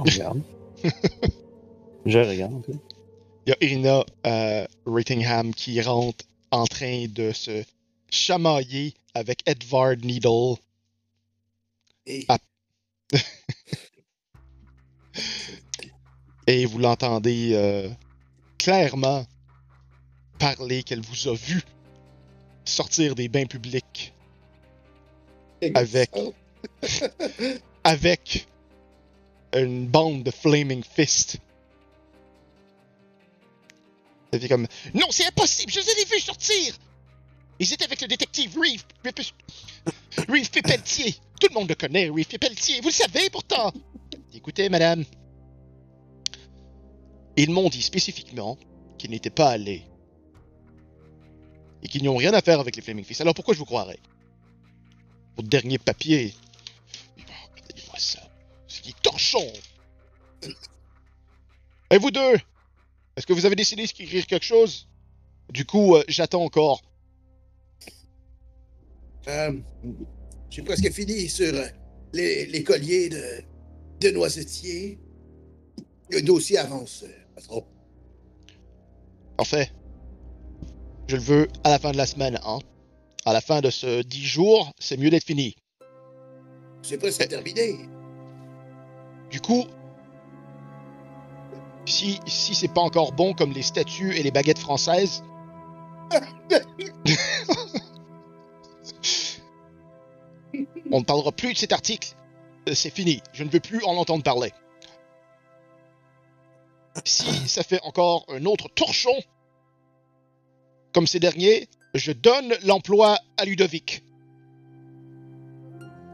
On 0.00 0.04
regarde. 0.04 0.42
Je 2.06 2.18
regarde. 2.18 2.64
Il 3.46 3.50
y 3.50 3.52
a 3.52 3.56
Irina 3.60 4.04
euh, 4.26 4.66
Ratingham 4.86 5.54
qui 5.54 5.80
rentre 5.80 6.24
en 6.50 6.66
train 6.66 7.06
de 7.08 7.32
se 7.32 7.62
chamailler 8.10 8.94
avec 9.14 9.42
Edvard 9.46 9.96
Needle. 10.02 10.56
Et 12.06 12.24
Ah. 12.28 12.38
Et 16.46 16.64
vous 16.66 16.78
l'entendez 16.78 17.50
euh, 17.54 17.88
clairement 18.58 19.26
parler 20.38 20.82
qu'elle 20.82 21.02
vous 21.02 21.28
a 21.28 21.34
vu 21.34 21.62
sortir 22.64 23.14
des 23.14 23.28
bains 23.28 23.46
publics 23.46 24.12
avec- 25.74 26.10
avec 27.84 28.48
une 29.54 29.86
bande 29.86 30.22
de 30.22 30.30
Flaming 30.30 30.82
Fist. 30.84 31.38
Elle 34.32 34.40
fait 34.40 34.48
comme 34.48 34.66
Non, 34.94 35.06
c'est 35.10 35.26
impossible, 35.26 35.72
je 35.72 35.80
les 35.80 36.02
ai 36.02 36.04
vus 36.04 36.20
sortir! 36.20 36.78
Ils 37.58 37.72
étaient 37.72 37.84
avec 37.84 38.00
le 38.00 38.08
détective 38.08 38.56
Reeve. 38.58 38.84
Reeve 40.28 40.50
Pelletier. 40.50 41.14
Tout 41.38 41.48
le 41.50 41.54
monde 41.54 41.68
le 41.68 41.74
connaît, 41.74 42.08
Reeve 42.08 42.38
Pelletier. 42.38 42.80
Vous 42.80 42.88
le 42.88 42.94
savez 42.94 43.28
pourtant. 43.28 43.72
Écoutez, 44.34 44.70
madame. 44.70 45.04
Ils 47.36 47.50
m'ont 47.50 47.68
dit 47.68 47.82
spécifiquement 47.82 48.56
qu'ils 48.96 49.10
n'étaient 49.10 49.28
pas 49.28 49.50
allés. 49.50 49.84
Et 51.82 51.88
qu'ils 51.88 52.02
n'ont 52.04 52.16
rien 52.16 52.32
à 52.32 52.40
faire 52.40 52.60
avec 52.60 52.76
les 52.76 52.82
Flaming 52.82 53.04
Fist. 53.04 53.20
Alors 53.20 53.34
pourquoi 53.34 53.52
je 53.52 53.58
vous 53.58 53.66
croirais? 53.66 53.98
Votre 55.36 55.48
dernier 55.48 55.78
papier. 55.78 56.34
Regardez-moi 57.18 57.98
ça. 57.98 58.29
C'est 58.70 58.82
qui 58.82 58.94
torchon. 59.02 59.52
Et 61.90 61.98
vous 61.98 62.12
deux? 62.12 62.36
Est-ce 63.16 63.26
que 63.26 63.32
vous 63.32 63.44
avez 63.44 63.56
décidé 63.56 63.82
d'écrire 63.84 64.26
quelque 64.28 64.44
chose? 64.44 64.88
Du 65.50 65.66
coup, 65.66 65.96
euh, 65.96 66.04
j'attends 66.06 66.44
encore. 66.44 66.80
Euh, 69.26 69.52
J'ai 70.50 70.62
presque 70.62 70.88
fini 70.92 71.28
sur 71.28 71.52
euh, 71.52 71.66
les, 72.12 72.46
les 72.46 72.62
colliers 72.62 73.08
de, 73.08 73.42
de 74.00 74.10
noisetier. 74.12 75.00
Le 76.10 76.22
dossier 76.22 76.58
avance, 76.58 77.04
patron. 77.34 77.66
Parfait. 79.36 79.72
Je 81.08 81.16
le 81.16 81.22
veux 81.22 81.48
à 81.64 81.70
la 81.70 81.80
fin 81.80 81.90
de 81.90 81.96
la 81.96 82.06
semaine, 82.06 82.38
hein. 82.44 82.60
À 83.24 83.32
la 83.32 83.40
fin 83.40 83.60
de 83.60 83.70
ce 83.70 84.02
10 84.02 84.24
jours, 84.24 84.72
c'est 84.78 84.96
mieux 84.96 85.10
d'être 85.10 85.24
fini. 85.26 85.56
C'est 86.82 86.98
presque 86.98 87.26
terminé. 87.28 87.76
Du 89.30 89.40
coup, 89.40 89.64
si, 91.86 92.20
si 92.26 92.54
c'est 92.54 92.68
pas 92.72 92.80
encore 92.80 93.12
bon 93.12 93.34
comme 93.34 93.52
les 93.52 93.62
statues 93.62 94.16
et 94.16 94.22
les 94.22 94.30
baguettes 94.30 94.58
françaises, 94.58 95.22
on 100.90 101.00
ne 101.00 101.04
parlera 101.04 101.32
plus 101.32 101.52
de 101.52 101.58
cet 101.58 101.72
article. 101.72 102.14
Euh, 102.68 102.74
C'est 102.74 102.90
fini. 102.90 103.22
Je 103.32 103.44
ne 103.44 103.50
veux 103.50 103.60
plus 103.60 103.84
en 103.84 103.96
entendre 103.96 104.24
parler. 104.24 104.52
Si 107.04 107.48
ça 107.48 107.62
fait 107.62 107.80
encore 107.84 108.24
un 108.28 108.44
autre 108.44 108.68
torchon, 108.74 109.14
comme 110.92 111.06
ces 111.06 111.20
derniers, 111.20 111.68
je 111.94 112.10
donne 112.12 112.52
l'emploi 112.64 113.16
à 113.36 113.44
Ludovic. 113.44 114.02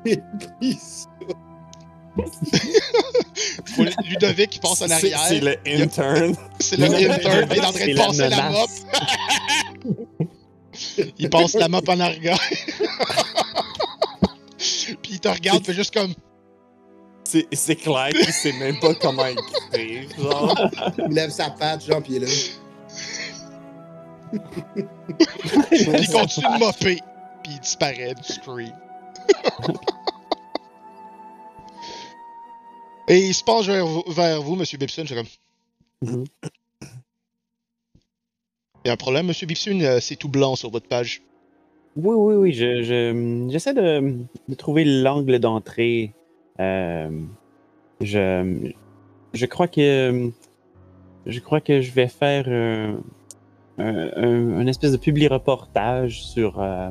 Faut 3.67 3.85
Ludovic 4.09 4.51
qui 4.51 4.59
passe 4.59 4.83
en 4.83 4.91
arrière. 4.91 5.21
C'est 5.29 5.41
le 5.41 5.57
intern. 5.67 6.37
C'est 6.59 6.77
le 6.77 6.87
intern, 6.87 7.49
il 7.51 7.59
est 7.59 7.65
en 7.65 7.73
train 7.73 7.87
de 7.87 7.95
la 7.95 8.07
passer 8.07 8.29
la 8.29 8.51
mop. 8.51 8.71
il 11.19 11.31
passe 11.31 11.55
la 11.55 11.69
mop 11.69 11.89
en 11.89 12.01
arrière. 12.01 12.39
Puis 14.59 15.13
il 15.13 15.21
te 15.21 15.29
regarde, 15.29 15.65
fait 15.65 15.75
juste 15.75 15.95
comme. 15.95 16.15
C'est 17.25 17.47
c'est 17.53 17.77
clair 17.77 18.11
qu'il 18.11 18.33
sait 18.33 18.53
même 18.53 18.79
pas 18.79 18.95
comment 18.95 19.27
écrire, 19.27 20.09
genre. 20.17 20.71
Il 21.09 21.15
lève 21.15 21.31
sa 21.31 21.51
patte, 21.51 21.85
genre, 21.85 22.01
puis 22.01 22.15
il 22.15 22.23
est 22.23 22.27
là. 22.27 22.33
puis 25.71 25.87
il 26.01 26.09
continue 26.09 26.47
de 26.47 26.59
mopper, 26.59 27.01
puis 27.43 27.53
il 27.53 27.61
disparaît 27.61 28.15
du 28.15 28.33
screen. 28.33 28.73
Et 33.09 33.19
il 33.19 33.35
se 33.35 33.45
penche 33.45 33.67
vers 33.67 33.87
vous, 33.87 34.03
vers 34.09 34.43
vous 34.43 34.57
Monsieur 34.57 34.79
Bibson, 34.79 35.05
suis 35.07 35.15
comme... 35.15 35.27
Mhm. 36.03 36.25
Il 38.85 38.89
y 38.89 38.91
a 38.91 38.93
un 38.93 38.97
problème, 38.97 39.27
Monsieur 39.27 39.47
Bibson, 39.47 39.79
euh, 39.81 39.99
c'est 40.01 40.17
tout 40.17 40.29
blanc 40.29 40.55
sur 40.55 40.71
votre 40.71 40.87
page. 40.87 41.23
Oui, 41.97 42.15
oui, 42.17 42.35
oui. 42.35 42.53
Je, 42.53 42.83
je- 42.83 43.49
j'essaie 43.51 43.75
de, 43.75 44.19
de 44.49 44.55
trouver 44.55 44.85
l'angle 44.85 45.39
d'entrée. 45.39 46.13
Euh, 46.61 47.11
je, 48.01 48.71
je 49.33 49.47
crois 49.47 49.67
que 49.69 50.31
je 51.27 51.41
crois 51.41 51.61
que 51.61 51.81
je 51.81 51.91
vais 51.91 52.07
faire 52.07 52.47
un, 52.49 53.01
un- 53.79 54.67
espèce 54.69 54.93
de 54.93 54.97
publi 54.99 55.27
reportage 55.27 56.23
sur, 56.23 56.61
euh, 56.61 56.91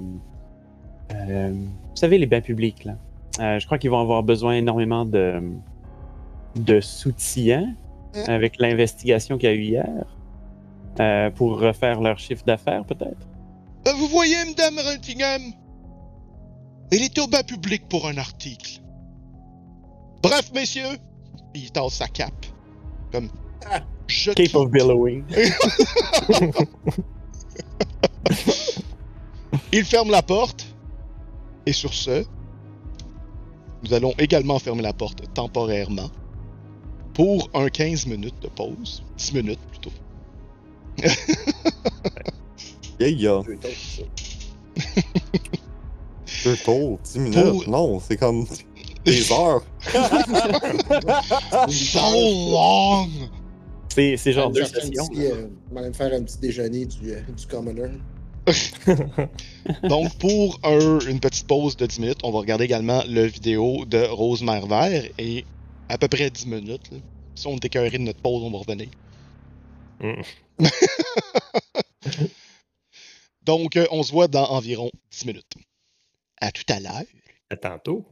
euh, 1.13 1.49
vous 1.53 1.95
savez, 1.95 2.17
les 2.17 2.25
bains 2.25 2.41
publics 2.41 2.83
là. 2.83 2.97
Euh, 3.39 3.59
je 3.59 3.65
crois 3.65 3.77
qu'ils 3.77 3.89
vont 3.91 3.99
avoir 3.99 4.23
besoin 4.23 4.53
énormément 4.55 5.05
de 5.05 5.41
de 6.55 6.79
soutien 6.81 7.75
Hein? 8.17 8.23
avec 8.27 8.59
l'investigation 8.59 9.37
qu'il 9.37 9.49
y 9.49 9.51
a 9.51 9.55
eu 9.55 9.61
hier 9.63 10.05
euh, 11.01 11.29
pour 11.31 11.59
refaire 11.59 11.99
leur 11.99 12.17
chiffre 12.17 12.45
d'affaires 12.45 12.85
peut-être? 12.85 13.27
Euh, 13.87 13.93
Vous 13.97 14.07
voyez, 14.07 14.37
Madame 14.45 14.79
Runtingham 14.79 15.41
Il 16.93 17.03
est 17.03 17.19
au 17.19 17.27
bas 17.27 17.43
public 17.43 17.89
pour 17.89 18.07
un 18.07 18.15
article. 18.17 18.79
Bref, 20.23 20.49
messieurs, 20.53 20.97
il 21.53 21.69
tasse 21.71 21.95
sa 21.95 22.07
cape. 22.07 22.45
Comme... 23.11 23.27
Je 24.07 24.31
Cape 24.31 24.45
quitte. 24.45 24.55
of 24.55 24.71
Billowing. 24.71 25.23
Il 29.73 29.83
ferme 29.83 30.11
la 30.11 30.21
porte. 30.21 30.65
Et 31.65 31.73
sur 31.73 31.93
ce, 31.93 32.23
nous 33.83 33.93
allons 33.93 34.13
également 34.19 34.59
fermer 34.59 34.83
la 34.83 34.93
porte 34.93 35.33
temporairement 35.33 36.09
pour 37.15 37.49
un 37.55 37.69
15 37.69 38.05
minutes 38.05 38.35
de 38.43 38.47
pause. 38.49 39.03
10 39.17 39.33
minutes 39.33 39.59
plutôt. 39.71 39.91
Yeah, 42.97 43.09
yeah. 43.09 43.41
Deux 43.43 43.57
tours, 43.57 43.69
ça. 43.75 44.03
Deux 46.45 46.55
tours, 46.57 46.99
10 47.03 47.19
minutes? 47.19 47.43
Pour- 47.43 47.67
Non, 47.69 47.99
c'est 47.99 48.15
comme 48.15 48.45
des 49.03 49.31
heures. 49.33 49.61
So 51.69 51.99
long! 52.51 53.09
C'est, 53.93 54.15
c'est 54.17 54.31
genre 54.33 54.49
deux 54.51 54.63
sessions. 54.65 55.07
euh, 55.17 55.47
On 55.71 55.73
va 55.75 55.79
aller 55.81 55.89
me 55.89 55.93
faire 55.93 56.13
un 56.13 56.23
petit 56.23 56.37
déjeuner 56.37 56.85
du, 56.85 57.11
euh, 57.11 57.19
du 57.37 57.45
commoner. 57.47 57.89
Donc, 59.83 60.13
pour 60.17 60.59
un- 60.63 60.99
une 60.99 61.19
petite 61.19 61.47
pause 61.47 61.75
de 61.77 61.85
10 61.85 61.99
minutes, 61.99 62.19
on 62.23 62.31
va 62.31 62.39
regarder 62.39 62.63
également 62.65 63.01
le 63.09 63.25
vidéo 63.25 63.85
de 63.85 64.05
Rosemère 64.09 64.67
Vert 64.67 65.03
et 65.17 65.43
à 65.89 65.97
peu 65.97 66.07
près 66.07 66.29
10 66.29 66.47
minutes. 66.47 66.91
là. 66.91 66.97
Si 67.35 67.47
on 67.47 67.55
est 67.55 67.65
écœuré 67.65 67.91
de 67.91 67.97
notre 67.99 68.21
pause, 68.21 68.43
on 68.43 68.51
va 68.51 68.59
revenir. 68.59 68.89
Mm. 69.99 70.21
Donc, 73.43 73.75
euh, 73.75 73.85
on 73.91 74.03
se 74.03 74.11
voit 74.11 74.27
dans 74.27 74.45
environ 74.45 74.89
10 75.11 75.25
minutes. 75.25 75.53
À 76.41 76.51
tout 76.51 76.63
à 76.69 76.79
l'heure. 76.79 77.03
À 77.49 77.57
tantôt. 77.57 78.05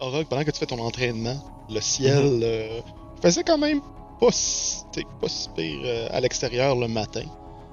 Orog, 0.00 0.26
pendant 0.28 0.44
que 0.44 0.50
tu 0.50 0.58
fais 0.58 0.66
ton 0.66 0.78
entraînement, 0.78 1.66
le 1.68 1.80
ciel 1.80 2.40
euh, 2.42 2.80
faisait 3.20 3.44
quand 3.44 3.58
même 3.58 3.80
pas 4.20 4.30
si, 4.32 4.84
pas 5.20 5.28
si 5.28 5.48
pire 5.50 5.80
euh, 5.84 6.08
à 6.10 6.20
l'extérieur 6.20 6.76
le 6.76 6.88
matin. 6.88 7.24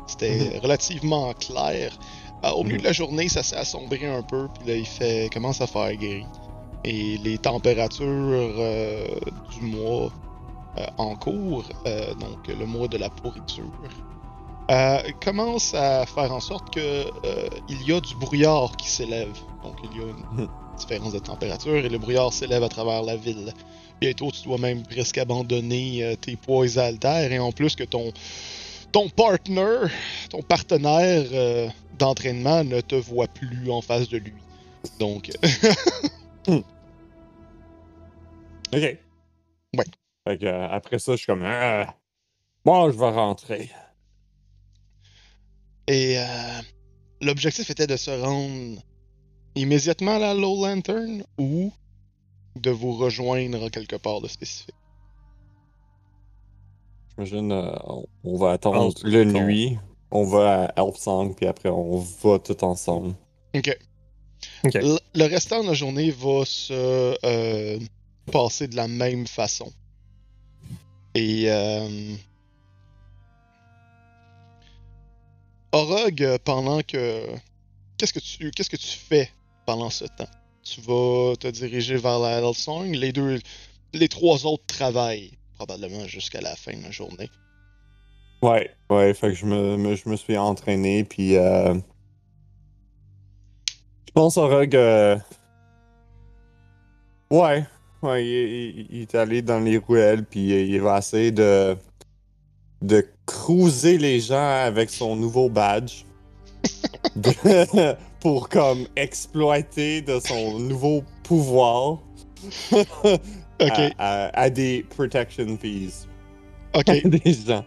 C'était 0.07 0.59
relativement 0.59 1.33
clair. 1.33 1.97
Euh, 2.43 2.51
au 2.51 2.63
milieu 2.63 2.77
de 2.77 2.83
la 2.83 2.93
journée, 2.93 3.27
ça 3.29 3.43
s'est 3.43 3.55
assombri 3.55 4.05
un 4.05 4.21
peu, 4.21 4.47
puis 4.53 4.67
là, 4.67 4.75
il 4.75 4.85
fait 4.85 5.29
commence 5.33 5.61
à 5.61 5.67
faire 5.67 5.95
gris. 5.95 6.25
Et 6.85 7.17
les 7.17 7.37
températures 7.37 8.05
euh, 8.05 9.05
du 9.51 9.65
mois 9.65 10.11
euh, 10.77 10.85
en 10.97 11.15
cours, 11.15 11.65
euh, 11.87 12.13
donc 12.15 12.47
le 12.47 12.65
mois 12.65 12.87
de 12.87 12.97
la 12.97 13.09
pourriture, 13.09 13.71
commencent 15.23 15.73
à 15.73 16.05
faire 16.05 16.31
en 16.31 16.39
sorte 16.39 16.73
que 16.73 17.05
il 17.69 17.87
y 17.87 17.93
a 17.93 17.99
du 17.99 18.15
brouillard 18.15 18.75
qui 18.77 18.89
s'élève. 18.89 19.37
Donc 19.63 19.75
il 19.83 19.99
y 19.99 20.03
a 20.03 20.07
une 20.07 20.47
différence 20.77 21.13
de 21.13 21.19
température 21.19 21.75
et 21.75 21.89
le 21.89 21.97
brouillard 21.97 22.31
s'élève 22.33 22.63
à 22.63 22.69
travers 22.69 23.03
la 23.03 23.15
ville. 23.15 23.53
Bientôt, 24.01 24.31
tu 24.31 24.43
dois 24.43 24.57
même 24.57 24.83
presque 24.83 25.17
abandonner 25.17 26.15
tes 26.21 26.35
poids 26.35 26.65
et 26.65 26.77
haltères 26.77 27.31
et 27.31 27.39
en 27.39 27.51
plus 27.51 27.75
que 27.75 27.83
ton 27.83 28.11
ton 28.95 29.09
partner, 29.09 29.89
ton 30.29 30.41
partenaire 30.41 31.25
euh, 31.33 31.67
d'entraînement 31.99 32.63
ne 32.63 32.79
te 32.79 32.95
voit 32.95 33.27
plus 33.27 33.69
en 33.69 33.81
face 33.81 34.07
de 34.07 34.19
lui. 34.19 34.31
Donc, 35.01 35.31
Ok. 38.73 38.81
Ouais. 39.77 39.85
Fait 40.27 40.37
que, 40.37 40.45
euh, 40.45 40.67
après 40.69 40.99
ça, 40.99 41.13
je 41.13 41.17
suis 41.17 41.25
comme. 41.27 41.43
Ah, 41.45 41.95
moi, 42.65 42.89
je 42.91 42.97
vais 42.97 43.09
rentrer. 43.11 43.69
et 45.87 46.17
euh, 46.17 46.61
l'objectif 47.21 47.69
était 47.69 47.85
de 47.87 47.95
se 47.97 48.09
rendre 48.11 48.81
immédiatement 49.55 50.15
à 50.15 50.19
la 50.19 50.33
Low 50.33 50.65
Lantern 50.65 51.23
ou 51.37 51.71
de 52.55 52.71
vous 52.71 52.93
rejoindre 52.97 53.69
quelque 53.69 53.95
part 53.97 54.21
de 54.21 54.27
spécifique? 54.27 54.73
J'imagine, 57.11 57.51
euh, 57.51 57.71
on, 57.85 58.05
on 58.23 58.37
va 58.37 58.51
attendre 58.53 58.77
pense 58.93 59.03
le 59.03 59.23
qu'on- 59.31 59.41
nuit. 59.45 59.77
On 60.11 60.23
va 60.23 60.65
à 60.75 60.81
Elf 60.81 60.95
Song, 60.97 61.35
puis 61.35 61.45
après, 61.45 61.69
on 61.69 61.97
va 61.97 62.39
tout 62.39 62.63
ensemble. 62.63 63.15
Ok. 63.55 63.77
Ok. 64.63 64.73
Le, 64.75 64.97
le 65.13 65.25
restant 65.25 65.61
de 65.63 65.67
la 65.67 65.73
journée 65.73 66.11
va 66.11 66.45
se 66.45 67.15
passer 68.31 68.67
de 68.67 68.75
la 68.75 68.87
même 68.87 69.27
façon. 69.27 69.71
Et 71.13 71.45
euh, 71.49 72.15
Orog, 75.71 76.21
euh, 76.23 76.37
pendant 76.43 76.81
que 76.81 77.27
qu'est-ce 77.97 78.13
que 78.13 78.19
tu 78.19 78.51
qu'est-ce 78.51 78.69
que 78.69 78.75
tu 78.75 78.97
fais 78.97 79.29
pendant 79.65 79.89
ce 79.89 80.05
temps? 80.05 80.27
Tu 80.63 80.81
vas 80.81 81.35
te 81.39 81.47
diriger 81.47 81.97
vers 81.97 82.19
la 82.19 82.39
Hellsong. 82.39 82.91
Les 82.95 83.11
deux, 83.11 83.39
les 83.93 84.07
trois 84.09 84.45
autres 84.45 84.65
travaillent 84.65 85.37
probablement 85.55 86.05
jusqu'à 86.07 86.41
la 86.41 86.55
fin 86.55 86.75
de 86.75 86.83
la 86.83 86.91
journée. 86.91 87.29
Ouais, 88.41 88.69
ouais, 88.89 89.13
fait 89.13 89.29
que 89.29 89.33
je 89.33 89.45
me, 89.45 89.95
je 89.95 90.09
me 90.09 90.15
suis 90.17 90.37
entraîné, 90.37 91.03
puis 91.03 91.37
euh, 91.37 91.73
je 94.07 94.11
pense 94.13 94.37
Rogue. 94.37 94.75
euh, 94.75 95.17
Ouais, 97.31 97.65
ouais, 98.05 98.25
il, 98.25 98.79
il- 98.79 98.87
il 98.91 99.01
est 99.01 99.15
allé 99.15 99.41
dans 99.41 99.59
les 99.59 99.77
ruelles, 99.77 100.23
puis 100.25 100.49
il 100.49 100.81
va 100.81 100.99
essayer 100.99 101.31
de, 101.31 101.75
de 102.81 103.05
cruiser 103.25 103.97
les 103.97 104.19
gens 104.19 104.49
avec 104.65 104.89
son 104.89 105.15
nouveau 105.15 105.49
badge. 105.49 106.03
De- 107.15 107.95
pour 108.19 108.49
comme 108.49 108.87
exploiter 108.95 110.01
de 110.01 110.19
son 110.19 110.57
nouveau 110.59 111.03
pouvoir 111.23 111.99
Ok, 113.61 113.69
à, 113.69 113.91
à- 113.99 114.39
à 114.41 114.49
des 114.49 114.83
protection 114.89 115.57
fees 115.57 116.07
ok. 116.73 117.07
des 117.07 117.33
gens. 117.33 117.63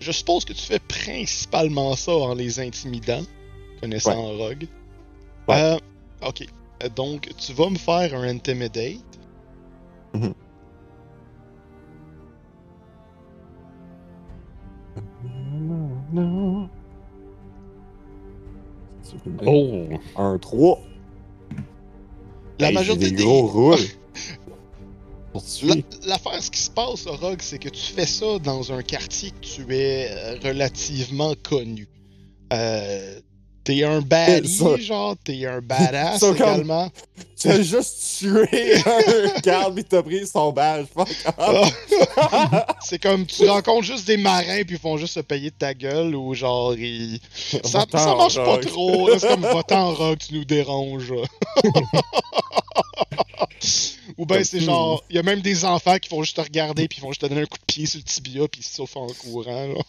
Je 0.00 0.10
suppose 0.10 0.44
que 0.46 0.54
tu 0.54 0.62
fais 0.62 0.78
principalement 0.80 1.94
ça 1.94 2.12
en 2.12 2.34
les 2.34 2.58
intimidant, 2.58 3.20
connaissant 3.80 4.36
Rogue. 4.38 4.66
Ouais. 5.46 5.60
Euh, 5.62 5.78
ok. 6.26 6.46
Euh, 6.82 6.88
Donc, 6.96 7.28
tu 7.36 7.52
vas 7.52 7.68
me 7.68 7.76
faire 7.78 8.14
un 8.14 8.22
Intimidate. 8.26 8.96
Mhm. 10.14 10.34
Oh! 19.46 19.88
Un 20.16 20.38
3. 20.38 20.80
La 22.58 22.68
Hey, 22.68 22.74
majorité 22.74 23.06
j'ai 23.06 23.10
des 23.12 23.16
des. 23.16 23.22
gros 23.24 23.74
La-. 25.62 25.74
L'affaire, 26.06 26.42
ce 26.42 26.50
qui 26.50 26.60
se 26.60 26.70
passe, 26.70 27.06
Rogue, 27.06 27.40
c'est 27.40 27.58
que 27.58 27.68
tu 27.68 27.80
fais 27.92 28.06
ça 28.06 28.38
dans 28.40 28.72
un 28.72 28.82
quartier 28.82 29.30
que 29.30 29.40
tu 29.40 29.74
es 29.74 30.08
euh, 30.10 30.38
relativement 30.42 31.34
connu. 31.42 31.88
Euh, 32.52 33.20
t'es 33.64 33.84
un 33.84 34.00
baddie, 34.00 34.82
genre, 34.82 35.16
t'es 35.22 35.46
un 35.46 35.60
badass 35.62 36.22
également. 36.22 36.90
Tu 37.38 37.48
as 37.48 37.62
juste 37.62 38.18
tué 38.18 38.76
un 38.84 39.40
garde 39.42 39.78
et 39.78 39.84
t'as 39.84 40.02
pris 40.02 40.26
son 40.26 40.52
badge. 40.52 40.86
Fuck 40.94 41.08
off. 41.38 41.72
C'est 42.82 42.98
comme, 42.98 43.24
tu 43.26 43.48
rencontres 43.48 43.84
juste 43.84 44.06
des 44.06 44.16
marins 44.18 44.62
puis 44.66 44.76
ils 44.76 44.78
font 44.78 44.96
juste 44.96 45.14
se 45.14 45.20
payer 45.20 45.50
de 45.50 45.54
ta 45.54 45.72
gueule 45.72 46.14
ou 46.14 46.34
genre, 46.34 46.74
ils... 46.74 47.18
Ça, 47.64 47.86
ça 47.90 48.14
marche 48.14 48.36
pas 48.36 48.58
trop. 48.58 49.16
C'est 49.18 49.28
comme 49.28 49.42
va-t'en 49.42 49.94
rock, 49.94 50.18
tu 50.18 50.34
nous 50.34 50.44
déranges. 50.44 51.14
Ou 54.18 54.26
ben 54.26 54.44
c'est 54.44 54.60
genre, 54.60 55.02
il 55.08 55.16
y 55.16 55.18
a 55.18 55.22
même 55.22 55.40
des 55.40 55.64
enfants 55.64 55.98
qui 55.98 56.08
font 56.08 56.22
juste 56.22 56.36
te 56.36 56.42
regarder 56.42 56.88
puis 56.88 56.98
ils 56.98 57.02
vont 57.02 57.10
juste 57.10 57.22
te 57.22 57.26
donner 57.26 57.42
un 57.42 57.46
coup 57.46 57.58
de 57.58 57.64
pied 57.64 57.86
sur 57.86 57.98
le 57.98 58.04
tibia 58.04 58.46
puis 58.48 58.60
ils 58.60 58.64
se 58.64 58.74
sauvent 58.74 58.96
en 58.96 59.06
courant. 59.06 59.66
là. 59.66 59.80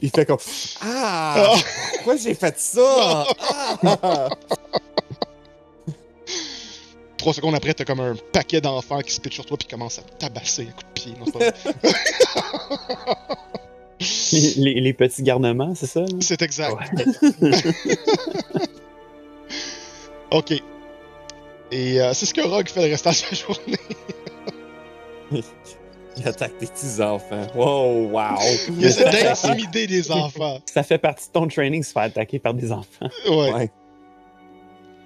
Il 0.00 0.10
fait 0.10 0.26
comme 0.26 0.38
Ah! 0.82 1.54
Pourquoi 1.94 2.16
j'ai 2.16 2.34
fait 2.34 2.58
ça? 2.58 3.26
Ah! 3.86 4.28
Trois 7.16 7.32
secondes 7.34 7.54
après, 7.54 7.72
t'as 7.74 7.84
comme 7.84 8.00
un 8.00 8.14
paquet 8.32 8.60
d'enfants 8.60 9.00
qui 9.00 9.12
se 9.12 9.20
pitchent 9.20 9.34
sur 9.36 9.46
toi 9.46 9.56
puis 9.56 9.68
commencent 9.68 9.98
à 9.98 10.02
te 10.02 10.12
tabasser 10.18 10.62
à 10.68 10.72
coups 10.72 10.84
de 10.86 10.92
pied. 10.92 11.14
Non, 11.18 11.26
pas. 11.30 11.52
Les, 14.32 14.54
les- 14.56 14.80
les 14.80 14.92
petits 14.92 15.22
garnements, 15.22 15.74
c'est 15.76 15.86
ça? 15.86 16.04
C'est 16.20 16.42
exact. 16.42 16.74
Ouais. 17.40 17.50
Ok. 20.32 20.52
Et 21.70 22.00
euh, 22.00 22.14
c'est 22.14 22.24
ce 22.26 22.32
que 22.32 22.40
Rogue 22.40 22.68
fait 22.68 22.86
le 22.86 22.90
restant 22.90 23.10
de 23.10 23.14
sa 23.16 23.34
journée. 23.34 23.78
Il 26.16 26.28
attaque 26.28 26.58
des 26.58 26.66
petits 26.66 27.00
enfants. 27.00 27.46
Wow, 27.54 28.10
wow. 28.10 28.38
Il 28.68 28.84
essaie 28.84 29.04
d'intimider 29.04 29.86
des 29.86 30.10
enfants. 30.10 30.58
Ça 30.66 30.82
fait 30.82 30.98
partie 30.98 31.28
de 31.28 31.32
ton 31.32 31.48
training, 31.48 31.82
se 31.82 31.92
faire 31.92 32.02
attaquer 32.02 32.38
par 32.38 32.54
des 32.54 32.70
enfants. 32.70 33.08
Ouais. 33.28 33.52
Ouais. 33.52 33.70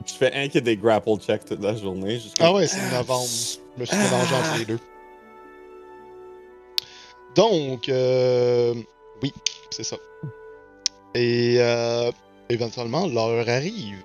Je 0.07 0.13
fais 0.15 0.33
un 0.35 0.49
qui 0.49 0.59
a 0.59 0.61
des 0.61 0.77
grapple 0.77 1.17
checks 1.19 1.45
toute 1.45 1.63
la 1.63 1.75
journée. 1.75 2.21
Ah 2.41 2.53
ouais, 2.53 2.67
c'est 2.67 2.81
novembre. 2.93 3.27
Je 3.77 3.81
me 3.81 3.85
suis 3.85 3.97
mélangé 3.97 4.35
entre 4.35 4.59
les 4.59 4.65
deux. 4.65 4.79
Donc, 7.35 7.89
euh, 7.89 8.75
oui, 9.23 9.33
c'est 9.71 9.85
ça. 9.85 9.97
Et 11.15 11.57
euh, 11.59 12.11
éventuellement, 12.49 13.07
l'heure 13.07 13.49
arrive. 13.49 14.03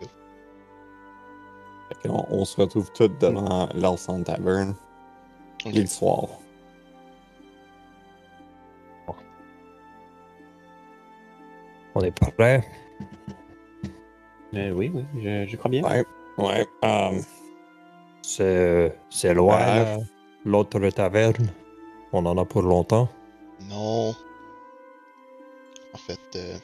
On, 2.06 2.45
se 2.45 2.60
retrouve 2.60 2.91
tous 2.94 3.10
devant 3.19 3.69
l'Alsan 3.76 4.23
Tavern. 4.23 4.76
Ok. 5.65 5.76
Et 5.76 5.82
le 5.82 5.88
soir. 5.88 6.28
On 11.95 12.01
est 12.01 12.11
prêt. 12.11 12.63
Euh, 14.53 14.72
oui, 14.72 14.91
oui, 14.93 15.03
je, 15.22 15.45
je 15.47 15.55
crois 15.57 15.72
bien. 15.72 15.81
Ouais. 15.84 16.03
Ouais. 16.38 16.65
um, 16.84 17.22
C'est 18.22 18.93
c'est 19.09 19.34
loin, 19.34 19.57
Ah. 19.59 19.97
l'autre 20.45 20.80
taverne. 20.89 21.47
On 22.13 22.26
en 22.26 22.38
a 22.38 22.45
pour 22.45 22.61
longtemps. 22.61 23.07
Non. 23.69 24.09
En 25.93 25.97
fait, 25.97 26.19
euh, 26.35 26.57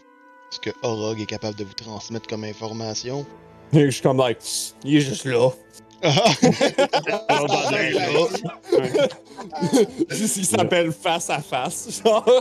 ce 0.49 0.59
que 0.59 0.69
Orog 0.83 1.19
est 1.21 1.25
capable 1.25 1.57
de 1.57 1.63
vous 1.63 1.73
transmettre 1.73 2.27
comme 2.27 2.43
information? 2.43 3.25
je 3.73 3.89
suis 3.89 4.01
comme 4.01 4.17
like, 4.17 4.39
il 4.83 4.97
est 4.97 5.01
juste 5.01 5.25
là. 5.25 5.49
Juste, 10.09 10.37
il 10.37 10.45
s'appelle 10.45 10.91
face 10.91 11.29
à 11.29 11.39
face. 11.39 12.01
genre. 12.03 12.25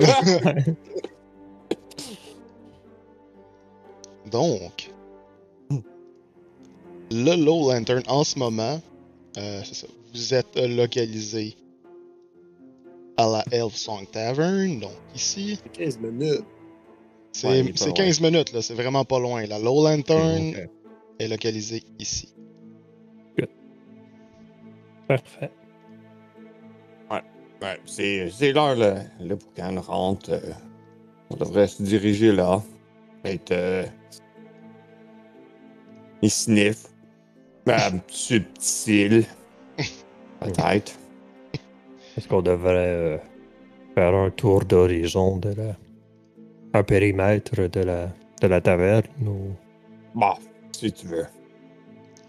Donc, 4.31 4.90
le 7.11 7.36
Low 7.44 7.70
Lantern 7.73 8.03
en 8.09 8.24
ce 8.24 8.39
moment, 8.39 8.81
euh, 9.39 9.62
ça. 9.62 9.86
Vous 10.15 10.35
êtes 10.35 10.57
localisé 10.59 11.55
à 13.19 13.27
la 13.27 13.44
Elf 13.53 13.74
Song 13.74 14.07
Tavern, 14.11 14.81
donc 14.81 14.93
ici. 15.15 15.59
15 15.73 15.98
minutes. 15.98 16.44
C'est 17.32 17.48
Ouais, 17.48 17.61
il 17.61 17.66
est 17.69 17.70
pas 17.73 17.77
c'est 17.78 17.85
loin. 17.86 17.94
15 17.94 18.20
minutes, 18.23 18.53
là, 18.53 18.62
c'est 18.62 18.74
vraiment 18.74 19.05
pas 19.05 19.19
loin. 19.19 19.44
La 19.47 19.59
Low 19.59 19.85
Lantern 19.85 20.55
est 21.19 21.28
localisée 21.28 21.82
ici. 21.98 22.32
Parfait. 25.07 25.51
Ouais, 27.62 27.81
c'est 27.86 28.28
c'est 28.31 28.53
l'heure, 28.53 28.74
le, 28.77 28.97
le 29.20 29.35
boucan 29.35 29.81
rentre. 29.81 30.31
euh, 30.31 30.40
on 31.31 31.36
devrait 31.36 31.69
se 31.69 31.82
diriger 31.82 32.31
là. 32.32 32.62
Être. 33.27 33.51
Euh, 33.51 33.85
il 36.23 36.31
sniff. 36.31 36.85
Euh, 37.69 37.74
subtil. 38.09 39.27
Peut-être. 40.40 40.93
Est-ce 42.16 42.28
qu'on 42.28 42.43
devrait 42.43 42.74
euh, 42.77 43.19
faire 43.94 44.15
un 44.15 44.31
tour 44.31 44.65
d'horizon 44.65 45.39
de 45.39 45.51
la. 45.51 45.77
un 46.74 46.82
périmètre 46.85 47.69
de 47.69 47.81
la, 47.81 48.09
de 48.40 48.47
la 48.47 48.61
taverne 48.61 49.27
ou? 49.27 49.51
Bon, 50.15 50.35
si 50.73 50.93
tu 50.93 51.07
veux. 51.09 51.27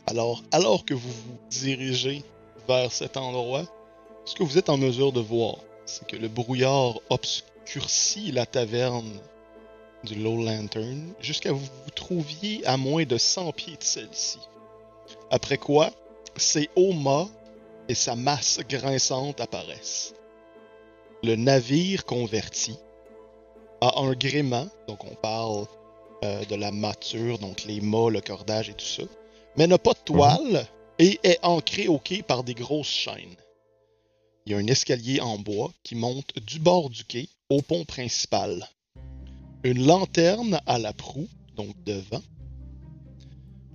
Alors, 0.07 0.43
alors 0.51 0.83
que 0.83 0.93
vous 0.93 1.11
vous 1.11 1.37
dirigez 1.49 2.23
vers 2.67 2.91
cet 2.91 3.17
endroit, 3.17 3.65
ce 4.25 4.35
que 4.35 4.43
vous 4.43 4.57
êtes 4.57 4.69
en 4.69 4.77
mesure 4.77 5.11
de 5.11 5.19
voir, 5.19 5.57
c'est 5.85 6.07
que 6.07 6.15
le 6.15 6.27
brouillard 6.27 6.99
obscurcit 7.09 8.31
la 8.31 8.45
taverne 8.45 9.19
du 10.07 10.15
Low 10.15 10.43
Lantern 10.43 11.13
jusqu'à 11.19 11.51
vous 11.51 11.59
vous 11.59 11.91
trouviez 11.93 12.65
à 12.65 12.77
moins 12.77 13.03
de 13.03 13.17
100 13.17 13.51
pieds 13.51 13.75
de 13.75 13.83
celle-ci. 13.83 14.39
Après 15.29 15.57
quoi, 15.57 15.91
ses 16.37 16.69
hauts 16.75 16.93
mâts 16.93 17.27
et 17.89 17.93
sa 17.93 18.15
masse 18.15 18.59
grinçante 18.69 19.41
apparaissent. 19.41 20.13
Le 21.23 21.35
navire 21.35 22.05
converti 22.05 22.77
a 23.81 23.99
un 23.99 24.13
gréement, 24.13 24.67
donc 24.87 25.03
on 25.03 25.15
parle 25.15 25.65
euh, 26.23 26.45
de 26.45 26.55
la 26.55 26.71
mâture, 26.71 27.37
donc 27.39 27.65
les 27.65 27.81
mâts, 27.81 28.09
le 28.09 28.21
cordage 28.21 28.69
et 28.69 28.73
tout 28.73 28.85
ça, 28.85 29.03
mais 29.57 29.67
n'a 29.67 29.77
pas 29.77 29.93
de 29.93 29.99
toile 30.05 30.67
et 30.99 31.19
est 31.23 31.39
ancré 31.43 31.87
au 31.87 31.99
quai 31.99 32.21
par 32.23 32.43
des 32.43 32.53
grosses 32.53 32.87
chaînes. 32.87 33.35
Il 34.45 34.53
y 34.53 34.55
a 34.55 34.59
un 34.59 34.67
escalier 34.67 35.19
en 35.19 35.37
bois 35.37 35.73
qui 35.83 35.95
monte 35.95 36.37
du 36.39 36.59
bord 36.59 36.89
du 36.89 37.03
quai 37.03 37.27
au 37.49 37.61
pont 37.61 37.83
principal. 37.83 38.67
Une 39.67 39.85
lanterne 39.85 40.61
à 40.65 40.79
la 40.79 40.93
proue, 40.93 41.27
donc 41.57 41.75
devant, 41.83 42.21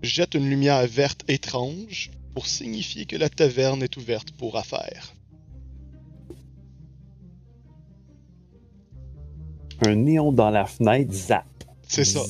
jette 0.01 0.32
une 0.32 0.48
lumière 0.48 0.86
verte 0.86 1.23
étrange 1.28 2.10
pour 2.32 2.47
signifier 2.47 3.05
que 3.05 3.14
la 3.14 3.28
taverne 3.28 3.82
est 3.82 3.94
ouverte 3.98 4.31
pour 4.31 4.56
affaires. 4.56 5.14
Un 9.85 9.97
néon 9.97 10.32
dans 10.32 10.48
la 10.48 10.64
fenêtre, 10.64 11.12
zap. 11.12 11.44
C'est 11.86 12.06
ça. 12.06 12.23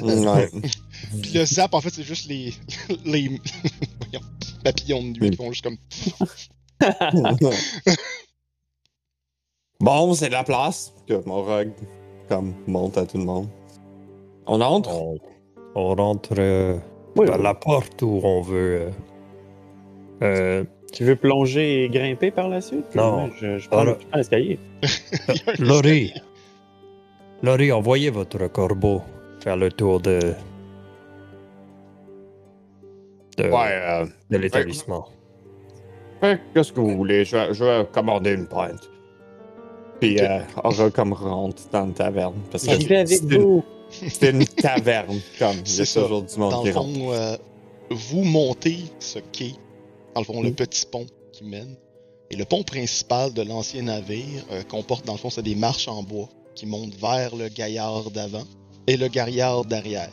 Ouais. 0.00 0.50
Puis 1.22 1.32
le 1.34 1.44
zap, 1.44 1.74
en 1.74 1.82
fait, 1.82 1.90
c'est 1.90 2.04
juste 2.04 2.26
les, 2.26 2.54
les 3.04 3.28
voyons, 3.28 4.26
papillons 4.64 5.02
de 5.02 5.08
nuit 5.20 5.30
qui 5.30 5.36
font 5.36 5.52
juste 5.52 5.64
comme 5.64 5.76
bon, 9.78 10.14
c'est 10.14 10.30
la 10.30 10.42
place. 10.42 10.94
Que 11.06 11.22
mon 11.26 11.42
rug, 11.42 11.70
comme, 12.28 12.54
monte 12.66 12.96
à 12.98 13.06
tout 13.06 13.18
le 13.18 13.24
monde. 13.24 13.48
On 14.46 14.60
entre? 14.60 14.90
On, 14.94 15.18
on 15.74 15.94
rentre 15.94 16.34
euh, 16.38 16.76
Oui, 17.16 17.26
par 17.26 17.36
oui. 17.38 17.42
la 17.42 17.54
porte 17.54 18.02
où 18.02 18.20
on 18.22 18.40
veut. 18.42 18.80
euh, 18.82 18.90
euh, 20.22 20.64
Tu 20.92 21.04
veux 21.04 21.16
plonger 21.16 21.84
et 21.84 21.88
grimper 21.88 22.30
par 22.30 22.48
la 22.48 22.60
suite? 22.60 22.94
Non. 22.94 23.30
Je, 23.40 23.58
je 23.58 23.68
prends, 23.68 23.84
l'escalier. 24.14 24.58
Laurie, 25.58 26.12
Laurie, 27.42 27.72
envoyez 27.72 28.10
votre 28.10 28.46
corbeau 28.48 29.02
faire 29.40 29.56
le 29.56 29.70
tour 29.70 30.00
de. 30.00 30.20
de, 33.38 33.44
Ouais, 33.50 33.72
euh, 33.72 34.06
de 34.30 34.38
l'établissement. 34.38 35.08
Qu'est-ce 36.54 36.72
que 36.72 36.80
vous 36.80 36.96
voulez? 36.96 37.24
Je 37.24 37.36
vais, 37.36 37.52
je 37.54 37.64
vais 37.64 37.86
commander 37.92 38.32
une 38.32 38.46
pinte. 38.46 38.88
Puis, 40.00 40.20
euh, 40.20 40.40
Aura 40.62 40.90
comme 40.90 41.12
rentre 41.12 41.62
dans 41.72 41.86
une 41.86 41.94
taverne. 41.94 42.34
Parce 42.50 42.64
que 42.64 42.70
avec 42.70 43.08
c'est 43.08 43.18
une, 43.22 43.38
vous. 43.42 43.64
c'est 43.90 44.30
une 44.30 44.44
taverne, 44.46 45.20
comme. 45.38 45.56
Il 45.64 45.68
y 45.68 45.70
C'est 45.70 45.82
a 45.82 45.86
ça. 45.86 46.02
toujours 46.02 46.22
du 46.22 46.36
monde 46.38 46.50
Dans 46.50 46.62
qui 46.62 46.68
le 46.68 46.74
rentre. 46.74 46.92
fond, 46.94 47.12
euh, 47.12 47.36
vous 47.90 48.24
montez 48.24 48.78
ce 48.98 49.18
quai, 49.20 49.54
dans 50.14 50.20
le 50.20 50.26
fond, 50.26 50.42
le 50.42 50.50
Mm. 50.50 50.54
petit 50.54 50.86
pont 50.86 51.06
qui 51.32 51.44
mène. 51.44 51.76
Et 52.30 52.36
le 52.36 52.44
pont 52.44 52.62
principal 52.62 53.32
de 53.32 53.42
l'ancien 53.42 53.82
navire 53.82 54.42
euh, 54.52 54.62
comporte, 54.64 55.04
dans 55.06 55.12
le 55.12 55.18
fond, 55.18 55.30
c'est 55.30 55.42
des 55.42 55.54
marches 55.54 55.88
en 55.88 56.02
bois 56.02 56.28
qui 56.54 56.66
montent 56.66 56.94
vers 56.96 57.36
le 57.36 57.48
gaillard 57.48 58.10
d'avant 58.10 58.44
et 58.86 58.96
le 58.96 59.08
gaillard 59.08 59.64
d'arrière. 59.64 60.10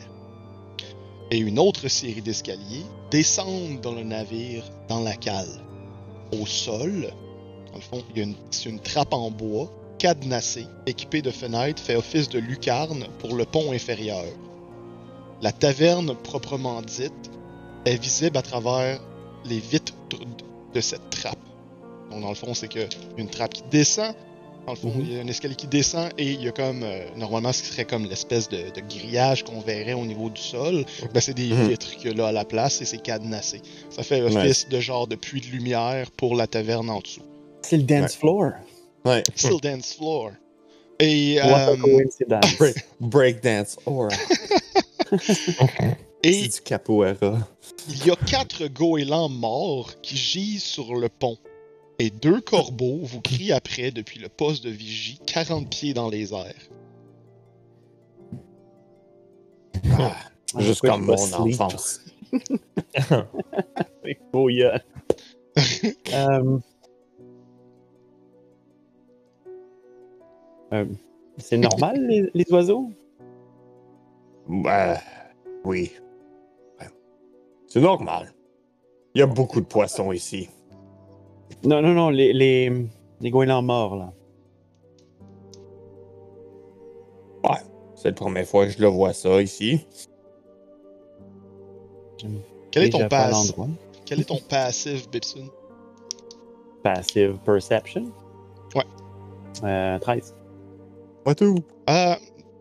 Et 1.30 1.38
une 1.38 1.58
autre 1.58 1.88
série 1.88 2.20
d'escaliers 2.20 2.84
descendent 3.10 3.80
dans 3.80 3.92
le 3.92 4.02
navire 4.02 4.64
dans 4.88 5.00
la 5.00 5.14
cale. 5.14 5.48
Au 6.32 6.46
sol, 6.46 7.12
dans 7.72 7.78
le 7.78 7.82
fond, 7.82 8.04
il 8.10 8.18
y 8.18 8.20
a 8.20 8.24
une, 8.24 8.34
c'est 8.50 8.68
une 8.68 8.80
trappe 8.80 9.12
en 9.14 9.30
bois 9.30 9.70
cadenassée, 9.98 10.66
équipée 10.86 11.22
de 11.22 11.30
fenêtres, 11.30 11.80
fait 11.82 11.96
office 11.96 12.28
de 12.28 12.38
lucarne 12.38 13.06
pour 13.18 13.34
le 13.34 13.44
pont 13.44 13.72
inférieur. 13.72 14.24
La 15.40 15.52
taverne 15.52 16.14
proprement 16.16 16.82
dite 16.82 17.12
est 17.84 17.96
visible 18.00 18.36
à 18.36 18.42
travers 18.42 19.00
les 19.44 19.58
vitres 19.58 19.94
de 20.74 20.80
cette 20.80 21.08
trappe. 21.10 21.38
Donc 22.10 22.22
dans 22.22 22.28
le 22.28 22.34
fond, 22.34 22.54
c'est 22.54 22.68
que 22.68 22.86
une 23.16 23.28
trappe 23.28 23.54
qui 23.54 23.62
descend. 23.70 24.14
Dans 24.66 24.74
le 24.74 24.78
fond, 24.78 24.92
Mhm. 24.94 25.00
il 25.00 25.12
y 25.12 25.18
a 25.18 25.22
un 25.22 25.26
escalier 25.26 25.56
qui 25.56 25.66
descend 25.66 26.10
et 26.18 26.30
il 26.30 26.40
y 26.42 26.46
a 26.46 26.52
comme 26.52 26.84
euh, 26.84 27.04
normalement 27.16 27.52
ce 27.52 27.62
qui 27.62 27.68
serait 27.70 27.84
comme 27.84 28.04
l'espèce 28.06 28.48
de, 28.48 28.58
de 28.72 28.80
grillage 28.88 29.42
qu'on 29.42 29.58
verrait 29.60 29.94
au 29.94 30.04
niveau 30.04 30.30
du 30.30 30.40
sol. 30.40 30.84
Ben, 31.12 31.20
c'est 31.20 31.34
des 31.34 31.48
Mhm. 31.48 31.68
vitres 31.68 31.96
qu'il 31.96 32.10
y 32.10 32.12
a 32.12 32.16
là 32.16 32.28
à 32.28 32.32
la 32.32 32.44
place 32.44 32.80
et 32.80 32.84
c'est 32.84 33.02
cadenassé. 33.02 33.60
Ça 33.90 34.04
fait 34.04 34.20
office 34.22 34.68
de 34.68 34.78
genre 34.78 35.08
de 35.08 35.16
puits 35.16 35.40
de 35.40 35.46
lumière 35.46 36.12
pour 36.12 36.36
la 36.36 36.46
taverne 36.46 36.90
en 36.90 37.00
dessous. 37.00 37.22
C'est 37.62 37.76
le 37.76 37.82
dance 37.84 38.16
floor. 38.16 38.52
Ouais. 39.04 39.24
C'est 39.34 39.50
le 39.50 39.58
dance 39.58 39.94
floor. 39.94 40.32
Et, 41.00 41.38
What 41.40 41.48
a 41.48 41.70
euh, 41.70 41.76
coincidence. 41.76 42.56
Break, 42.58 42.76
breakdance 43.00 43.76
aura. 43.86 44.08
et 46.22 46.32
C'est 46.32 46.48
du 46.48 46.60
capoeira. 46.60 47.38
il 47.88 48.06
y 48.06 48.10
a 48.10 48.16
quatre 48.16 48.66
goélands 48.68 49.28
morts 49.28 50.00
qui 50.00 50.16
gisent 50.16 50.62
sur 50.62 50.94
le 50.94 51.08
pont. 51.08 51.38
Et 51.98 52.10
deux 52.10 52.40
corbeaux 52.40 53.00
vous 53.02 53.20
crient 53.20 53.52
après 53.52 53.90
depuis 53.90 54.18
le 54.18 54.28
poste 54.28 54.64
de 54.64 54.70
vigie, 54.70 55.20
40 55.26 55.68
pieds 55.70 55.94
dans 55.94 56.08
les 56.08 56.32
airs. 56.32 56.54
Ah, 59.98 60.16
juste 60.58 60.80
Pourquoi 60.80 60.90
comme 60.90 61.06
mon 61.06 61.16
sleep? 61.16 61.60
enfance. 61.60 62.00
Avec 64.02 64.20
Boya. 64.32 64.80
Euh, 70.72 70.86
c'est 71.38 71.58
normal, 71.58 72.06
les, 72.06 72.30
les 72.34 72.52
oiseaux? 72.52 72.90
Ouais, 74.48 74.96
oui. 75.64 75.92
Ouais. 76.80 76.86
C'est 77.66 77.80
normal. 77.80 78.32
Il 79.14 79.18
y 79.20 79.22
a 79.22 79.26
beaucoup 79.26 79.60
de 79.60 79.66
poissons 79.66 80.12
ici. 80.12 80.48
Non, 81.64 81.82
non, 81.82 81.92
non, 81.92 82.10
les, 82.10 82.32
les, 82.32 82.72
les 83.20 83.30
goélands 83.30 83.62
morts, 83.62 83.96
là. 83.96 84.12
C'est 88.02 88.08
la 88.08 88.14
première 88.14 88.44
fois 88.44 88.66
que 88.66 88.72
je 88.72 88.80
le 88.80 88.88
vois 88.88 89.12
ça 89.12 89.40
ici. 89.40 89.86
Quel 92.72 92.82
est 92.82 92.90
ton, 92.90 93.06
pass... 93.06 93.54
Quel 94.04 94.22
est 94.22 94.24
ton 94.24 94.40
passif, 94.40 95.08
Bipsun? 95.08 95.46
Passive 96.82 97.38
Perception? 97.44 98.10
Ouais. 98.74 98.82
Euh, 99.62 100.00
13. 100.00 100.34
Pas 101.24 101.34
tout. 101.34 101.58
Euh, 101.88 102.14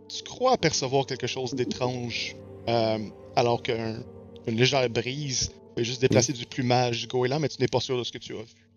tu 0.08 0.24
crois 0.24 0.54
apercevoir 0.54 1.06
quelque 1.06 1.28
chose 1.28 1.54
d'étrange 1.54 2.36
euh, 2.68 3.00
alors 3.36 3.64
qu'une 3.64 4.04
légère 4.48 4.88
brise 4.90 5.52
fait 5.76 5.84
juste 5.84 6.02
déplacer 6.02 6.34
du 6.34 6.46
plumage 6.46 7.02
du 7.02 7.08
goéland, 7.08 7.40
mais 7.40 7.50
tu 7.50 7.62
n'es 7.62 7.68
pas 7.68 7.80
sûr 7.80 7.98
de 7.98 8.04
ce 8.04 8.12
que 8.12 8.18
tu 8.18 8.34
as 8.36 8.42
vu. 8.42 8.68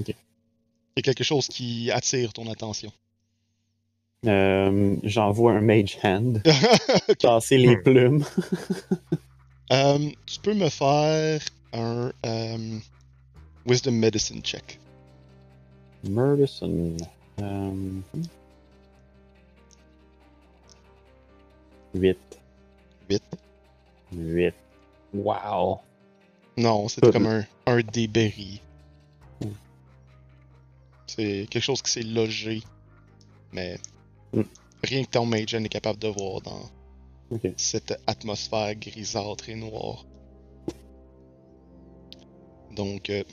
Ok. 0.00 0.08
Il 0.08 0.14
y 0.96 1.00
a 1.00 1.02
quelque 1.02 1.24
chose 1.24 1.48
qui 1.48 1.90
attire 1.90 2.32
ton 2.32 2.50
attention. 2.50 2.90
Euh, 4.26 4.96
J'envoie 5.04 5.52
un 5.52 5.60
Mage 5.60 5.98
Hand. 6.02 6.42
Casser 7.18 7.58
les 7.58 7.76
Hmm. 7.76 7.82
plumes. 7.82 8.24
Euh, 9.70 9.98
tu 10.24 10.40
peux 10.40 10.54
me 10.54 10.70
faire 10.70 11.40
un 11.74 12.10
Wisdom 13.66 13.90
Medicine 13.92 14.40
check. 14.40 14.80
Murdison. 16.08 16.96
Euh... 17.40 18.00
8. 21.94 22.18
8. 23.08 23.22
8. 24.12 24.54
Wow. 25.14 25.78
Non, 26.56 26.88
c'est 26.88 27.04
Euh, 27.04 27.12
comme 27.12 27.26
un, 27.26 27.44
un 27.66 27.80
débris. 27.80 28.60
C'est 31.06 31.46
quelque 31.50 31.62
chose 31.62 31.80
qui 31.82 31.90
s'est 31.90 32.02
logé. 32.02 32.62
Mais 33.52 33.78
rien 34.84 35.04
que 35.04 35.10
ton 35.10 35.24
mage 35.24 35.54
Hand 35.54 35.64
est 35.64 35.68
capable 35.70 35.98
de 35.98 36.08
voir 36.08 36.40
dans 36.42 36.70
cette 37.56 37.98
atmosphère 38.06 38.74
grisâtre 38.74 39.48
et 39.48 39.54
noire. 39.54 40.04
Donc, 42.74 43.08
euh, 43.10 43.24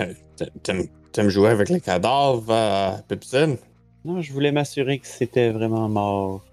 Euh, 0.00 0.14
t'a- 0.36 0.46
T'aimes 0.62 0.88
t'aimes 1.12 1.28
jouer 1.28 1.50
avec 1.50 1.68
les 1.68 1.80
cadavres, 1.80 2.50
euh, 2.50 2.92
Pepsin? 3.08 3.56
Non, 4.04 4.20
je 4.20 4.32
voulais 4.32 4.52
m'assurer 4.52 4.98
que 4.98 5.06
c'était 5.06 5.50
vraiment 5.50 5.88
mort. 5.88 6.44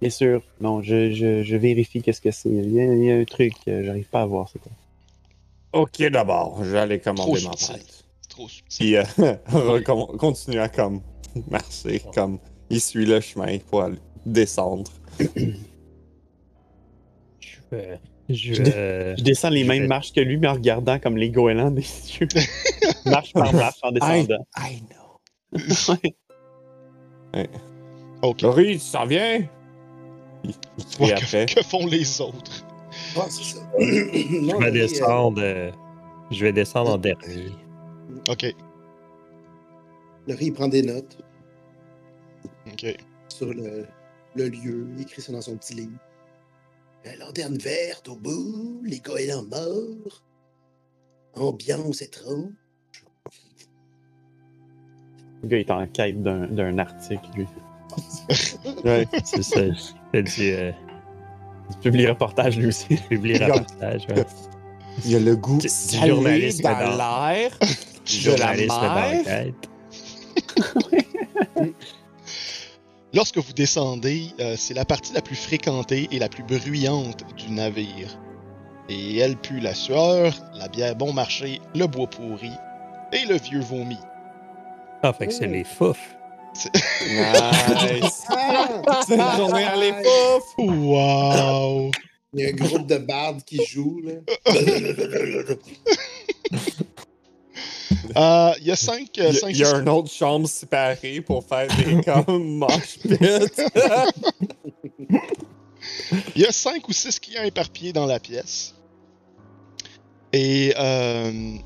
Bien 0.00 0.10
sûr. 0.10 0.42
Non, 0.60 0.82
je, 0.82 1.12
je, 1.12 1.42
je 1.42 1.56
vérifie 1.56 2.02
qu'est-ce 2.02 2.20
que 2.20 2.30
c'est. 2.30 2.48
Il 2.48 2.72
y, 2.72 2.80
a, 2.80 2.84
il 2.84 3.04
y 3.04 3.10
a 3.10 3.16
un 3.16 3.24
truc, 3.24 3.54
euh, 3.68 3.84
j'arrive 3.84 4.08
pas 4.08 4.22
à 4.22 4.26
voir 4.26 4.48
c'est 4.48 4.58
quoi. 4.58 4.72
Ok, 5.72 6.02
d'abord, 6.10 6.62
je 6.64 6.70
vais 6.70 6.78
aller 6.78 6.98
commander 7.00 7.40
Trop 7.40 7.50
ma 7.50 7.54
trop 8.28 8.48
subtil. 8.48 8.76
Puis, 8.78 8.96
euh, 8.96 9.80
continue 10.18 10.58
à 10.58 10.68
comme 10.68 11.00
marcher, 11.50 12.02
comme 12.14 12.38
il 12.70 12.80
suit 12.80 13.06
le 13.06 13.20
chemin 13.20 13.58
pour 13.58 13.82
aller 13.82 13.98
descendre. 14.24 14.90
Je 17.40 17.58
vais. 17.70 18.00
Je 18.28 18.54
Je 18.54 18.62
vais. 18.62 19.14
Je 19.16 19.22
descends 19.22 19.50
les 19.50 19.62
Je 19.62 19.68
mêmes 19.68 19.82
vais- 19.82 19.88
marches 19.88 20.12
que 20.12 20.20
lui, 20.20 20.36
mais 20.36 20.48
en 20.48 20.54
regardant 20.54 20.98
comme 20.98 21.16
les 21.16 21.30
goélands 21.30 21.70
des 21.70 21.82
yeux. 22.20 22.26
marche 23.06 23.32
par 23.32 23.52
marche 23.54 23.78
en 23.82 23.92
descendant. 23.92 24.44
I 24.58 24.82
know. 24.90 25.20
Ok. 28.22 28.42
Laurie, 28.42 28.74
tu 28.74 28.78
s'en 28.80 29.04
viens? 29.06 29.46
Il, 30.44 30.50
il 30.98 31.02
Ouais, 31.04 31.12
après. 31.12 31.46
que, 31.46 31.54
que 31.54 31.62
font 31.62 31.86
les 31.86 32.20
autres? 32.20 32.64
Ouais, 33.16 33.28
ça. 33.28 33.60
Je 33.78 33.84
vais 33.84 34.40
mais, 34.58 34.66
euh, 34.66 34.70
descendre. 34.70 35.40
euh, 35.42 35.70
Je 36.30 36.44
vais 36.44 36.52
descendre 36.52 36.92
en 36.94 36.98
dernier. 36.98 37.50
Ok. 38.28 38.46
Le 40.26 40.34
riz 40.34 40.50
prend 40.50 40.66
des 40.68 40.82
notes 40.82 41.18
Ok. 42.72 42.96
sur 43.28 43.52
le, 43.52 43.86
le 44.34 44.48
lieu. 44.48 44.88
Il 44.96 45.02
écrit 45.02 45.22
ça 45.22 45.30
dans 45.32 45.40
son 45.42 45.56
petit 45.56 45.74
livre. 45.74 45.92
La 47.06 47.14
lanterne 47.24 47.56
verte 47.56 48.08
au 48.08 48.16
bout, 48.16 48.82
les 48.84 48.98
goélands 48.98 49.44
morts. 49.44 50.24
Ambiance 51.34 52.02
étrange. 52.02 52.50
Le 55.42 55.48
gars 55.48 55.58
est 55.58 55.70
en 55.70 55.86
quête 55.86 56.20
d'un 56.22 56.46
d'un 56.48 56.78
article, 56.78 57.28
lui. 57.36 57.46
Ouais. 58.84 59.06
C'est 59.24 59.42
ça. 59.42 59.60
Fais 60.12 60.22
du 60.22 60.50
euh, 60.52 60.72
Il 61.70 61.76
publie 61.78 62.06
reportage, 62.08 62.58
lui 62.58 62.66
aussi. 62.66 62.96
publier 63.08 63.38
reportage. 63.44 64.06
ouais. 64.08 64.24
Il 65.04 65.10
y 65.12 65.16
a 65.16 65.20
le 65.20 65.36
goût 65.36 65.58
Du 65.58 65.68
journalisme 66.08 66.62
dans 66.64 66.70
dans- 66.72 66.96
l'air 66.96 67.52
Du 68.04 68.24
de 68.24 68.38
la 68.38 68.54
mer. 68.54 69.52
Lorsque 73.16 73.38
vous 73.38 73.54
descendez, 73.54 74.26
euh, 74.40 74.56
c'est 74.58 74.74
la 74.74 74.84
partie 74.84 75.14
la 75.14 75.22
plus 75.22 75.36
fréquentée 75.36 76.06
et 76.12 76.18
la 76.18 76.28
plus 76.28 76.42
bruyante 76.42 77.24
du 77.34 77.50
navire. 77.50 78.20
Et 78.90 79.16
elle 79.16 79.38
pue 79.38 79.58
la 79.58 79.74
sueur, 79.74 80.34
la 80.52 80.68
bière 80.68 80.94
bon 80.94 81.14
marché, 81.14 81.62
le 81.74 81.86
bois 81.86 82.08
pourri 82.08 82.50
et 83.14 83.24
le 83.24 83.38
vieux 83.38 83.60
vomi. 83.60 83.96
Ah, 85.02 85.14
fait 85.14 85.28
que 85.28 85.32
c'est 85.32 85.46
les 85.46 85.64
fouf. 85.64 85.96
Nice. 87.06 88.26
C'est 89.06 89.14
une 89.14 89.36
journée 89.38 89.64
à 89.64 89.76
l'époque. 89.76 90.42
Wow! 90.58 91.90
Il 92.34 92.40
y 92.40 92.44
a 92.44 92.48
un 92.50 92.52
groupe 92.52 92.86
de 92.86 92.98
bardes 92.98 93.42
qui 93.44 93.64
joue. 93.64 94.02
Là. 94.04 94.12
Euh, 98.16 98.52
Il 98.60 98.66
y 98.66 98.70
a 98.70 98.76
cinq, 98.76 99.08
Il 99.16 99.22
euh, 99.22 99.30
y 99.30 99.34
cinq- 99.34 99.56
y 99.56 99.64
a 99.64 99.76
une 99.78 99.88
autre 99.88 100.10
chambre 100.10 100.48
séparée 100.48 101.20
pour 101.20 101.44
faire 101.44 101.66
des 101.76 102.00
comme 102.04 102.58
mosh 102.58 102.98
pits. 103.00 103.16
il 106.34 106.42
y 106.42 106.44
a 106.46 106.52
cinq 106.52 106.88
ou 106.88 106.92
six 106.92 107.18
clients 107.18 107.42
éparpillés 107.42 107.92
dans 107.92 108.06
la 108.06 108.18
pièce. 108.20 108.74
Et 110.32 110.74
euh, 110.78 111.56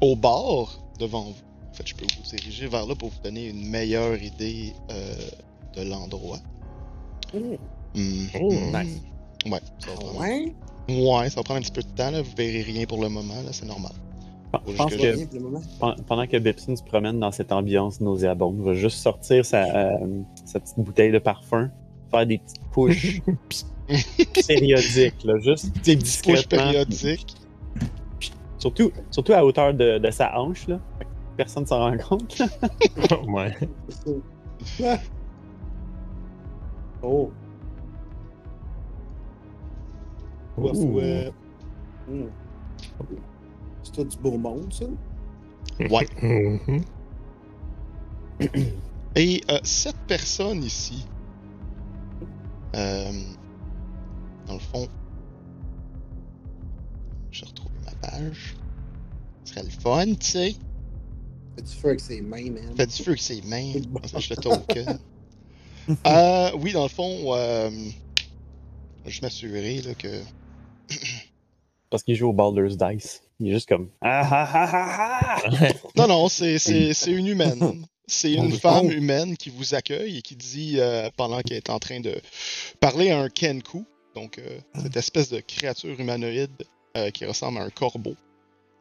au 0.00 0.16
bar, 0.16 0.80
devant 0.98 1.24
vous, 1.24 1.34
en 1.70 1.74
fait, 1.74 1.86
je 1.86 1.94
peux 1.94 2.06
vous 2.16 2.36
diriger 2.36 2.66
vers 2.68 2.86
là 2.86 2.94
pour 2.94 3.10
vous 3.10 3.20
donner 3.22 3.48
une 3.48 3.66
meilleure 3.68 4.20
idée 4.22 4.72
euh, 4.90 5.14
de 5.76 5.82
l'endroit. 5.82 6.38
Mm. 7.34 7.56
Mhm. 7.94 8.28
Oh, 8.40 8.52
nice. 8.52 8.96
Ouais, 9.46 9.60
ça 9.78 9.90
va 9.90 9.94
prendre- 9.96 10.20
Ouais. 10.20 10.52
Ouais, 10.88 11.28
ça 11.30 11.36
va 11.36 11.42
prendre 11.42 11.58
un 11.58 11.62
petit 11.62 11.70
peu 11.72 11.82
de 11.82 11.88
temps, 11.88 12.10
là. 12.10 12.22
Vous 12.22 12.32
verrez 12.36 12.62
rien 12.62 12.84
pour 12.86 13.00
le 13.02 13.08
moment, 13.08 13.34
là, 13.42 13.50
c'est 13.52 13.66
normal. 13.66 13.92
Je 14.66 14.72
pense 14.76 14.94
que- 14.96 16.02
pendant 16.06 16.26
que 16.26 16.36
Bipson 16.38 16.74
se 16.74 16.82
promène 16.82 17.20
dans 17.20 17.30
cette 17.30 17.52
ambiance 17.52 18.00
nauséabonde, 18.00 18.56
il 18.58 18.64
va 18.64 18.74
juste 18.74 18.98
sortir 18.98 19.44
sa, 19.44 19.64
euh, 19.64 19.96
sa 20.44 20.58
petite 20.60 20.78
bouteille 20.80 21.12
de 21.12 21.18
parfum, 21.20 21.70
faire 22.10 22.26
des 22.26 22.38
petites 22.38 22.60
push 22.72 23.20
périodiques, 24.48 25.22
là, 25.24 25.38
juste 25.38 25.70
Des 25.84 25.94
discrètement. 25.96 26.58
périodiques. 26.58 27.36
Surtout, 28.58 28.90
surtout 29.10 29.32
à 29.32 29.44
hauteur 29.44 29.72
de, 29.72 29.98
de 29.98 30.10
sa 30.10 30.38
hanche, 30.38 30.66
là. 30.68 30.78
Fait 30.98 31.04
que 31.04 31.10
Personne 31.36 31.64
s'en 31.66 31.78
rend 31.78 31.96
compte. 31.96 32.38
là. 32.38 32.46
ouais. 33.28 33.56
Oh. 37.02 37.30
Ouf, 40.58 40.76
ouais. 40.76 41.32
Mm. 42.06 42.24
C'est 43.90 44.02
tout 44.02 44.08
du 44.08 44.16
beau 44.18 44.38
monde, 44.38 44.72
ça? 44.72 44.84
Ouais. 45.90 46.06
Et 49.16 49.42
euh, 49.50 49.58
cette 49.64 49.98
personne 50.06 50.62
ici, 50.62 51.04
euh, 52.76 53.10
dans 54.46 54.54
le 54.54 54.60
fond, 54.60 54.86
je 57.32 57.44
retrouve 57.44 57.72
ma 57.84 57.92
page. 58.08 58.54
Ce 59.44 59.54
serait 59.54 59.64
le 59.64 59.70
fun, 59.70 60.06
tu 60.14 60.26
sais. 60.26 60.54
Fait 61.56 61.62
du 61.62 61.72
feu 61.72 61.88
avec 61.88 62.00
ses 62.00 62.20
mains, 62.20 62.50
man. 62.50 62.76
Fait 62.76 62.86
du 62.86 63.02
feu 63.02 63.10
avec 63.10 63.20
ses 63.20 63.42
mains. 63.42 63.72
Ça, 64.04 64.20
je 64.20 64.30
le 64.30 64.36
token. 64.36 64.98
euh, 66.06 66.50
oui, 66.60 66.72
dans 66.72 66.84
le 66.84 66.88
fond, 66.88 67.34
euh, 67.34 67.70
je 67.70 69.04
vais 69.04 69.10
juste 69.10 69.22
m'assurer 69.22 69.82
là, 69.82 69.94
que. 69.94 70.22
Parce 71.90 72.04
qu'il 72.04 72.14
joue 72.14 72.28
au 72.28 72.32
Baldur's 72.32 72.76
Dice. 72.76 73.22
Il 73.40 73.48
est 73.48 73.54
juste 73.54 73.68
comme. 73.68 73.88
Ah 74.02 74.28
ah 74.30 74.50
ah 74.52 74.70
ah 74.72 75.36
ah! 75.50 75.68
Non, 75.96 76.06
non, 76.06 76.28
c'est, 76.28 76.58
c'est, 76.58 76.92
c'est 76.94 77.10
une 77.10 77.26
humaine. 77.26 77.86
C'est 78.06 78.32
une 78.32 78.52
Oh, 78.52 78.58
femme 78.58 78.90
humaine 78.90 79.36
qui 79.36 79.50
vous 79.50 79.74
accueille 79.74 80.18
et 80.18 80.22
qui 80.22 80.36
dit, 80.36 80.76
euh, 80.78 81.08
pendant 81.16 81.40
qu'elle 81.42 81.58
est 81.58 81.70
en 81.70 81.78
train 81.78 82.00
de 82.00 82.20
parler 82.80 83.10
à 83.10 83.20
un 83.20 83.28
Kenku, 83.28 83.84
donc 84.14 84.38
euh, 84.38 84.58
cette 84.82 84.96
espèce 84.96 85.30
de 85.30 85.40
créature 85.40 85.98
humanoïde 85.98 86.50
euh, 86.96 87.10
qui 87.10 87.24
ressemble 87.24 87.58
à 87.58 87.62
un 87.62 87.70
corbeau. 87.70 88.16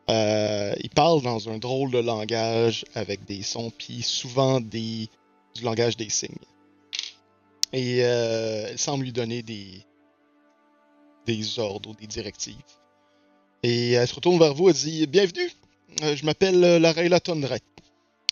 Euh, 0.10 0.74
il 0.82 0.90
parle 0.90 1.22
dans 1.22 1.48
un 1.50 1.60
drôle 1.60 1.92
de 1.92 2.00
langage 2.00 2.84
avec 2.96 3.24
des 3.26 3.44
sons, 3.44 3.72
puis 3.78 4.02
souvent 4.02 4.60
des, 4.60 5.08
du 5.56 5.64
langage 5.64 5.96
des 5.96 6.10
signes. 6.10 6.36
Et 7.72 8.00
euh, 8.04 8.66
elle 8.70 8.80
semble 8.80 9.04
lui 9.04 9.12
donner 9.14 9.44
des, 9.44 9.86
des 11.28 11.60
ordres 11.60 11.92
ou 11.92 11.94
des 11.94 12.08
directives. 12.08 12.56
Et 13.64 13.92
elle 13.92 14.08
se 14.08 14.16
retourne 14.16 14.40
vers 14.40 14.54
vous 14.54 14.70
et 14.70 14.74
dit 14.74 15.06
Bienvenue, 15.08 15.50
euh, 16.04 16.16
je 16.16 16.26
m'appelle 16.26 16.64
euh, 16.64 16.80
Lareila 16.80 17.20
Tondret. 17.20 17.62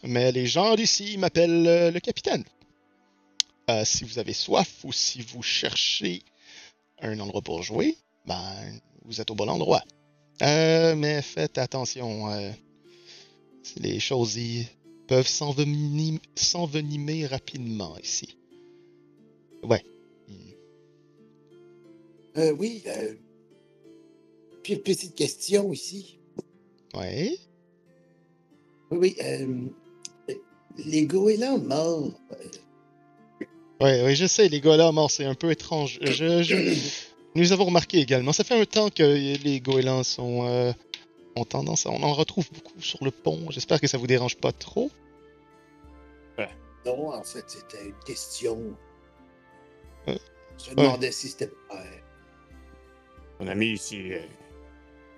Mais 0.04 0.32
les 0.32 0.48
gens 0.48 0.76
d'ici 0.76 1.18
m'appellent 1.18 1.68
euh, 1.68 1.92
le 1.92 2.00
capitaine. 2.00 2.44
Euh, 3.70 3.84
si 3.84 4.06
vous 4.06 4.20
avez 4.20 4.34
soif 4.34 4.84
ou 4.86 4.94
si 4.94 5.22
vous 5.22 5.44
cherchez 5.44 6.24
un 7.02 7.20
endroit 7.20 7.42
pour 7.42 7.64
jouer, 7.64 7.98
ben, 8.26 8.54
vous 9.06 9.20
êtes 9.20 9.30
au 9.30 9.36
bon 9.36 9.50
endroit. 9.50 9.84
Euh, 10.42 10.96
mais 10.96 11.22
faites 11.22 11.58
attention. 11.58 12.32
euh, 12.32 12.52
les 13.78 14.00
choses 14.00 14.38
y 14.38 14.66
peuvent 15.08 15.28
s'envenim- 15.28 16.22
s'envenimer 16.36 17.26
rapidement 17.26 17.98
ici. 17.98 18.38
Ouais. 19.64 19.84
Hmm. 20.30 20.52
Euh, 22.38 22.52
oui, 22.58 22.84
euh... 22.88 23.16
Puis 24.68 24.74
une 24.74 24.82
petite 24.82 25.16
question 25.16 25.72
ici. 25.72 26.20
Ouais. 26.94 27.38
Oui, 28.92 28.98
oui, 28.98 29.16
euh... 29.24 30.36
Les 30.76 31.06
goélands 31.06 31.58
morts. 31.58 32.12
euh, 32.34 32.36
Ouais, 33.80 34.04
ouais, 34.04 34.14
je 34.14 34.26
sais, 34.26 34.50
les 34.50 34.60
là 34.60 34.92
morts, 34.92 35.10
c'est 35.10 35.24
un 35.24 35.36
peu 35.36 35.52
étrange. 35.52 36.00
Je, 36.02 36.44
je- 36.44 36.78
Nous 37.34 37.54
avons 37.54 37.64
remarqué 37.64 38.00
également. 38.00 38.34
Ça 38.34 38.44
fait 38.44 38.60
un 38.60 38.66
temps 38.66 38.90
que 38.90 39.04
les 39.42 39.62
goélands 39.62 40.04
sont. 40.04 40.46
euh, 40.46 40.74
ont 41.38 41.46
tendance 41.46 41.86
à. 41.86 41.92
On 41.92 42.04
en 42.04 42.14
retrouve 42.14 42.50
beaucoup 42.52 42.82
sur 42.82 43.02
le 43.06 43.12
pont. 43.12 43.50
J'espère 43.52 43.80
que 43.80 43.88
ça 43.88 43.98
vous 43.98 44.08
dérange 44.08 44.36
pas 44.36 44.52
trop. 44.52 44.92
Non, 46.86 47.14
en 47.14 47.24
fait, 47.24 47.46
c'était 47.48 47.86
une 47.86 47.96
question. 48.06 48.76
Euh, 50.10 50.18
Je 50.62 50.72
me 50.72 50.76
demandais 50.76 51.14
si 51.14 51.30
c'était. 51.30 51.52
euh, 51.72 51.76
Mon 53.40 53.48
ami 53.48 53.68
ici, 53.68 54.12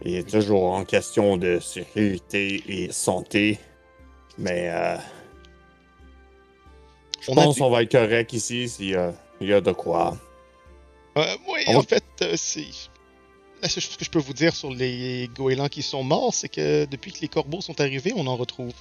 euh, 0.01 0.09
il 0.09 0.15
est 0.15 0.29
toujours 0.29 0.63
en 0.73 0.85
question 0.85 1.37
de 1.37 1.59
sécurité 1.59 2.63
et 2.67 2.91
santé. 2.91 3.59
Mais 4.37 4.69
euh, 4.69 4.97
je 7.21 7.31
On 7.31 7.37
a 7.37 7.43
pense 7.43 7.59
qu'on 7.59 7.69
va 7.69 7.83
être 7.83 7.91
correct 7.91 8.33
ici 8.33 8.69
s'il 8.69 8.89
y 8.89 8.95
a, 8.95 9.13
il 9.41 9.47
y 9.47 9.53
a 9.53 9.61
de 9.61 9.71
quoi. 9.71 10.17
Euh, 11.17 11.25
oui, 11.47 11.61
On 11.67 11.77
en 11.77 11.81
fait, 11.83 12.03
euh, 12.21 12.35
c'est. 12.37 12.65
La 13.61 13.67
seule 13.67 13.83
chose 13.83 13.97
que 13.97 14.05
je 14.05 14.09
peux 14.09 14.19
vous 14.19 14.31
dire 14.33 14.55
sur 14.55 14.71
les 14.71 15.29
goélands 15.35 15.67
qui 15.67 15.81
sont 15.81 16.01
morts, 16.01 16.33
c'est 16.33 16.47
que 16.47 16.85
depuis 16.85 17.11
que 17.11 17.19
les 17.19 17.27
corbeaux 17.27 17.59
sont 17.59 17.81
arrivés, 17.81 18.13
on 18.15 18.25
en 18.25 18.37
retrouve. 18.37 18.71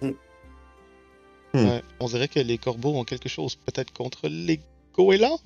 Hmm. 0.00 0.12
Hmm. 1.52 1.80
On 1.98 2.06
dirait 2.06 2.28
que 2.28 2.38
les 2.38 2.58
corbeaux 2.58 2.94
ont 2.96 3.02
quelque 3.04 3.28
chose 3.28 3.56
peut-être 3.56 3.92
contre 3.92 4.28
les 4.28 4.60
goélands. 4.94 5.40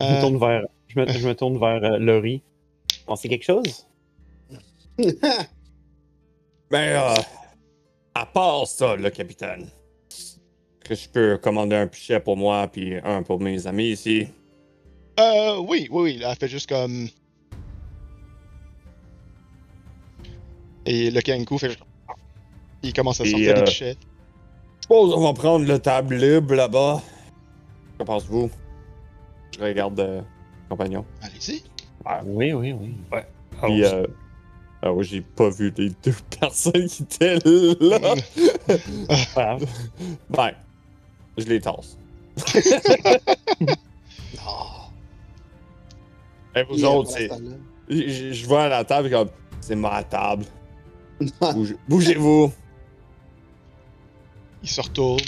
Je 0.00 0.06
me 0.06 0.10
Euh, 0.10 0.20
tourne 0.20 0.38
vers, 0.38 0.64
je 0.88 1.00
me, 1.00 1.06
je 1.06 1.26
me 1.26 1.34
tourne 1.34 1.58
vers 1.58 1.82
euh, 1.84 1.98
Laurie. 1.98 2.42
Pensez 3.06 3.28
quelque 3.28 3.44
chose? 3.44 3.86
Ben, 6.70 7.00
euh, 7.00 7.14
à 8.14 8.26
part 8.26 8.66
ça, 8.66 8.94
le 8.94 9.08
capitaine, 9.08 9.68
que 10.80 10.94
je 10.94 11.08
peux 11.08 11.38
commander 11.38 11.76
un 11.76 11.86
pichet 11.86 12.20
pour 12.20 12.36
moi 12.36 12.68
puis 12.68 12.96
un 13.02 13.22
pour 13.22 13.40
mes 13.40 13.66
amis 13.66 13.88
ici. 13.88 14.28
Euh, 15.18 15.56
oui, 15.58 15.88
oui, 15.90 16.02
oui, 16.02 16.22
elle 16.22 16.36
fait 16.36 16.48
juste 16.48 16.68
comme. 16.68 17.08
Et 20.84 21.10
le 21.10 21.20
Kenku 21.20 21.58
fait 21.58 21.70
juste. 21.70 21.82
Il 22.82 22.92
commence 22.92 23.20
à 23.20 23.24
sortir 23.24 23.50
euh, 23.50 23.54
des 23.54 23.64
pichets. 23.64 23.96
Je 24.76 24.82
suppose 24.82 25.14
qu'on 25.14 25.24
va 25.24 25.32
prendre 25.32 25.66
le 25.66 25.78
table 25.78 26.16
libre 26.16 26.54
là-bas. 26.54 27.02
Que 27.98 28.04
pensez-vous? 28.04 28.50
Je 29.58 29.64
regarde 29.64 29.98
euh, 29.98 30.22
compagnon. 30.68 31.04
Allez-y. 31.22 31.62
Oui, 32.24 32.52
oui, 32.52 32.72
oui. 32.72 32.94
Puis, 33.62 33.84
euh, 33.84 34.06
ah 34.82 34.92
ouais, 34.92 35.04
j'ai 35.04 35.20
pas 35.20 35.48
vu 35.50 35.72
les 35.76 35.90
deux 35.90 36.14
personnes 36.40 36.86
qui 36.86 37.02
étaient 37.02 37.38
là. 37.80 38.14
Voilà. 39.34 39.58
ben, 40.30 40.50
je 41.36 41.44
les 41.44 41.60
tasse. 41.60 41.96
Ah. 44.46 44.88
Et 46.54 46.62
vous 46.64 46.84
autres, 46.84 47.10
c'est. 47.10 47.28
Je, 47.88 48.32
je 48.32 48.46
vois 48.46 48.64
à 48.64 48.68
la 48.68 48.84
table 48.84 49.10
comme. 49.10 49.28
C'est 49.60 49.74
ma 49.76 50.02
table. 50.04 50.44
Bouge- 51.40 51.76
Bougez-vous. 51.88 52.52
Il 54.62 54.68
se 54.68 54.80
retourne. 54.80 55.20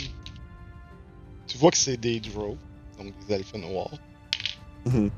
Tu 1.46 1.58
vois 1.58 1.70
que 1.70 1.76
c'est 1.76 1.96
des 1.96 2.20
drow, 2.20 2.56
donc 2.98 3.12
des 3.26 3.34
alpha 3.34 3.58
noirs. 3.58 3.90
Mhm. 4.86 5.10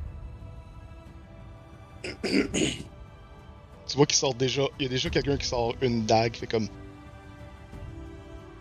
Tu 2.22 3.96
vois 3.96 4.06
qu'il 4.06 4.16
sort 4.16 4.34
déjà. 4.34 4.62
Il 4.78 4.84
y 4.84 4.86
a 4.86 4.88
déjà 4.88 5.10
quelqu'un 5.10 5.36
qui 5.36 5.46
sort 5.46 5.74
une 5.80 6.06
dague, 6.06 6.36
fait 6.36 6.46
comme. 6.46 6.68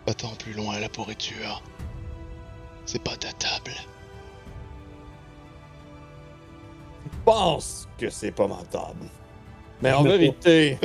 Attends 0.06 0.34
plus 0.36 0.52
loin 0.52 0.78
la 0.80 0.88
pourriture. 0.88 1.62
C'est 2.84 3.02
pas 3.02 3.16
ta 3.16 3.32
table. 3.32 3.72
Je 7.04 7.18
pense 7.24 7.88
que 7.98 8.10
c'est 8.10 8.32
pas 8.32 8.48
ma 8.48 8.62
table. 8.70 9.08
Mais 9.80 9.92
en 9.92 10.02
vérité, 10.02 10.78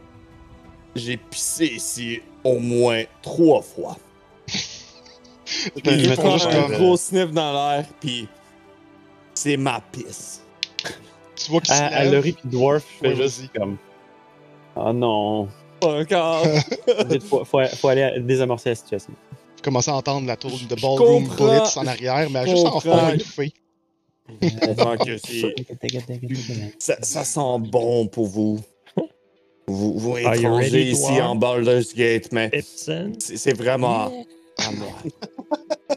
j'ai 0.94 1.16
pissé 1.16 1.66
ici 1.66 2.22
au 2.44 2.58
moins 2.58 3.04
trois 3.22 3.62
fois. 3.62 3.96
Font 4.48 5.80
tourne 5.80 5.98
juste 5.98 6.46
un 6.46 6.68
gros 6.68 6.96
sniff 6.96 7.30
dans 7.32 7.52
l'air, 7.52 7.86
puis 8.00 8.28
c'est 9.34 9.56
ma 9.56 9.80
pisse. 9.80 10.42
Tu 11.44 11.50
vois 11.50 11.60
qu'il 11.60 11.74
se 11.74 11.80
lève. 11.80 12.12
Laurie 12.12 12.32
puis 12.32 12.48
Dwarf, 12.50 12.84
je 12.94 12.98
fais 13.08 13.14
Ouais, 13.14 13.22
juste 13.22 13.40
vas-y. 13.40 13.48
comme. 13.58 13.76
Oh 14.76 14.92
non. 14.92 15.48
Pas 15.80 16.00
encore. 16.00 16.44
Faut, 17.28 17.44
faut, 17.44 17.64
faut 17.66 17.88
aller 17.88 18.20
désamorcer 18.20 18.70
la 18.70 18.74
situation. 18.74 19.12
Vous 19.56 19.62
commencez 19.62 19.90
à 19.90 19.94
entendre 19.94 20.26
la 20.26 20.36
tour 20.36 20.52
de 20.68 20.74
Ballroom. 20.74 21.24
Blitz 21.28 21.76
en 21.76 21.86
arrière, 21.86 22.28
mais 22.30 22.44
Je 22.46 22.50
juste 22.50 22.66
en 22.66 22.80
fond 22.80 22.90
que 25.04 25.18
c'est- 25.26 25.54
ça, 26.78 26.96
ça 27.02 27.24
sent 27.24 27.58
bon 27.70 28.06
pour 28.06 28.26
vous. 28.26 28.60
Vous, 29.66 29.98
vous 29.98 30.12
ready, 30.12 30.90
ici 30.90 31.20
en 31.20 31.34
Baldur's 31.36 31.94
Gate, 31.94 32.30
mais 32.32 32.50
c'est 32.64 33.06
c'est 33.36 33.56
vraiment 33.56 34.24
à 34.58 34.70
moi. 34.72 34.88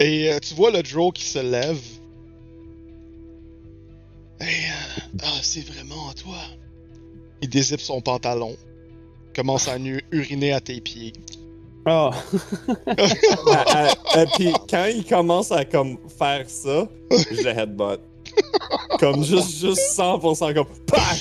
Et 0.00 0.32
euh, 0.32 0.38
tu 0.40 0.54
vois 0.54 0.70
le 0.70 0.82
Drow 0.82 1.12
qui 1.12 1.24
se 1.24 1.38
lève. 1.38 1.78
Hey, 4.42 4.64
euh, 4.66 5.18
ah, 5.22 5.38
c'est 5.42 5.64
vraiment 5.66 6.10
à 6.10 6.14
toi. 6.14 6.36
Il 7.42 7.48
dézippe 7.48 7.80
son 7.80 8.00
pantalon. 8.00 8.56
Commence 9.34 9.68
à 9.68 9.78
nu- 9.78 10.02
uriner 10.10 10.52
à 10.52 10.60
tes 10.60 10.80
pieds. 10.80 11.12
Oh! 11.86 12.10
Puis 14.36 14.52
quand 14.68 14.84
il 14.86 15.04
commence 15.08 15.50
à 15.52 15.64
comme 15.64 15.98
faire 16.18 16.48
ça, 16.48 16.88
je 17.10 17.42
le 17.42 17.48
headbutt. 17.48 18.00
Comme 18.98 19.24
juste, 19.24 19.60
juste 19.60 19.96
100% 19.96 20.54
comme 20.54 20.66
PAC! 20.86 21.20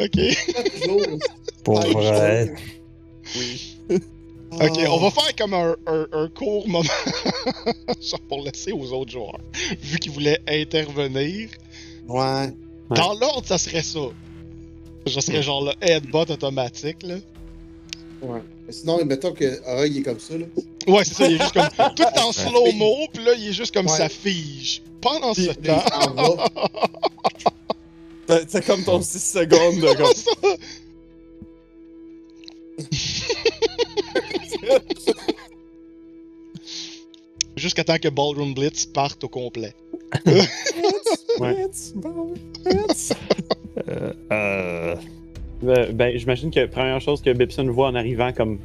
Ok. 0.00 1.18
Pour 1.64 1.80
vrai. 1.80 2.54
Oui. 3.36 3.73
Ok, 4.60 4.78
on 4.88 4.98
va 4.98 5.10
faire 5.10 5.34
comme 5.36 5.54
un, 5.54 5.74
un- 5.86 6.06
un 6.12 6.28
court 6.28 6.66
moment. 6.68 6.88
Genre 8.00 8.20
pour 8.28 8.42
laisser 8.42 8.72
aux 8.72 8.92
autres 8.92 9.10
joueurs. 9.12 9.38
Vu 9.80 9.98
qu'ils 9.98 10.12
voulaient 10.12 10.40
intervenir. 10.48 11.48
Ouais. 12.08 12.52
Dans 12.90 13.14
l'ordre, 13.14 13.46
ça 13.46 13.58
serait 13.58 13.82
ça. 13.82 14.00
Ça 15.06 15.20
serait 15.20 15.42
genre 15.42 15.62
le 15.64 15.72
headbutt 15.82 16.30
automatique, 16.30 17.02
là. 17.02 17.16
Ouais. 18.22 18.40
Mais 18.66 18.72
sinon, 18.72 19.04
mettons 19.04 19.32
que 19.32 19.60
Aura, 19.70 19.86
il 19.86 19.98
est 19.98 20.02
comme 20.02 20.18
ça, 20.20 20.36
là. 20.38 20.46
Ouais, 20.86 21.04
c'est 21.04 21.14
ça, 21.14 21.26
il 21.28 21.34
est 21.34 21.38
juste 21.38 21.52
comme. 21.52 21.68
Tout 21.96 22.20
en 22.20 22.32
slow-mo, 22.32 22.96
pis 23.12 23.22
là, 23.22 23.34
il 23.36 23.48
est 23.48 23.52
juste 23.52 23.74
comme 23.74 23.86
Ouais. 23.86 23.96
ça 23.96 24.08
fige. 24.08 24.82
Pendant 25.02 25.34
ce 25.34 25.50
Puis, 25.50 25.68
temps. 25.68 26.36
C'est 28.48 28.64
comme 28.64 28.82
ton 28.84 29.02
6 29.02 29.18
secondes 29.22 29.80
de 29.80 29.92
comme. 29.94 30.56
Jusqu'à 37.56 37.84
temps 37.84 37.98
que 37.98 38.08
Ballroom 38.08 38.54
Blitz 38.54 38.86
parte 38.86 39.22
au 39.24 39.28
complet. 39.28 39.74
Ouais. 40.26 41.54
Blitz, 41.54 41.92
Blitz. 41.94 43.12
Euh, 43.88 44.12
euh, 44.32 44.94
Euh, 45.66 45.92
ben, 45.92 46.16
j'imagine 46.18 46.50
que 46.50 46.66
première 46.66 47.00
chose 47.00 47.22
que 47.22 47.30
Bibson 47.32 47.66
voit 47.70 47.88
en 47.88 47.94
arrivant 47.94 48.32
comme 48.32 48.58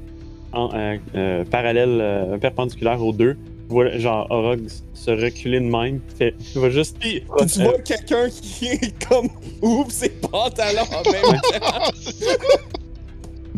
en, 0.52 0.74
euh, 0.74 0.98
euh, 1.16 1.46
parallèle, 1.46 2.00
euh, 2.02 2.38
perpendiculaire 2.38 3.02
aux 3.04 3.14
deux, 3.14 3.38
voit 3.70 3.98
genre 3.98 4.28
Orog 4.30 4.62
se 4.94 5.12
reculer 5.12 5.60
de 5.60 5.66
même, 5.66 6.02
fait, 6.18 6.34
il 6.56 6.62
va 6.62 6.70
juste 6.70 6.98
Puis, 7.00 7.24
puis 7.38 7.46
tu 7.48 7.64
vois 7.64 7.78
quelqu'un 7.80 8.28
qui 8.30 8.68
est 8.68 9.08
comme 9.08 9.30
ouvre 9.62 9.92
ses 9.92 10.10
pantalons 10.10 10.82
en 10.92 11.12
même 11.12 11.40
temps. 11.42 11.92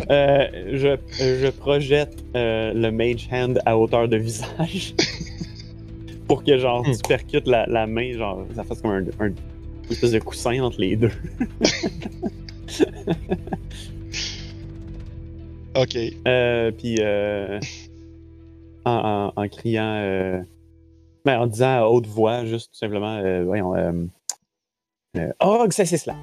Euh, 0.10 0.48
je, 0.78 0.98
je 1.20 1.50
projette 1.50 2.24
euh, 2.36 2.74
le 2.74 2.92
mage 2.92 3.28
hand 3.32 3.60
à 3.66 3.78
hauteur 3.78 4.08
de 4.08 4.18
visage 4.18 4.96
pour 6.28 6.44
que 6.44 6.58
genre 6.58 6.84
tu 6.84 6.98
percutes 7.08 7.48
la, 7.48 7.66
la 7.68 7.88
main, 7.88 8.14
genre 8.14 8.46
ça 8.56 8.64
fasse 8.64 8.82
comme 8.82 8.92
un, 8.92 9.04
un 9.20 9.28
une 9.28 9.36
espèce 9.90 10.12
de 10.12 10.20
coussin 10.20 10.60
entre 10.62 10.80
les 10.80 10.96
deux. 10.96 11.12
Ok. 15.74 15.96
Euh, 16.28 16.70
puis 16.72 17.00
en, 18.84 19.32
en, 19.36 19.42
en 19.42 19.48
criant, 19.48 20.44
ben, 21.24 21.40
en 21.40 21.48
disant 21.48 21.78
à 21.80 21.84
haute 21.86 22.08
voix, 22.08 22.44
juste 22.44 22.72
tout 22.74 22.78
simplement, 22.78 23.22
voyons, 23.46 23.74
euh, 23.76 23.92
euh, 25.18 25.32
Orog, 25.40 25.72
c'est 25.72 25.86
cela. 25.86 26.16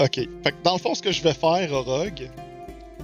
Ok. 0.00 0.14
Fait 0.14 0.28
que 0.52 0.62
dans 0.62 0.74
le 0.74 0.78
fond, 0.78 0.94
ce 0.94 1.02
que 1.02 1.12
je 1.12 1.22
vais 1.22 1.34
faire, 1.34 1.72
Orog, 1.72 2.30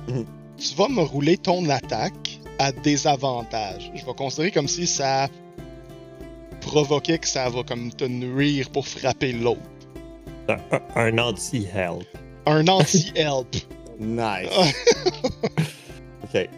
Mhm. 0.09 0.25
tu 0.59 0.75
vas 0.75 0.89
me 0.89 1.03
rouler 1.03 1.37
ton 1.37 1.69
attaque 1.69 2.39
à 2.59 2.71
désavantage. 2.73 3.91
Je 3.95 4.05
vais 4.05 4.15
considérer 4.15 4.51
comme 4.51 4.69
si 4.69 4.87
ça 4.87 5.29
provoquait 6.61 7.19
que 7.19 7.27
ça 7.29 7.49
va 7.49 7.63
comme 7.63 7.93
te 7.93 8.05
nuire 8.05 8.71
pour 8.71 8.87
frapper 8.87 9.33
l'autre. 9.33 9.61
un, 10.49 10.59
un 10.95 11.19
anti-help. 11.19 12.05
Un 12.47 12.67
anti-help. 12.69 13.57
Nice. 14.01 14.51
ok. 16.25 16.49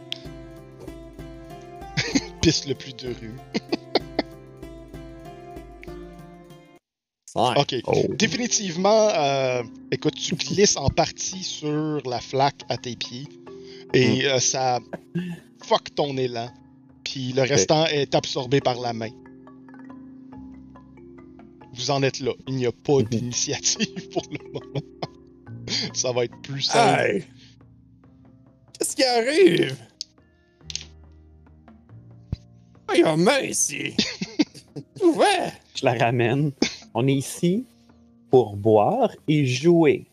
Piste 2.40 2.66
le 2.66 2.74
plus 2.74 2.94
de 2.96 3.08
rue. 3.08 3.34
Ok. 7.36 7.74
Oh. 7.86 8.02
Définitivement, 8.10 9.08
euh, 9.10 9.62
écoute, 9.90 10.14
tu 10.14 10.34
glisses 10.36 10.76
en 10.76 10.88
partie 10.88 11.42
sur 11.42 12.00
la 12.08 12.18
flaque 12.20 12.62
à 12.70 12.78
tes 12.78 12.96
pieds 12.96 13.28
et 13.92 14.26
euh, 14.26 14.38
ça 14.40 14.80
fuck 15.62 15.94
ton 15.94 16.16
élan. 16.16 16.50
Puis 17.04 17.32
le 17.32 17.42
restant 17.42 17.84
est 17.86 18.14
absorbé 18.14 18.60
par 18.60 18.80
la 18.80 18.92
main. 18.92 19.10
Vous 21.74 21.90
en 21.90 22.02
êtes 22.02 22.20
là. 22.20 22.32
Il 22.48 22.54
n'y 22.56 22.66
a 22.66 22.72
pas 22.72 22.98
Mhm. 23.00 23.04
d'initiative 23.04 24.08
pour 24.12 24.22
le 24.30 24.38
moment. 24.52 24.86
ça 25.92 26.12
va 26.12 26.24
être 26.24 26.40
plus 26.42 26.62
simple. 26.62 27.00
Hey! 27.02 27.24
Qu'est-ce 28.78 28.96
qui 28.96 29.04
arrive? 29.04 29.76
Ah, 32.88 32.94
il 32.94 33.00
y 33.00 33.04
a 33.04 33.16
main 33.16 33.40
ici! 33.40 33.94
Ouais! 35.02 35.52
Je 35.74 35.84
la 35.84 35.94
ramène. 35.94 36.52
On 36.98 37.06
est 37.08 37.12
ici 37.12 37.66
pour 38.30 38.56
boire 38.56 39.10
et 39.28 39.44
jouer. 39.44 40.06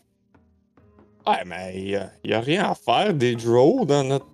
Ouais, 1.26 1.42
mais 1.46 1.72
il 1.74 1.88
y 2.28 2.34
a, 2.34 2.40
rien 2.40 2.64
à 2.64 2.74
faire 2.74 3.14
des 3.14 3.36
draws 3.36 3.86
dans 3.86 4.04
notre. 4.04 4.26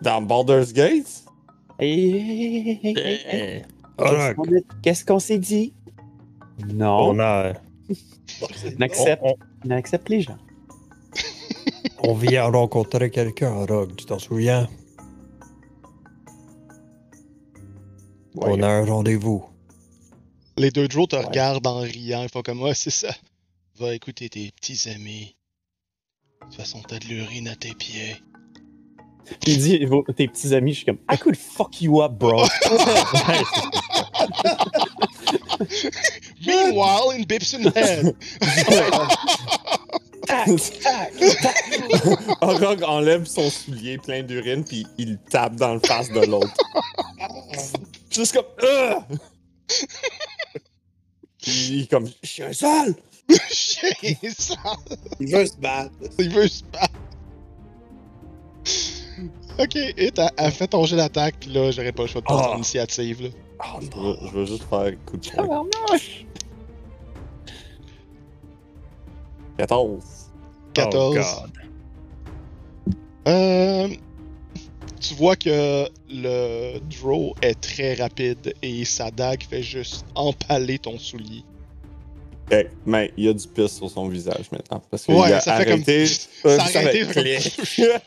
dans 0.00 0.22
Baldur's 0.22 0.72
Gate? 0.72 1.22
Hey, 1.78 2.80
hey, 2.82 3.20
hey. 3.26 3.62
Eh, 3.98 4.62
Qu'est-ce 4.82 5.04
qu'on 5.04 5.18
s'est 5.18 5.38
dit? 5.38 5.74
Non, 6.72 7.10
on, 7.10 7.18
a, 7.20 7.52
on 8.40 8.80
accepte, 8.80 9.22
on, 9.22 9.34
on 9.66 9.70
accepte 9.72 10.08
les 10.08 10.22
gens. 10.22 10.38
on 11.98 12.14
vient 12.14 12.46
rencontrer 12.46 13.10
quelqu'un, 13.10 13.52
Orog, 13.52 13.94
tu 13.96 14.06
t'en 14.06 14.18
souviens? 14.18 14.66
On 18.34 18.62
a 18.62 18.66
un 18.66 18.86
rendez-vous. 18.86 19.44
Les 20.58 20.70
deux 20.70 20.88
Drow 20.88 21.06
te 21.06 21.16
regardent 21.16 21.66
en 21.66 21.80
riant. 21.80 22.22
Ils 22.22 22.30
font 22.30 22.40
comme 22.42 22.62
Ouais, 22.62 22.72
c'est 22.74 22.90
ça. 22.90 23.14
Va 23.78 23.94
écouter 23.94 24.28
tes 24.30 24.50
petits 24.52 24.88
amis. 24.88 25.36
De 26.40 26.46
toute 26.46 26.54
façon, 26.56 26.80
t'as 26.86 26.98
de 26.98 27.04
l'urine 27.06 27.48
à 27.48 27.56
tes 27.56 27.74
pieds. 27.74 28.16
Il 29.46 29.58
dit 29.58 29.80
tes 30.16 30.28
petits 30.28 30.54
amis, 30.54 30.72
je 30.72 30.76
suis 30.76 30.86
comme 30.86 30.98
I 31.10 31.18
could 31.18 31.36
fuck 31.36 31.80
you 31.82 32.00
up, 32.00 32.12
bro. 32.12 32.46
Meanwhile, 36.46 37.10
in 37.12 37.24
Bibson 37.24 37.62
Head. 37.74 38.14
Orog 42.40 42.82
enlève 42.82 43.26
son 43.26 43.50
soulier 43.50 43.98
plein 43.98 44.22
d'urine 44.22 44.64
puis 44.64 44.86
il 44.98 45.18
tape 45.18 45.56
dans 45.56 45.74
le 45.74 45.80
face 45.80 46.10
de 46.10 46.20
l'autre. 46.20 46.54
Juste 48.10 48.34
comme. 48.34 48.46
Puis 51.46 51.68
il 51.70 51.82
est 51.82 51.86
comme. 51.90 52.06
Je 52.22 52.28
suis 52.28 52.42
un 52.42 52.52
sale! 52.52 52.94
Chien 53.50 53.90
sale. 54.36 54.58
Il 55.20 55.30
veut 55.32 55.46
se 55.46 55.56
battre. 55.56 55.92
Il 56.18 56.30
veut 56.30 56.48
se 56.48 56.64
battre. 56.64 56.92
Ok, 59.58 59.76
et 59.76 60.10
t'as 60.10 60.30
as 60.36 60.50
fait 60.50 60.66
ton 60.66 60.84
jeu 60.84 60.96
d'attaque, 60.96 61.36
pis 61.40 61.48
là, 61.50 61.70
j'aurais 61.70 61.92
pas 61.92 62.02
le 62.02 62.08
choix 62.08 62.20
de 62.20 62.26
prendre 62.26 62.42
Ah. 62.44 62.48
ton 62.48 62.56
initiative, 62.56 63.22
là. 63.22 63.28
Ah, 63.60 63.76
je, 63.80 63.98
veux, 63.98 64.16
je 64.22 64.30
veux 64.32 64.44
juste 64.44 64.64
faire 64.64 64.80
un 64.80 64.92
coup 64.96 65.16
de 65.16 65.30
poing. 65.30 65.66
14. 69.56 70.04
14. 70.74 71.16
Oh, 71.18 71.46
God. 71.46 71.52
Euh, 73.28 73.88
tu 75.00 75.14
vois 75.14 75.36
que 75.36 75.88
le 76.08 76.78
draw 77.00 77.34
est 77.42 77.60
très 77.60 77.94
rapide 77.94 78.54
et 78.62 78.84
sa 78.84 79.10
dague 79.10 79.42
fait 79.48 79.62
juste 79.62 80.04
empaler 80.14 80.78
ton 80.78 80.98
soulier. 80.98 81.42
Ok, 82.50 82.66
mais 82.84 83.12
il 83.16 83.24
y 83.24 83.28
a 83.28 83.32
du 83.32 83.46
pisse 83.48 83.76
sur 83.76 83.90
son 83.90 84.08
visage 84.08 84.50
maintenant. 84.52 84.82
Parce 84.90 85.04
qu'il 85.04 85.14
Ouais, 85.14 85.32
a 85.32 85.40
ça 85.40 85.56
fait 85.56 85.64
comme- 85.64 85.74
arrêté. 85.82 86.06
ça 86.06 86.28
Euh, 86.46 86.58
a 86.58 86.62
arrêté, 86.62 87.04
fait. 87.04 88.02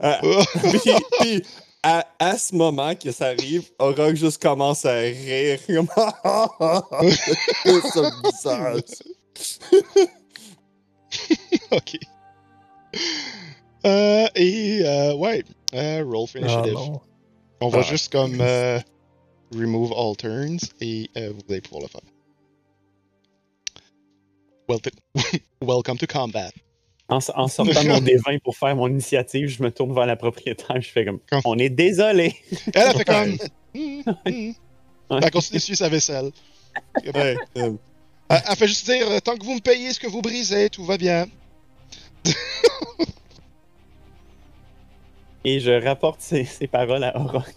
Ah, 0.00 0.20
Oh, 0.22 0.42
puis, 0.62 0.80
puis, 1.20 1.42
à, 1.82 2.06
à 2.18 2.36
ce 2.36 2.54
moment 2.54 2.94
que 2.96 3.10
ça 3.12 3.26
arrive, 3.28 3.70
Orog 3.78 4.16
juste 4.16 4.42
commence 4.42 4.84
à 4.84 4.96
rire. 4.98 5.60
Comme, 5.66 5.88
Son 7.92 8.10
visage. 8.24 8.82
ok. 11.70 11.98
Euh, 13.88 14.26
et 14.34 14.82
euh, 14.84 15.14
ouais, 15.14 15.42
euh, 15.74 16.04
roll 16.04 16.26
for 16.28 16.40
Ah, 16.42 16.46
initiative. 16.46 16.98
On 17.60 17.68
va 17.68 17.78
Ah, 17.78 17.82
juste 17.82 18.12
comme 18.12 18.38
euh, 18.40 18.78
remove 19.54 19.92
all 19.96 20.14
turns 20.16 20.58
et 20.80 21.08
vous 21.16 21.40
allez 21.50 21.60
pouvoir 21.60 21.82
le 21.82 21.88
faire. 21.88 22.00
Well 24.68 24.80
Welcome 25.62 25.96
to 25.98 26.06
combat. 26.06 26.50
En, 27.08 27.16
en 27.16 27.20
sortant 27.48 27.64
mon 27.84 28.00
D20 28.00 28.40
pour 28.40 28.54
faire 28.56 28.76
mon 28.76 28.88
initiative, 28.88 29.48
je 29.48 29.62
me 29.62 29.70
tourne 29.70 29.94
vers 29.94 30.04
la 30.06 30.16
propriétaire, 30.16 30.80
je 30.80 30.90
fais 30.90 31.06
comme 31.06 31.20
Comme- 31.30 31.40
On 31.46 31.56
est 31.58 31.70
désolé. 31.70 32.34
Elle 32.74 32.82
a 32.88 32.92
fait 32.92 33.04
comme. 33.04 33.36
Hmm, 33.74 34.00
hmm. 34.26 34.52
Elle 35.10 35.30
continue 35.30 35.54
d'essuyer 35.54 35.76
sa 35.76 35.88
vaisselle. 35.88 36.30
Ouais, 37.14 37.36
euh, 37.56 37.72
Elle, 38.28 38.42
elle 38.50 38.56
fait 38.56 38.68
juste 38.68 38.84
dire 38.90 39.06
tant 39.22 39.36
que 39.36 39.44
vous 39.44 39.54
me 39.54 39.60
payez 39.60 39.92
ce 39.94 39.98
que 40.00 40.06
vous 40.06 40.20
brisez, 40.20 40.68
tout 40.68 40.84
va 40.84 40.98
bien. 40.98 41.26
Et 45.44 45.60
je 45.60 45.70
rapporte 45.84 46.20
ces, 46.20 46.44
ces 46.44 46.66
paroles 46.66 47.04
à 47.04 47.12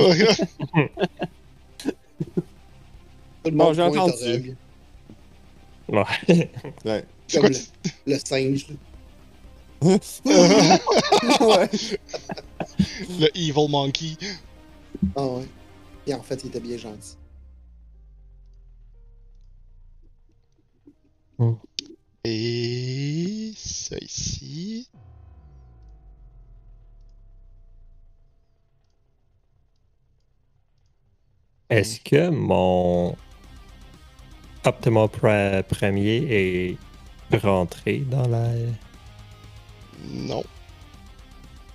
le 3.45 3.51
Bon, 3.51 3.51
monde 3.51 3.75
j'ai 3.75 3.81
entendu. 3.81 4.55
Ouais. 5.87 6.03
ouais. 6.85 7.05
Comme 7.33 7.47
le, 7.47 7.57
le 8.07 8.17
singe. 8.19 8.67
ouais. 9.81 11.69
le 13.09 13.37
Evil 13.37 13.67
Monkey. 13.69 14.17
Ah 15.15 15.25
ouais. 15.25 15.47
Et 16.07 16.13
en 16.13 16.21
fait, 16.23 16.43
il 16.43 16.47
était 16.47 16.59
bien 16.59 16.77
gentil. 16.77 17.17
Et 22.23 23.53
ça 23.57 23.97
ici. 24.01 24.89
Est-ce 31.71 31.99
que 32.01 32.29
mon. 32.29 33.15
Optimal 34.63 35.07
pre- 35.07 35.63
premier 35.63 36.17
et 36.29 36.77
rentrer 37.41 37.99
dans 37.99 38.27
la. 38.27 38.49
Non. 40.13 40.43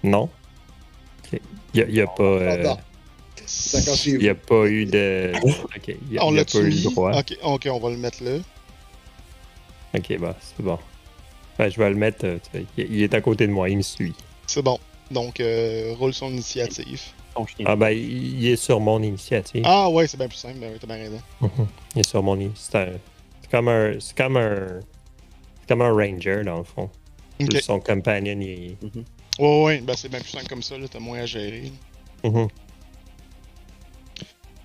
Non? 0.04 0.28
Il 1.74 1.86
n'y 1.88 2.00
a, 2.00 2.06
pas. 2.06 2.22
euh, 2.22 2.74
il 4.06 4.22
y 4.22 4.28
a 4.28 4.34
pas 4.34 4.66
eu 4.66 4.86
de. 4.86 5.32
Ok, 5.76 5.88
il 5.88 6.12
y 6.12 6.18
a, 6.18 6.24
on 6.24 6.34
y 6.34 6.38
a 6.38 6.44
pas 6.44 6.58
eu 6.58 6.70
le 6.70 6.82
droit. 6.84 7.18
Ok, 7.18 7.36
ok, 7.42 7.68
on 7.72 7.78
va 7.80 7.90
le 7.90 7.96
mettre 7.96 8.22
là. 8.22 8.38
Ok, 9.94 10.18
bah, 10.18 10.36
c'est 10.40 10.62
bon. 10.62 10.78
Ouais, 11.58 11.70
je 11.70 11.78
vais 11.78 11.88
le 11.90 11.96
mettre. 11.96 12.24
euh, 12.26 12.38
il 12.78 13.02
est 13.02 13.14
à 13.14 13.20
côté 13.20 13.46
de 13.46 13.52
moi, 13.52 13.68
il 13.68 13.78
me 13.78 13.82
suit. 13.82 14.14
C'est 14.46 14.62
bon. 14.62 14.78
Donc, 15.10 15.40
euh, 15.40 15.94
roule 15.98 16.14
son 16.14 16.30
initiative. 16.30 17.02
Ton 17.36 17.46
chien. 17.46 17.66
Ah, 17.68 17.76
ben, 17.76 17.90
il, 17.90 18.46
est 18.46 18.56
sur 18.56 18.80
mon 18.80 19.02
initiative. 19.02 19.62
Ah 19.66 19.90
ouais, 19.90 20.06
c'est 20.06 20.16
bien 20.16 20.28
plus 20.28 20.38
simple, 20.38 20.58
ben 20.58 20.72
oui, 20.72 20.78
t'as 20.80 20.86
bien 20.86 20.96
raison. 20.96 21.20
Mhm. 21.40 21.66
Il 21.94 22.00
est 22.00 22.08
sur 22.08 22.22
mon 22.22 22.40
initiative. 22.40 22.98
C'est 23.42 23.50
comme 23.50 23.68
un. 23.68 24.00
C'est 24.00 24.16
comme 24.16 24.36
un. 24.38 24.80
C'est 25.60 25.68
comme 25.68 25.82
un 25.82 25.92
ranger, 25.92 26.42
dans 26.44 26.58
le 26.58 26.64
fond. 26.64 26.90
Ok. 27.40 27.60
Son 27.60 27.80
companion, 27.80 28.38
il 28.40 28.50
est. 28.50 28.76
Ouais, 29.38 29.64
ouais, 29.64 29.80
ben 29.80 29.94
c'est 29.96 30.08
bien 30.08 30.20
plus 30.20 30.30
simple 30.30 30.48
comme 30.48 30.62
ça, 30.62 30.78
là, 30.78 30.86
t'as 30.88 30.98
moins 30.98 31.18
à 31.18 31.26
gérer. 31.26 31.70
Mhm. 32.24 32.48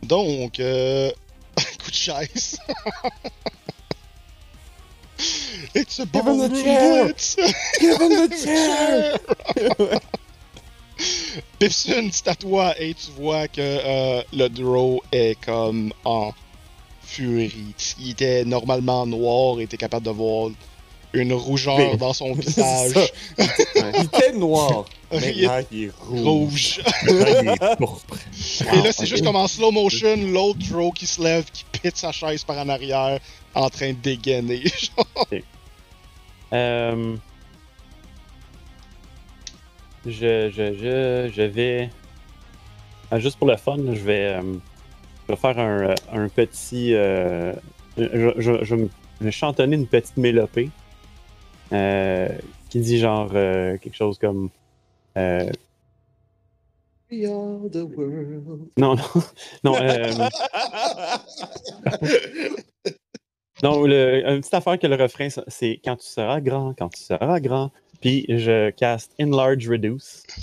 Donc, 0.03 0.59
euh... 0.59 1.11
coup 1.83 1.91
de 1.91 1.95
chaise. 1.95 2.57
It's 5.75 5.99
a 5.99 6.05
Give 6.05 6.25
him 6.25 6.37
the 6.39 6.49
chair. 6.49 7.13
Give 7.79 8.01
him 8.01 8.29
the 8.29 8.35
chair! 8.43 9.99
Pipson, 11.59 12.09
c'est 12.11 12.27
à 12.27 12.35
toi 12.35 12.73
et 12.79 12.93
tu 12.93 13.11
vois 13.19 13.47
que 13.47 13.59
euh, 13.61 14.21
le 14.33 14.47
draw 14.49 15.01
est 15.11 15.39
comme 15.43 15.91
en 16.05 16.31
furie. 17.03 17.73
Il 17.99 18.11
était 18.11 18.45
normalement 18.45 19.05
noir 19.05 19.59
et 19.59 19.63
était 19.63 19.77
capable 19.77 20.05
de 20.05 20.11
voir 20.11 20.49
une 21.13 21.33
rougeur 21.33 21.77
Mais- 21.77 21.97
dans 21.97 22.13
son 22.13 22.33
visage. 22.35 22.93
Il 23.37 24.03
était 24.05 24.31
noir. 24.33 24.85
Il 25.13 25.43
est 25.43 25.45
Maintenant, 25.45 25.65
il 25.71 25.83
est 25.83 25.91
rouge. 25.99 26.21
rouge. 26.23 26.81
Là, 27.05 27.41
il 27.41 27.49
est 27.49 27.75
pourpre. 27.75 28.15
Et 28.73 28.81
là, 28.81 28.93
c'est 28.93 29.05
juste 29.05 29.25
comme 29.25 29.35
en 29.35 29.45
slow 29.49 29.69
motion, 29.71 30.15
l'autre 30.15 30.59
draw 30.69 30.89
qui 30.93 31.05
se 31.05 31.21
lève, 31.21 31.43
qui 31.51 31.65
pète 31.81 31.97
sa 31.97 32.13
chaise 32.13 32.45
par 32.45 32.57
en 32.57 32.69
arrière, 32.69 33.19
en 33.53 33.69
train 33.69 33.89
de 33.89 33.97
dégainer. 33.97 34.63
Euh, 36.53 37.15
je, 40.05 40.49
je, 40.49 40.73
je, 40.73 41.31
je 41.33 41.41
vais. 41.43 41.89
ah, 43.11 43.19
juste 43.19 43.37
pour 43.37 43.47
le 43.47 43.57
fun, 43.57 43.77
je 43.77 44.01
vais, 44.01 44.35
euh, 44.39 44.41
je 45.27 45.33
vais 45.33 45.35
faire 45.35 45.59
un, 45.59 45.89
euh, 45.89 45.95
un 46.11 46.27
petit. 46.29 46.93
euh, 46.95 47.53
je, 47.97 48.33
je, 48.37 48.63
je, 48.63 48.75
vais 49.21 49.31
chantonner 49.31 49.75
une 49.75 49.87
petite 49.87 50.17
mélopée 50.17 50.69
euh, 51.73 52.29
qui 52.69 52.79
dit 52.79 52.97
genre 52.99 53.29
quelque 53.31 53.93
chose 53.95 54.17
comme. 54.17 54.49
euh, 55.17 55.49
We 57.11 57.25
are 57.25 57.69
the 57.69 57.83
world. 57.83 58.69
non, 58.77 58.95
non, 58.95 59.03
non. 59.63 59.75
Non, 63.63 63.83
le, 63.85 64.27
une 64.27 64.39
petite 64.39 64.53
affaire 64.55 64.79
que 64.79 64.87
le 64.87 64.95
refrain, 64.95 65.27
c'est 65.47 65.79
quand 65.85 65.95
tu 65.97 66.07
seras 66.07 66.41
grand, 66.41 66.73
quand 66.75 66.89
tu 66.89 67.01
seras 67.03 67.39
grand. 67.39 67.69
Puis 68.01 68.25
je 68.27 68.71
cast 68.71 69.11
Enlarge 69.19 69.69
Reduce. 69.69 70.23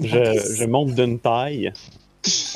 Je, 0.00 0.56
je 0.58 0.64
monte 0.64 0.96
d'une 0.96 1.20
taille. 1.20 1.72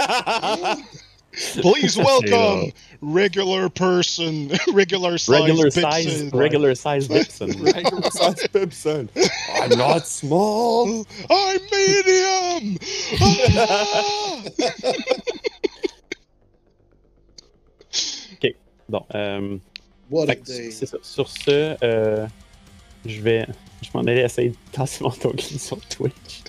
Please 1.61 1.97
welcome 2.05 2.73
regular 3.01 3.69
person, 3.71 4.51
regular 4.73 5.19
size 5.19 5.29
Regular 5.29 5.71
size, 5.71 6.33
regular 6.33 6.75
size 6.75 7.07
Vixen. 7.07 7.63
Regular 7.63 8.11
size 8.11 8.49
Pipson. 8.49 9.09
I'm 9.55 9.79
not 9.79 10.07
small. 10.09 11.07
I'm 11.31 11.61
medium! 11.71 12.79
Ah! 13.21 14.43
Bon, 18.89 19.05
euh, 19.15 19.59
What 20.09 20.31
a 20.31 20.35
day. 20.37 20.71
c'est 20.71 20.87
ça. 20.87 20.97
Sur 21.03 21.29
ce, 21.29 21.77
euh, 21.83 22.27
je 23.07 23.21
vais. 23.21 23.47
Je 23.83 23.89
m'en 23.95 24.01
allais 24.01 24.23
essayer 24.23 24.51
de 24.51 24.57
tasser 24.73 25.05
mon 25.05 25.11
token 25.11 25.39
sur 25.59 25.79
Twitch. 25.89 26.43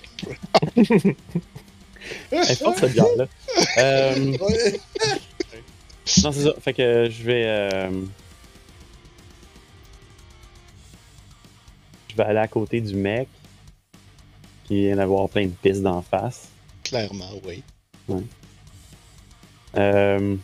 Elle 2.30 2.38
est 2.38 2.54
forte 2.56 2.78
cette 2.78 2.92
bière-là. 2.92 3.26
Euh, 3.78 4.36
Ouais. 4.40 4.80
Non, 6.24 6.32
c'est 6.32 6.42
ça. 6.42 6.54
Fait 6.60 6.72
que 6.72 7.08
je 7.10 7.22
vais. 7.22 7.44
euh, 7.46 7.90
Je 12.10 12.16
vais 12.16 12.24
aller 12.24 12.38
à 12.40 12.48
côté 12.48 12.80
du 12.80 12.94
mec 12.94 13.28
qui 14.64 14.86
vient 14.86 14.96
d'avoir 14.96 15.28
plein 15.28 15.46
de 15.46 15.52
pistes 15.52 15.82
d'en 15.82 16.02
face. 16.02 16.48
Clairement, 16.82 17.30
oui. 17.44 17.62
Euh, 19.76 20.36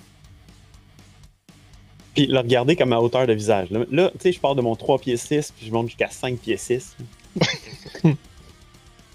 Puis 2.17 2.27
le 2.27 2.39
regarder 2.39 2.75
comme 2.77 2.93
à 2.93 3.01
hauteur 3.01 3.27
de 3.27 3.33
visage. 3.35 3.69
Là, 3.71 4.11
tu 4.13 4.19
sais, 4.21 4.33
je 4.33 4.41
pars 4.41 4.55
de 4.55 4.63
mon 4.63 4.75
3 4.75 4.99
pieds 4.99 5.17
6 5.17 5.53
puis 5.57 5.67
je 5.67 5.73
monte 5.73 5.89
jusqu'à 5.89 6.09
5 6.11 6.39
pieds 6.39 6.57
6. 6.57 6.97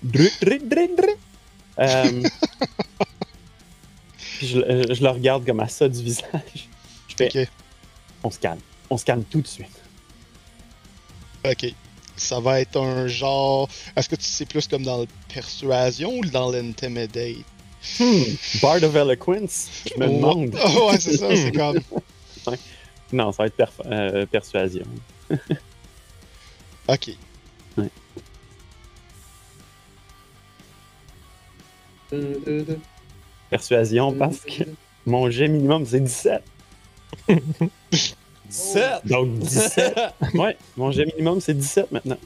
Drut, 0.03 0.31
drut, 0.41 0.67
drut, 0.67 0.95
drut. 0.97 1.17
Euh, 1.79 2.23
puis 4.37 4.47
je, 4.47 4.59
euh, 4.59 4.83
je 4.93 5.03
le 5.03 5.09
regarde 5.09 5.45
comme 5.45 5.59
à 5.59 5.67
ça 5.67 5.87
du 5.87 6.01
visage. 6.03 6.69
Je 7.07 7.15
fais, 7.15 7.27
Ok. 7.43 7.47
on 8.23 8.31
se 8.31 8.39
calme. 8.39 8.59
On 8.89 8.97
se 8.97 9.05
calme 9.05 9.23
tout 9.23 9.41
de 9.41 9.47
suite. 9.47 9.67
Ok. 11.45 11.73
Ça 12.17 12.39
va 12.39 12.61
être 12.61 12.77
un 12.79 13.07
genre. 13.07 13.67
Est-ce 13.95 14.09
que 14.09 14.15
tu 14.15 14.23
sais 14.25 14.45
plus 14.45 14.67
comme 14.67 14.83
dans 14.83 15.01
le 15.01 15.07
persuasion 15.33 16.17
ou 16.17 16.25
dans 16.25 16.51
l'intimidate? 16.51 17.37
Hmm, 17.99 18.23
Bard 18.61 18.83
of 18.83 18.95
Eloquence, 18.95 19.67
je 19.87 19.99
me 19.99 20.07
Oh, 20.07 20.11
demande. 20.11 20.55
oh, 20.63 20.89
ouais, 20.91 20.99
c'est 20.99 21.17
ça, 21.17 21.35
c'est 21.35 21.51
comme. 21.51 21.79
Non, 23.13 23.31
ça 23.31 23.43
va 23.43 23.47
être 23.47 23.57
perf- 23.57 23.85
euh, 23.85 24.25
persuasion. 24.25 24.85
Ok. 26.87 27.11
Persuasion 33.49 34.13
parce 34.13 34.39
que 34.41 34.63
mon 35.05 35.29
jet 35.29 35.47
minimum 35.47 35.85
c'est 35.85 35.99
17. 35.99 36.43
17. 38.49 39.05
Donc 39.07 39.39
17. 39.39 39.97
Ouais, 40.35 40.57
mon 40.77 40.91
jet 40.91 41.05
minimum 41.05 41.41
c'est 41.41 41.53
17 41.53 41.91
maintenant. 41.91 42.17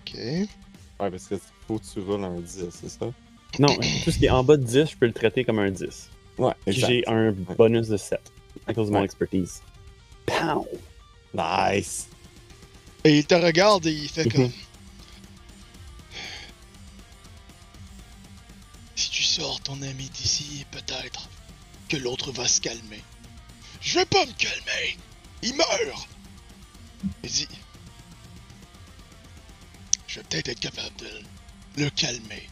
Ok. 0.00 0.14
Ouais, 0.18 0.48
parce 1.10 1.26
que 1.26 1.34
faut 1.66 1.78
que 1.78 1.84
tu 1.92 2.00
roules 2.00 2.24
un 2.24 2.40
10, 2.40 2.66
c'est 2.70 2.88
ça? 2.88 3.06
Non, 3.58 3.74
tout 4.04 4.10
ce 4.10 4.18
qui 4.18 4.26
est 4.26 4.30
en 4.30 4.44
bas 4.44 4.56
de 4.56 4.64
10, 4.64 4.90
je 4.90 4.96
peux 4.96 5.06
le 5.06 5.12
traiter 5.12 5.44
comme 5.44 5.58
un 5.58 5.70
10. 5.70 6.10
Ouais, 6.38 6.52
j'ai 6.66 7.02
un 7.08 7.32
bonus 7.32 7.88
de 7.88 7.96
7 7.96 8.20
à 8.66 8.74
cause 8.74 8.88
de 8.88 8.92
mon 8.92 8.98
Ouais. 8.98 9.04
expertise. 9.06 9.62
Pow! 10.26 10.66
Nice. 11.34 12.08
Et 13.04 13.18
il 13.18 13.26
te 13.26 13.34
regarde 13.34 13.86
et 13.86 13.92
il 13.92 14.08
fait 14.08 14.28
comme. 14.28 14.50
Si 18.94 19.10
tu 19.10 19.22
sors 19.22 19.60
ton 19.60 19.80
ami 19.82 20.08
d'ici, 20.08 20.64
peut-être 20.70 21.28
que 21.88 21.96
l'autre 21.98 22.32
va 22.32 22.48
se 22.48 22.60
calmer. 22.60 23.02
Je 23.82 23.98
vais 23.98 24.06
pas 24.06 24.24
me 24.24 24.32
calmer. 24.32 24.96
Il 25.42 25.54
meurt. 25.54 26.08
Il 27.22 27.30
dit. 27.30 27.48
Je 30.06 30.16
vais 30.20 30.24
peut-être 30.30 30.48
être 30.48 30.60
capable 30.60 30.96
de 30.96 31.82
le 31.82 31.90
calmer. 31.90 32.48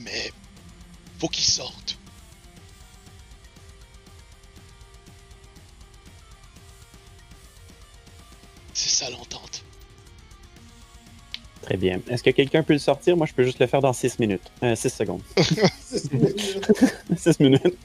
Mais 0.00 0.32
faut 1.18 1.28
qu'il 1.28 1.44
sorte. 1.44 1.98
C'est 8.74 8.90
ça 8.90 9.10
l'entente. 9.10 9.64
Très 11.62 11.76
bien. 11.76 12.00
Est-ce 12.08 12.22
que 12.22 12.30
quelqu'un 12.30 12.62
peut 12.62 12.72
le 12.72 12.78
sortir? 12.78 13.16
Moi, 13.16 13.26
je 13.26 13.34
peux 13.34 13.42
juste 13.44 13.58
le 13.58 13.66
faire 13.66 13.80
dans 13.80 13.92
6 13.92 14.18
minutes. 14.20 14.50
6 14.62 14.88
secondes. 14.88 15.22
6 17.16 17.40
minutes. 17.40 17.76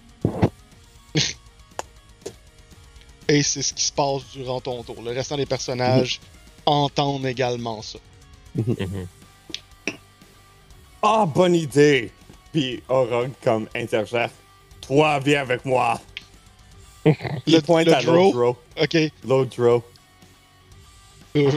Et 3.28 3.42
c'est 3.42 3.62
ce 3.62 3.74
qui 3.74 3.84
se 3.84 3.92
passe 3.92 4.22
durant 4.34 4.62
ton 4.62 4.84
tour. 4.84 5.02
Le 5.02 5.12
restant 5.12 5.38
des 5.38 5.46
personnages 5.46 6.20
entendent 6.66 7.26
également 7.26 7.82
ça. 7.82 8.00
Mhm. 8.56 9.08
Ah, 11.04 11.26
bonne 11.26 11.56
idée! 11.56 12.12
Puis 12.52 12.82
Orog 12.88 13.32
comme 13.44 13.68
intergère. 13.76 14.30
Toi, 14.82 15.20
viens 15.20 15.42
avec 15.42 15.66
moi! 15.66 16.00
Il 17.06 17.56
Le- 17.56 17.62
pointe 17.62 17.88
le 17.88 17.94
à 17.96 18.02
draw? 18.02 18.14
l'autre 18.14 18.38
draw? 18.38 18.58
Ok. 18.84 18.98
L'autre 19.26 19.56
draw. 19.58 19.84
Euh, 21.36 21.52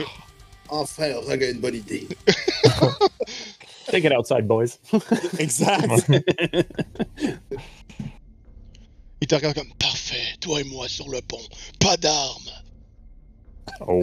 Enfin, 0.69 1.13
Rogue 1.15 1.43
a 1.43 1.49
une 1.49 1.59
bonne 1.61 1.75
idée. 1.75 2.05
Check 3.89 4.03
it 4.03 4.11
outside, 4.11 4.45
boys. 4.45 4.77
Exact. 5.39 5.87
Il 9.21 9.27
te 9.27 9.35
regarde 9.35 9.55
comme 9.55 9.73
Parfait, 9.79 10.35
toi 10.41 10.59
et 10.59 10.65
moi 10.65 10.89
sur 10.89 11.07
le 11.07 11.21
pont. 11.21 11.39
Pas 11.79 11.95
d'armes. 11.95 12.49
Oh. 13.81 14.01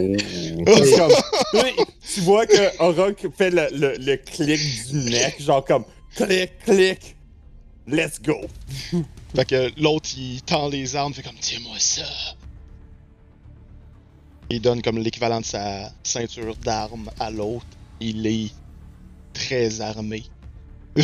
Comme- 0.65 1.85
tu 2.13 2.21
vois 2.21 2.45
que 2.45 2.81
Orok 2.81 3.27
fait 3.37 3.49
le, 3.51 3.67
le, 3.71 3.95
le 3.97 4.17
clic 4.17 4.59
du 4.91 5.09
neck, 5.09 5.41
genre 5.41 5.63
comme 5.65 5.85
clic, 6.15 6.57
clic, 6.65 7.15
let's 7.87 8.21
go. 8.21 8.35
Fait 9.35 9.45
que 9.45 9.81
l'autre, 9.81 10.09
il 10.17 10.41
tend 10.43 10.69
les 10.69 10.95
armes, 10.95 11.13
fait 11.13 11.23
comme 11.23 11.35
Tiens-moi 11.39 11.77
ça. 11.79 12.03
Il 14.49 14.61
donne 14.61 14.81
comme 14.81 14.97
l'équivalent 14.99 15.41
de 15.41 15.45
sa 15.45 15.91
ceinture 16.03 16.55
d'armes 16.57 17.09
à 17.19 17.31
l'autre. 17.31 17.65
Il 17.99 18.25
est 18.27 18.51
très 19.33 19.81
armé. 19.81 20.23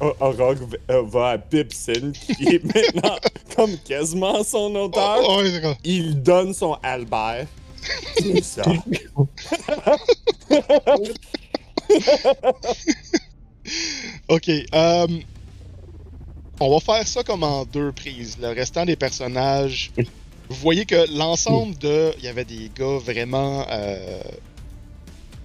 O- 0.00 0.14
Orok 0.20 0.58
v- 0.70 0.78
euh, 0.90 1.02
va 1.02 1.28
à 1.30 1.36
Bibson, 1.36 2.12
qui 2.36 2.44
est 2.54 2.64
maintenant 2.64 3.16
comme 3.54 3.76
quasiment 3.78 4.42
son 4.44 4.74
hauteur. 4.74 5.18
Oh, 5.28 5.42
Il 5.84 6.22
donne 6.22 6.54
son 6.54 6.74
Albert. 6.82 7.46
C'est 8.18 8.42
ça. 8.42 8.62
Ok, 14.28 14.48
euh, 14.48 15.06
on 16.60 16.70
va 16.70 16.80
faire 16.80 17.06
ça 17.06 17.22
comme 17.22 17.42
en 17.42 17.64
deux 17.64 17.92
prises. 17.92 18.36
Le 18.40 18.48
restant 18.48 18.84
des 18.84 18.96
personnages, 18.96 19.90
vous 19.96 20.56
voyez 20.56 20.84
que 20.86 21.06
l'ensemble 21.16 21.76
de, 21.78 22.12
il 22.18 22.24
y 22.24 22.28
avait 22.28 22.44
des 22.44 22.70
gars 22.76 22.98
vraiment 22.98 23.66
euh, 23.70 24.20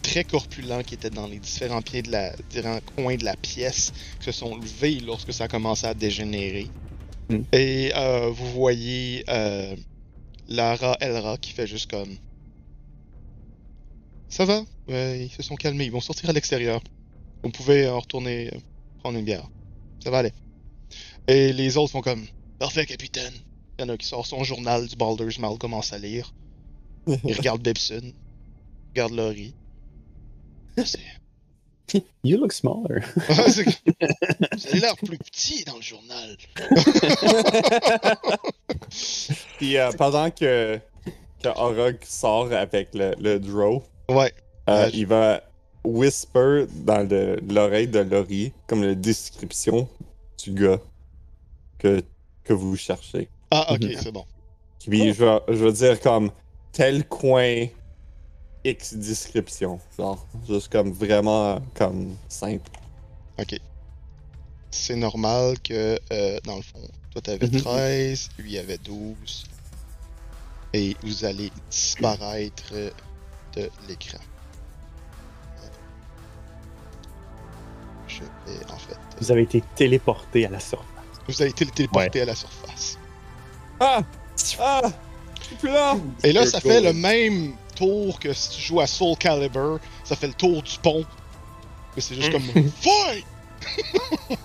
très 0.06 0.23
corpulents 0.23 0.84
qui 0.84 0.94
étaient 0.94 1.10
dans 1.10 1.26
les 1.26 1.40
différents 1.40 1.82
pieds 1.82 2.03
de 2.03 2.11
la, 2.11 2.32
différents 2.49 2.80
coins 2.95 3.15
de 3.15 3.26
la 3.26 3.36
pièce, 3.36 3.91
qui 4.19 4.26
se 4.26 4.32
sont 4.32 4.56
levés 4.56 4.99
lorsque 4.99 5.34
ça 5.34 5.45
a 5.45 5.48
commencé 5.48 5.88
à 5.88 5.95
dégénérer. 5.95 6.68
Mm. 7.30 7.40
Et 7.52 7.91
euh, 7.95 8.30
vous 8.30 8.52
voyez 8.52 9.23
euh, 9.30 9.76
Lara 10.48 10.95
Elra 11.02 11.38
qui 11.38 11.52
fait 11.52 11.65
juste 11.65 11.90
comme. 11.90 12.15
Ça 14.30 14.45
va, 14.45 14.64
Ouais, 14.88 15.26
ils 15.26 15.32
se 15.32 15.41
sont 15.41 15.56
calmés, 15.56 15.86
ils 15.86 15.91
vont 15.91 16.02
sortir 16.02 16.30
à 16.30 16.34
l'extérieur. 16.34 16.82
Vous 17.44 17.49
pouvez 17.49 17.86
euh, 17.86 17.95
retourner 17.95 18.52
prendre 18.99 19.18
une 19.18 19.26
bière. 19.26 19.49
Ça 20.03 20.11
va 20.11 20.19
aller. 20.19 20.34
Et 21.27 21.52
les 21.52 21.77
autres 21.77 21.91
font 21.91 22.02
comme 22.02 22.26
Parfait, 22.60 22.86
capitaine. 22.86 23.34
Il 23.77 23.82
y 23.82 23.86
en 23.86 23.90
a 23.94 23.98
qui 23.98 24.06
sort 24.06 24.26
son 24.26 24.44
journal 24.44 24.88
du 24.88 24.95
Baldur's 24.95 25.40
Mal, 25.40 25.57
commence 25.57 25.94
à 25.94 25.98
lire. 25.98 26.32
Il 27.07 27.34
regarde 27.38 27.64
Bibson. 27.64 28.14
Regarde 28.91 29.14
Laurie. 29.14 29.56
You 32.24 32.38
look 32.38 32.52
smaller. 32.52 33.02
Vous 33.16 34.68
avez 34.68 34.80
l'air 34.80 34.96
plus 34.98 35.18
petit 35.20 35.64
dans 35.64 35.76
le 35.76 35.82
journal. 35.82 36.36
Puis 39.58 39.78
euh, 39.78 39.92
pendant 39.98 40.30
que, 40.32 40.80
que 41.42 41.48
Orok 41.50 42.04
sort 42.04 42.52
avec 42.52 42.90
le, 42.94 43.14
le 43.20 43.40
draw, 43.40 43.84
Ouais. 44.10 44.34
euh, 44.70 44.86
Ouais, 44.86 44.92
il 44.94 45.06
va 45.08 45.42
whisper 45.84 46.66
dans 46.72 47.08
le- 47.08 47.40
l'oreille 47.48 47.88
de 47.88 48.00
Laurie 48.00 48.52
comme 48.68 48.84
la 48.84 48.96
description 48.96 49.88
du 50.44 50.52
gars 50.52 50.80
que, 51.78 52.04
que 52.44 52.54
vous 52.54 52.76
cherchez. 52.76 53.30
Ah, 53.52 53.74
ok, 53.74 53.84
Mhm. 53.84 53.98
c'est 54.02 54.12
bon. 54.12 54.26
Puis 54.80 55.14
je, 55.14 55.24
vais- 55.24 55.40
je 55.50 55.54
veux 55.64 55.72
dire 55.72 56.00
comme 56.02 56.32
tel 56.72 57.08
coin 57.08 57.68
X 58.66 58.96
description. 58.96 59.80
Genre, 59.98 60.26
juste 60.48 60.72
comme 60.72 60.92
vraiment 60.92 61.62
comme 61.76 62.16
simple. 62.28 62.70
Ok. 63.40 63.60
C'est 64.72 64.96
normal 64.96 65.60
que, 65.62 65.98
euh, 66.12 66.40
dans 66.44 66.58
le 66.58 66.62
fond, 66.62 66.82
toi 67.12 67.22
t'avais 67.22 67.48
Mhm. 67.48 67.62
13, 67.62 68.30
lui 68.40 68.58
avait 68.58 68.78
12. 68.80 69.46
Et 70.74 70.98
vous 71.04 71.24
allez 71.24 71.52
disparaître 71.70 72.74
de 73.56 73.70
l'écran. 73.88 74.18
Je 78.08 78.20
vais, 78.22 78.66
en 78.72 78.78
fait. 78.78 78.98
Vous 79.20 79.32
avez 79.32 79.44
été 79.44 79.64
téléporté 79.76 80.46
à 80.46 80.50
la 80.50 80.60
surface. 80.60 80.86
Vous 81.28 81.42
avez 81.42 81.52
été 81.52 81.66
téléporté 81.66 82.22
à 82.22 82.26
la 82.26 82.36
surface. 82.36 82.98
Ah! 83.80 84.02
Ah! 84.60 84.82
Je 85.40 85.44
suis 85.46 85.56
plus 85.56 85.70
là! 85.72 85.96
Et 86.24 86.32
là, 86.34 86.46
ça 86.46 86.60
fait 86.60 86.82
le 86.82 86.94
même 86.94 87.54
tour 87.76 88.20
que 88.20 88.34
si 88.34 88.50
tu 88.52 88.62
joues 88.62 88.82
à 88.82 88.88
Soul 88.88 89.16
Calibur. 89.18 89.80
Ça 90.04 90.16
fait 90.16 90.28
le 90.28 90.34
tour 90.34 90.64
du 90.64 90.78
pont. 90.82 91.06
Mais 91.96 92.02
c'est 92.02 92.16
juste 92.16 92.32
comme 92.32 92.42
Fight! 92.82 93.26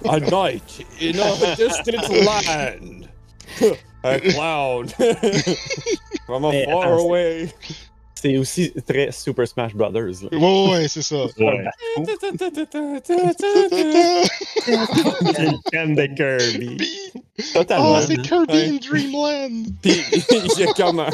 A 0.08 0.18
night 0.20 0.86
in 1.00 1.18
a 1.18 1.56
distant 1.56 2.08
land. 2.24 3.06
A 4.02 4.18
cloud. 4.18 4.92
From 6.26 6.42
Mais 6.50 6.64
far 6.64 6.82
attends, 6.82 7.00
away. 7.00 7.50
C'est 8.14 8.36
aussi 8.38 8.72
très 8.86 9.12
Super 9.12 9.46
Smash 9.46 9.74
Brothers. 9.74 10.22
Là. 10.30 10.38
Ouais, 10.38 10.70
ouais, 10.70 10.88
c'est 10.88 11.02
ça. 11.02 11.24
Ouais. 11.38 11.64
C'est 11.96 12.26
le 15.46 15.70
thème 15.70 15.94
de 15.94 16.06
Kirby. 16.06 16.76
Totalement. 17.52 17.96
Oh, 17.96 18.00
c'est 18.06 18.20
Kirby 18.22 18.52
Ouais. 18.52 18.68
in 18.68 18.76
Dreamland! 18.76 19.66
Puis 19.82 20.02
il 20.30 20.60
y 20.60 20.62
a 20.64 20.72
comme 20.74 21.00
un, 21.00 21.10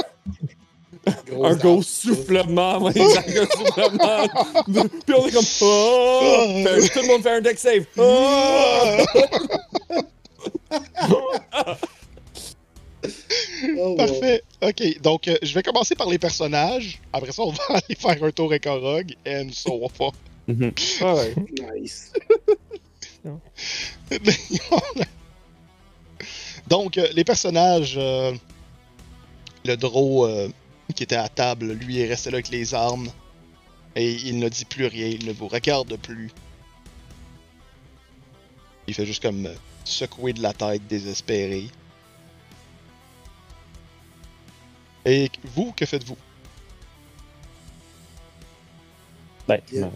un 1.07 1.55
gros 1.57 1.83
soufflement. 1.83 2.79
ouais, 2.83 3.01
un 3.01 3.47
soufflement. 3.47 4.29
Puis 5.07 5.15
on 5.15 5.27
est 5.27 5.33
comme. 5.33 5.45
Oh! 5.63 6.65
Tout 6.93 7.01
le 7.03 7.07
monde 7.09 7.23
fait 7.23 7.31
un 7.31 7.41
deck 7.41 7.59
save. 7.59 7.87
Oh! 7.97 9.05
Oh. 13.79 13.95
Parfait. 13.97 14.43
Ok, 14.63 15.01
donc 15.01 15.29
euh, 15.29 15.37
je 15.43 15.55
vais 15.55 15.63
commencer 15.63 15.95
par 15.95 16.09
les 16.09 16.19
personnages. 16.19 17.01
Après 17.13 17.33
ça, 17.33 17.43
on 17.43 17.51
va 17.51 17.65
aller 17.69 17.97
faire 17.97 18.23
un 18.23 18.31
tour 18.31 18.51
avec 18.51 18.67
Orog, 18.67 19.15
and 19.27 19.49
so 19.53 19.89
forth. 19.95 20.17
Mhm. 20.49 20.73
Ouais. 21.01 21.35
Nice. 21.81 22.13
donc, 26.69 26.99
euh, 26.99 27.09
les 27.15 27.25
personnages. 27.25 27.95
euh, 27.97 28.33
le 29.65 29.77
Draw 29.77 30.27
euh, 30.27 30.49
qui 30.95 31.03
était 31.03 31.17
à 31.17 31.29
table, 31.29 31.73
lui, 31.73 32.01
est 32.01 32.07
resté 32.09 32.31
là 32.31 32.37
avec 32.37 32.49
les 32.49 32.75
armes. 32.75 33.09
Et 33.95 34.13
il 34.13 34.39
ne 34.39 34.49
dit 34.49 34.65
plus 34.65 34.87
rien, 34.87 35.07
il 35.07 35.27
ne 35.27 35.33
vous 35.33 35.49
regarde 35.49 35.97
plus. 35.97 36.31
Il 38.87 38.95
fait 38.95 39.07
juste 39.07 39.23
comme 39.23 39.47
euh, 39.47 39.55
secouer 39.85 40.33
de 40.33 40.43
la 40.43 40.53
tête 40.53 40.87
désespéré. 40.87 41.69
Et 45.05 45.31
vous, 45.45 45.73
que 45.73 45.87
faites-vous? 45.87 46.17
Ben, 49.49 49.61
je, 49.73 49.79
me, 49.79 49.85
Euh, 49.85 49.91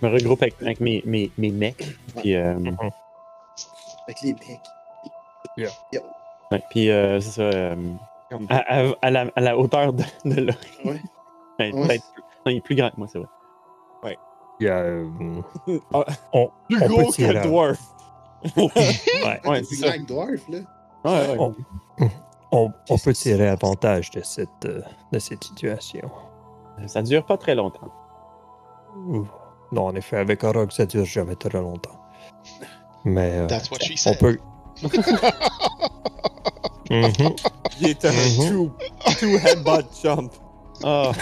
je 0.00 0.06
me 0.06 0.12
regroupe 0.12 0.42
avec, 0.42 0.54
avec 0.60 0.80
mes, 0.80 1.02
mes, 1.06 1.30
mes 1.38 1.50
mecs. 1.50 1.84
Puis, 2.18 2.34
euh, 2.34 2.54
Avec 4.06 4.20
les 4.22 4.34
mecs. 4.34 4.60
ouais, 6.50 6.62
puis 6.70 6.90
euh, 6.90 7.20
c'est 7.20 7.30
ça. 7.30 7.42
euh, 7.42 7.76
à, 8.48 8.56
à- 8.80 8.92
à 9.02 9.10
la, 9.10 9.26
à 9.36 9.40
la 9.40 9.58
hauteur 9.58 9.92
de, 9.92 10.04
de 10.24 10.40
l'oreille. 10.40 10.80
Ouais. 10.84 11.00
Ben, 11.58 11.74
Ouais. 11.74 11.86
plus- 11.86 12.22
non, 12.46 12.52
il 12.52 12.56
est 12.56 12.60
plus 12.60 12.74
grand 12.76 12.90
que 12.90 12.96
moi, 12.96 13.06
c'est 13.10 13.18
vrai. 13.18 13.28
Il 14.62 14.66
y 14.66 14.68
a. 14.68 14.76
euh, 14.76 15.08
Ah, 15.94 16.04
on, 16.34 16.50
Plus 16.68 16.82
on 16.82 16.86
gros 16.86 17.06
peut 17.06 17.12
tirer. 17.12 17.34
que 17.34 17.46
Dwarf. 17.46 17.78
Ouais. 18.56 18.68
Ouais, 19.46 19.62
C'est 19.64 19.64
c'est 19.64 19.74
ça. 19.76 19.86
Black 19.86 20.04
Dwarf, 20.06 20.48
là. 20.50 20.58
Ouais, 21.04 21.38
ouais. 21.38 22.08
On, 22.52 22.70
on 22.90 22.98
peut 22.98 23.12
tirer 23.14 23.48
avantage 23.48 24.10
de 24.10 24.20
cette, 24.22 24.48
euh, 24.66 24.82
de 25.12 25.18
cette 25.18 25.44
situation. 25.44 26.10
Ça 26.86 27.00
dure 27.00 27.24
pas 27.24 27.38
très 27.38 27.54
longtemps. 27.54 27.88
Ouh. 28.96 29.26
Non, 29.72 29.86
en 29.86 29.94
effet, 29.94 30.16
avec 30.18 30.44
Orog, 30.44 30.70
ça 30.72 30.84
dure 30.84 31.04
jamais 31.06 31.36
très 31.36 31.58
longtemps. 31.58 31.98
Mais 33.06 33.38
euh, 33.38 33.46
That's 33.46 33.70
what 33.70 33.78
she 33.80 33.92
on 33.92 33.96
said. 34.12 34.18
peut. 34.18 34.38
Il 36.90 37.86
est 37.88 38.04
un 38.04 38.10
two, 38.10 38.70
two 39.18 39.36
headbutt 39.38 39.86
jump. 40.02 40.32
Ah. 40.82 41.12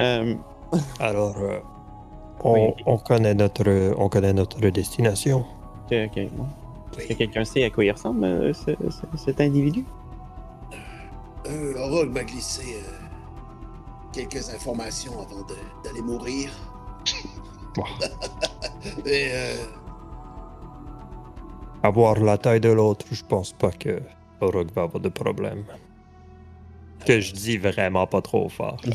Euh, 0.00 0.34
Alors, 1.00 1.36
euh, 1.38 1.58
on, 2.42 2.52
Oui. 2.54 2.74
on 2.86 2.96
connaît 2.98 3.34
notre, 3.34 3.94
on 3.98 4.08
connaît 4.08 4.32
notre 4.32 4.58
destination. 4.70 5.44
ok, 5.90 5.98
ok. 6.06 6.16
Est-ce 6.98 7.06
que 7.08 7.12
quelqu'un 7.14 7.44
sait 7.44 7.64
à 7.64 7.70
quoi 7.70 7.84
il 7.84 7.90
ressemble, 7.92 8.24
euh, 8.24 8.52
ce- 8.52 8.70
ce- 8.90 9.24
cet 9.24 9.40
individu? 9.40 9.84
Euh, 11.46 11.74
m'a 12.10 12.22
glissé 12.24 12.76
euh, 12.76 13.06
quelques 14.12 14.48
informations 14.54 15.12
avant 15.12 15.42
de- 15.42 15.56
d'aller 15.84 16.02
mourir. 16.02 16.50
Et 19.06 19.28
euh, 19.32 19.54
À 21.82 21.90
voir 21.90 22.20
la 22.20 22.38
taille 22.38 22.60
de 22.60 22.68
l'autre, 22.70 23.06
je 23.10 23.22
pense 23.24 23.52
pas 23.52 23.72
que 23.72 24.00
Orog 24.40 24.70
va 24.72 24.82
avoir 24.82 25.00
de 25.00 25.08
problème. 25.08 25.64
que 27.04 27.20
je 27.20 27.32
dis 27.32 27.58
vraiment 27.58 28.06
pas 28.06 28.22
trop 28.22 28.48
fort. 28.48 28.80
tu 28.82 28.92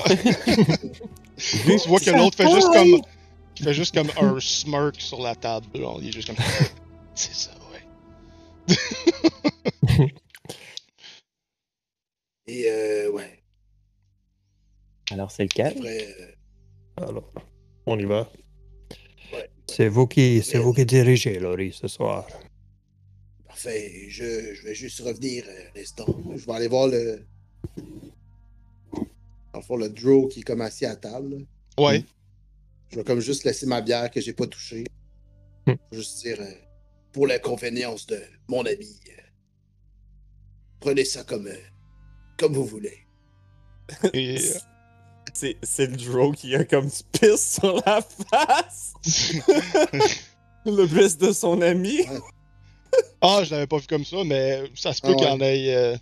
vois 1.88 2.00
que 2.00 2.12
l'autre 2.12 2.38
fait 2.38 2.50
juste 2.50 2.72
comme. 2.74 3.02
Il 3.60 3.64
fait 3.66 3.74
juste 3.74 3.94
comme 3.96 4.10
un 4.22 4.40
smirk 4.40 5.02
sur 5.02 5.20
la 5.22 5.36
table. 5.36 5.66
là. 5.74 5.96
Il 6.02 6.08
est 6.10 6.12
juste 6.12 6.28
comme. 6.28 6.38
C'est 7.16 7.34
ça, 7.34 7.52
ouais. 7.72 7.84
Et 12.48 12.66
euh, 12.70 13.12
ouais, 13.12 13.44
Alors, 15.12 15.32
c'est 15.32 15.44
lequel? 15.44 15.68
après, 15.78 16.08
euh, 16.08 17.06
Alors, 17.10 17.34
on 17.86 18.00
y 18.00 18.06
va. 18.06 18.30
Ouais. 19.34 19.50
C'est 19.70 19.90
vous 19.90 20.08
qui, 20.08 20.42
c'est 20.44 20.60
vous 20.60 20.74
qui 20.74 20.86
dirigez, 20.86 21.40
Laurie, 21.40 21.74
ce 21.74 21.88
soir. 21.90 22.26
Parfait. 23.58 24.06
Je, 24.10 24.54
je 24.54 24.64
vais 24.64 24.76
juste 24.76 25.00
revenir 25.02 25.44
euh, 25.48 25.62
un 25.76 25.82
instant. 25.82 26.06
Je 26.36 26.46
vais 26.46 26.54
aller 26.54 26.68
voir 26.68 26.88
le. 26.88 27.26
Dans 29.54 29.60
le 29.60 29.62
fond, 29.62 29.78
le 29.78 29.90
draw 29.90 30.28
qui 30.28 30.42
est 30.42 30.44
comme 30.44 30.62
assis 30.62 30.86
à 30.86 30.96
table. 30.96 31.38
là. 31.78 31.84
Ouais. 31.84 32.04
Je 32.90 32.98
vais 32.98 33.04
comme 33.04 33.20
juste 33.20 33.44
laisser 33.44 33.66
ma 33.66 33.82
bière 33.82 34.10
que 34.12 34.22
j'ai 34.22 34.34
pas 34.34 34.48
touchée. 34.48 34.86
Hmm. 35.66 35.74
Juste 35.92 36.22
dire, 36.22 36.40
euh, 36.40 36.52
pour 37.12 37.28
la 37.28 37.40
convenience 37.40 38.06
de 38.08 38.22
mon 38.48 38.66
ami, 38.66 39.00
euh, 39.10 39.22
prenez 40.80 41.04
ça 41.04 41.24
comme, 41.24 41.48
euh, 41.48 41.58
comme 42.38 42.54
vous 42.54 42.66
voulez. 42.66 43.06
Et. 44.14 44.38
C'est 45.34 45.58
c'est 45.62 45.86
le 45.86 45.98
Drow 45.98 46.32
qui 46.32 46.56
a 46.56 46.64
comme 46.64 46.88
du 46.88 47.04
pisse 47.12 47.60
sur 47.62 47.76
la 47.86 48.02
face. 48.02 48.94
le 50.66 50.88
pisse 50.88 51.18
de 51.18 51.32
son 51.32 51.62
ami. 51.62 52.08
Ah, 53.22 53.42
je 53.44 53.52
l'avais 53.52 53.68
pas 53.68 53.78
vu 53.78 53.88
comme 53.88 54.06
ça, 54.06 54.18
mais 54.26 54.64
ça 54.76 54.94
se 54.94 55.02
peut 55.02 55.10
Ah 55.10 55.12
ouais. 55.12 55.18
qu'il 55.18 55.28
en 55.28 55.40
ait, 55.42 55.76
euh, 55.76 55.98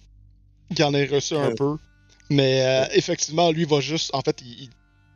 qu'il 0.75 0.83
en 0.83 0.93
ait 0.93 1.05
reçu 1.05 1.35
un 1.35 1.53
peu. 1.55 1.77
Mais 2.29 2.61
euh, 2.61 2.85
effectivement, 2.93 3.51
lui 3.51 3.65
va 3.65 3.79
juste, 3.79 4.13
en 4.13 4.21
fait, 4.21 4.41
il, 4.41 4.63
il 4.63 4.69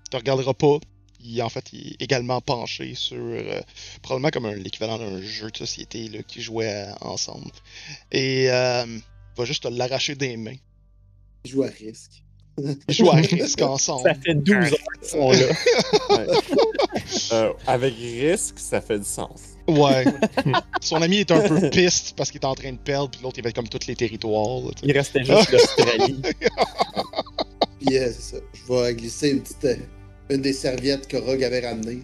te 0.09 0.17
regardera 0.17 0.53
pas. 0.53 0.77
Il, 1.21 1.41
en 1.43 1.49
fait, 1.49 1.73
il 1.73 1.91
est 1.93 2.01
également 2.01 2.39
penché 2.39 2.95
sur 2.95 3.17
euh, 3.19 3.59
probablement 4.01 4.29
comme 4.29 4.45
un 4.45 4.55
l'équivalent 4.55 4.97
d'un 4.97 5.21
jeu 5.21 5.51
de 5.51 5.57
société 5.57 6.07
là, 6.07 6.23
qui 6.23 6.41
jouait 6.41 6.71
euh, 6.87 6.93
ensemble. 7.01 7.51
Et 8.11 8.49
euh, 8.49 8.85
il 8.87 9.01
va 9.37 9.43
juste 9.45 9.63
te 9.63 9.67
l'arracher 9.67 10.15
des 10.15 10.37
mains. 10.37 10.55
Je 11.43 11.51
joue 11.51 11.63
à 11.63 11.67
risque. 11.67 12.23
Ils 12.87 12.93
jouent 12.95 13.09
à 13.11 13.15
risque 13.17 13.61
ensemble. 13.61 14.03
Ça 14.03 14.15
fait 14.15 14.35
12 14.35 14.55
heures 14.55 14.69
qu'ils 15.01 15.09
sont 15.09 15.31
là. 15.31 15.47
Ouais. 16.09 16.27
Euh, 17.31 17.53
avec 17.67 17.95
risque, 17.95 18.59
ça 18.59 18.81
fait 18.81 18.99
du 18.99 19.05
sens. 19.05 19.41
Ouais. 19.69 20.05
Son 20.81 21.01
ami 21.01 21.17
est 21.17 21.31
un 21.31 21.41
peu 21.47 21.69
piste 21.69 22.13
parce 22.15 22.31
qu'il 22.31 22.41
est 22.41 22.45
en 22.45 22.55
train 22.55 22.71
de 22.71 22.77
perdre, 22.77 23.09
puis 23.11 23.19
l'autre 23.23 23.37
il 23.37 23.43
va 23.43 23.49
être 23.49 23.55
comme 23.55 23.67
tous 23.69 23.87
les 23.87 23.95
territoires. 23.95 24.61
là. 24.61 24.71
Il 24.83 24.91
restait 24.91 25.23
juste 25.23 25.51
l'Australie. 25.51 26.21
Euh, 27.91 28.11
c'est 28.13 28.35
ça. 28.35 28.37
Je 28.53 28.73
vais 28.73 28.93
glisser 28.93 29.29
une 29.29 29.41
petite. 29.41 29.65
euh, 29.65 29.75
une 30.29 30.41
des 30.41 30.51
serviettes 30.53 31.07
que 31.07 31.15
Rogue 31.17 31.43
avait 31.43 31.65
ramenées 31.67 32.01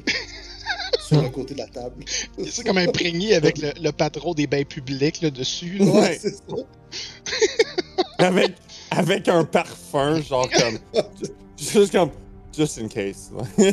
sur 1.06 1.22
le 1.22 1.30
côté 1.30 1.54
de 1.54 1.60
la 1.60 1.68
table. 1.68 2.04
C'est 2.50 2.66
comme 2.66 2.78
imprégné 2.80 3.36
avec 3.36 3.58
le, 3.60 3.72
le 3.80 3.92
patron 3.92 4.34
des 4.34 4.48
bains 4.48 4.64
publics 4.64 5.22
là, 5.22 5.30
dessus. 5.30 5.78
là. 5.80 5.86
Ouais, 5.86 6.18
c'est 6.20 6.34
ça. 6.34 6.42
Avec, 8.20 8.54
avec 8.90 9.28
un 9.28 9.44
parfum, 9.44 10.22
genre 10.22 10.50
comme. 10.50 10.80
Juste 11.60 11.92
comme. 11.92 12.10
Just 12.56 12.78
in 12.78 12.88
case. 12.88 13.32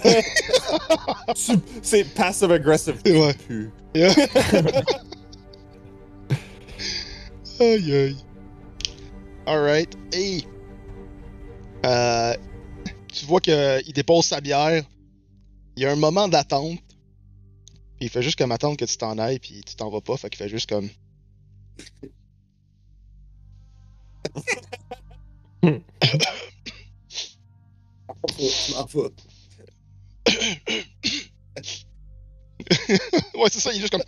C'est 1.83 2.05
passive 2.15 2.51
aggressive. 2.51 3.01
Ouais. 3.05 3.35
Pu. 3.35 3.71
Aïe 7.61 7.95
aïe. 7.95 8.17
Alright. 9.47 9.97
Et. 10.13 10.43
Euh, 11.87 12.35
tu 13.13 13.27
vois 13.27 13.41
qu'il 13.41 13.93
dépose 13.95 14.25
sa 14.27 14.41
bière. 14.41 14.83
Il 15.77 15.83
y 15.83 15.87
a 15.87 15.93
un 15.93 15.97
moment 15.97 16.27
d'attente. 16.29 16.79
Puis 17.97 18.07
il 18.07 18.09
fait 18.09 18.23
juste 18.23 18.39
comme 18.39 18.53
attendre 18.53 18.77
que 18.77 18.85
tu 18.85 18.97
t'en 18.97 19.17
ailles, 19.19 19.39
puis 19.39 19.63
tu 19.65 19.77
t'en 19.77 19.91
vas 19.91 20.01
pas. 20.01 20.17
Fait 20.17 20.29
qu'il 20.29 20.39
fait 20.39 20.49
juste 20.49 20.69
comme. 20.69 20.89
Vais. 28.29 28.45
ouais, 33.35 33.49
c'est 33.51 33.61
ça, 33.61 33.73
il 33.73 33.79
est 33.79 33.81
juste 33.81 33.93
comme. 33.93 34.03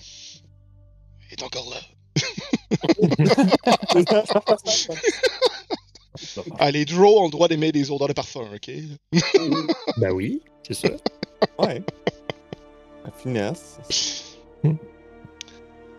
Il 1.31 1.35
est 1.35 1.43
encore 1.43 1.69
là. 1.71 1.81
Ah, 6.59 6.71
les 6.71 6.85
draws 6.85 7.21
ont 7.21 7.25
le 7.25 7.31
droit 7.31 7.49
d'aimer 7.49 7.73
des 7.73 7.91
odeurs 7.91 8.09
de 8.09 8.13
parfum, 8.13 8.45
ok? 8.55 8.71
Ben 9.97 10.13
oui, 10.13 10.43
c'est 10.67 10.75
ça. 10.75 10.89
Ouais. 11.59 11.83
La 13.05 13.11
finesse. 13.11 13.79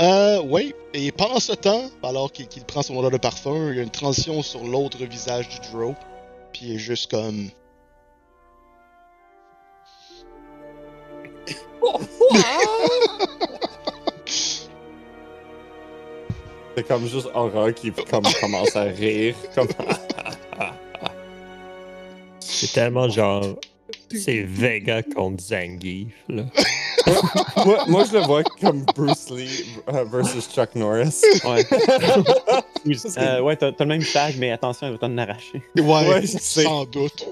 Euh, 0.01 0.41
ouais. 0.43 0.73
Et 0.93 1.11
pendant 1.11 1.39
ce 1.39 1.53
temps, 1.53 1.89
alors 2.03 2.31
qu'il 2.31 2.47
qu'il 2.47 2.63
prend 2.65 2.81
son 2.81 2.97
odeur 2.97 3.11
de 3.11 3.17
parfum, 3.17 3.71
il 3.71 3.77
y 3.77 3.79
a 3.79 3.83
une 3.83 3.89
transition 3.89 4.41
sur 4.41 4.63
l'autre 4.63 5.03
visage 5.05 5.47
du 5.49 5.59
draw. 5.69 5.95
Puis 6.53 6.65
il 6.65 6.75
est 6.75 6.79
juste 6.79 7.11
comme. 7.11 7.49
C'est 16.75 16.83
comme 16.87 17.07
juste 17.07 17.29
Aura 17.33 17.71
qui 17.71 17.91
comme, 17.91 18.23
commence 18.41 18.75
à 18.75 18.83
rire. 18.83 19.35
Comme... 19.53 19.69
C'est 22.39 22.73
tellement 22.73 23.09
genre. 23.09 23.55
C'est 24.11 24.41
Vega 24.41 25.01
contre 25.03 25.41
Zangief, 25.43 26.13
là. 26.29 26.43
moi, 27.65 27.85
moi, 27.87 28.03
je 28.05 28.13
le 28.13 28.19
vois 28.21 28.43
comme 28.61 28.85
Bruce 28.95 29.29
Lee 29.29 29.65
euh, 29.89 30.05
versus 30.05 30.49
Chuck 30.53 30.75
Norris. 30.75 31.21
Ouais. 31.45 31.65
Euh, 33.17 33.41
ouais, 33.41 33.55
t'as 33.55 33.71
le 33.79 33.85
même 33.87 34.03
tag, 34.03 34.35
mais 34.37 34.51
attention, 34.51 34.85
il 34.85 34.91
va 34.93 34.99
t'en 34.99 35.17
arracher. 35.17 35.63
Ouais, 35.75 36.07
Ouais, 36.07 36.27
sans 36.27 36.85
doute. 36.85 37.25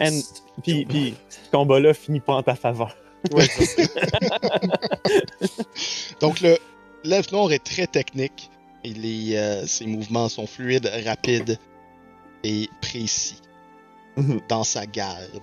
And, 0.00 0.20
puis, 0.62 0.84
puis, 0.86 1.14
ce 1.28 1.50
combat-là 1.50 1.94
finit 1.94 2.20
pas 2.20 2.34
en 2.34 2.42
ta 2.42 2.54
faveur. 2.54 2.96
Ouais. 3.32 3.48
Donc 6.20 6.40
le 6.40 6.56
l'elfe 7.04 7.32
noir 7.32 7.52
est 7.52 7.64
très 7.64 7.86
technique. 7.86 8.50
Et 8.82 8.94
les, 8.94 9.36
euh, 9.36 9.66
ses 9.66 9.86
mouvements 9.86 10.30
sont 10.30 10.46
fluides, 10.46 10.90
rapides 11.04 11.58
et 12.44 12.68
précis 12.80 13.36
Mhm. 14.16 14.40
dans 14.48 14.64
sa 14.64 14.86
garde. 14.86 15.40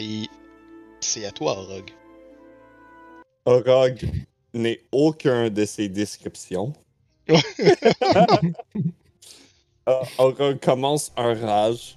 Et 0.00 0.26
c'est 1.00 1.26
à 1.26 1.32
toi, 1.32 1.54
Rogue. 1.54 1.90
Orog 3.44 4.08
n'est 4.54 4.80
aucun 4.92 5.50
de 5.50 5.64
ses 5.64 5.88
descriptions. 5.88 6.72
Euh, 9.88 10.02
Orog 10.18 10.58
commence 10.58 11.12
un 11.16 11.32
rage. 11.34 11.96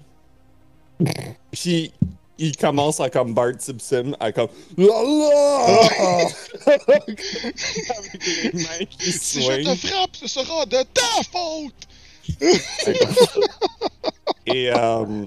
Puis 1.52 1.92
il 2.38 2.56
commence 2.56 3.00
à 3.00 3.10
comme 3.10 3.34
Bart 3.34 3.54
Simpson, 3.60 4.16
à 4.20 4.32
comme. 4.32 4.48
La 4.78 4.86
la! 4.88 6.28
Avec 6.68 7.22
les 8.26 8.52
mains 8.54 8.86
qui 8.90 9.12
Si 9.12 9.42
je 9.42 9.64
te 9.64 9.88
frappe, 9.88 10.16
ce 10.16 10.28
sera 10.28 10.66
de 10.66 10.78
ta 10.94 11.24
faute! 11.32 11.74
Et 14.46 14.72
euh, 14.72 15.26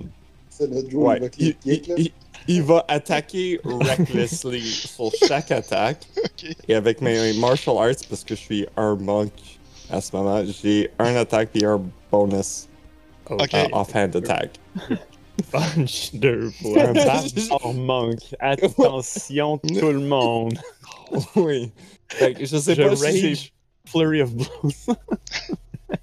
C'est 0.51 0.71
le 0.71 0.83
draw 0.85 1.09
ouais, 1.09 1.17
avec 1.17 1.35
il, 1.39 1.57
les 1.65 1.81
kicks, 1.81 1.87
là. 1.89 1.95
il- 1.99 2.05
il- 2.07 2.13
il 2.49 2.63
va 2.63 2.85
attaquer 2.89 3.61
recklessly 3.65 4.63
sur 4.63 5.13
chaque 5.29 5.51
attaque. 5.53 6.05
Ok. 6.25 6.57
Et 6.69 6.75
avec 6.75 7.01
mes 7.01 7.33
martial 7.35 7.77
arts, 7.79 7.95
parce 8.09 8.25
que 8.25 8.35
je 8.35 8.41
suis 8.41 8.67
un 8.77 8.97
monk 8.97 9.31
à 9.91 10.01
ce 10.01 10.15
moment, 10.17 10.43
j'ai 10.63 10.91
un 10.99 11.15
attaque 11.15 11.51
et 11.55 11.65
un 11.65 11.81
bonus 12.11 12.67
Ok. 13.31 13.55
euh, 13.55 13.67
offhand 13.73 14.11
attack. 14.17 14.51
Punch 15.51 16.15
deux 16.15 16.49
Un 16.49 16.51
fois. 16.63 16.93
barbare 16.93 17.75
manque. 17.75 18.35
Attention, 18.41 19.59
tout 19.59 19.93
le 19.93 20.01
monde. 20.01 20.59
oui. 21.37 21.71
Fait 22.09 22.35
que 22.35 22.45
je 22.45 22.57
sais 22.57 22.75
Je 22.75 22.83
pas 22.83 22.97
si 22.97 23.29
rage. 23.29 23.53
Flurry 23.87 24.23
of 24.23 24.33
blows. 24.35 24.47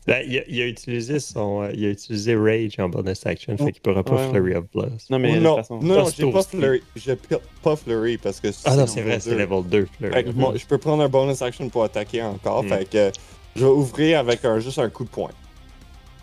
Ben, 0.06 0.23
il, 0.27 0.38
a, 0.38 0.41
il 0.47 0.61
a 0.61 0.65
utilisé 0.68 1.19
son. 1.19 1.64
euh, 1.64 1.72
il 1.73 1.84
a 1.85 1.89
utilisé 1.89 2.35
Rage 2.35 2.80
en 2.80 2.89
bonus 2.89 3.26
action, 3.26 3.57
fait 3.57 3.72
qu'il 3.72 3.81
pourra 3.81 4.03
pas 4.03 4.15
Ouais. 4.15 4.30
Flurry 4.30 4.56
of 4.56 4.65
Blows. 4.72 4.97
Non, 5.10 5.18
mais 5.19 5.31
Oh, 5.31 5.35
de 5.35 5.39
non, 5.39 5.56
toute 5.56 5.64
façon. 5.65 5.80
non, 5.81 6.06
j'ai 6.15 6.31
pas 6.31 6.43
flurry. 6.43 6.84
J'ai 6.95 7.18
pas 7.64 7.76
flurry 7.76 8.18
parce 8.19 8.39
que 8.39 8.47
Ah 8.65 8.76
non, 8.76 8.85
c'est 8.88 9.01
vrai, 9.01 9.19
c'est 9.19 9.35
level 9.35 9.64
2 9.68 9.88
Flurry. 9.97 10.14
Fait 10.14 10.23
que 10.26 10.30
moi, 10.31 10.53
je 10.56 10.65
peux 10.65 10.77
prendre 10.77 11.01
un 11.03 11.10
bonus 11.10 11.41
action 11.41 11.69
pour 11.69 11.84
attaquer 11.84 12.22
encore. 12.23 12.64
Mm. 12.64 12.69
Fait 12.69 12.89
que 12.89 13.11
je 13.56 13.65
vais 13.65 13.72
ouvrir 13.72 14.19
avec 14.19 14.45
un, 14.45 14.60
juste 14.60 14.77
un 14.80 14.89
coup 14.89 15.03
de 15.06 15.10
poing. 15.10 15.31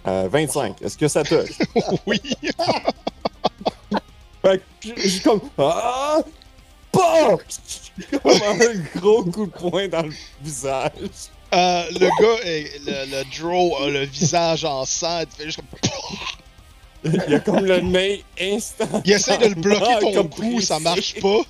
Euh, 0.07 0.29
25. 0.31 0.83
Est-ce 0.83 0.97
que 0.97 1.09
ça 1.09 1.25
touche? 1.25 1.59
oui! 2.07 2.21
Fait 4.43 4.59
que 4.59 4.63
je 4.83 5.03
je 5.03 5.09
suis 5.09 5.21
comme. 5.21 5.41
Ah! 5.59 6.19
Comme 8.23 8.43
un 8.43 8.99
gros 8.99 9.25
coup 9.25 9.47
de 9.47 9.51
poing 9.51 9.89
dans 9.89 10.03
le 10.03 10.13
visage. 10.43 10.91
Euh, 11.55 11.85
le 11.93 12.09
gars, 12.21 12.43
est, 12.45 12.79
le, 12.87 13.11
le 13.11 13.39
draw 13.39 13.77
a 13.83 13.91
le 13.91 14.05
visage 14.05 14.65
en 14.65 14.85
sang, 14.85 15.21
il 15.21 15.27
fait 15.37 15.45
juste 15.45 15.59
comme. 15.59 17.13
Il 17.13 17.35
a 17.35 17.41
comme 17.41 17.65
le 17.65 17.81
nez 17.81 18.25
instant. 18.41 19.03
Il 19.05 19.13
essaie 19.13 19.39
de 19.39 19.47
le 19.47 19.55
bloquer 19.55 19.95
Ah, 19.97 19.99
ton 20.01 20.13
comme 20.13 20.31
cou, 20.31 20.61
ça 20.61 20.81
marche 20.81 21.21
pas. 21.21 21.43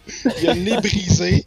Il 0.42 0.48
a 0.48 0.54
le 0.54 0.60
nez 0.60 0.76
brisé. 0.76 1.46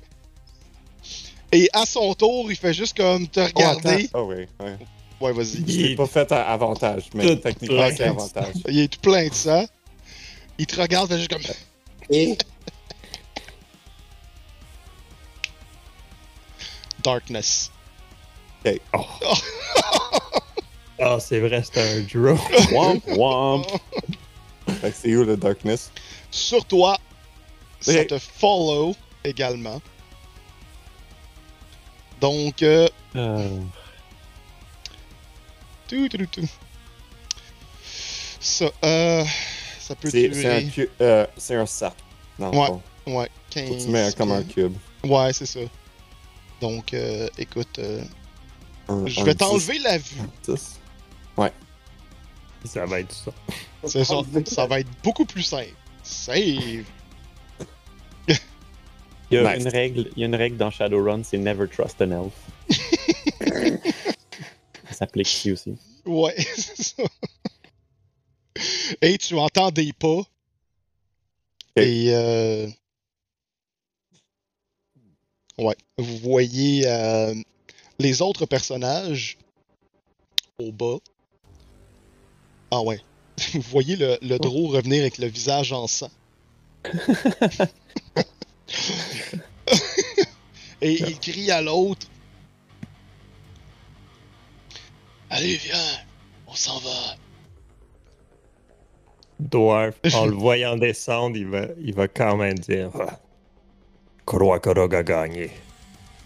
Et 1.51 1.69
à 1.73 1.85
son 1.85 2.13
tour, 2.13 2.51
il 2.51 2.57
fait 2.57 2.73
juste 2.73 2.97
comme 2.97 3.27
te 3.27 3.39
Oh, 3.39 3.47
regarder. 3.53 4.09
Oh, 4.13 4.27
oui, 4.29 4.47
ouais. 4.59 4.77
Ouais, 5.21 5.33
vas-y. 5.33 5.63
Je 5.67 5.81
l'ai 5.87 5.95
pas 5.95 6.05
fait 6.07 6.31
à 6.31 6.41
avantage, 6.51 7.03
mais 7.13 7.27
Tout 7.27 7.35
techniquement, 7.35 7.89
c'est 7.95 8.03
avantage. 8.03 8.55
Il 8.67 8.79
est 8.79 8.87
tout 8.87 8.99
plein 9.01 9.27
de 9.27 9.33
sang. 9.33 9.65
Il 10.57 10.65
te 10.65 10.79
regarde, 10.79 11.09
fait 11.09 11.17
juste 11.17 11.31
comme. 11.31 11.41
Et? 12.09 12.37
Darkness. 17.03 17.71
Ah, 21.01 21.17
c'est 21.17 21.39
vrai, 21.39 21.63
c'est 21.63 21.79
un 21.79 22.01
draw. 22.01 22.37
Womp, 22.73 23.01
womp. 23.15 23.65
Fait 24.81 24.91
que 24.91 24.97
c'est 24.97 25.15
où 25.15 25.23
le 25.23 25.37
darkness? 25.37 25.91
Sur 26.29 26.65
toi, 26.65 26.97
ça 27.79 28.03
te 28.03 28.19
follow 28.19 28.93
également. 29.23 29.81
Donc, 32.19 32.61
euh, 32.63 32.89
Euh. 33.15 33.47
Ça, 38.39 38.65
euh, 38.83 39.25
ça 39.79 39.95
peut 39.95 40.09
C'est 40.09 40.33
c'est 40.33 40.45
un, 40.45 40.59
durer. 40.61 40.71
cu- 40.71 40.89
euh, 41.01 41.25
c'est 41.37 41.55
un 41.55 41.65
le 42.51 42.57
Ouais. 42.57 42.67
fond. 42.67 42.81
Ouais, 43.07 43.25
Faut 43.25 43.29
15. 43.49 43.69
que 43.69 43.81
tu 43.83 43.87
mets 43.89 44.01
un- 44.03 44.11
comme 44.13 44.31
un 44.31 44.43
cube. 44.43 44.73
Ouais, 45.03 45.33
c'est 45.33 45.45
ça. 45.45 45.59
Donc, 46.61 46.93
euh, 46.93 47.27
écoute, 47.37 47.79
euh, 47.79 48.01
Un- 48.87 49.05
je 49.07 49.23
vais 49.23 49.33
10, 49.33 49.37
t'enlever 49.37 49.79
la 49.79 49.97
vue. 49.97 50.21
10. 50.47 50.75
Ça 52.65 52.85
va 52.85 52.99
être 52.99 53.13
ça. 53.13 53.31
C'est 53.87 54.03
ça. 54.03 54.15
Ça 54.45 54.65
va 54.67 54.81
être 54.81 54.89
beaucoup 55.01 55.23
plus 55.25 55.43
simple. 55.43 55.73
Save. 56.03 56.83
Il 59.31 59.35
y 59.35 59.37
a 59.37 59.55
Nice. 59.55 59.63
une 59.63 59.69
règle, 59.69 60.09
il 60.15 60.19
y 60.19 60.23
a 60.23 60.25
une 60.25 60.35
règle 60.35 60.57
dans 60.57 60.69
Shadowrun, 60.71 61.21
c'est 61.23 61.37
never 61.37 61.67
trust 61.69 62.01
an 62.01 62.11
elf. 62.11 62.33
ça 64.99 65.05
s'applique 65.05 65.31
ici 65.31 65.51
aussi. 65.53 65.77
Ouais, 66.05 66.35
c'est 66.57 66.83
ça. 66.83 67.03
Et 69.01 69.17
tu 69.17 69.37
entends 69.37 69.71
des 69.71 69.93
pas. 69.93 70.23
Et 71.77 72.07
euh... 72.09 72.67
Ouais, 75.57 75.77
vous 75.97 76.17
voyez 76.17 76.85
euh, 76.85 77.33
les 77.97 78.21
autres 78.21 78.45
personnages 78.45 79.37
au 80.57 80.73
bas. 80.73 80.97
Ah 82.71 82.81
ouais. 82.81 82.99
Vous 83.53 83.61
voyez 83.61 83.95
le, 83.95 84.17
le 84.21 84.37
draw 84.37 84.67
revenir 84.67 84.99
avec 85.01 85.17
le 85.17 85.27
visage 85.27 85.71
en 85.71 85.87
sang. 85.87 86.11
Et 90.81 90.93
il 90.93 91.19
crie 91.19 91.51
à 91.51 91.61
l'autre. 91.61 92.07
Allez, 95.29 95.55
viens, 95.57 95.77
on 96.47 96.55
s'en 96.55 96.79
va. 96.79 97.15
Dwarf, 99.39 99.95
en 100.13 100.25
le 100.25 100.33
voyant 100.35 100.75
descendre, 100.75 101.37
il 101.37 101.47
va, 101.47 101.67
il 101.79 101.93
va 101.93 102.07
quand 102.07 102.35
même 102.35 102.59
dire 102.59 102.89
Ah, 102.99 103.19
Crois 104.25 104.59
que 104.59 104.69
Rogue 104.69 104.95
a 104.95 105.03
gagné. 105.03 105.49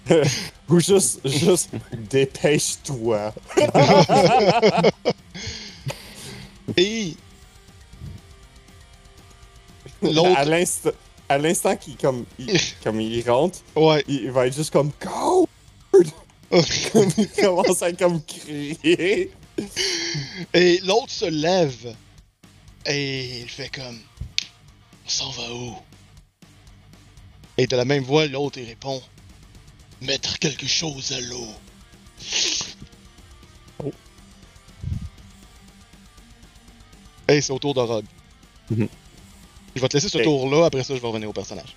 Ou 0.69 0.79
juste, 0.79 1.19
juste 1.27 1.69
dépêche-toi. 2.09 3.33
Et 6.77 7.15
À 10.35 10.45
l'instant, 10.45 10.91
à 11.29 11.37
l'instant 11.37 11.75
qu'il 11.75 11.95
comme, 11.97 12.25
il, 12.39 12.59
comme 12.83 12.99
il 12.99 13.29
rentre, 13.29 13.59
ouais, 13.75 14.03
il, 14.07 14.23
il 14.23 14.31
va 14.31 14.47
être 14.47 14.55
juste 14.55 14.71
comme 14.73 14.91
Go! 15.01 15.47
Il 17.17 17.29
commence 17.29 17.81
à 17.81 17.91
comme 17.93 18.21
crier. 18.23 19.31
et 20.53 20.79
l'autre 20.83 21.09
se 21.09 21.25
lève 21.25 21.95
et 22.85 23.41
il 23.41 23.49
fait 23.49 23.69
comme 23.69 23.99
On 25.05 25.09
s'en 25.09 25.29
va 25.31 25.53
où 25.53 25.75
Et 27.57 27.67
de 27.67 27.75
la 27.75 27.85
même 27.85 28.03
voix, 28.03 28.27
l'autre 28.27 28.59
il 28.59 28.65
répond 28.65 29.01
Mettre 30.01 30.37
quelque 30.39 30.67
chose 30.67 31.11
à 31.13 31.21
l'eau. 31.21 31.47
Oh. 33.83 33.91
Et 37.29 37.41
c'est 37.41 37.53
au 37.53 37.59
tour 37.59 37.73
de 37.73 37.79
Rogue. 37.79 38.05
Mhm. 38.69 38.89
Je 39.75 39.81
vais 39.81 39.87
te 39.87 39.97
laisser 39.97 40.09
ce 40.09 40.17
tour-là, 40.19 40.65
après 40.65 40.83
ça 40.83 40.93
je 40.95 40.99
vais 40.99 41.07
revenir 41.07 41.29
au 41.29 41.33
personnage. 41.33 41.75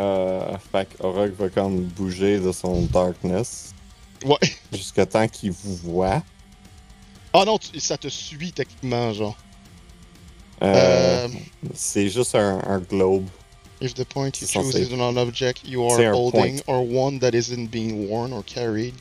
Euh, 0.00 0.56
fait 0.72 0.88
que 0.88 1.02
Orog 1.02 1.32
va 1.34 1.48
comme 1.50 1.80
bouger 1.82 2.38
de 2.38 2.52
son 2.52 2.82
darkness 2.86 3.74
Ouais. 4.24 4.38
jusqu'à 4.72 5.04
temps 5.04 5.28
qu'il 5.28 5.52
vous 5.52 5.76
voit. 5.76 6.22
Ah 7.34 7.44
non, 7.44 7.58
tu- 7.58 7.78
ça 7.80 7.96
te 7.98 8.08
suit 8.08 8.52
techniquement, 8.52 9.12
genre. 9.12 9.36
Euh, 10.62 11.26
Euh, 11.26 11.28
C'est 11.74 12.08
juste 12.08 12.34
un, 12.34 12.60
un 12.66 12.78
globe. 12.80 13.26
If 13.82 13.94
the 13.94 14.04
point 14.04 14.30
you 14.40 14.46
choose 14.46 14.74
is 14.74 14.92
an 14.94 15.16
object 15.16 15.62
you 15.66 15.82
are 15.84 16.12
holding 16.14 16.60
or 16.66 16.82
one 16.86 17.18
that 17.20 17.30
isn't 17.34 17.68
being 17.70 18.08
worn 18.08 18.32
or 18.32 18.42
carried. 18.44 18.94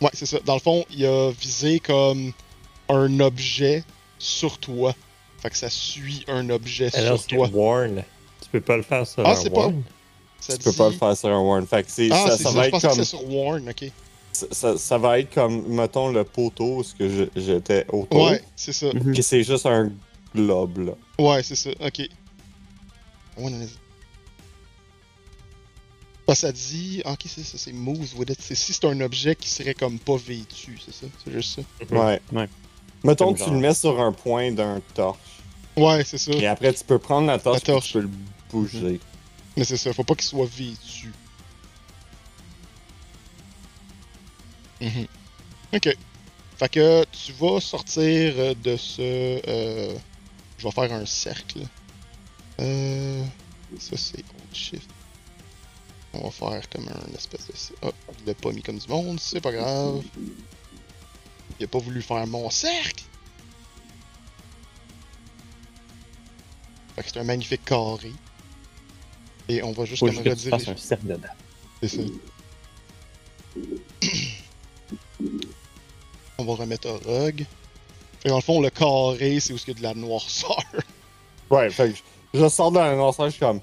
Ouais, 0.00 0.10
c'est 0.12 0.26
ça. 0.26 0.38
Dans 0.44 0.54
le 0.54 0.60
fond, 0.60 0.84
il 0.90 1.04
a 1.06 1.30
visé 1.30 1.78
comme 1.80 2.32
un 2.88 3.20
objet 3.20 3.84
sur 4.18 4.58
toi. 4.58 4.94
Fait 5.40 5.50
que 5.50 5.56
ça 5.56 5.70
suit 5.70 6.24
un 6.26 6.48
objet 6.50 6.94
Alors, 6.96 7.18
sur 7.18 7.26
toi. 7.36 7.48
Warn. 7.52 8.02
Tu 8.54 8.60
peux 8.60 8.66
pas 8.66 8.76
le 8.76 8.82
faire 8.84 9.04
sur 9.04 9.26
Ah, 9.26 9.32
un 9.32 9.34
c'est 9.34 9.50
pas- 9.50 9.60
Warn. 9.62 9.82
Ça 10.38 10.56
Tu 10.56 10.62
peux 10.62 10.72
pas 10.74 10.88
le 10.90 10.94
faire 10.94 11.16
sur 11.16 11.28
un 11.28 11.40
warn. 11.40 11.66
Fait 11.66 11.82
que 11.82 11.90
c'est- 11.90 12.08
Ah, 12.12 12.24
ça, 12.28 12.36
c'est 12.36 12.42
ça 12.44 12.50
ça. 12.50 12.54
va 12.56 12.62
Je 12.62 12.68
être 12.68 12.80
comme. 12.88 12.96
que 12.98 13.04
sur 13.04 13.28
Warn, 13.32 13.68
ok. 13.68 13.90
Ça, 14.32 14.46
ça- 14.52 14.78
ça 14.78 14.98
va 14.98 15.18
être 15.18 15.34
comme, 15.34 15.66
mettons, 15.74 16.12
le 16.12 16.22
poteau, 16.22 16.82
ce 16.84 16.94
que 16.94 17.08
je- 17.08 17.40
j'étais 17.40 17.84
autour. 17.92 18.26
Ouais, 18.30 18.40
c'est 18.54 18.72
ça. 18.72 18.86
Puis 19.12 19.22
c'est 19.24 19.42
juste 19.42 19.66
un 19.66 19.90
globe, 20.34 20.78
là. 20.78 20.92
Ouais, 21.18 21.42
c'est 21.42 21.56
ça. 21.56 21.70
Ok. 21.70 21.98
Ouais, 21.98 22.08
non, 23.50 23.58
vas-y. 23.58 23.68
Ah, 26.28 26.34
ça 26.34 26.52
dit. 26.52 27.02
ah, 27.04 27.12
Ok, 27.12 27.20
c'est 27.26 27.42
ça, 27.42 27.58
c'est 27.58 27.72
moves 27.72 28.14
with 28.16 28.30
it. 28.30 28.38
C'est 28.40 28.54
si 28.54 28.72
c'est 28.72 28.84
un 28.86 29.00
objet 29.00 29.34
qui 29.34 29.48
serait 29.48 29.74
comme 29.74 29.98
pas 29.98 30.16
vêtu, 30.16 30.78
c'est 30.84 30.94
ça? 30.94 31.06
C'est 31.24 31.32
juste 31.32 31.56
ça? 31.56 31.62
Ouais. 31.96 32.20
Ouais. 32.32 32.48
Mettons 33.02 33.32
que 33.32 33.38
tu 33.38 33.44
genre- 33.44 33.54
le 33.54 33.60
mets 33.60 33.74
sur 33.74 34.00
un 34.00 34.12
point 34.12 34.52
d'un 34.52 34.80
torche. 34.94 35.18
Ouais, 35.76 36.02
c'est 36.04 36.18
ça. 36.18 36.30
Et 36.32 36.46
après, 36.46 36.72
tu 36.72 36.84
peux 36.84 36.98
prendre 36.98 37.26
la 37.26 37.38
torche, 37.38 37.60
La 37.66 37.74
torche. 37.74 37.86
tu 37.88 37.92
peux 37.94 38.00
le 38.00 38.10
bouger. 38.54 39.00
Mais 39.56 39.64
c'est 39.64 39.76
ça, 39.76 39.92
faut 39.92 40.04
pas 40.04 40.14
qu'il 40.14 40.24
soit 40.24 40.46
vêtu. 40.46 41.12
Mhm. 44.80 45.06
Ok. 45.74 45.96
Fait 46.56 46.68
que 46.68 47.04
tu 47.06 47.32
vas 47.32 47.60
sortir 47.60 48.54
de 48.56 48.76
ce. 48.76 49.40
euh, 49.48 49.96
je 50.58 50.64
vais 50.64 50.70
faire 50.70 50.92
un 50.92 51.06
cercle. 51.06 51.62
Euh, 52.60 53.24
ça 53.80 53.96
c'est 53.96 54.18
Alt 54.18 54.54
Shift. 54.54 54.90
On 56.12 56.28
va 56.28 56.30
faire 56.30 56.68
comme 56.70 56.88
un 56.88 57.14
espèce 57.14 57.46
de. 57.48 57.54
Ah, 57.82 57.90
il 58.20 58.26
l'a 58.26 58.34
pas 58.34 58.52
mis 58.52 58.62
comme 58.62 58.78
du 58.78 58.88
monde, 58.88 59.18
c'est 59.18 59.40
pas 59.40 59.50
grave. 59.50 60.02
Il 61.58 61.64
a 61.64 61.68
pas 61.68 61.78
voulu 61.78 62.02
faire 62.02 62.26
mon 62.26 62.50
cercle! 62.50 63.04
Fait 66.94 67.02
que 67.02 67.08
c'est 67.08 67.18
un 67.18 67.24
magnifique 67.24 67.64
carré. 67.64 68.12
Et 69.48 69.62
on 69.62 69.72
va 69.72 69.84
juste 69.84 70.00
Faut 70.00 70.08
juste 70.08 70.22
que 70.22 70.34
tu 70.34 70.48
fasses 70.48 70.68
un 70.68 70.76
cercle 70.76 71.06
dedans. 71.06 71.28
C'est 71.82 71.88
ça. 71.88 72.02
On 76.38 76.44
va 76.44 76.54
remettre 76.54 76.88
un 76.88 76.96
rug. 77.08 77.38
Fait 78.20 78.24
que 78.24 78.28
dans 78.28 78.36
le 78.36 78.42
fond, 78.42 78.60
le 78.60 78.70
carré, 78.70 79.38
c'est 79.38 79.52
où 79.52 79.56
il 79.56 79.68
y 79.68 79.70
a 79.70 79.74
de 79.74 79.82
la 79.82 79.94
noirceur. 79.94 80.58
Ouais, 81.50 81.68
fait 81.68 81.90
que 81.92 81.96
je, 82.32 82.40
je 82.40 82.48
sors 82.48 82.72
de 82.72 82.78
la 82.78 82.96
noirceur, 82.96 83.26
je 83.26 83.32
suis 83.32 83.40
comme. 83.40 83.60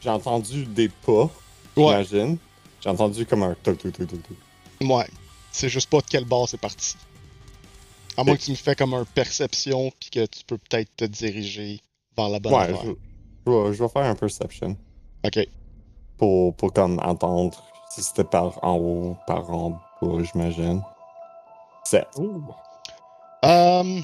J'ai 0.00 0.08
entendu 0.08 0.64
des 0.64 0.88
pas, 0.88 1.30
Ouais, 1.76 2.04
j'imagine. 2.04 2.38
J'ai 2.80 2.88
entendu 2.88 3.26
comme 3.26 3.42
un 3.42 3.54
toc 3.62 3.76
toc 3.78 3.92
toc 3.92 4.08
toc 4.08 4.22
toc. 4.22 4.36
ouais. 4.88 5.06
C'est 5.52 5.68
juste 5.68 5.90
pas 5.90 5.98
de 5.98 6.06
quel 6.08 6.24
bord 6.24 6.48
c'est 6.48 6.56
parti. 6.60 6.96
À 8.16 8.24
moins 8.24 8.34
que 8.34 8.42
tu 8.42 8.50
me 8.50 8.56
fais 8.56 8.74
comme 8.74 8.94
un 8.94 9.04
perception, 9.04 9.92
puis 10.00 10.08
que 10.10 10.24
tu 10.26 10.42
peux 10.46 10.56
peut-être 10.56 10.88
te 10.96 11.04
diriger 11.04 11.80
vers 12.16 12.30
la 12.30 12.40
bonne 12.40 12.54
Ouais, 12.54 12.96
vais, 13.50 13.72
je 13.74 13.82
vais 13.82 13.88
faire 13.88 14.02
un 14.04 14.14
perception 14.14 14.76
Ok. 15.24 15.38
pour, 16.18 16.54
pour 16.54 16.72
comme 16.72 16.98
entendre 17.02 17.62
si 17.90 18.02
c'était 18.02 18.24
par 18.24 18.62
en 18.62 18.76
haut, 18.76 19.16
par 19.26 19.50
en 19.50 19.70
bas, 20.00 20.22
j'imagine. 20.22 20.82
7. 21.84 22.06
Ouh. 22.18 22.42
Euh... 23.44 24.00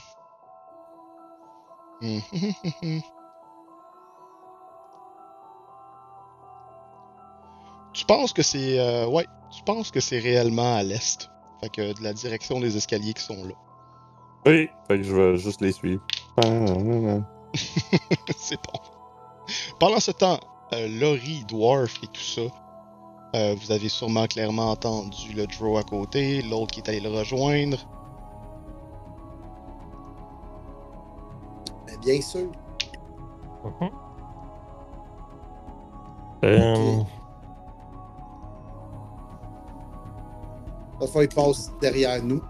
hum, 2.03 2.21
tu 7.93 8.05
penses 8.07 8.33
que 8.33 8.43
c'est... 8.43 8.79
euh, 8.79 9.07
ouais, 9.07 9.27
tu 9.51 9.63
penses 9.63 9.91
que 9.91 10.01
c'est 10.01 10.19
réellement 10.19 10.77
à 10.77 10.83
l'est. 10.83 11.31
Fait 11.61 11.69
que 11.71 11.97
de 11.97 12.03
la 12.03 12.13
direction 12.13 12.61
des 12.61 12.77
escaliers 12.77 13.15
qui 13.15 13.23
sont 13.23 13.45
là. 13.45 13.55
Oui, 14.45 14.69
fait 14.89 14.99
que 14.99 15.03
je 15.03 15.15
vais 15.15 15.37
juste 15.39 15.61
les 15.61 15.73
suivre. 15.73 16.03
Ah, 16.39 16.43
ah, 16.45 16.75
ah. 17.09 17.21
C'est 18.37 18.59
bon. 18.63 18.79
Pendant 19.79 20.01
ce 20.01 20.11
temps, 20.11 20.41
euh, 20.73 20.89
Laurie, 20.89 21.45
Dwarf 21.47 22.03
et 22.03 22.07
tout 22.07 22.21
ça, 22.21 22.43
euh, 23.35 23.55
vous 23.61 23.71
avez 23.71 23.89
sûrement 23.89 24.27
clairement 24.27 24.71
entendu 24.71 25.33
le 25.35 25.47
draw 25.47 25.77
à 25.77 25.83
côté, 25.83 26.41
l'autre 26.43 26.73
qui 26.73 26.81
est 26.81 26.89
allé 26.89 27.01
le 27.01 27.11
rejoindre. 27.11 27.79
Ben, 31.87 31.99
bien 32.01 32.21
sûr. 32.23 32.51
Mhm. 33.65 33.91
Euh, 36.45 37.03
Parfois, 40.99 41.25
il 41.25 41.29
passe 41.29 41.71
derrière 41.81 42.23
nous. 42.23 42.43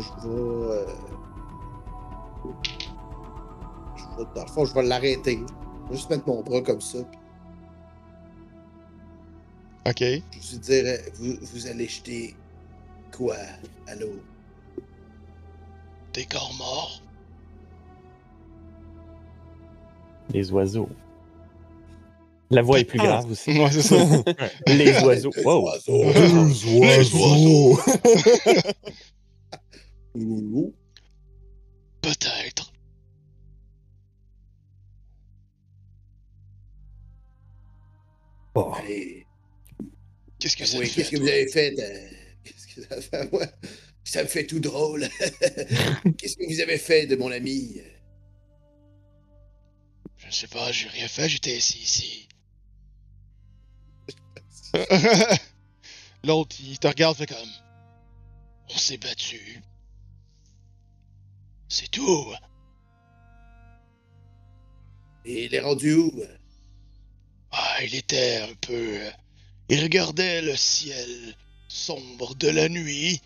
Je 0.00 0.28
vais. 0.28 0.34
euh, 0.34 0.86
Je 3.96 4.04
vais. 4.18 4.24
Dans 4.34 4.42
le 4.44 4.50
fond, 4.50 4.64
je 4.64 4.74
vais 4.74 4.82
l'arrêter. 4.82 5.38
Je 5.86 5.90
vais 5.90 5.96
juste 5.96 6.10
mettre 6.10 6.26
mon 6.28 6.42
bras 6.42 6.60
comme 6.62 6.80
ça. 6.80 6.98
Ok. 9.86 10.00
Je 10.00 10.04
vais 10.04 10.20
lui 10.52 10.58
dire 10.58 10.84
euh, 10.86 10.98
vous, 11.14 11.34
vous 11.40 11.66
allez 11.66 11.88
jeter 11.88 12.36
quoi 13.16 13.36
à 13.86 13.94
l'eau? 13.96 14.20
Des 16.12 16.24
corps 16.26 16.52
morts. 16.58 17.02
Les 20.32 20.50
oiseaux. 20.52 20.88
La 22.52 22.62
voix 22.62 22.80
est 22.80 22.84
plus 22.84 22.98
grave 22.98 23.30
aussi. 23.30 23.50
Ouais, 23.58 23.70
c'est 23.70 23.82
ça. 23.82 23.96
Les 24.66 25.02
oiseaux. 25.04 25.30
Wow. 25.44 25.68
Les 25.86 27.14
oiseaux. 27.14 27.78
Peut-être. 32.02 32.72
bon. 38.54 38.72
Allez. 38.72 39.26
Qu'est-ce 40.38 40.56
que 40.56 40.64
ça 40.64 40.78
Oui, 40.78 40.90
qu'est-ce 40.90 41.10
fait, 41.10 41.16
que 41.16 41.20
vous 41.22 41.28
avez 41.28 41.48
fait 41.48 41.78
euh, 41.78 42.10
Qu'est-ce 42.44 42.66
que 42.74 42.82
ça 42.82 43.00
fait 43.00 43.16
à 43.16 43.26
moi? 43.30 43.46
Ça 44.04 44.22
me 44.22 44.28
fait 44.28 44.46
tout 44.46 44.60
drôle. 44.60 45.08
qu'est-ce 46.18 46.36
que 46.36 46.52
vous 46.52 46.60
avez 46.60 46.78
fait 46.78 47.06
de 47.06 47.16
mon 47.16 47.30
ami? 47.30 47.80
Je 50.16 50.26
ne 50.26 50.32
sais 50.32 50.48
pas, 50.48 50.72
j'ai 50.72 50.88
rien 50.88 51.08
fait, 51.08 51.28
j'étais 51.28 51.56
assis 51.56 51.78
ici. 51.78 52.28
L'autre, 56.24 56.56
il 56.60 56.78
te 56.78 56.88
regarde, 56.88 57.16
fait 57.16 57.26
comme. 57.26 57.38
On 58.70 58.78
s'est 58.78 58.98
battu. 58.98 59.62
C'est 61.70 61.88
tout. 61.88 62.26
Et 65.24 65.44
il 65.44 65.54
est 65.54 65.60
rendu 65.60 65.94
où? 65.94 66.12
Ah, 67.52 67.76
il 67.84 67.94
était 67.94 68.38
un 68.42 68.54
peu. 68.60 68.98
Il 69.68 69.80
regardait 69.80 70.42
le 70.42 70.56
ciel 70.56 71.08
sombre 71.68 72.34
de 72.34 72.48
la 72.48 72.68
nuit. 72.68 73.22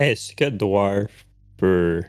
Est-ce 0.00 0.34
que 0.34 0.46
Dwarf 0.50 1.24
peut 1.56 2.02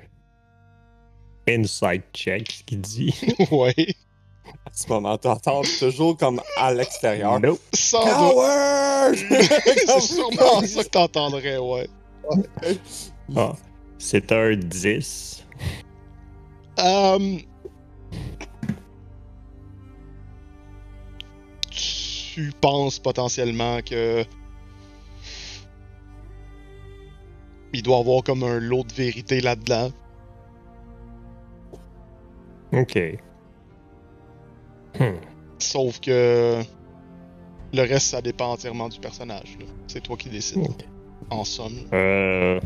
insight 1.47 2.03
check 2.14 2.51
ce 2.51 2.64
qu'il 2.64 2.81
dit? 2.81 3.14
ouais. 3.51 3.95
À 4.65 4.73
ce 4.73 4.88
moment, 4.88 5.15
t'entends 5.19 5.61
toujours 5.77 6.18
comme 6.18 6.41
à 6.57 6.73
l'extérieur. 6.73 7.39
Nope. 7.39 7.61
Sans. 7.76 8.01
Coward! 8.01 9.15
C'est 9.30 10.01
sûrement 10.01 10.61
ça 10.61 10.84
que 10.84 10.89
t'entendrais, 10.89 11.57
ouais. 11.57 11.88
Ah, 13.36 13.54
c'est 13.98 14.32
un 14.32 14.56
10. 14.56 15.45
Euh... 16.80 17.38
Tu 21.70 22.52
penses 22.62 22.99
potentiellement 22.99 23.80
que. 23.82 24.24
Il 27.74 27.84
doit 27.84 27.98
y 27.98 27.99
avoir 27.99 28.24
comme 28.24 28.44
un 28.44 28.60
lot 28.60 28.84
de 28.84 28.94
vérité 28.94 29.41
là-dedans? 29.41 29.90
Ok. 32.72 32.98
Hmm. 34.99 35.18
Sauf 35.58 35.99
que. 35.99 36.62
Le 37.74 37.82
reste, 37.82 38.08
ça 38.08 38.22
dépend 38.22 38.52
entièrement 38.52 38.88
du 38.88 38.99
personnage. 38.99 39.58
C'est 39.88 40.02
toi 40.02 40.16
qui 40.16 40.30
décides. 40.30 40.84
En 41.30 41.44
somme. 41.44 41.78
Euh... 41.91 42.60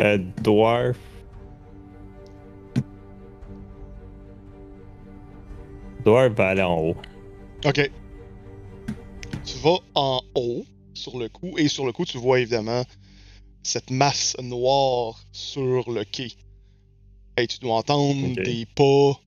euh, 0.00 0.18
Dwarf. 0.42 0.98
Dwarf 6.04 6.32
va 6.34 6.48
aller 6.48 6.62
en 6.62 6.78
haut. 6.78 6.96
Ok. 7.64 7.90
Tu 9.44 9.58
vas 9.58 9.78
en 9.94 10.20
haut, 10.34 10.64
sur 10.94 11.18
le 11.18 11.28
coup, 11.28 11.56
et 11.58 11.68
sur 11.68 11.86
le 11.86 11.92
coup, 11.92 12.04
tu 12.04 12.18
vois 12.18 12.40
évidemment 12.40 12.84
cette 13.62 13.90
masse 13.90 14.36
noire 14.40 15.20
sur 15.32 15.90
le 15.90 16.04
quai. 16.04 16.32
Et 17.36 17.46
tu 17.46 17.58
dois 17.58 17.74
entendre 17.74 18.34
des 18.34 18.66
pas 18.74 19.20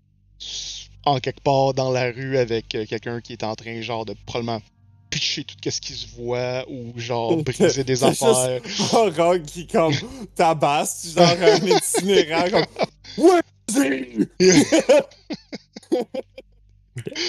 en 1.06 1.20
quelque 1.20 1.42
part 1.42 1.74
dans 1.74 1.92
la 1.92 2.12
rue 2.12 2.38
avec 2.38 2.76
euh, 2.76 2.86
quelqu'un 2.86 3.22
qui 3.22 3.34
est 3.34 3.44
en 3.44 3.56
train, 3.56 3.82
genre, 3.82 4.06
de 4.06 4.16
probablement 4.26 4.62
pitcher 5.10 5.44
tout 5.44 5.70
ce 5.70 5.82
qui 5.82 5.94
se 5.94 6.08
voit 6.16 6.66
ou, 6.70 6.94
genre, 6.98 7.38
briser 7.44 7.84
des 7.84 8.04
affaires. 8.04 8.62
Un 8.94 9.10
rogue 9.10 9.44
qui 9.44 9.68
comme 9.68 9.94
tabasse, 10.36 11.14
genre 11.16 11.28
un 11.28 11.56
itinérant 11.66 12.50
comme 12.50 12.66
Ouais, 13.18 13.42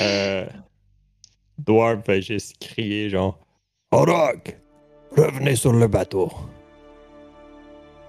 Euh... 0.01 0.47
Dwarf 1.59 2.07
va 2.07 2.21
juste 2.21 2.57
crier 2.59 3.11
genre 3.11 3.39
Orok, 3.93 4.57
revenez 5.17 5.57
sur 5.57 5.73
le 5.73 5.87
bateau. 5.89 6.31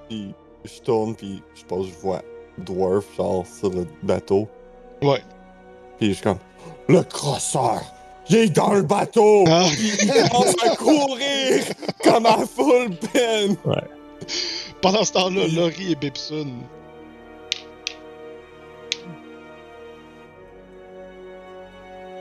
Puis 0.08 0.34
je 0.64 0.80
tourne, 0.82 1.16
puis 1.16 1.42
je 1.56 1.64
pense 1.66 1.88
que 1.88 1.94
je 1.94 1.98
vois 2.00 2.22
Dwarf, 2.58 3.06
genre, 3.16 3.46
sur 3.46 3.70
le 3.70 3.88
bateau. 4.04 4.48
Ouais. 5.02 5.22
Puis 5.98 6.10
je 6.10 6.14
suis 6.14 6.24
comme 6.24 6.38
Le 6.88 7.04
crosseur, 7.04 7.82
il 8.32 8.36
est 8.38 8.50
dans 8.50 8.74
le 8.74 8.82
bateau! 8.84 9.44
Ah. 9.48 9.66
Il 9.80 9.98
commence 10.30 10.56
à 10.64 10.76
courir 10.76 11.64
comme 12.04 12.26
à 12.26 12.38
full 12.46 12.96
peine! 13.12 13.56
Pendant 14.82 15.04
ce 15.04 15.12
temps-là, 15.14 15.48
Laurie 15.54 15.92
et 15.92 15.96
Bibson. 15.96 16.48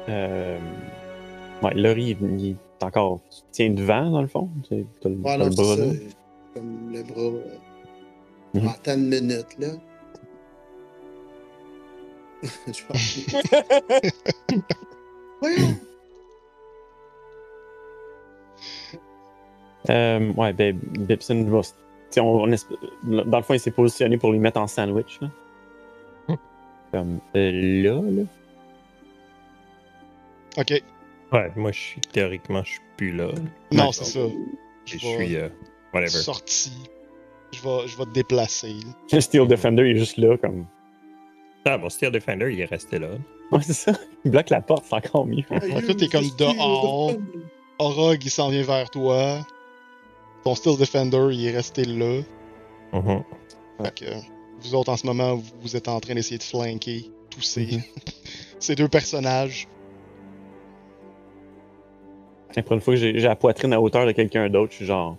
Euh... 0.08 0.58
Ouais, 1.62 1.74
Laurie, 1.74 2.16
il, 2.20 2.40
il 2.40 2.50
est 2.50 2.84
encore. 2.84 3.20
Tu 3.30 3.40
tiens 3.52 3.70
devant, 3.70 4.10
dans 4.10 4.22
le 4.22 4.28
fond. 4.28 4.48
Tu 4.68 4.74
le, 5.04 5.16
Voilà, 5.20 5.44
le 5.44 5.50
bras 5.54 5.76
là. 5.76 5.84
Comme 6.54 6.92
le 6.92 7.02
bras. 7.02 7.20
euh, 7.20 7.44
Mhm. 8.52 8.64
Trentaine 8.64 9.10
de 9.10 9.20
minutes, 9.20 9.56
là. 9.60 9.68
Je 12.66 12.82
pense. 12.88 13.20
Voyons. 15.40 15.76
Euh, 19.88 20.32
ouais, 20.34 20.52
ben, 20.52 20.78
Bibson 20.78 21.42
va. 21.44 21.60
on, 22.18 22.22
on 22.22 22.48
esp- 22.48 22.76
Dans 23.02 23.38
le 23.38 23.42
fond, 23.42 23.54
il 23.54 23.60
s'est 23.60 23.70
positionné 23.70 24.18
pour 24.18 24.32
lui 24.32 24.38
mettre 24.38 24.60
en 24.60 24.66
sandwich. 24.66 25.18
Là. 25.22 25.28
Hmm. 26.28 26.34
Comme 26.92 27.18
euh, 27.36 27.82
là, 27.82 28.00
là. 28.10 28.22
Ok. 30.58 30.82
Ouais, 31.32 31.52
moi 31.56 31.70
je 31.70 31.78
suis 31.78 32.00
théoriquement 32.00 32.62
je 32.64 32.70
suis 32.72 32.80
plus 32.96 33.12
là. 33.12 33.28
Non, 33.70 33.92
c'est 33.92 34.04
ça. 34.04 34.20
Je 34.84 34.98
suis 34.98 35.36
euh, 35.36 35.48
whatever. 35.94 36.08
sorti. 36.08 36.72
Je 37.52 37.62
vais, 37.62 37.86
je 37.86 37.96
vais 37.96 38.04
te 38.04 38.10
déplacer. 38.12 38.74
Le 39.12 39.20
Steel 39.20 39.46
Defender 39.46 39.84
il 39.88 39.96
est 39.96 39.98
juste 40.00 40.16
là, 40.18 40.36
comme. 40.36 40.66
Ah, 41.64 41.78
mon 41.78 41.88
Steel 41.88 42.10
Defender 42.10 42.52
il 42.52 42.60
est 42.60 42.64
resté 42.64 42.98
là. 42.98 43.10
Ouais, 43.52 43.62
c'est 43.62 43.72
ça. 43.74 43.92
Il 44.24 44.30
bloque 44.30 44.50
la 44.50 44.60
porte, 44.60 44.84
c'est 44.88 44.94
encore 44.94 45.26
mieux. 45.26 45.42
En 45.50 45.58
fait, 45.60 45.94
t'es 45.94 46.06
comme 46.08 46.24
dehors. 46.38 47.12
Orog, 47.80 48.22
il 48.22 48.30
s'en 48.30 48.48
vient 48.50 48.62
vers 48.62 48.88
toi. 48.90 49.44
Ton 50.44 50.54
Steel 50.54 50.76
Defender, 50.78 51.28
il 51.32 51.46
est 51.46 51.50
resté 51.50 51.84
là. 51.84 52.22
Mhm. 52.92 53.22
Fait 53.82 53.94
que 53.94 54.04
vous 54.62 54.74
autres, 54.74 54.90
en 54.92 54.96
ce 54.96 55.06
moment, 55.06 55.40
vous, 55.60 55.76
êtes 55.76 55.88
en 55.88 56.00
train 56.00 56.14
d'essayer 56.14 56.38
de 56.38 56.42
flanquer 56.42 57.10
tous 57.30 57.42
ces, 57.42 57.66
Mhm. 57.66 57.82
ces 58.58 58.74
deux 58.74 58.88
personnages. 58.88 59.68
Et 62.56 62.62
pour 62.62 62.72
une 62.74 62.80
fois 62.80 62.94
que 62.94 63.00
j'ai 63.00 63.12
la 63.12 63.36
poitrine 63.36 63.72
à 63.72 63.80
hauteur 63.80 64.06
de 64.06 64.12
quelqu'un 64.12 64.48
d'autre, 64.50 64.72
je 64.72 64.76
suis 64.78 64.86
genre. 64.86 65.16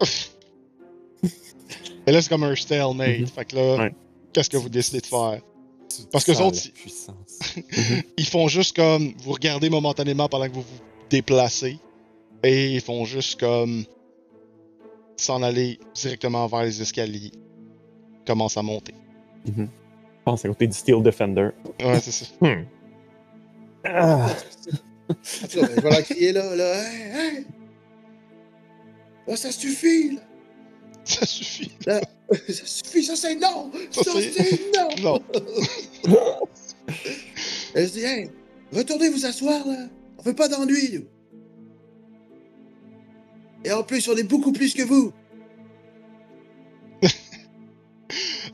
Et 2.06 2.12
là, 2.12 2.22
c'est 2.22 2.28
comme 2.28 2.44
un 2.44 2.54
stalemate. 2.54 3.20
Mhm. 3.20 3.26
Fait 3.26 3.44
que 3.44 3.56
là, 3.56 3.76
Ouais. 3.76 3.94
qu'est-ce 4.32 4.48
que 4.50 4.56
vous 4.56 4.68
décidez 4.68 5.00
de 5.00 5.06
faire? 5.06 5.40
Parce 6.12 6.24
que 6.24 6.32
les 6.32 6.40
autres, 6.40 6.58
ils- 6.64 6.72
puissance. 6.72 7.38
Ils 8.18 8.26
font 8.26 8.46
juste 8.46 8.76
comme 8.76 9.12
vous 9.18 9.32
regardez 9.32 9.68
momentanément 9.70 10.28
pendant 10.28 10.46
que 10.48 10.52
vous 10.54 10.60
vous 10.62 10.80
déplacez. 11.10 11.78
Et 12.44 12.72
ils 12.74 12.80
font 12.80 13.04
juste 13.04 13.40
comme 13.40 13.84
s'en 15.18 15.42
aller 15.42 15.78
directement 15.94 16.46
vers 16.46 16.62
les 16.62 16.80
escaliers. 16.82 17.32
Commence 18.26 18.56
à 18.56 18.62
monter. 18.62 18.94
Je 19.46 19.52
pense 20.24 20.44
à 20.44 20.48
côté 20.48 20.66
du 20.66 20.74
Steel 20.76 21.02
Defender. 21.02 21.50
Ouais, 21.82 22.00
c'est 22.00 22.10
ça. 22.12 22.26
Hmm. 22.40 22.64
Ah. 23.84 24.26
Attends, 25.42 25.60
je 25.74 25.80
vais 25.80 25.90
leur 25.90 26.02
crier 26.02 26.32
là, 26.32 26.54
là. 26.54 26.82
Hey, 26.92 27.36
hey! 27.36 27.46
Là, 29.26 29.36
ça 29.36 29.50
suffit, 29.52 30.16
là. 30.16 30.20
Ça 31.04 31.24
suffit. 31.24 31.70
Ça 31.86 32.66
suffit, 32.66 33.02
ça 33.04 33.16
c'est 33.16 33.36
non! 33.36 33.70
Ça, 33.90 34.02
Ça, 34.04 34.10
c'est- 34.20 34.32
c'est 34.32 35.02
non! 35.02 35.18
Non. 36.08 36.38
Elle 37.74 37.88
se 37.88 37.92
dit, 37.94 38.04
hey, 38.04 38.30
retournez 38.70 39.08
vous 39.08 39.24
asseoir, 39.24 39.66
là. 39.66 39.86
On 40.18 40.22
fait 40.22 40.34
pas 40.34 40.48
d'ennui. 40.48 41.06
Et 43.64 43.72
en 43.72 43.82
plus, 43.82 44.08
on 44.08 44.16
est 44.16 44.22
beaucoup 44.22 44.52
plus 44.52 44.74
que 44.74 44.82
vous. 44.82 45.12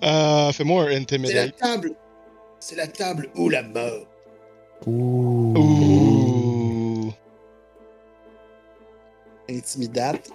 Euh, 0.02 0.52
Fais-moi 0.52 0.82
un 0.82 0.86
C'est 0.86 0.93
la 0.93 0.97
intimidate. 0.98 1.56
table. 1.56 1.93
C'est 2.59 2.74
la 2.76 2.89
table 2.89 3.31
ou 3.36 3.48
la 3.48 3.62
mort. 3.62 4.06
Ouh. 4.86 5.55
Ouh. 5.56 7.12
Intimidate. 9.48 10.31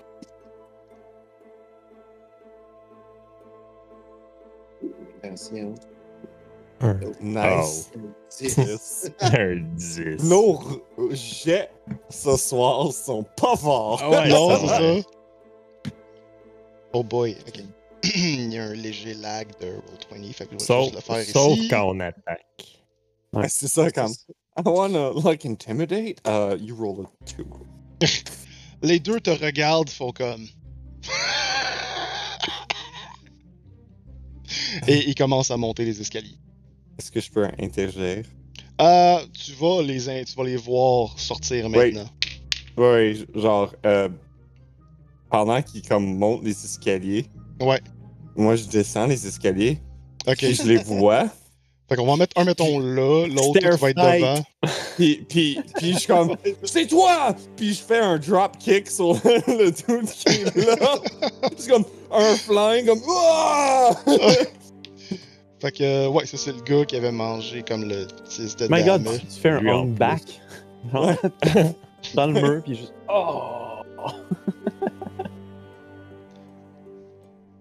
Attention. 5.21 5.75
Un, 6.81 6.97
Nice. 7.21 7.91
Dix. 8.39 8.57
Yes. 8.57 9.11
un 9.19 9.55
10. 9.75 10.23
Nos 10.23 10.59
jets 11.11 11.69
ce 12.09 12.37
soir 12.37 12.91
sont 12.93 13.23
pas 13.35 13.55
forts. 13.57 13.99
Ah 14.01 14.09
ouais, 14.09 14.29
non, 14.29 14.57
c'est 14.59 14.67
ça. 14.67 14.79
Oh 16.93 17.03
boy, 17.03 17.35
ok. 17.47 17.61
Il 18.15 18.53
y 18.53 18.57
a 18.57 18.63
un 18.63 18.73
léger 18.73 19.13
lag 19.15 19.47
de 19.59 19.67
Roll20, 19.67 20.33
fait 20.33 20.45
que 20.45 20.51
je 20.53 20.57
vais 20.59 20.63
Sauf, 20.63 20.83
juste 20.85 20.95
le 20.95 21.01
faire 21.01 21.23
sauf 21.25 21.57
ici. 21.57 21.67
quand 21.67 21.83
on 21.89 21.99
attaque. 21.99 22.79
Ouais, 23.33 23.49
c'est 23.49 23.67
ça 23.67 23.91
comme. 23.91 24.13
I 24.57 24.61
wanna 24.65 25.11
like 25.23 25.45
intimidate. 25.45 26.17
Uh, 26.25 26.55
you 26.59 26.75
roll 26.75 27.05
a 27.05 27.09
two. 27.25 27.45
Les 28.81 28.99
deux 28.99 29.19
te 29.19 29.29
regardent, 29.31 29.89
font 29.89 30.11
comme. 30.13 30.47
Et 34.87 35.09
ils 35.09 35.15
commencent 35.15 35.51
à 35.51 35.57
monter 35.57 35.85
les 35.85 35.99
escaliers. 36.01 36.37
Est-ce 36.99 37.11
que 37.11 37.21
je 37.21 37.31
peux 37.31 37.45
interagir? 37.59 38.25
Euh, 38.81 39.19
tu 39.33 39.53
vas 39.53 39.81
les, 39.81 39.99
tu 40.25 40.35
vas 40.35 40.43
les 40.43 40.57
voir 40.57 41.17
sortir 41.17 41.65
Oui. 41.65 41.71
maintenant. 41.93 42.09
Ouais, 42.77 43.15
genre, 43.33 43.73
euh, 43.85 44.09
pendant 45.31 45.61
qu'ils 45.61 45.81
comme 45.81 46.17
montent 46.17 46.43
les 46.43 46.51
escaliers, 46.51 47.25
Ouais. 47.61 47.79
moi 48.35 48.55
je 48.57 48.65
descends 48.65 49.07
les 49.07 49.25
escaliers, 49.25 49.79
Ok. 50.27 50.37
puis 50.37 50.55
je 50.55 50.63
les 50.63 50.77
vois, 50.77 51.25
Fait 51.89 51.95
qu'on 51.95 52.05
va 52.05 52.11
en 52.11 52.17
mettre 52.17 52.39
un, 52.39 52.43
mettons 52.43 52.77
là, 52.77 53.25
l'autre 53.27 53.77
va 53.77 53.89
être 53.89 53.97
devant. 53.97 54.45
puis, 54.95 55.25
puis, 55.27 55.59
puis 55.77 55.93
je 55.93 55.97
suis 55.97 56.07
comme, 56.07 56.35
c'est 56.63 56.85
toi! 56.85 57.35
Puis 57.55 57.73
je 57.73 57.81
fais 57.81 57.97
un 57.97 58.19
drop 58.19 58.57
kick 58.59 58.87
sur 58.91 59.13
le 59.47 59.71
dude 59.71 60.07
qui 60.11 60.41
est 60.41 60.55
là. 60.67 60.75
C'est 61.57 61.67
comme 61.71 61.85
un 62.11 62.35
flingue, 62.35 62.85
comme! 62.85 63.01
Fait 65.61 65.71
que, 65.71 65.83
euh, 65.83 66.07
ouais, 66.07 66.25
ça 66.25 66.37
c'est 66.37 66.53
le 66.53 66.61
gars 66.61 66.85
qui 66.85 66.95
avait 66.95 67.11
mangé 67.11 67.63
comme 67.63 67.83
le 67.83 68.07
10 68.29 68.55
de 68.55 68.67
My 68.69 68.83
god, 68.83 69.03
tu, 69.05 69.19
tu 69.27 69.39
fais 69.41 69.49
un 69.49 69.65
on 69.65 69.85
back. 69.85 70.21
Genre, 70.93 71.15
dans 72.13 72.27
le 72.27 72.33
mur, 72.33 72.61
puis 72.63 72.75
juste. 72.75 72.93
Oh! 73.09 73.81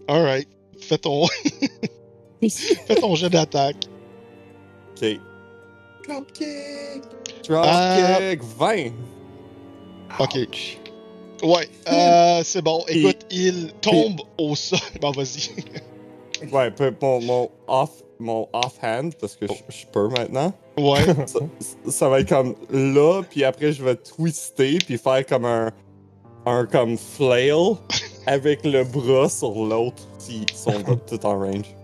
Alright. 0.08 0.48
Fais 0.80 0.98
ton. 0.98 1.26
Fais 2.48 2.94
ton 2.94 3.14
jet 3.16 3.30
d'attaque. 3.30 3.76
Ok. 4.96 5.18
Dropkick! 6.06 7.02
Drop 7.48 7.64
Euh, 7.66 8.30
kick, 8.32 8.42
20. 8.58 8.92
Ok. 10.20 10.38
Ouais, 11.42 11.68
euh, 11.92 12.40
c'est 12.44 12.62
bon. 12.62 12.84
Écoute, 12.88 13.26
il 13.30 13.72
tombe 13.80 14.20
au 14.38 14.54
sol. 14.54 14.78
Bon, 15.00 15.10
vas-y. 15.10 15.50
Ouais, 16.52 16.72
mon, 17.02 17.20
mon 17.22 17.50
off, 17.66 17.90
mon 18.18 18.48
offhand, 18.52 19.10
parce 19.20 19.36
que 19.36 19.46
je, 19.46 19.52
je 19.68 19.86
peux 19.86 20.08
maintenant. 20.08 20.52
Ouais. 20.78 21.04
ça, 21.26 21.38
ça 21.88 22.08
va 22.08 22.20
être 22.20 22.28
comme 22.28 22.54
là, 22.70 23.22
puis 23.28 23.44
après 23.44 23.72
je 23.72 23.82
vais 23.82 23.96
twister, 23.96 24.78
puis 24.78 24.98
faire 24.98 25.24
comme 25.26 25.44
un, 25.44 25.70
un 26.46 26.66
comme 26.66 26.96
flail 26.96 27.52
avec 28.26 28.64
le 28.64 28.84
bras 28.84 29.28
sur 29.28 29.52
l'autre 29.64 30.02
s'ils 30.18 30.50
sont 30.54 30.82
tout 31.08 31.24
en 31.26 31.38
range. 31.38 31.74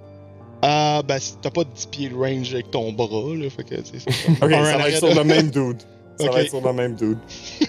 Euh, 0.65 1.03
ben, 1.03 1.19
si 1.19 1.37
t'as 1.43 1.51
pas 1.51 1.65
10 1.65 1.87
pieds 1.87 2.09
de 2.09 2.15
range 2.15 2.55
avec 2.55 2.71
ton 2.71 2.91
bras, 2.93 3.35
là. 3.35 3.51
Fait 3.51 3.65
que, 3.65 3.75
c'est 3.85 3.99
Ok, 4.43 4.51
Un 4.53 4.65
ça 4.65 4.79
va 4.79 4.89
être 4.89 4.99
sur 4.99 5.15
le 5.15 5.25
même 5.25 5.51
dude. 5.51 5.83
Ça 6.19 6.27
Ok. 6.27 6.33
va 6.33 6.41
être 6.41 6.49
sur 6.51 6.61
le 6.63 6.73
même 6.73 6.95
dude. 6.95 7.19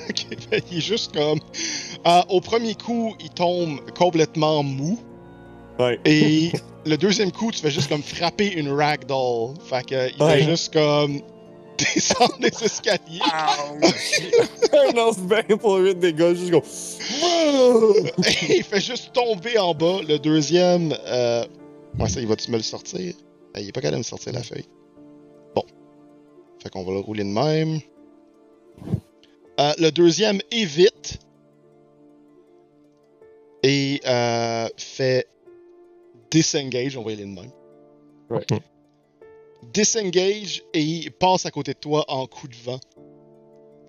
Ok, 0.10 0.28
fait 0.50 0.64
il 0.72 0.78
est 0.78 0.82
juste 0.82 1.14
comme. 1.14 1.40
euh, 2.08 2.22
au 2.30 2.40
premier 2.40 2.74
coup, 2.76 3.14
il 3.20 3.30
tombe 3.32 3.80
complètement 3.98 4.64
mou. 4.64 4.98
Ouais. 5.80 6.00
Et 6.06 6.52
le 6.86 6.95
deuxième 6.98 7.32
coup, 7.32 7.52
tu 7.52 7.60
fais 7.60 7.72
juste 7.72 7.90
comme 7.90 8.04
frapper 8.04 8.54
une 8.54 8.72
ragdoll. 8.72 9.56
Fait 9.70 9.86
que, 9.86 10.10
il 10.16 10.24
Ouais. 10.24 10.40
fait 10.40 10.44
juste 10.50 10.74
comme. 10.74 11.22
descendre 11.78 12.36
les 12.40 12.64
escaliers. 12.64 13.20
un 14.74 14.92
lance 14.94 15.20
bien 15.20 15.58
pour 15.58 15.76
8 15.76 15.95
dégâts, 16.00 16.34
juste 16.34 16.52
comme. 16.52 16.62
Et 18.24 18.58
il 18.58 18.64
fait 18.64 18.80
juste 18.82 19.12
tomber 19.14 19.58
en 19.58 19.74
bas. 19.74 20.00
Le 20.08 20.18
deuxième. 20.18 20.95
Euh... 21.06 21.45
Ouais, 22.00 22.08
ça, 22.10 22.22
il 22.22 22.28
va-tu 22.28 22.50
me 22.52 22.58
le 22.58 22.64
sortir? 22.64 23.14
Euh, 23.58 23.60
Il 23.62 23.68
est 23.70 23.72
pas 23.74 23.82
capable 23.82 23.95
de 23.95 23.98
me 24.00 24.04
sortir 24.04 24.32
la 24.34 24.44
feuille. 24.44 24.66
Bon. 25.54 25.64
Fait 26.64 26.70
qu'on 26.70 26.84
va 26.84 26.92
le 26.94 27.00
rouler 27.00 27.24
de 27.24 27.30
même. 27.30 27.80
Euh, 29.60 29.74
le 29.78 29.90
deuxième 29.92 30.40
évite. 30.52 31.20
Et 33.64 34.00
euh, 34.06 34.68
fait 34.78 35.28
disengage, 36.32 36.98
on 36.98 37.04
va 37.04 37.12
y 37.12 37.14
aller 37.16 37.24
de 37.26 37.30
même. 37.30 37.52
Ouais. 38.30 38.45
Disengage 39.74 40.64
et 40.74 40.82
il 40.82 41.12
passe 41.12 41.45
à 41.45 41.52
côté 41.52 41.74
de 41.74 41.80
toi 41.80 42.06
en 42.08 42.28
coup 42.28 42.48
de 42.48 42.56
vent. 42.56 42.80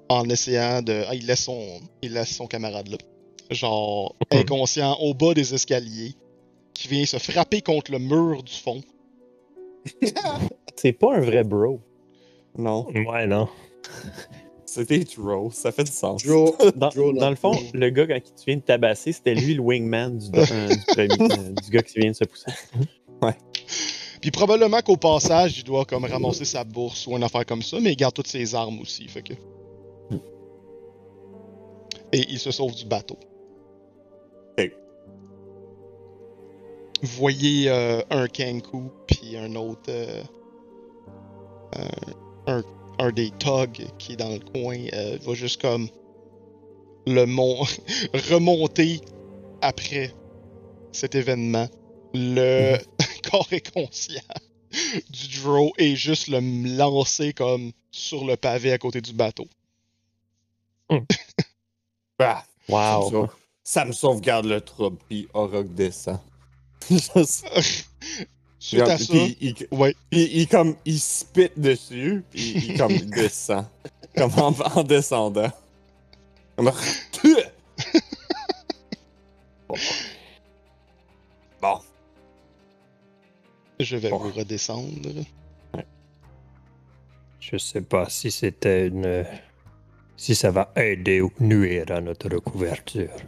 En 0.09 0.29
essayant 0.29 0.83
de. 0.83 1.03
Ah, 1.09 1.15
il 1.15 1.27
laisse 1.27 1.45
son. 1.45 1.81
Il 2.03 2.13
laisse 2.13 2.35
son 2.35 2.47
camarade 2.47 2.89
là. 2.89 2.99
Genre 3.51 4.15
inconscient 4.31 4.97
au 5.01 5.15
bas 5.15 5.35
des 5.35 5.55
escaliers. 5.55 6.15
Qui 6.75 6.89
vient 6.89 7.07
se 7.07 7.17
frapper 7.19 7.63
contre 7.63 7.91
le 7.91 7.99
mur 7.99 8.43
du 8.43 8.53
fond. 8.53 8.83
C'est 10.77 10.93
pas 10.93 11.17
un 11.17 11.21
vrai 11.21 11.43
bro. 11.43 11.81
Non, 12.59 12.87
Ouais, 12.89 13.27
non. 13.27 13.49
c'était 14.67 14.99
Drow, 15.05 15.51
ça 15.53 15.73
fait 15.73 15.85
du 15.85 15.93
sens. 15.93 16.23
Joe. 16.23 16.53
Dans, 16.77 17.31
le 17.31 17.37
fond, 17.37 17.53
le 17.73 17.91
gars 17.91 18.07
quand 18.07 18.19
tu 18.21 18.45
viens 18.47 18.57
de 18.57 18.63
tabasser, 18.63 19.13
c'était 19.13 19.35
lui 19.35 19.55
le 19.55 19.61
wingman 19.63 20.19
du, 20.19 20.29
euh, 20.39 20.69
du, 20.69 20.85
premier- 20.87 21.09
euh, 21.33 21.53
du 21.63 21.71
gars 21.71 21.83
qui 21.83 22.01
vient 22.01 22.11
de 22.11 22.17
se 22.17 22.25
pousser. 22.25 22.53
Puis 24.21 24.31
probablement 24.31 24.81
qu'au 24.81 24.97
passage, 24.97 25.59
il 25.59 25.65
doit 25.65 25.85
comme 25.85 26.05
ramasser 26.05 26.45
sa 26.45 26.65
bourse 26.65 27.07
ou 27.07 27.13
une 27.17 27.23
affaire 27.23 27.47
comme 27.47 27.63
ça, 27.63 27.79
mais 27.81 27.93
il 27.93 27.97
garde 27.97 28.15
toutes 28.15 28.27
ses 28.27 28.55
armes 28.55 28.81
aussi, 28.81 29.07
fait 29.09 29.23
que. 29.23 29.35
Et 32.13 32.25
il 32.31 32.39
se 32.39 32.51
sauve 32.51 32.75
du 32.75 32.85
bateau. 32.85 33.19
Vous 37.03 37.09
voyez 37.19 37.69
euh, 37.69 38.01
un 38.11 38.27
Kenku, 38.27 38.91
puis 39.07 39.37
un 39.37 39.55
autre. 39.55 39.91
euh, 39.91 40.23
un, 42.47 42.63
un- 42.99 43.13
des 43.13 43.31
thugs 43.33 43.87
qui 43.99 44.13
est 44.13 44.17
dans 44.17 44.31
le 44.33 44.41
coin, 44.41 44.79
euh, 44.93 45.19
va 45.23 45.35
juste 45.35 45.61
comme. 45.61 45.89
Le 47.07 47.25
mont. 47.25 47.63
remonter 48.31 49.01
après 49.63 50.13
cet 50.93 51.15
événement. 51.15 51.69
Le 52.15 52.77
corps 53.31 53.47
est 53.53 53.73
conscient 53.73 54.21
du 55.11 55.41
draw 55.41 55.73
et 55.79 55.95
juste 55.97 56.29
le 56.29 56.41
lancer 56.77 57.33
comme 57.33 57.71
sur 57.91 58.25
le 58.25 58.37
pavé 58.37 58.73
à 58.73 58.79
côté 58.79 59.01
du 59.01 59.13
bateau. 59.13 59.47
Ah, 62.19 62.45
ça, 62.67 62.73
me 62.73 62.73
Wow. 63.03 63.11
sauve- 63.11 63.29
ça 63.63 63.85
me 63.85 63.93
sauvegarde 63.93 64.47
le 64.47 64.61
trouble, 64.63 64.97
puis 65.07 65.29
Orok 65.35 65.75
descend. 65.75 66.19
Juste- 68.71 68.85
Suite 68.87 68.89
à 68.89 68.97
puis 68.97 69.05
ça, 69.07 69.15
il, 69.15 69.37
il- 69.41 69.69
ouais, 69.79 69.95
puis 70.11 70.29
il 70.33 70.49
comme 70.49 70.75
il 70.85 70.99
spit 71.01 71.51
dessus, 71.57 72.25
puis 72.31 72.53
il 72.69 72.77
comme 72.79 72.91
il 72.91 73.09
descend, 73.11 73.67
comme 74.17 74.33
en, 74.39 74.53
en 74.77 74.83
descendant. 74.83 75.51
Comme- 76.57 76.73
bon. 79.69 79.75
Bon. 81.63 81.79
Je 83.81 83.97
vais 83.97 84.11
Bon. 84.11 84.19
vous 84.19 84.31
redescendre. 84.33 85.11
Je 87.41 87.57
sais 87.59 87.81
pas 87.81 88.09
si 88.09 88.31
c'était 88.31 88.89
une. 88.89 89.25
Si 90.17 90.35
ça 90.35 90.51
va 90.51 90.73
aider 90.77 91.21
ou 91.21 91.31
nuire 91.41 91.85
à 91.91 92.01
notre 92.01 92.39
couverture. 92.39 93.11
Puis 93.15 93.25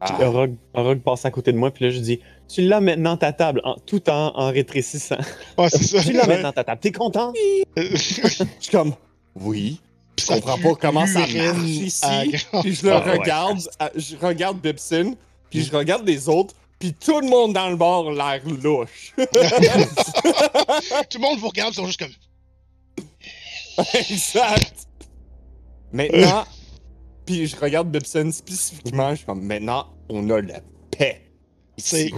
Ah, 0.00 0.22
Orog, 0.26 0.54
Orog 0.74 1.00
passe 1.00 1.24
à 1.24 1.30
côté 1.30 1.52
de 1.52 1.58
moi, 1.58 1.70
puis 1.70 1.84
là, 1.86 1.90
je 1.90 1.98
dis 2.00 2.20
Tu 2.52 2.62
l'as 2.62 2.80
maintenant 2.80 3.16
ta 3.16 3.32
table, 3.32 3.60
en, 3.62 3.76
tout 3.76 4.10
en, 4.10 4.32
en 4.34 4.50
rétrécissant. 4.50 5.18
Ouais, 5.56 5.68
c'est 5.68 5.84
ça. 5.84 6.02
tu 6.04 6.12
l'as 6.12 6.26
maintenant 6.26 6.52
ta 6.52 6.64
table, 6.64 6.80
t'es 6.80 6.90
content? 6.90 7.32
Je 7.76 7.96
suis 7.96 8.70
comme, 8.72 8.94
oui. 9.36 9.80
Je 10.18 10.24
Ça 10.24 10.34
comprends 10.34 10.58
pas 10.58 10.74
comment 10.74 11.06
ça 11.06 11.20
marche 11.20 11.64
ici. 11.64 12.06
Puis 12.60 12.74
je 12.74 12.86
le 12.86 12.92
Ah 12.92 13.00
regarde, 13.00 13.60
je 13.94 14.16
regarde 14.16 14.60
Bibson, 14.60 15.14
puis 15.48 15.62
je 15.62 15.74
regarde 15.74 16.06
les 16.06 16.28
autres, 16.28 16.54
puis 16.78 16.92
tout 16.92 17.20
le 17.20 17.28
monde 17.28 17.54
dans 17.54 17.70
le 17.70 17.76
bar 17.76 18.08
a 18.08 18.12
l'air 18.12 18.42
louche. 18.46 19.14
Tout 19.16 19.24
le 21.18 21.20
monde 21.20 21.38
vous 21.38 21.48
regarde, 21.48 21.72
ils 21.72 21.76
sont 21.76 21.86
juste 21.86 22.00
comme. 22.00 23.06
exact. 23.94 24.88
Maintenant, 25.92 26.44
puis 27.24 27.46
je 27.46 27.56
regarde 27.56 27.90
Bibson 27.90 28.30
spécifiquement, 28.32 29.10
je 29.10 29.16
suis 29.16 29.26
comme, 29.26 29.42
maintenant, 29.42 29.86
on 30.10 30.28
a 30.28 30.40
la 30.42 30.60
paix. 30.90 31.29
C'est 31.82 32.06
ici. 32.06 32.14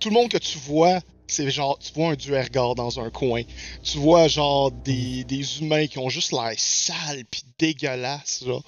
tout 0.00 0.08
le 0.08 0.14
monde 0.14 0.28
que 0.28 0.38
tu 0.38 0.58
vois, 0.58 1.00
c'est 1.26 1.50
genre, 1.50 1.78
tu 1.78 1.92
vois 1.94 2.10
un 2.10 2.14
duergar 2.14 2.74
dans 2.74 3.00
un 3.00 3.10
coin. 3.10 3.42
Tu 3.82 3.98
vois 3.98 4.28
genre 4.28 4.70
des, 4.70 5.24
des 5.24 5.60
humains 5.60 5.86
qui 5.86 5.98
ont 5.98 6.08
juste 6.08 6.32
l'air 6.32 6.52
sales 6.56 7.24
pis 7.30 7.44
dégueulasses, 7.58 8.44
genre. 8.44 8.62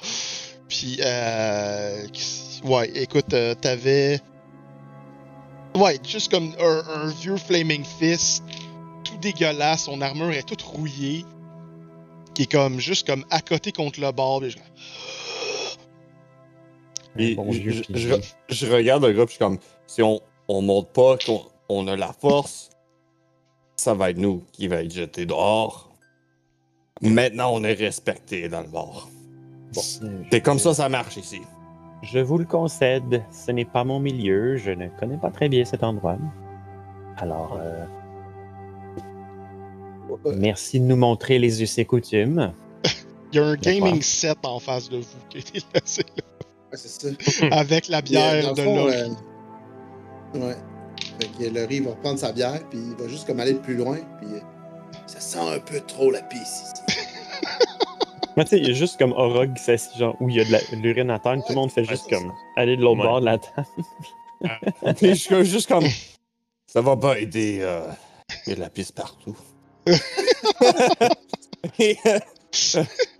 Puis, 0.69 0.99
euh. 1.05 2.07
Ouais, 2.65 2.91
écoute, 2.95 3.33
euh, 3.35 3.55
t'avais. 3.55 4.21
Ouais, 5.77 5.99
juste 6.07 6.31
comme 6.31 6.55
un, 6.61 6.83
un 6.89 7.11
vieux 7.11 7.37
Flaming 7.37 7.85
Fist, 7.85 8.43
tout 9.03 9.17
dégueulasse, 9.19 9.85
son 9.85 10.01
armure 10.01 10.31
est 10.31 10.45
toute 10.45 10.63
rouillée, 10.63 11.25
qui 12.35 12.43
est 12.45 12.51
comme 12.51 12.81
juste 12.81 13.07
comme 13.07 13.25
à 13.31 13.41
côté 13.41 13.73
contre 13.73 14.01
le 14.01 14.11
bord. 14.13 14.43
Puis 17.17 17.35
bon 17.37 17.51
je, 17.53 17.59
vieux 17.59 17.73
je- 17.73 17.83
pilier. 17.83 18.21
je- 18.49 18.55
je 18.55 18.73
regarde 18.73 19.05
le 19.05 19.13
groupe, 19.13 19.29
je 19.29 19.35
suis 19.35 19.39
comme, 19.39 19.59
si 19.87 20.03
on, 20.03 20.21
on 20.49 20.63
montre 20.63 20.89
pas 20.91 21.17
qu'on 21.25 21.41
on 21.69 21.87
a 21.89 21.97
la 21.97 22.13
force, 22.13 22.71
ça 23.77 23.95
va 23.95 24.11
être 24.11 24.19
nous 24.19 24.43
qui 24.53 24.69
va 24.69 24.83
être 24.83 24.93
jeté 24.93 25.27
dehors. 25.27 25.91
Maintenant, 27.03 27.51
on 27.53 27.65
est 27.65 27.75
respecté 27.75 28.49
dans 28.49 28.61
le 28.61 28.69
bar. 28.69 29.09
Bon. 29.75 29.81
C'est 30.31 30.41
comme 30.41 30.59
ça, 30.59 30.75
ça 30.75 30.89
marche 30.89 31.17
ici. 31.17 31.41
Je 32.03 32.19
vous 32.19 32.39
le 32.39 32.45
concède, 32.45 33.23
ce 33.33 33.51
n'est 33.51 33.65
pas 33.65 33.83
mon 33.85 33.99
milieu, 33.99 34.57
je 34.57 34.71
ne 34.71 34.89
connais 35.01 35.17
pas 35.17 35.31
très 35.31 35.49
bien 35.49 35.65
cet 35.65 35.83
endroit. 35.83 36.17
Alors, 37.17 37.59
euh, 37.61 37.85
Euh, 40.27 40.35
merci 40.37 40.79
de 40.81 40.85
nous 40.85 40.97
montrer 40.97 41.39
les 41.39 41.63
us 41.63 41.79
et 41.79 41.85
coutumes. 41.85 42.53
Il 43.33 43.37
y 43.37 43.39
a 43.41 43.47
un 43.47 43.57
gaming 43.57 44.01
set 44.03 44.39
en 44.45 44.61
face 44.61 44.89
de 44.89 44.99
vous 44.99 45.05
qui 45.29 45.39
a 45.39 45.41
été 45.41 45.61
laissé 45.75 46.03
ouais, 46.17 46.23
c'est 46.77 46.89
ça. 46.89 47.09
là, 47.11 47.57
avec 47.59 47.89
la 47.89 48.03
bière 48.03 48.53
de 48.55 48.63
fond, 48.63 48.77
Laurie. 48.77 48.95
euh, 48.97 49.09
Ouais. 50.35 50.57
Fait 51.21 51.29
que 51.45 51.49
le 51.55 51.65
riz 51.65 51.81
va 51.81 51.91
reprendre 51.91 52.19
sa 52.19 52.33
bière, 52.33 52.61
puis 52.71 52.79
il 52.79 52.97
va 52.97 53.09
juste 53.09 53.27
comme 53.27 53.39
aller 53.41 53.55
plus 53.55 53.77
loin, 53.77 53.99
puis 54.21 54.29
euh, 54.35 54.41
ça 55.07 55.21
sent 55.21 55.39
un 55.39 55.61
peu 55.61 55.81
trop 55.81 56.11
la 56.11 56.23
pisse 56.23 56.41
ici. 56.65 56.99
Mais 58.37 58.43
tu 58.45 58.51
sais, 58.51 58.59
il 58.59 58.67
y 58.67 58.71
a 58.71 58.75
juste 58.75 58.99
comme 58.99 59.13
Orog 59.13 59.53
genre, 59.97 60.17
où 60.21 60.29
il 60.29 60.35
y 60.37 60.41
a 60.41 60.45
de 60.45 60.77
l'urine 60.83 61.11
à 61.11 61.21
terre, 61.21 61.37
tout 61.37 61.51
le 61.51 61.55
monde 61.55 61.71
fait 61.71 61.85
juste 61.85 62.09
comme 62.11 62.33
aller 62.57 62.77
de 62.77 62.83
l'autre 62.83 63.01
Ouais. 63.03 63.07
bord 63.07 63.21
de 63.21 63.27
la 63.27 63.39
table. 63.39 63.67
Puis 64.97 65.11
je 65.11 65.15
suis 65.15 65.45
juste 65.45 65.69
comme, 65.69 65.85
ça 66.67 66.81
va 66.81 66.97
pas 66.97 67.17
aider. 67.21 67.59
euh, 67.61 67.87
Il 68.47 68.51
y 68.51 68.53
a 68.53 68.57
de 68.57 68.61
la 68.61 68.71
piste 68.71 68.97
partout. 68.97 69.37
Et, 71.79 71.97
euh, 72.07 72.19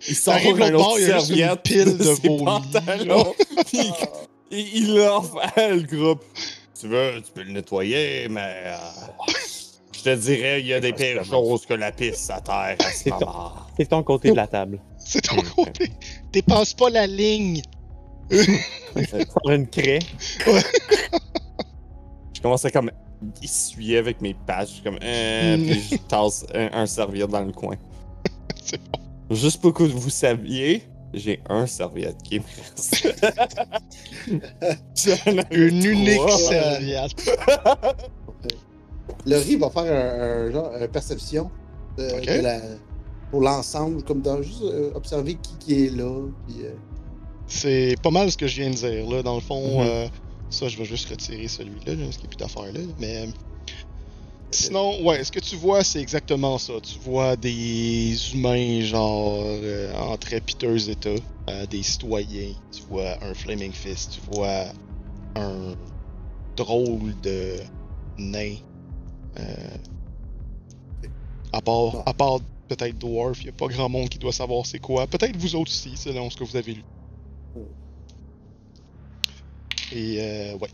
il 0.07 0.15
sort 0.15 0.35
de 0.35 0.61
un 0.61 0.69
l'autre 0.69 0.83
bord, 0.83 0.91
autre 0.93 0.99
il 0.99 1.07
y 1.07 1.11
a 1.11 1.19
juste 1.19 1.29
une 1.29 1.35
serviette 1.37 1.63
pile 1.63 1.97
de 1.97 2.03
ses 2.03 2.27
vomi, 2.27 2.45
pantalons, 2.45 3.33
il, 3.73 3.93
il 4.51 4.99
offre 4.99 5.37
à 5.55 5.67
le 5.69 5.81
groupe. 5.81 6.23
Tu 6.79 6.87
veux, 6.87 7.21
tu 7.25 7.31
peux 7.31 7.43
le 7.43 7.51
nettoyer, 7.51 8.27
mais 8.29 8.41
euh, 8.65 8.75
je 9.95 10.01
te 10.03 10.15
dirais, 10.15 10.59
il 10.61 10.67
y 10.67 10.73
a 10.73 10.79
des 10.79 10.93
pires 10.93 11.23
choses 11.23 11.65
que 11.65 11.73
la 11.73 11.91
piste 11.91 12.29
à 12.29 12.41
terre 12.41 12.75
à 12.79 12.91
ce 12.91 13.03
C'est 13.03 13.09
ton- 13.11 13.19
moment. 13.25 13.53
C'est 13.77 13.89
ton 13.89 14.03
côté 14.03 14.31
de 14.31 14.35
la 14.35 14.47
table. 14.47 14.79
C'est 14.97 15.21
ton 15.21 15.37
côté. 15.55 15.91
Dépasse 16.31 16.73
pas 16.73 16.89
la 16.89 17.07
ligne. 17.07 17.61
Faire 18.29 19.49
une 19.49 19.67
craie. 19.67 19.99
Je 22.33 22.41
commençais 22.41 22.71
comme 22.71 22.91
essuyer 23.41 23.97
avec 23.97 24.21
mes 24.21 24.33
pattes, 24.33 24.67
je 24.69 24.73
suis 24.75 24.83
comme, 24.83 24.99
euh, 25.01 25.57
puis 25.57 25.81
je 25.91 25.95
tasse 25.97 26.45
un, 26.53 26.69
un 26.73 26.85
serviette 26.85 27.29
dans 27.29 27.41
le 27.43 27.51
coin. 27.51 27.75
C'est 28.63 28.79
Juste 29.31 29.61
pour 29.61 29.73
que 29.73 29.83
vous 29.83 30.09
saviez, 30.09 30.83
j'ai 31.13 31.39
un 31.49 31.65
serviette 31.65 32.21
qui 32.23 32.39
me 32.39 32.45
reste. 32.45 33.07
J'en 35.25 35.41
Une 35.51 35.83
unique 35.83 36.29
serviette. 36.29 37.31
Le 39.25 39.37
riz 39.37 39.55
va 39.55 39.69
faire 39.69 39.83
un, 39.83 40.47
un 40.47 40.51
genre 40.51 40.71
une 40.79 40.87
perception 40.87 41.49
de, 41.97 42.41
la, 42.41 42.59
pour 43.31 43.41
l'ensemble, 43.41 44.03
comme 44.03 44.21
dans 44.21 44.41
juste 44.41 44.61
euh, 44.63 44.91
observer 44.93 45.35
qui, 45.35 45.57
qui 45.59 45.85
est 45.85 45.89
là. 45.95 46.21
Puis, 46.47 46.57
euh, 46.65 46.71
C'est 47.47 47.95
pas 48.03 48.11
mal 48.11 48.31
ce 48.31 48.37
que 48.37 48.47
je 48.47 48.61
viens 48.61 48.69
de 48.69 48.75
dire, 48.75 49.09
là. 49.09 49.23
Dans 49.23 49.35
le 49.35 49.41
fond, 49.41 49.81
Mhm. 49.81 49.87
euh, 49.87 50.07
ça, 50.49 50.67
je 50.67 50.77
vais 50.77 50.85
juste 50.85 51.09
retirer 51.09 51.47
celui-là, 51.47 51.93
qu'il 51.93 51.97
n'y 51.97 52.05
a 52.05 52.27
plus 52.27 52.37
d'affaires 52.37 52.71
là. 52.73 52.79
Mais. 52.99 53.27
Sinon, 54.55 55.03
ouais, 55.03 55.23
ce 55.23 55.31
que 55.31 55.39
tu 55.39 55.55
vois, 55.55 55.83
c'est 55.83 56.01
exactement 56.01 56.57
ça. 56.57 56.73
Tu 56.81 56.97
vois 56.99 57.35
des 57.35 58.33
humains, 58.33 58.81
genre, 58.81 59.43
euh, 59.45 59.93
en 59.95 60.17
très 60.17 60.39
piteux 60.39 60.89
état, 60.89 61.09
euh, 61.49 61.65
des 61.65 61.83
citoyens. 61.83 62.53
Tu 62.71 62.83
vois 62.83 63.21
un 63.23 63.33
Flaming 63.33 63.71
Fist, 63.71 64.13
tu 64.13 64.31
vois 64.31 64.65
un 65.35 65.75
drôle 66.55 67.19
de 67.21 67.57
nain. 68.17 68.55
Euh, 69.39 69.77
à 71.51 71.61
part, 71.61 72.07
à 72.07 72.13
part 72.13 72.39
peut-être 72.67 72.97
Dwarf, 72.97 73.41
il 73.41 73.45
n'y 73.45 73.49
a 73.49 73.53
pas 73.53 73.67
grand 73.67 73.89
monde 73.89 74.09
qui 74.09 74.17
doit 74.19 74.33
savoir 74.33 74.65
c'est 74.65 74.79
quoi. 74.79 75.05
Peut-être 75.07 75.35
vous 75.37 75.55
autres 75.55 75.71
aussi, 75.71 75.97
selon 75.97 76.29
ce 76.29 76.37
que 76.37 76.43
vous 76.43 76.55
avez 76.55 76.75
lu. 76.75 76.83
Et 79.91 80.17
euh, 80.19 80.57
ouais. 80.57 80.69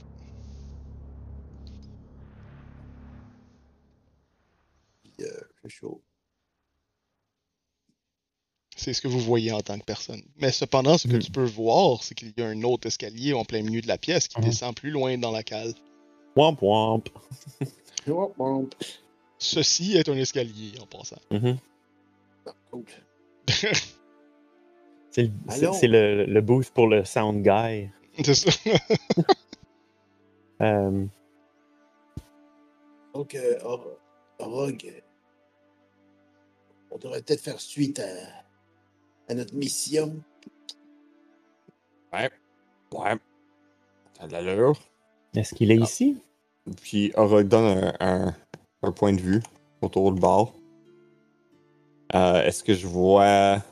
Euh, 5.65 5.87
c'est 8.75 8.93
ce 8.93 9.01
que 9.01 9.07
vous 9.07 9.19
voyez 9.19 9.51
en 9.51 9.61
tant 9.61 9.77
que 9.77 9.83
personne. 9.85 10.21
Mais 10.37 10.51
cependant, 10.51 10.97
ce 10.97 11.07
que 11.07 11.13
Mhm. 11.13 11.19
tu 11.21 11.31
peux 11.31 11.43
voir, 11.45 12.01
c'est 12.03 12.15
qu'il 12.15 12.33
y 12.35 12.41
a 12.41 12.47
un 12.47 12.63
autre 12.63 12.87
escalier 12.87 13.33
en 13.33 13.45
plein 13.45 13.61
milieu 13.61 13.81
de 13.81 13.87
la 13.87 13.97
pièce 13.97 14.27
qui 14.27 14.39
Mhm. 14.39 14.45
descend 14.45 14.75
plus 14.75 14.89
loin 14.91 15.17
dans 15.17 15.31
la 15.31 15.43
cale. 15.43 15.73
Wamp 16.35 16.57
wamp. 16.61 17.09
Hop, 18.07 18.35
hop. 18.39 18.75
Ceci 19.37 19.97
est 19.97 20.07
un 20.09 20.17
escalier 20.17 20.73
en 20.81 20.85
passant. 20.87 21.19
Mhm. 21.31 21.57
Cool. 22.71 22.85
C'est 25.11 25.23
le, 25.27 25.87
le, 25.87 26.25
le 26.25 26.41
booth 26.41 26.69
pour 26.71 26.87
le 26.87 27.03
sound 27.03 27.43
guy. 27.43 27.89
C'est 28.23 28.33
ça. 28.33 28.49
Euh, 30.61 31.05
Donc, 33.13 33.35
euh, 33.35 33.59
euh, 33.65 33.77
on 36.91 36.97
devrait 36.97 37.21
peut-être 37.21 37.41
faire 37.41 37.59
suite 37.59 37.99
à, 37.99 38.09
à 39.29 39.33
notre 39.33 39.55
mission. 39.55 40.21
Ouais. 42.13 42.29
Ouais. 42.93 43.15
T'as 44.13 44.27
de 44.27 44.33
l'allure. 44.33 44.79
Est-ce 45.35 45.55
qu'il 45.55 45.71
est 45.71 45.77
ici? 45.77 46.17
Puis 46.81 47.11
Aurog 47.15 47.47
donne 47.47 47.93
un, 47.99 48.27
un, 48.27 48.35
un 48.83 48.91
point 48.91 49.13
de 49.13 49.21
vue 49.21 49.41
autour 49.81 50.11
du 50.11 50.19
bar. 50.19 50.53
Euh, 52.13 52.43
Est-ce 52.43 52.63
que 52.63 52.73
je 52.73 52.85
vois 52.85 53.63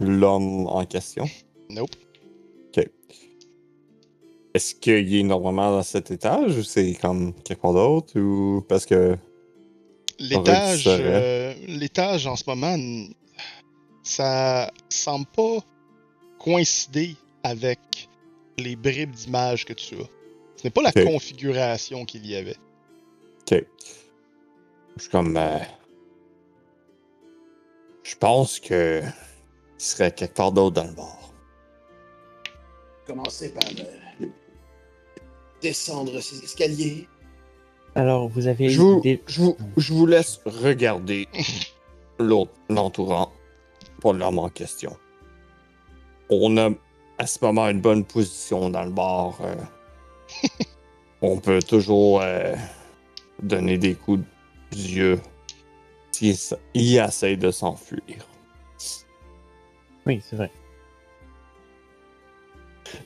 l'homme 0.00 0.66
en 0.66 0.84
question? 0.84 1.24
Nope. 1.70 1.90
Est-ce 4.54 4.76
qu'il 4.76 5.16
est 5.16 5.22
normalement 5.24 5.72
dans 5.72 5.82
cet 5.82 6.12
étage 6.12 6.58
ou 6.58 6.62
c'est 6.62 6.94
comme 6.94 7.32
quelque 7.42 7.60
part 7.60 7.72
d'autre? 7.72 8.16
Ou 8.20 8.64
parce 8.68 8.86
que. 8.86 9.16
L'étage, 10.18 10.84
euh, 10.86 11.54
l'étage 11.66 12.26
en 12.26 12.36
ce 12.36 12.44
moment, 12.46 12.76
ça 14.02 14.70
semble 14.88 15.26
pas 15.26 15.58
coïncider 16.38 17.16
avec 17.42 17.80
les 18.58 18.76
bribes 18.76 19.10
d'images 19.10 19.64
que 19.64 19.72
tu 19.72 19.96
as. 19.96 20.08
Ce 20.56 20.64
n'est 20.64 20.70
pas 20.70 20.82
la 20.82 20.92
configuration 20.92 22.04
qu'il 22.04 22.26
y 22.26 22.36
avait. 22.36 22.56
Ok. 23.40 23.64
Je 24.96 25.02
suis 25.02 25.10
comme. 25.10 25.36
euh, 25.36 25.58
je 28.02 28.14
pense 28.16 28.60
que. 28.60 29.02
Il 29.76 29.84
serait 29.84 30.12
quelque 30.12 30.34
part 30.34 30.52
d'autre 30.52 30.76
dans 30.76 30.86
le 30.86 30.92
bar. 30.94 31.18
Commencer 33.06 33.52
par 33.52 33.68
euh, 33.68 34.26
descendre 35.60 36.20
ces 36.20 36.42
escaliers. 36.44 37.08
Alors, 37.94 38.28
vous 38.28 38.46
avez 38.46 38.68
Je 38.68 38.80
vous, 38.80 39.00
des... 39.00 39.22
je 39.26 39.40
vous, 39.40 39.56
je 39.76 39.92
vous 39.92 40.06
laisse 40.06 40.40
regarder 40.44 41.28
l'autre, 42.18 42.52
l'entourant 42.68 43.32
pour 44.00 44.12
l'homme 44.14 44.38
en 44.38 44.48
question. 44.48 44.96
On 46.28 46.56
a 46.56 46.70
à 47.18 47.26
ce 47.26 47.38
moment 47.44 47.68
une 47.68 47.80
bonne 47.80 48.04
position 48.04 48.70
dans 48.70 48.82
le 48.84 48.90
bar. 48.90 49.38
euh. 49.42 49.54
on 51.22 51.38
peut 51.38 51.62
toujours 51.62 52.20
euh, 52.22 52.54
donner 53.42 53.78
des 53.78 53.94
coups 53.94 54.24
d'yeux 54.70 55.20
s'il 56.10 56.34
il 56.74 56.98
essaye 56.98 57.36
de 57.36 57.50
s'enfuir. 57.50 58.26
Oui, 60.06 60.20
c'est 60.22 60.36
vrai. 60.36 60.50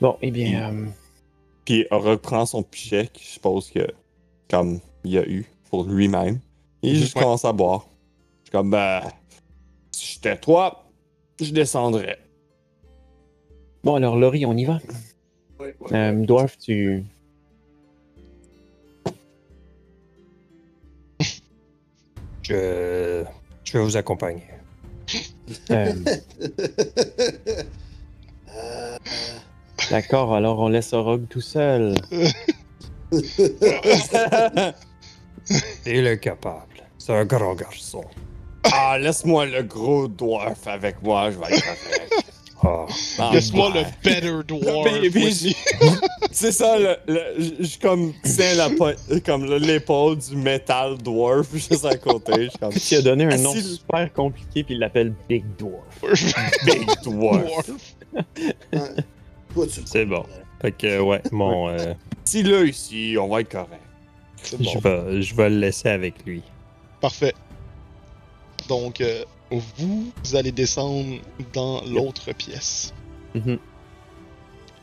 Bon, 0.01 0.17
eh 0.21 0.31
bien, 0.31 0.71
euh, 0.73 0.85
Puis 1.65 1.85
il 1.89 1.95
reprend 1.95 2.45
son 2.45 2.61
pichet, 2.63 3.09
je 3.17 3.23
suppose 3.25 3.71
que 3.71 3.87
comme 4.49 4.79
il 5.03 5.17
a 5.17 5.27
eu 5.27 5.45
pour 5.69 5.83
lui-même. 5.85 6.39
Et 6.83 6.95
juste 6.95 7.15
Ouais. 7.15 7.21
commence 7.23 7.45
à 7.45 7.51
boire. 7.53 7.87
Je 8.43 8.45
suis 8.45 8.51
comme, 8.51 8.69
ben, 8.71 9.01
si 9.91 10.13
j'étais 10.13 10.37
toi, 10.37 10.85
je 11.41 11.51
descendrais. 11.51 12.17
bon 13.83 13.95
alors 13.95 14.17
Laurie, 14.17 14.45
on 14.45 14.55
y 14.57 14.65
va. 14.65 14.79
Ouais, 15.59 15.75
ouais. 15.79 15.93
Euh, 15.93 16.25
Dwarf, 16.25 16.57
tu... 16.57 17.03
Je, 22.43 23.23
je 23.63 23.77
vais 23.77 23.83
vous 23.83 23.97
accompagner. 23.97 24.43
euh, 25.71 25.93
Euh, 28.55 28.83
D'accord, 29.91 30.33
alors 30.35 30.59
on 30.59 30.69
laisse 30.69 30.93
Rogue 30.93 31.27
tout 31.29 31.41
seul. 31.41 31.95
Il 35.85 36.07
est 36.07 36.19
capable. 36.19 36.83
C'est 36.97 37.13
un 37.13 37.25
grand 37.25 37.55
garçon. 37.55 38.03
ah, 38.71 38.97
laisse-moi 38.99 39.45
le 39.47 39.63
gros 39.63 40.07
dwarf 40.07 40.67
avec 40.67 41.01
moi, 41.01 41.31
je 41.31 41.37
vais 41.39 41.55
être 41.55 41.63
correct. 41.63 42.13
Ah, 42.61 42.85
Ah, 43.19 43.29
Laisse-moi 43.33 43.71
le 43.73 43.83
better 44.03 44.43
dwarf. 44.45 44.89
C'est 46.31 46.51
ça, 46.51 46.77
le, 46.77 46.97
le- 47.07 47.33
je- 47.63 47.79
comme 47.79 48.13
tiens 48.23 48.53
la 48.55 48.69
comme 49.25 49.45
le- 49.45 49.57
l'épaule 49.59 50.17
du 50.17 50.35
metal 50.35 50.97
dwarf 50.97 51.47
juste 51.53 51.85
à 51.85 51.95
côté. 51.97 52.49
Je 52.53 52.57
comme 52.59 52.73
Tu 52.73 52.95
as 52.95 53.01
donné 53.01 53.23
un 53.25 53.29
Ah, 53.31 53.37
nom 53.37 53.53
super 53.55 54.11
compliqué, 54.13 54.63
puis 54.65 54.73
il 54.75 54.79
l'appelle 54.79 55.13
Big 55.29 55.43
Dwarf. 55.57 56.01
big 56.65 56.85
dwarf. 57.03 57.69
C'est 59.85 60.05
bon. 60.05 60.25
Fait 60.61 60.71
que, 60.73 60.99
ouais, 60.99 61.21
mon. 61.31 61.69
euh, 61.69 61.93
Si 62.25 62.43
là 62.43 62.63
ici, 62.63 63.15
on 63.19 63.27
va 63.27 63.41
être 63.41 63.51
correct. 63.51 63.81
Bon. 64.57 64.71
je, 64.71 64.79
vais, 64.79 65.21
je 65.21 65.35
vais 65.35 65.49
le 65.49 65.59
laisser 65.59 65.89
avec 65.89 66.25
lui. 66.25 66.43
Parfait. 67.01 67.33
Donc, 68.67 69.01
euh, 69.01 69.23
vous, 69.51 70.11
vous 70.23 70.35
allez 70.35 70.51
descendre 70.51 71.19
dans 71.53 71.83
l'autre 71.85 72.31
pièce. 72.33 72.93
C'est 73.33 73.59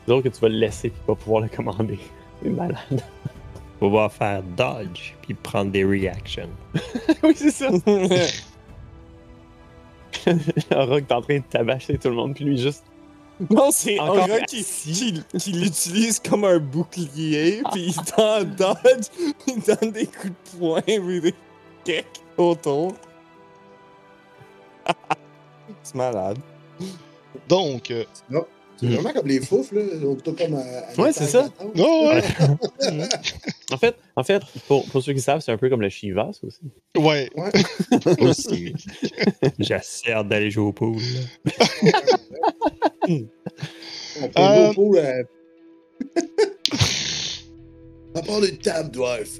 drôle 0.07 0.23
que 0.23 0.29
tu 0.29 0.39
vas 0.39 0.49
le 0.49 0.57
laisser, 0.57 0.89
puis 0.89 1.01
pas 1.05 1.15
pouvoir 1.15 1.41
le 1.41 1.49
commander. 1.49 1.99
C'est 2.43 2.49
malade. 2.49 3.03
On 3.81 3.89
va 3.89 4.09
faire 4.09 4.41
dodge, 4.41 5.13
puis 5.21 5.33
prendre 5.35 5.71
des 5.71 5.83
reactions. 5.83 6.49
oui, 7.23 7.33
c'est 7.35 7.51
ça. 7.51 7.69
Rogue 10.71 11.05
est 11.07 11.11
en 11.11 11.21
train 11.21 11.37
de 11.37 11.43
tabasser 11.47 11.97
tout 11.99 12.09
le 12.09 12.15
monde, 12.15 12.33
puis 12.33 12.45
lui 12.45 12.57
juste. 12.57 12.83
Non, 13.49 13.69
c'est 13.71 13.99
Encore 13.99 14.23
un 14.23 14.27
gars 14.27 14.39
qui, 14.41 14.63
qui, 14.63 15.23
qui 15.37 15.51
l'utilise 15.51 16.19
comme 16.19 16.43
un 16.43 16.57
bouclier, 16.57 17.61
puis 17.71 17.87
il 17.87 17.95
t'en 17.95 18.43
dodge, 18.43 19.07
il 19.45 19.59
donne 19.61 19.91
des 19.91 20.07
coups 20.07 20.33
de 20.53 20.57
poing, 20.57 20.81
puis 20.81 21.21
des 21.21 21.35
kicks 21.83 22.23
autour. 22.35 22.93
c'est 25.83 25.95
malade. 25.95 26.39
Donc, 27.47 27.91
euh, 27.91 28.05
C'est 28.79 28.87
vraiment 28.87 29.11
comme 29.13 29.27
les 29.27 29.39
foufs, 29.41 29.71
là. 29.71 29.81
Donc, 30.01 30.23
toi, 30.23 30.33
comme 30.37 30.55
à, 30.55 30.59
à 30.59 31.01
Ouais, 31.01 31.11
c'est 31.13 31.25
ça. 31.27 31.49
oh, 31.77 32.09
ouais. 32.09 32.23
En 33.71 33.77
fait, 33.77 33.95
en 34.15 34.23
fait 34.23 34.41
pour, 34.67 34.85
pour 34.85 35.03
ceux 35.03 35.11
qui 35.13 35.19
savent, 35.19 35.41
c'est 35.41 35.51
un 35.51 35.57
peu 35.57 35.69
comme 35.69 35.81
le 35.81 35.89
Shiva, 35.89 36.29
ça 36.31 36.47
aussi. 36.47 36.61
ouais. 36.97 37.29
Ouais. 37.35 37.51
Aussi. 38.21 38.73
J'ai 39.59 39.73
assez 39.73 40.11
hâte 40.11 40.29
d'aller 40.29 40.49
jouer 40.51 40.67
au 40.67 40.71
pool. 40.71 41.01
peut 43.05 43.27
Euh, 44.37 44.55
jouer 44.55 44.67
au 44.69 44.73
pool, 44.73 44.97
euh... 44.99 45.23
À 48.15 48.21
part 48.21 48.39
de 48.41 48.47
table, 48.47 48.91
dwarf. 48.91 49.39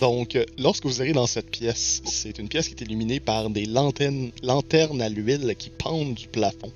Donc, 0.00 0.36
euh, 0.36 0.44
lorsque 0.58 0.84
vous 0.86 1.00
arrivez 1.00 1.14
dans 1.14 1.26
cette 1.26 1.50
pièce, 1.50 2.02
c'est 2.04 2.38
une 2.38 2.48
pièce 2.48 2.68
qui 2.68 2.74
est 2.74 2.86
illuminée 2.86 3.20
par 3.20 3.50
des 3.50 3.66
lanternes, 3.66 4.30
lanternes 4.42 5.00
à 5.00 5.08
l'huile 5.08 5.54
qui 5.56 5.70
pendent 5.70 6.14
du 6.14 6.28
plafond. 6.28 6.72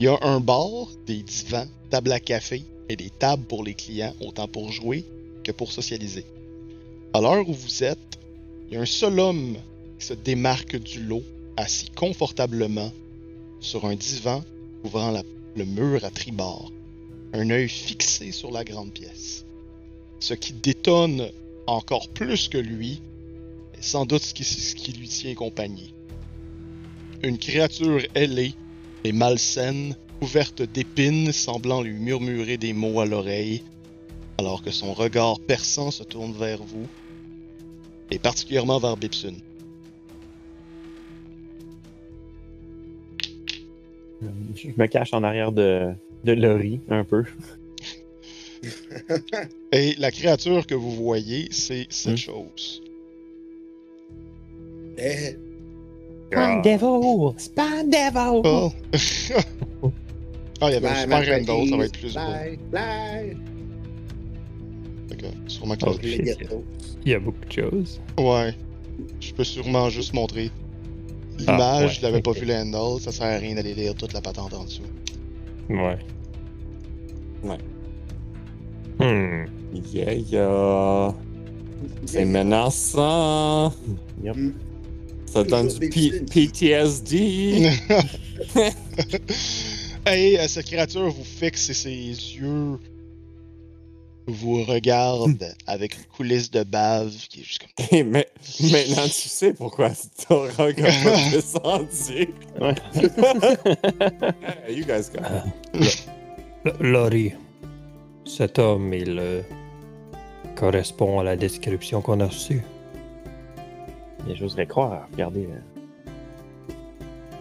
Il 0.00 0.06
y 0.06 0.08
a 0.08 0.18
un 0.22 0.40
bar, 0.40 0.88
des 1.06 1.22
divans, 1.22 1.66
table 1.90 2.10
à 2.12 2.20
café 2.20 2.64
et 2.88 2.96
des 2.96 3.10
tables 3.10 3.44
pour 3.44 3.62
les 3.62 3.74
clients, 3.74 4.14
autant 4.20 4.48
pour 4.48 4.72
jouer 4.72 5.04
que 5.44 5.52
pour 5.52 5.70
socialiser. 5.70 6.24
À 7.12 7.20
l'heure 7.20 7.48
où 7.48 7.54
vous 7.54 7.84
êtes, 7.84 8.18
il 8.66 8.74
y 8.74 8.76
a 8.76 8.80
un 8.80 8.86
seul 8.86 9.20
homme 9.20 9.56
qui 9.98 10.06
se 10.06 10.14
démarque 10.14 10.76
du 10.76 11.02
lot, 11.04 11.22
assis 11.56 11.90
confortablement 11.90 12.92
sur 13.60 13.84
un 13.84 13.94
divan 13.94 14.42
couvrant 14.82 15.14
le 15.54 15.64
mur 15.64 16.04
à 16.04 16.10
tribord, 16.10 16.72
un 17.32 17.48
œil 17.50 17.68
fixé 17.68 18.32
sur 18.32 18.50
la 18.50 18.64
grande 18.64 18.92
pièce. 18.92 19.44
Ce 20.18 20.34
qui 20.34 20.52
détonne 20.52 21.30
encore 21.66 22.08
plus 22.08 22.48
que 22.48 22.58
lui, 22.58 23.00
est 23.74 23.82
sans 23.82 24.06
doute 24.06 24.22
ce 24.22 24.34
qui 24.74 24.92
lui 24.92 25.08
tient 25.08 25.34
compagnie. 25.34 25.94
Une 27.22 27.38
créature 27.38 28.02
ailée 28.14 28.54
et 29.04 29.12
malsaine, 29.12 29.94
couverte 30.20 30.62
d'épines, 30.62 31.32
semblant 31.32 31.82
lui 31.82 31.92
murmurer 31.92 32.56
des 32.56 32.72
mots 32.72 33.00
à 33.00 33.06
l'oreille, 33.06 33.62
alors 34.38 34.62
que 34.62 34.70
son 34.70 34.92
regard 34.94 35.38
perçant 35.40 35.90
se 35.90 36.02
tourne 36.02 36.32
vers 36.32 36.62
vous, 36.62 36.86
et 38.10 38.18
particulièrement 38.18 38.78
vers 38.78 38.96
Bibsun. 38.96 39.34
Euh, 44.22 44.26
Je 44.56 44.68
me 44.76 44.86
cache 44.86 45.12
en 45.12 45.22
arrière 45.22 45.52
de, 45.52 45.92
de 46.24 46.32
Laurie, 46.32 46.80
un 46.88 47.04
peu. 47.04 47.24
Et 49.72 49.94
la 49.98 50.10
créature 50.10 50.66
que 50.66 50.74
vous 50.74 50.92
voyez, 50.92 51.48
c'est 51.50 51.86
cette 51.90 52.14
Hmm. 52.14 52.16
chose. 52.16 52.82
Eh, 54.96 55.36
Ah. 56.34 56.60
Devil! 56.64 57.34
Spawn 57.36 57.90
Devil! 57.90 58.42
Oh! 58.44 58.72
ah, 60.60 60.68
il 60.68 60.72
y 60.72 60.76
avait 60.76 60.88
un 60.88 60.94
super 61.02 61.26
random, 61.26 61.68
ça 61.68 61.76
va 61.76 61.84
être 61.84 61.98
plus 61.98 62.14
beau. 62.14 62.20
Bye, 62.72 63.36
que, 65.16 65.26
sûrement 65.46 65.76
que 65.76 65.84
Oh. 65.86 66.64
Il 67.04 67.12
y 67.12 67.14
a 67.14 67.18
beaucoup 67.18 67.44
de 67.46 67.52
choses. 67.52 68.00
Ouais. 68.18 68.54
Je 69.20 69.32
peux 69.34 69.44
sûrement 69.44 69.90
juste 69.90 70.14
montrer 70.14 70.50
l'image. 71.38 71.60
Ah, 71.60 71.80
ouais, 71.80 71.88
je 71.88 72.02
l'avais 72.02 72.22
pas 72.22 72.32
vu 72.32 72.46
le 72.46 72.54
handle. 72.54 73.00
Ça 73.00 73.12
sert 73.12 73.26
à 73.26 73.36
rien 73.38 73.54
d'aller 73.54 73.74
lire 73.74 73.94
toute 73.94 74.12
la 74.12 74.20
patente 74.20 74.54
en 74.54 74.64
dessous. 74.64 74.82
Ouais. 75.68 75.98
Ouais. 77.42 77.58
Hmm. 78.98 79.46
Yeah, 79.92 80.14
yeah. 80.14 81.14
C'est 82.06 82.24
menaçant. 82.24 83.72
Yep. 84.22 84.36
Hmm. 85.34 85.38
Ça 85.38 85.44
donne 85.44 85.68
du 85.68 85.88
P- 85.88 86.20
PTSD. 86.30 87.16
hey, 90.06 90.38
euh, 90.38 90.46
cette 90.48 90.66
créature 90.66 91.10
vous 91.10 91.24
fixe 91.24 91.70
et 91.70 91.74
ses 91.74 91.90
yeux 91.90 92.78
vous 94.26 94.62
regardent 94.64 95.54
avec 95.66 95.96
une 95.96 96.04
coulisse 96.04 96.50
de 96.50 96.62
bave 96.62 97.12
qui 97.28 97.40
est 97.40 97.44
juste 97.44 97.60
comme. 97.62 97.86
Et 97.90 98.02
mais, 98.02 98.26
maintenant, 98.60 99.04
tu 99.04 99.28
sais 99.28 99.52
pourquoi 99.52 99.90
ton 100.28 100.44
a 100.44 100.48
pas 100.48 100.72
descendu. 101.32 102.28
Ouais. 102.60 102.74
Hey, 104.66 104.76
you 104.76 104.84
guys 104.84 105.10
got 105.12 105.26
it. 105.74 106.08
L- 106.64 106.72
Laurie, 106.80 107.32
cet 108.24 108.58
homme, 108.58 108.94
il 108.94 109.18
euh, 109.18 109.42
correspond 110.56 111.18
à 111.20 111.24
la 111.24 111.36
description 111.36 112.00
qu'on 112.00 112.20
a 112.20 112.26
reçue. 112.26 112.62
Mais 114.26 114.34
j'oserais 114.36 114.66
croire, 114.66 115.08
regardez 115.12 115.46
euh, 115.46 116.72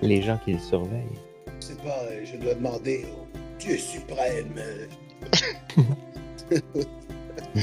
les 0.02 0.22
gens 0.22 0.38
qui 0.44 0.54
le 0.54 0.60
surveillent. 0.60 1.02
Je 1.62 1.66
sais 1.68 1.76
pas, 1.76 2.04
euh, 2.04 2.26
je 2.26 2.38
dois 2.38 2.56
demander 2.56 3.06
au 3.06 3.26
Dieu 3.60 3.78
suprême. 3.78 4.54
euh, 4.58 4.88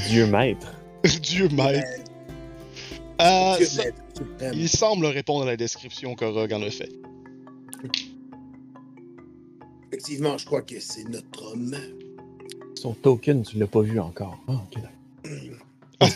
Dieu 0.07 0.25
maître. 0.27 0.73
Dieu 1.21 1.47
maître. 1.49 1.87
euh, 3.21 3.57
Dieu 3.57 3.65
ça- 3.65 3.83
maître 3.85 4.01
suprême. 4.17 4.53
il 4.55 4.69
semble 4.69 5.05
répondre 5.05 5.43
à 5.43 5.45
la 5.45 5.57
description 5.57 6.15
que 6.15 6.25
Rogue 6.25 6.53
en 6.53 6.61
a 6.63 6.69
fait. 6.71 6.89
Effectivement, 9.91 10.37
je 10.37 10.45
crois 10.45 10.61
que 10.61 10.79
c'est 10.79 11.03
notre 11.09 11.51
homme. 11.51 11.75
Son 12.75 12.93
token, 12.93 13.43
tu 13.43 13.57
l'as 13.59 13.67
pas 13.67 13.81
vu 13.81 13.99
encore. 13.99 14.39
Ah. 14.47 14.61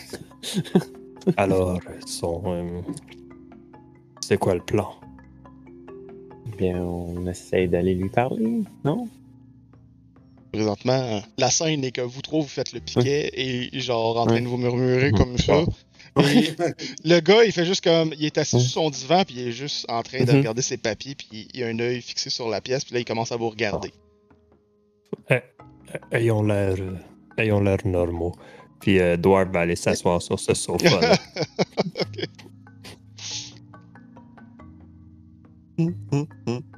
Alors, 1.38 1.80
son. 2.06 2.42
euh, 2.46 2.82
c'est 4.22 4.38
quoi 4.38 4.54
le 4.56 4.62
plan? 4.62 4.90
Bien, 6.58 6.82
on 6.82 7.26
essaye 7.28 7.68
d'aller 7.68 7.96
lui 7.96 8.10
parler, 8.10 8.62
non? 8.84 9.08
Présentement, 10.54 11.22
la 11.38 11.50
scène 11.50 11.84
est 11.84 11.92
que 11.92 12.02
vous 12.02 12.22
trois, 12.22 12.40
vous 12.42 12.48
faites 12.48 12.72
le 12.72 12.80
piquet 12.80 13.30
et 13.34 13.78
genre 13.80 14.18
en 14.18 14.26
train 14.26 14.42
de 14.42 14.48
vous 14.48 14.58
murmurer 14.58 15.12
comme 15.12 15.38
ça. 15.38 15.66
Et 16.24 16.48
le 17.04 17.20
gars, 17.20 17.44
il 17.44 17.52
fait 17.52 17.66
juste 17.66 17.84
comme. 17.84 18.14
Il 18.18 18.24
est 18.26 18.38
assis 18.38 18.62
sur 18.62 18.84
son 18.84 18.90
divan, 18.90 19.24
puis 19.26 19.36
il 19.38 19.48
est 19.50 19.52
juste 19.52 19.86
en 19.90 20.02
train 20.02 20.24
de 20.24 20.32
Mhm. 20.32 20.38
regarder 20.38 20.62
ses 20.62 20.78
papiers, 20.78 21.14
puis 21.16 21.50
il 21.54 21.62
a 21.64 21.68
un 21.68 21.80
œil 21.80 22.02
fixé 22.02 22.30
sur 22.30 22.48
la 22.48 22.62
pièce, 22.62 22.86
puis 22.86 22.94
là, 22.94 23.02
il 23.02 23.06
commence 23.06 23.34
à 23.34 23.36
vous 23.36 23.50
regarder. 23.50 23.92
Ayons 26.12 26.44
l'air. 26.44 26.76
euh, 26.80 26.96
ayons 27.38 27.60
l'air 27.62 27.78
normaux. 27.86 28.34
Puis 28.80 29.00
euh, 29.00 29.18
Dwarf 29.18 29.50
va 29.50 29.62
aller 29.62 29.76
s'asseoir 29.76 30.22
sur 30.22 30.40
ce 30.40 30.54
sofa. 30.54 31.02
là. 31.02 31.18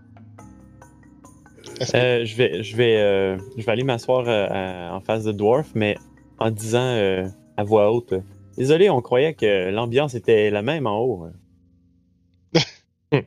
Euh, 1.94 2.26
je 2.26 2.36
vais, 2.36 2.64
je 2.64 2.76
vais, 2.76 2.98
euh, 2.98 3.38
je 3.56 3.64
vais 3.64 3.72
aller 3.72 3.84
m'asseoir 3.84 4.26
euh, 4.28 4.90
en 4.90 5.00
face 5.00 5.24
de 5.24 5.32
Dwarf, 5.32 5.68
mais 5.76 5.96
en 6.40 6.50
disant 6.50 6.80
euh, 6.80 7.28
à 7.56 7.64
voix 7.64 7.92
haute 7.92 8.16
Désolé, 8.58 8.90
on 8.90 9.02
croyait 9.02 9.36
que 9.36 9.70
l'ambiance 9.70 10.16
était 10.16 10.50
la 10.50 10.64
même 10.64 10.88
en 10.88 11.00
haut. 11.00 11.28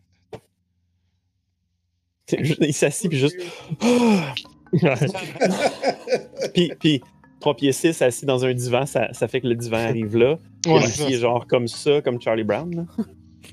Il 2.61 2.75
s'assit 2.75 3.09
puis 3.09 3.19
juste. 3.19 3.37
puis, 6.55 6.73
puis 6.81 7.01
3 7.41 7.57
pieds 7.57 7.73
6 7.73 8.03
assis 8.03 8.27
dans 8.27 8.45
un 8.45 8.53
divan, 8.55 8.87
ça, 8.87 9.13
ça 9.13 9.27
fait 9.29 9.41
que 9.41 9.47
le 9.47 9.55
divan 9.57 9.79
arrive 9.79 10.17
là. 10.17 10.39
Ouais, 10.67 10.83
il 11.09 11.15
est 11.15 11.19
genre 11.19 11.47
comme 11.47 11.67
ça, 11.69 12.01
comme 12.03 12.21
Charlie 12.21 12.45
Brown. 12.45 12.87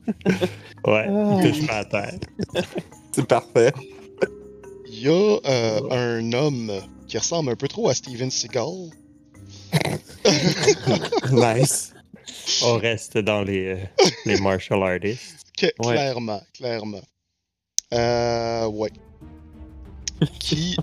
ouais, 0.85 1.05
Ah. 1.09 1.39
il 1.41 1.51
touche 1.51 1.65
pas 1.67 1.77
à 1.77 1.85
terre. 1.85 2.19
C'est 3.13 3.25
parfait. 3.27 3.71
Il 4.89 4.99
y 5.01 5.07
a 5.07 5.11
euh, 5.45 5.79
un 5.91 6.33
homme 6.33 6.71
qui 7.07 7.17
ressemble 7.17 7.51
un 7.51 7.55
peu 7.55 7.67
trop 7.67 7.89
à 7.89 7.93
Steven 7.93 8.29
Seagal. 8.29 8.89
Nice. 11.31 11.93
On 12.63 12.77
reste 12.77 13.17
dans 13.17 13.41
les, 13.43 13.67
euh, 13.67 13.77
les 14.25 14.39
martial 14.39 14.81
artists. 14.83 15.35
Que- 15.57 15.65
Ouais. 15.79 15.93
Clairement, 15.95 16.41
clairement. 16.53 17.01
Euh, 17.93 18.67
ouais. 18.67 18.91
Qui. 20.39 20.75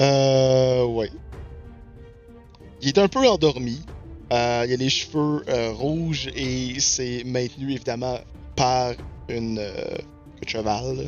Euh, 0.00 0.84
ouais. 0.86 1.10
Il 2.82 2.88
est 2.88 2.98
un 2.98 3.08
peu 3.08 3.28
endormi. 3.28 3.80
Euh, 4.32 4.64
il 4.66 4.72
a 4.72 4.76
les 4.76 4.88
cheveux 4.90 5.42
euh, 5.48 5.72
rouges 5.72 6.28
et 6.34 6.78
c'est 6.80 7.24
maintenu 7.24 7.72
évidemment 7.72 8.18
par 8.56 8.92
une 9.28 9.58
euh, 9.58 9.72
queue 10.36 10.44
de 10.44 10.48
cheval. 10.48 10.96
là. 10.96 11.02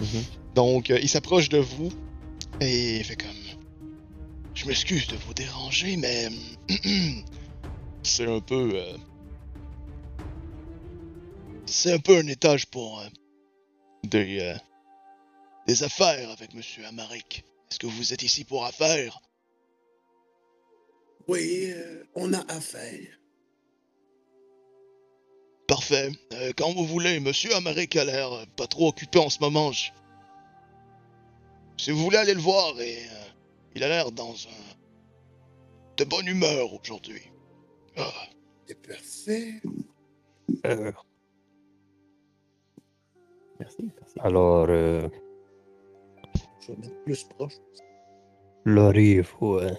Mhm. 0.00 0.24
Donc, 0.54 0.90
euh, 0.90 0.98
il 1.00 1.08
s'approche 1.08 1.48
de 1.48 1.58
vous 1.58 1.90
et 2.60 2.98
il 2.98 3.04
fait 3.04 3.16
comme. 3.16 3.30
Je 4.54 4.66
m'excuse 4.66 5.06
de 5.06 5.16
vous 5.16 5.34
déranger, 5.34 5.96
mais. 5.96 6.28
c'est 8.02 8.26
un 8.26 8.40
peu. 8.40 8.72
euh, 8.74 8.96
C'est 11.66 11.92
un 11.92 11.98
peu 11.98 12.18
un 12.18 12.26
étage 12.26 12.66
pour. 12.66 13.00
euh, 13.00 13.06
des. 14.04 14.40
euh, 14.40 14.54
des 15.66 15.82
affaires 15.82 16.30
avec 16.30 16.52
Monsieur 16.54 16.84
Amaric. 16.86 17.44
Est-ce 17.74 17.80
que 17.80 17.86
vous 17.88 18.12
êtes 18.12 18.22
ici 18.22 18.44
pour 18.44 18.64
affaires 18.64 19.18
Oui, 21.26 21.72
euh, 21.72 22.04
on 22.14 22.32
a 22.32 22.38
affaire. 22.52 23.18
Parfait. 25.66 26.12
Euh, 26.34 26.52
quand 26.56 26.72
vous 26.72 26.86
voulez, 26.86 27.18
Monsieur 27.18 27.52
Amaric 27.56 27.96
a 27.96 28.04
l'air 28.04 28.32
euh, 28.32 28.44
pas 28.56 28.68
trop 28.68 28.86
occupé 28.90 29.18
en 29.18 29.28
ce 29.28 29.40
moment. 29.40 29.72
Je- 29.72 29.90
Si 31.78 31.90
vous 31.90 31.98
voulez 31.98 32.18
aller 32.18 32.34
le 32.34 32.40
voir, 32.40 32.80
et 32.80 32.96
euh, 33.08 33.24
il 33.74 33.82
a 33.82 33.88
l'air 33.88 34.12
dans 34.12 34.30
un 34.34 34.76
de 35.96 36.04
bonne 36.04 36.28
humeur 36.28 36.72
aujourd'hui. 36.74 37.22
Ah, 37.96 38.12
C'est 38.68 38.80
parfait. 38.86 39.60
Euh, 40.66 40.92
Merci, 43.58 43.90
merci. 44.00 44.14
alors, 44.20 44.66
euh, 44.68 45.08
Je 46.66 46.72
vais 46.72 46.78
mettre 46.78 47.02
plus 47.04 47.24
proche. 47.24 47.54
Faut. 49.24 49.58
euh, 49.60 49.70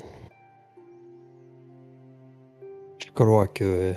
Je 3.00 3.12
crois 3.14 3.48
que. 3.48 3.94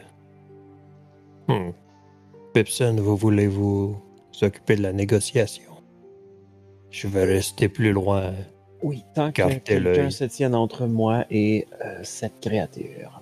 Hmm. 1.49 1.71
Pipson, 2.55 2.97
vous 2.99 3.17
voulez 3.17 3.47
vous 3.47 3.97
occuper 4.43 4.77
de 4.77 4.83
la 4.83 4.93
négociation? 4.93 5.73
Je 6.91 7.09
vais 7.09 7.25
rester 7.25 7.69
plus 7.69 7.93
loin. 7.93 8.33
Oui, 8.83 9.05
tant 9.15 9.33
que 9.33 9.59
quelqu'un 9.59 10.11
se 10.11 10.25
tienne 10.25 10.55
entre 10.55 10.87
moi 10.87 11.25
et 11.31 11.67
euh, 11.85 12.01
cette 12.03 12.41
créature. 12.41 13.21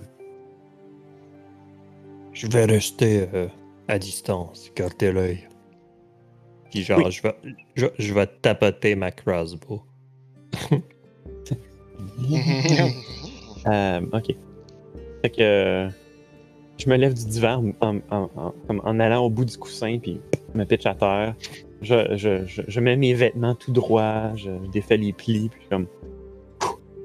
Je 2.33 2.47
vais 2.47 2.67
rester 2.67 3.29
euh, 3.33 3.49
à 3.89 3.99
distance, 3.99 4.71
garder 4.77 5.11
l'œil. 5.13 5.49
Puis 6.77 6.85
genre, 6.85 6.99
Oui. 7.05 7.11
je, 7.11 7.23
vais, 7.23 7.35
je, 7.75 7.87
je 7.99 8.13
vais 8.15 8.27
tapoter 8.27 8.95
ma 8.97 9.11
crossbow. 9.11 9.83
Euh, 13.67 14.01
ok. 14.13 14.35
Fait 15.23 15.31
que 15.31 15.89
je 16.79 16.89
me 16.89 16.97
lève 16.97 17.15
du 17.15 17.25
divan 17.27 17.73
en, 17.81 17.97
en- 18.11 18.31
en- 18.37 18.55
comme 18.69 18.81
en 18.85 19.01
allant 19.01 19.25
au 19.25 19.31
bout 19.31 19.45
du 19.45 19.57
coussin, 19.57 19.99
puis 20.01 20.21
me 20.55 20.65
pitch 20.65 20.87
à 20.87 20.95
terre. 20.95 21.35
Je, 21.83 22.15
je, 22.17 22.47
je, 22.47 22.63
je 22.69 22.81
mets 22.81 22.97
mes 22.97 23.13
vêtements 23.15 23.55
tout 23.57 23.73
droit, 23.73 24.35
je 24.37 24.51
défais 24.71 24.97
les 24.97 25.13
plis, 25.13 25.49
puis 25.49 25.63
comme. 25.69 25.87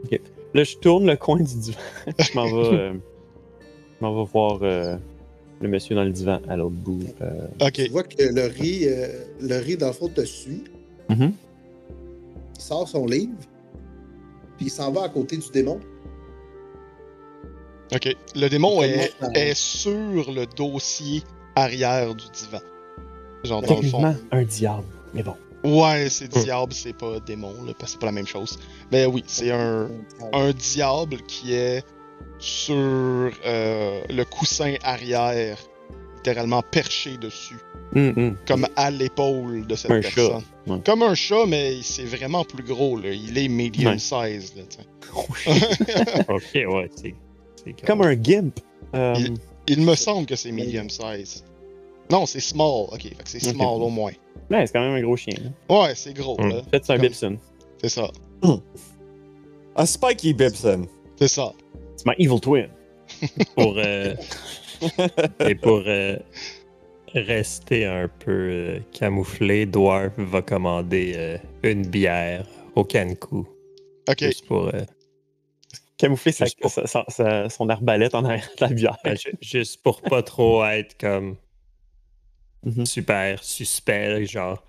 Ok. 0.03 0.19
Là, 0.53 0.63
je 0.63 0.77
tourne 0.77 1.07
le 1.07 1.15
coin 1.15 1.37
du 1.37 1.55
divan. 1.59 1.79
je 2.19 2.35
m'en 2.35 2.45
vais, 2.45 2.77
euh, 2.77 2.93
je 3.99 4.05
m'en 4.05 4.13
vais 4.23 4.29
voir 4.31 4.59
euh, 4.61 4.97
le 5.61 5.67
monsieur 5.67 5.95
dans 5.95 6.03
le 6.03 6.11
divan 6.11 6.39
à 6.49 6.55
l'autre 6.57 6.75
bout. 6.75 7.03
euh. 7.21 7.47
ok. 7.61 7.71
Tu 7.73 7.89
vois 7.89 8.03
que 8.03 8.23
le 8.23 8.45
riz, 8.47 8.85
euh, 8.87 9.07
le 9.41 9.57
riz 9.57 9.77
dans 9.77 9.87
le 9.87 9.93
fond 9.93 10.07
te 10.07 10.23
suit. 10.25 10.63
Mhm. 11.09 11.33
Il 12.55 12.61
sort 12.61 12.87
son 12.87 13.05
livre. 13.05 13.33
Puis 14.57 14.67
il 14.67 14.69
s'en 14.69 14.91
va 14.91 15.03
à 15.03 15.09
côté 15.09 15.37
du 15.37 15.49
démon. 15.51 15.79
Ok. 17.93 18.15
Le 18.35 18.47
démon 18.47 18.81
est, 18.83 19.53
sur 19.53 20.31
le 20.31 20.45
dossier 20.55 21.23
arrière 21.55 22.15
du 22.15 22.25
divan. 22.33 22.59
Genre 23.43 23.61
dans 23.61 23.81
le 23.81 23.87
fond. 23.87 24.15
Un 24.31 24.43
diable. 24.43 24.85
Mais 25.13 25.23
bon. 25.23 25.35
Ouais, 25.63 26.07
c'est 26.09 26.33
Hmm. 26.35 26.39
diable, 26.41 26.73
c'est 26.73 26.93
pas 26.93 27.19
démon, 27.19 27.53
là, 27.65 27.73
parce 27.77 27.83
que 27.83 27.87
c'est 27.91 27.99
pas 27.99 28.07
la 28.07 28.11
même 28.13 28.25
chose. 28.25 28.57
Mais 28.91 29.05
oui, 29.05 29.23
c'est 29.27 29.51
un, 29.51 29.89
un 30.33 30.51
diable 30.53 31.17
qui 31.27 31.53
est 31.53 31.83
sur 32.41 32.75
euh, 32.75 34.01
le 34.09 34.23
coussin 34.25 34.73
arrière, 34.83 35.57
littéralement 36.17 36.61
perché 36.61 37.17
dessus, 37.17 37.55
Hum, 37.95 38.13
hum. 38.17 38.37
comme 38.47 38.67
à 38.75 38.89
l'épaule 38.91 39.65
de 39.67 39.75
cette 39.75 39.91
Un 39.91 40.01
chat, 40.01 40.09
personne. 40.15 40.43
ouais. 40.67 40.79
Comme 40.85 41.03
un 41.03 41.13
chat, 41.15 41.45
mais 41.47 41.77
c'est 41.83 42.03
vraiment 42.05 42.43
plus 42.43 42.63
gros, 42.63 42.97
là. 42.97 43.09
Il 43.11 43.37
est 43.37 43.47
medium 43.47 43.93
Ouais. 43.93 43.99
size, 43.99 44.53
là, 44.55 44.63
ok, 46.29 46.53
ouais, 46.55 46.89
c'est. 46.95 47.13
Comme 47.85 48.01
un 48.01 48.15
gimp. 48.15 48.59
Euh, 48.95 49.13
Il- 49.17 49.33
Il 49.67 49.81
me 49.85 49.93
semble 49.95 50.25
que 50.25 50.35
c'est 50.35 50.51
medium 50.51 50.89
size. 50.89 51.43
Non, 52.09 52.25
c'est 52.25 52.39
small, 52.39 52.87
ok, 52.91 53.07
c'est 53.25 53.39
small 53.39 53.81
au 53.81 53.89
moins. 53.89 54.11
Ouais, 54.49 54.65
c'est 54.65 54.73
quand 54.73 54.81
même 54.81 54.95
un 54.95 55.01
gros 55.01 55.15
chien. 55.15 55.35
hein. 55.45 55.51
Ouais, 55.73 55.93
c'est 55.95 56.13
gros, 56.13 56.35
Hmm. 56.41 56.49
là. 56.49 56.61
Peut-être 56.69 56.85
c'est 56.85 56.93
un 56.93 56.97
Comme- 56.97 57.07
Bibson. 57.07 57.37
C'est 57.81 57.89
ça, 57.89 58.09
Ah, 59.75 59.85
Spikey 59.85 60.33
Bibson. 60.33 60.87
c'est 61.17 61.27
ça. 61.27 61.53
C'est 62.01 62.07
ma 62.07 62.13
evil 62.17 62.39
twin. 62.41 62.67
pour 63.55 63.75
euh, 63.77 64.15
et 65.47 65.53
pour 65.53 65.83
euh, 65.85 66.17
rester 67.13 67.85
un 67.85 68.07
peu 68.07 68.31
euh, 68.31 68.79
camouflé, 68.91 69.67
Dwarf 69.67 70.13
va 70.17 70.41
commander 70.41 71.13
euh, 71.15 71.37
une 71.61 71.85
bière 71.85 72.47
au 72.75 72.83
Cancu. 72.83 73.45
Ok, 74.09 74.17
Juste 74.19 74.47
pour, 74.47 74.67
euh, 74.73 74.81
Camoufler 75.97 76.31
sa, 76.31 76.45
Juste 76.45 76.59
pour- 76.59 76.71
sa- 76.71 76.87
sa- 76.87 77.05
sa- 77.09 77.49
son 77.49 77.69
arbalète 77.69 78.15
en 78.15 78.25
arrière 78.25 78.49
de 78.59 78.65
la 78.65 78.69
bière. 78.69 78.97
ben, 79.03 79.15
ju- 79.15 79.33
juste 79.39 79.83
pour 79.83 80.01
pas 80.01 80.23
trop 80.23 80.65
être 80.65 80.97
comme 80.97 81.35
Mhm. 82.63 82.85
super 82.87 83.43
suspect, 83.43 84.25
genre 84.25 84.63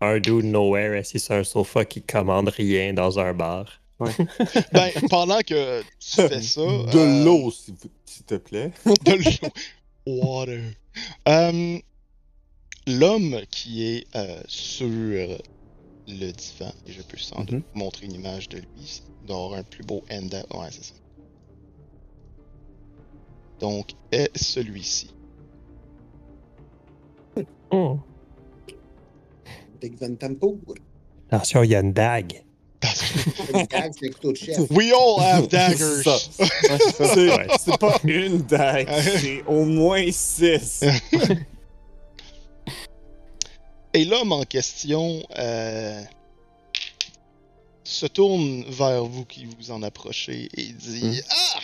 un 0.00 0.20
dude 0.20 0.44
nowhere 0.44 0.96
assis 0.96 1.18
sur 1.18 1.34
un 1.34 1.42
sofa 1.44 1.84
qui 1.84 2.02
commande 2.02 2.50
rien 2.50 2.92
dans 2.92 3.18
un 3.18 3.32
bar. 3.32 3.80
ben, 4.72 4.90
pendant 5.08 5.38
que 5.40 5.80
tu 5.98 6.16
fais 6.20 6.42
ça... 6.42 6.60
De 6.92 6.98
euh, 6.98 7.24
l'eau, 7.24 7.50
s'il 7.50 7.74
te 8.26 8.34
plaît. 8.36 8.72
de 8.84 9.12
l'eau. 9.12 9.50
Water. 10.06 10.60
Euh, 11.28 11.78
L'homme 12.86 13.40
qui 13.50 13.84
est 13.84 14.06
euh, 14.14 14.40
sur 14.46 14.86
le 14.86 15.38
divan, 16.06 16.72
et 16.86 16.92
je 16.92 17.02
peux 17.02 17.16
sans 17.16 17.40
doute 17.42 17.54
Mhm. 17.54 17.62
montrer 17.74 18.06
une 18.06 18.12
image 18.12 18.48
de 18.48 18.58
lui, 18.58 19.02
il 19.22 19.26
doit 19.26 19.36
avoir 19.44 19.58
un 19.58 19.64
plus 19.64 19.82
beau 19.82 20.04
end. 20.10 20.28
Ouais, 20.56 20.68
c'est 20.70 20.84
ça. 20.84 20.94
donc 23.58 23.92
est 24.12 24.30
celui-ci. 24.36 25.10
Hmm. 27.72 27.96
Big 29.80 29.96
Van. 29.98 30.14
Attention, 31.30 31.62
il 31.64 31.70
y 31.70 31.74
a 31.74 31.80
une 31.80 31.92
dague. 31.92 32.44
Une 32.82 33.66
dague, 33.70 33.92
c'est 33.98 34.06
un 34.06 34.12
couteau 34.12 34.32
de 34.32 34.36
chef. 34.36 34.70
We 34.70 34.92
all 34.92 35.20
have 35.20 35.48
daggers! 35.48 36.02
C'est 36.04 37.58
c'est 37.58 37.78
pas 37.78 37.98
une 38.04 38.38
dague, 38.38 38.88
c'est 39.20 39.44
au 39.46 39.64
moins 39.64 40.10
six. 40.12 40.84
Et 43.94 44.04
l'homme 44.04 44.32
en 44.32 44.44
question 44.44 45.22
euh, 45.38 46.02
se 47.82 48.06
tourne 48.06 48.64
vers 48.68 49.04
vous 49.04 49.24
qui 49.24 49.46
vous 49.46 49.70
en 49.70 49.82
approchez 49.82 50.48
et 50.54 50.66
dit 50.66 51.22
Ah 51.30 51.60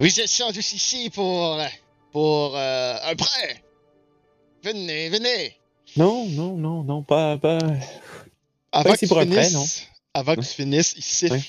Vous 0.00 0.20
êtes 0.20 0.28
sans 0.28 0.50
doute 0.50 0.72
ici 0.72 1.10
pour, 1.10 1.60
pour 2.10 2.56
euh, 2.56 2.96
un 3.04 3.14
prêt 3.14 3.62
Venez, 4.64 5.10
venez 5.10 5.56
Non, 5.96 6.26
non, 6.26 6.56
non, 6.56 6.82
non, 6.82 7.02
pas. 7.02 7.36
pas... 7.36 7.58
Avant 8.72 8.90
Pas 8.90 8.96
que 8.96 9.06
pour 9.06 9.18
non? 9.24 9.64
avant 10.14 10.34
que 10.34 10.40
Ouais. 10.40 10.46
tu 10.46 10.52
finisses, 10.54 10.94
il 10.96 11.02
siffle. 11.02 11.34
Ouais. 11.34 11.42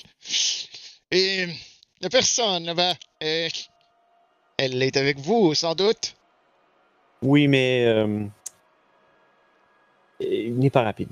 Et 1.10 1.46
la 2.00 2.08
personne 2.10 2.64
là-bas, 2.64 2.94
euh, 3.22 3.48
elle 4.58 4.82
est 4.82 4.96
avec 4.96 5.18
vous, 5.18 5.54
sans 5.54 5.74
doute? 5.74 6.14
Oui, 7.22 7.48
mais. 7.48 7.84
euh, 7.86 8.26
Il 10.20 10.58
n'est 10.58 10.70
pas 10.70 10.82
rapide. 10.82 11.08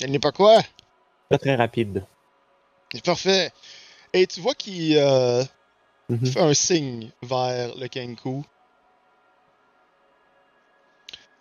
Elle 0.00 0.10
n'est 0.10 0.18
pas 0.18 0.32
quoi? 0.32 0.60
Pas 1.28 1.38
très 1.38 1.54
rapide. 1.54 2.04
C'est 2.92 3.04
parfait. 3.04 3.50
Et 4.12 4.26
tu 4.26 4.40
vois 4.40 4.54
qu'il 4.54 4.96
euh, 4.96 5.42
Mhm. 6.08 6.26
fait 6.26 6.40
un 6.40 6.54
signe 6.54 7.10
vers 7.22 7.74
le 7.76 7.88
Kenku. 7.88 8.44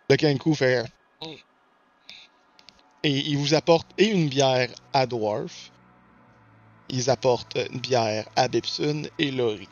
Le 0.10 0.16
Kenku 0.18 0.56
fait. 0.56 0.86
Et 3.06 3.30
il 3.30 3.38
vous 3.38 3.54
apporte 3.54 3.86
et 4.00 4.08
une 4.08 4.30
bière 4.30 4.70
à 4.92 5.06
Dwarf. 5.06 5.70
Ils 6.90 7.12
apportent 7.12 7.56
une 7.72 7.80
bière 7.80 8.26
à 8.36 8.48
Bipsun 8.48 9.04
et 9.20 9.30
Lori. 9.30 9.70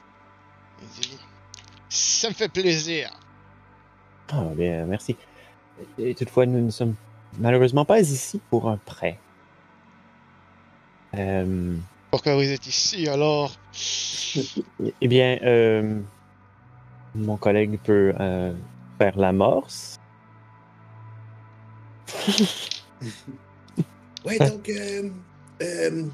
Il 0.80 1.02
dit 1.02 1.18
Ça 1.90 2.30
me 2.30 2.36
fait 2.36 2.48
plaisir. 2.48 3.10
Ah, 4.32 4.44
bien, 4.56 4.86
merci. 4.86 5.16
Et 5.98 6.14
toutefois, 6.14 6.46
nous 6.46 6.64
ne 6.64 6.70
sommes 6.70 6.94
malheureusement 7.40 7.86
pas 7.86 8.02
ici 8.02 8.40
pour 8.52 8.70
un 8.70 8.78
prêt. 8.78 9.18
Euh, 11.16 11.76
Pourquoi 12.12 12.36
vous 12.36 12.52
êtes 12.52 12.68
ici 12.68 13.10
alors? 13.10 13.52
Eh 15.02 15.08
bien, 15.08 15.40
euh, 15.42 16.00
mon 17.16 17.38
collègue 17.38 17.80
peut 17.84 18.14
euh, 18.20 18.54
faire 19.00 19.18
l'amorce. 19.18 20.00
Ouais, 24.26 24.40
donc, 24.40 24.70
euh, 24.70 25.10
euh, 25.62 26.06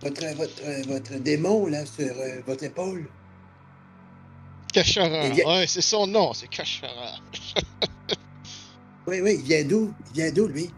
votre, 0.00 0.34
votre, 0.36 0.88
votre 0.88 1.14
démon, 1.18 1.66
là, 1.66 1.84
sur 1.86 2.06
euh, 2.06 2.40
votre 2.46 2.62
épaule, 2.64 3.04
vient- 5.32 5.46
Ouais, 5.48 5.66
c'est 5.66 5.80
son 5.80 6.06
nom, 6.06 6.32
c'est 6.34 6.46
Kashara. 6.48 7.16
oui, 9.08 9.20
oui, 9.20 9.36
il 9.40 9.44
vient 9.44 9.64
d'où? 9.64 9.92
Il 10.10 10.14
vient 10.14 10.30
d'où, 10.30 10.46
lui? 10.46 10.70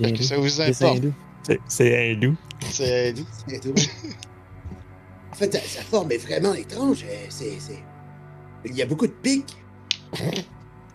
Est-ce 0.00 0.12
que 0.12 0.22
ça 0.22 0.36
vous 0.38 0.60
importe. 0.60 1.02
C'est- 1.42 1.60
C'est 1.66 2.12
hindou. 2.12 2.36
C'est 2.70 3.10
Il 3.10 3.24
vient 3.48 3.58
d'où? 3.64 3.74
en 5.32 5.34
fait, 5.34 5.52
sa, 5.52 5.60
sa 5.60 5.82
forme 5.82 6.12
est 6.12 6.18
vraiment 6.18 6.54
étrange. 6.54 7.04
C'est, 7.30 7.58
c'est... 7.58 7.78
Il 8.64 8.76
y 8.76 8.82
a 8.82 8.86
beaucoup 8.86 9.08
de 9.08 9.12
pics. 9.12 9.56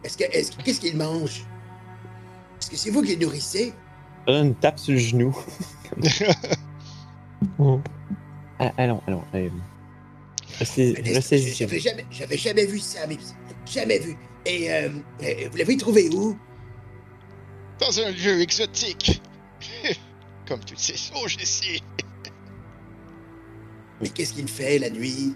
Est-ce 0.03 0.17
que, 0.17 0.23
est-ce, 0.25 0.51
que- 0.55 0.61
qu'est-ce 0.63 0.79
qu'il 0.79 0.95
mange? 0.97 1.45
Est-ce 2.59 2.69
que 2.69 2.75
c'est 2.77 2.89
vous 2.91 3.01
qui 3.01 3.15
le 3.15 3.25
nourrissez? 3.25 3.73
Donne 4.25 4.47
une 4.47 4.55
tape 4.55 4.79
sur 4.79 4.93
le 4.93 4.99
genou. 4.99 5.35
Hmm. 7.57 7.77
Ah, 8.59 8.73
allons, 8.77 9.03
allons. 9.05 9.23
Euh, 9.35 9.49
que- 10.59 10.63
ressaisis- 11.15 11.55
J'avais 11.55 11.79
jamais, 11.79 12.05
j'avais 12.09 12.37
jamais 12.37 12.65
vu 12.65 12.79
ça, 12.79 13.05
mais 13.07 13.17
jamais 13.67 13.99
vu. 13.99 14.17
Et 14.47 14.71
euh, 14.73 14.89
euh, 15.21 15.47
vous 15.51 15.57
l'avez 15.57 15.77
trouvé 15.77 16.09
où? 16.11 16.35
Dans 17.79 17.99
un 17.99 18.09
lieu 18.09 18.41
exotique. 18.41 19.21
Comme 20.47 20.61
toutes 20.61 20.79
ces 20.79 20.97
sauges 20.97 21.37
ici. 21.39 21.83
Mais 24.01 24.09
qu'est-ce 24.09 24.33
qu'il 24.33 24.47
fait 24.47 24.79
la 24.79 24.89
nuit? 24.89 25.35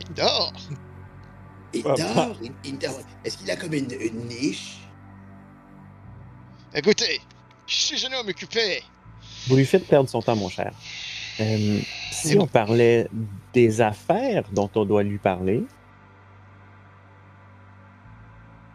Il 0.00 0.14
dort. 0.16 0.52
Il 1.76 1.82
Papa. 1.82 1.96
dort? 2.14 2.36
Il, 2.42 2.52
il 2.64 2.78
dort. 2.78 2.98
Est-ce 3.24 3.38
qu'il 3.38 3.50
a 3.50 3.56
comme 3.56 3.72
une, 3.74 3.90
une 4.00 4.26
niche? 4.28 4.78
Écoutez, 6.74 7.20
je 7.66 7.74
suis 7.74 8.06
un 8.06 8.12
homme 8.18 8.28
occupé. 8.28 8.82
Vous 9.48 9.56
lui 9.56 9.64
faites 9.64 9.86
perdre 9.86 10.08
son 10.08 10.20
temps, 10.22 10.36
mon 10.36 10.48
cher. 10.48 10.72
Euh, 11.40 11.80
si 12.10 12.36
on 12.38 12.46
parlait 12.46 13.08
des 13.52 13.80
affaires 13.80 14.44
dont 14.52 14.70
on 14.74 14.84
doit 14.84 15.02
lui 15.02 15.18
parler, 15.18 15.62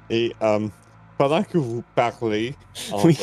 Et 0.10 0.36
euh, 0.42 0.68
pendant 1.18 1.42
que 1.42 1.58
vous 1.58 1.84
parlez, 1.96 2.54
en 2.92 3.06
Oui. 3.06 3.18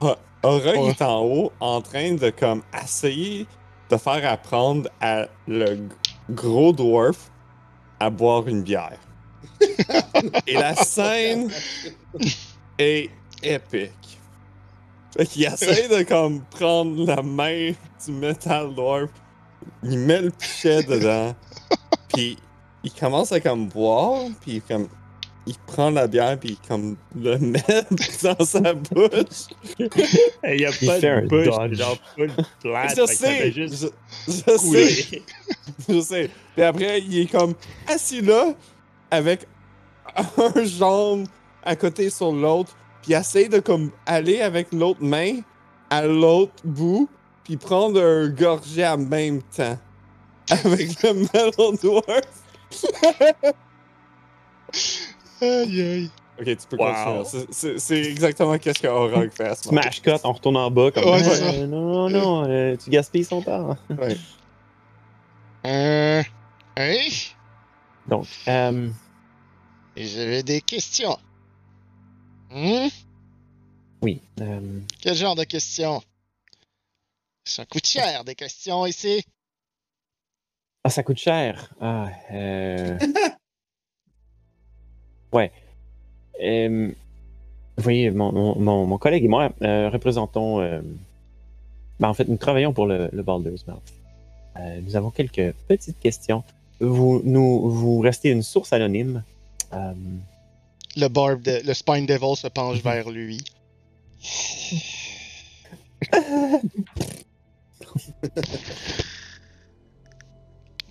bas, 0.00 0.16
Aura 0.42 0.74
il 0.76 0.80
Ouais. 0.82 0.88
est 0.90 1.00
en 1.02 1.22
haut 1.22 1.50
en 1.60 1.80
train 1.80 2.12
de 2.14 2.28
comme 2.30 2.62
essayer 2.84 3.46
de 3.90 3.96
faire 3.96 4.30
apprendre 4.30 4.90
à 5.00 5.26
le 5.46 5.88
gros 6.30 6.72
dwarf 6.74 7.30
à 8.00 8.10
boire 8.10 8.46
une 8.48 8.62
bière. 8.62 8.98
Et 10.46 10.54
la 10.54 10.74
scène 10.74 11.50
est 12.78 13.10
épique. 13.42 14.18
Fait 15.16 15.26
qu'il 15.26 15.44
essaie 15.44 15.88
de 15.88 16.02
comme 16.02 16.42
prendre 16.50 17.06
la 17.06 17.22
main 17.22 17.72
du 18.04 18.12
Metal 18.12 18.74
Dwarf, 18.74 19.10
il 19.82 19.98
met 19.98 20.20
le 20.20 20.30
pichet 20.30 20.82
dedans, 20.82 21.34
puis 22.12 22.36
il 22.84 22.92
commence 22.92 23.32
à 23.32 23.40
comme 23.40 23.68
boire, 23.68 24.26
puis 24.40 24.60
comme 24.60 24.88
il 25.48 25.56
prend 25.66 25.90
la 25.90 26.06
bière 26.06 26.38
puis 26.38 26.58
il 26.62 26.68
comme 26.68 26.96
le 27.16 27.38
met 27.38 27.64
dans 28.22 28.44
sa 28.44 28.74
bouche. 28.74 29.48
Il 29.78 30.60
y 30.60 30.66
a 30.66 30.70
Il 30.80 30.86
pas 30.86 31.00
de 31.00 31.26
bouche, 31.26 31.76
genre 31.76 31.96
full 32.14 32.30
plate. 32.60 32.96
je 32.96 33.06
sais, 33.06 33.52
juste 33.52 33.92
je, 34.26 34.56
sais, 34.58 35.22
je 35.88 36.00
sais. 36.00 36.30
Puis 36.54 36.62
après, 36.62 37.00
il 37.00 37.20
est 37.20 37.30
comme 37.30 37.54
assis 37.86 38.20
là 38.20 38.52
avec 39.10 39.46
un 40.16 40.64
jambe 40.64 41.26
à 41.64 41.74
côté 41.76 42.10
sur 42.10 42.32
l'autre, 42.32 42.76
puis 43.02 43.12
il 43.12 43.14
essaie 43.14 43.48
de 43.48 43.58
comme 43.58 43.90
aller 44.04 44.42
avec 44.42 44.72
l'autre 44.72 45.02
main 45.02 45.40
à 45.88 46.04
l'autre 46.04 46.52
bout, 46.62 47.08
puis 47.44 47.56
prendre 47.56 48.02
un 48.02 48.28
gorgé 48.28 48.86
en 48.86 48.98
même 48.98 49.40
temps 49.42 49.78
avec 50.50 51.02
le 51.02 51.14
melon 51.14 51.72
dwarf. 51.72 52.04
Aïe 55.40 55.80
aïe. 55.82 56.10
Ok, 56.38 56.44
tu 56.44 56.66
peux 56.68 56.76
Wow. 56.76 57.22
continuer. 57.24 57.46
C'est- 57.78 58.04
exactement 58.10 58.56
qu'est-ce 58.58 58.78
que 58.80 58.86
Aurog 58.86 59.30
fait 59.32 59.44
à 59.48 59.54
ce 59.56 59.68
moment. 59.68 59.82
smash 59.82 60.00
cut, 60.02 60.10
on 60.24 60.32
retourne 60.32 60.56
en 60.56 60.70
bas 60.70 60.90
comme 60.92 61.04
Ouais, 61.04 61.22
Euh, 61.26 61.66
non, 61.66 62.08
non, 62.08 62.10
non, 62.10 62.48
euh, 62.48 62.76
tu 62.76 62.90
gaspilles 62.90 63.24
son 63.24 63.42
temps. 63.42 63.76
Ouais. 63.90 64.16
Euh. 65.66 66.22
Oui? 66.78 67.34
Donc, 68.06 68.26
euh, 68.46 68.88
J'avais 69.96 70.42
des 70.44 70.60
questions. 70.60 71.18
Hmm? 72.50 72.86
oui. 74.02 74.22
euh, 74.40 74.80
Quel 75.00 75.14
genre 75.16 75.34
de 75.34 75.42
questions? 75.44 76.00
Ça 77.44 77.66
coûte 77.66 77.86
cher 77.86 78.22
des 78.24 78.34
questions 78.36 78.86
ici. 78.86 79.24
Ah, 80.84 80.90
ça 80.90 81.02
coûte 81.02 81.18
cher. 81.18 81.74
Ah, 81.80 82.08
euh... 82.30 82.96
ouais. 85.32 85.50
Euh, 86.42 86.88
Vous 87.76 87.82
voyez, 87.82 88.10
mon, 88.10 88.32
mon- 88.32 88.86
mon, 88.86 88.98
collègue 88.98 89.24
et 89.24 89.28
moi 89.28 89.50
euh, 89.62 89.88
représentons. 89.90 90.60
euh, 90.60 90.80
ben, 92.00 92.08
en 92.08 92.14
fait, 92.14 92.28
nous 92.28 92.36
travaillons 92.36 92.72
pour 92.72 92.86
le, 92.86 93.08
le 93.12 93.22
Baldur's 93.22 93.66
Mouth. 93.66 93.82
Euh, 94.56 94.80
nous 94.82 94.96
avons 94.96 95.10
quelques 95.10 95.52
petites 95.68 95.98
questions. 95.98 96.42
Vous, 96.80 97.20
nous, 97.24 97.68
vous 97.70 98.00
restez 98.00 98.30
une 98.30 98.42
source 98.42 98.72
anonyme. 98.72 99.22
Le 99.72 101.08
de- 101.36 101.66
le 101.66 101.74
Spine 101.74 102.06
Devil 102.06 102.36
se 102.36 102.48
penche 102.48 102.82
vers 102.82 103.10
lui. 103.10 103.42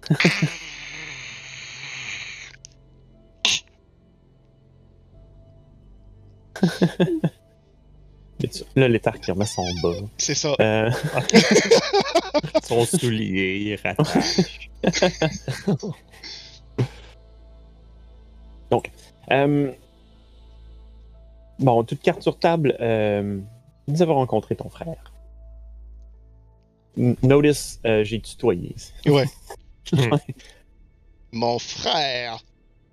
Là, 8.75 8.87
l'étard 8.87 9.19
qui 9.19 9.31
remet 9.31 9.45
son 9.45 9.63
bas. 9.81 9.95
C'est 10.17 10.35
ça. 10.35 10.55
Euh, 10.59 10.91
Son 12.63 12.85
soulier, 12.85 13.57
il 13.57 13.75
rattache. 13.83 14.69
euh, 19.31 19.71
bon, 21.59 21.83
toute 21.83 22.01
carte 22.01 22.21
sur 22.21 22.37
table, 22.37 22.75
euh, 22.79 23.39
nous 23.87 24.01
avons 24.01 24.15
rencontré 24.15 24.55
ton 24.55 24.69
frère. 24.69 25.11
Notice, 26.95 27.79
euh, 27.85 28.03
j'ai 28.03 28.19
tutoyé. 28.19 28.75
Ouais. 29.05 29.25
Mon 31.31 31.59
frère, 31.59 32.39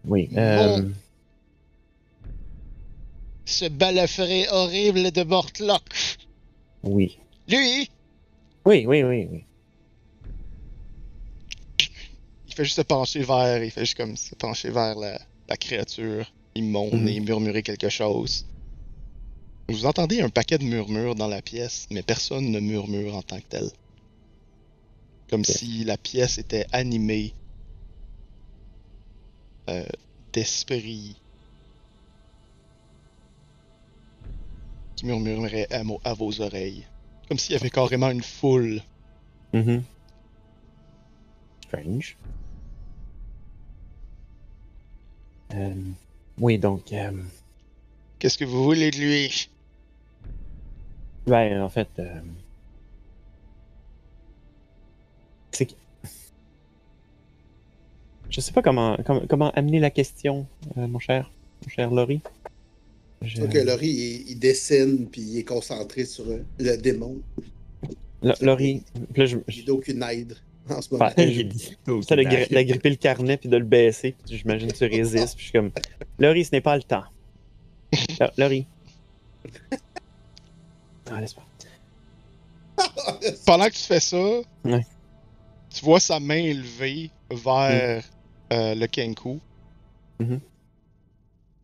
Oui. 0.06 0.28
euh. 0.36 0.88
Ce 3.44 3.66
balafré 3.68 4.46
horrible 4.50 5.10
de 5.12 5.22
Mortlock. 5.22 5.82
oui. 6.82 7.18
Lui, 7.48 7.90
Oui, 8.64 8.86
oui, 8.86 9.02
oui, 9.02 9.28
oui. 9.30 9.44
il 12.48 12.54
fait 12.54 12.64
juste 12.64 12.76
se 12.76 12.82
pencher 12.82 13.22
vers, 13.22 13.62
il 13.62 13.70
fait 13.70 13.80
juste 13.82 13.96
comme 13.96 14.16
se 14.16 14.34
pencher 14.34 14.70
vers 14.70 14.94
la, 14.98 15.20
la 15.48 15.56
créature 15.56 16.32
immonde 16.54 16.94
Mhm. 17.02 17.08
et 17.08 17.20
murmurer 17.20 17.62
quelque 17.62 17.88
chose. 17.90 18.46
Vous 19.68 19.84
entendez 19.86 20.20
un 20.22 20.28
paquet 20.30 20.56
de 20.58 20.64
murmures 20.64 21.14
dans 21.14 21.26
la 21.28 21.42
pièce, 21.42 21.86
mais 21.90 22.02
personne 22.02 22.50
ne 22.50 22.60
murmure 22.60 23.14
en 23.16 23.22
tant 23.22 23.38
que 23.38 23.46
tel. 23.48 23.68
Comme 25.28 25.44
si 25.44 25.84
la 25.84 25.96
pièce 25.98 26.38
était 26.38 26.66
animée 26.72 27.34
euh, 29.68 29.84
d'esprits 30.32 31.16
qui 35.04 35.08
murmureraient 35.10 35.66
à, 35.72 35.84
mo- 35.84 36.00
à 36.04 36.14
vos 36.14 36.40
oreilles. 36.40 36.86
Comme 37.28 37.38
s'il 37.38 37.52
y 37.54 37.58
avait 37.58 37.70
carrément 37.70 38.10
une 38.10 38.22
foule. 38.22 38.80
Mhm. 39.52 39.82
Strange. 41.66 42.16
Euh, 45.54 45.74
oui, 46.38 46.58
donc, 46.58 46.92
euh, 46.92 47.12
Qu'est-ce 48.18 48.38
que 48.38 48.44
vous 48.44 48.64
voulez 48.64 48.90
de 48.90 48.96
lui? 48.96 49.48
ben, 51.26 51.62
en 51.62 51.68
fait, 51.68 51.88
euh, 51.98 52.20
c'est 55.52 55.66
que- 55.66 55.74
je 58.30 58.40
sais 58.40 58.52
pas 58.52 58.62
comment, 58.62 58.96
comment, 59.06 59.22
comment 59.28 59.50
amener 59.52 59.78
la 59.80 59.90
question, 59.90 60.46
mon 60.76 60.98
cher, 60.98 61.30
mon 61.62 61.68
cher 61.70 61.90
Laurie. 61.90 62.20
Je- 63.24 63.40
Donc, 63.40 63.54
Laurie, 63.54 63.88
il, 63.88 64.30
il 64.30 64.38
dessine, 64.38 65.08
puis 65.08 65.20
il 65.22 65.38
est 65.38 65.44
concentré 65.44 66.04
sur 66.04 66.26
euh, 66.28 66.44
le 66.58 66.76
démon. 66.76 67.20
Lo- 68.22 68.34
Laurie, 68.40 68.82
là, 69.16 69.26
je, 69.26 69.36
je- 69.48 69.60
Il 69.60 69.66
n'a 69.66 69.72
aucune 69.72 70.02
aide 70.02 70.36
en 70.68 70.80
ce 70.80 70.92
moment. 70.94 71.10
J'ai 71.16 71.44
dit, 71.44 71.76
ça 72.08 72.16
le 72.16 72.94
carnet 72.96 73.36
puis 73.36 73.48
de 73.48 73.56
le 73.56 73.64
baisser, 73.64 74.14
puis 74.26 74.36
j'imagine 74.38 74.70
que 74.72 74.76
tu 74.76 74.84
résistes, 74.84 75.36
puis 75.36 75.44
je 75.46 75.50
suis 75.50 75.52
comme, 75.52 75.70
Laurie, 76.18 76.44
ce 76.44 76.50
n'est 76.52 76.60
pas 76.60 76.76
le 76.76 76.82
temps. 76.82 77.04
Lo- 78.20 78.26
Laurie. 78.38 78.66
Ah, 81.10 81.20
laisse 81.20 81.34
pas. 81.34 81.44
Pendant 83.46 83.66
que 83.66 83.72
tu 83.74 83.82
fais 83.82 84.00
ça, 84.00 84.16
Ouais. 84.64 84.86
tu 85.68 85.84
vois 85.84 86.00
sa 86.00 86.18
main 86.18 86.36
élevée 86.42 87.10
vers 87.30 88.02
euh, 88.52 88.74
le 88.74 88.86
Kenku. 88.86 89.38
Mhm. 90.18 90.40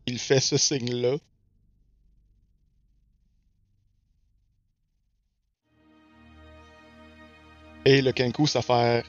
Il 0.07 0.19
fait 0.19 0.41
ce 0.41 0.59
signe-là. 0.59 1.17
Et 7.84 8.02
le 8.02 8.12
Kenku 8.12 8.47
s'affaire 8.47 9.05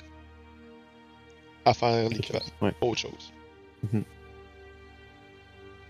à 1.66 1.74
faire 1.74 2.10
l'équivalent. 2.10 2.46
Ouais. 2.62 2.72
Autre 2.82 3.00
chose. 3.00 3.34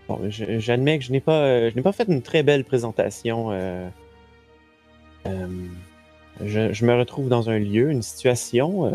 Bon, 0.08 0.18
je- 0.28 0.58
j'admets 0.58 0.98
que 0.98 1.04
je 1.04 1.12
n'ai 1.12 1.20
pas, 1.20 1.44
euh, 1.44 1.70
je 1.70 1.76
n'ai 1.76 1.82
pas 1.82 1.92
fait 1.92 2.08
une 2.08 2.22
très 2.22 2.42
belle 2.42 2.64
présentation. 2.64 3.52
euh, 3.52 3.88
euh, 5.26 5.46
je, 6.44 6.72
je 6.72 6.84
me 6.84 6.94
retrouve 6.98 7.28
dans 7.28 7.48
un 7.50 7.58
lieu, 7.58 7.90
une 7.90 8.02
situation 8.02 8.92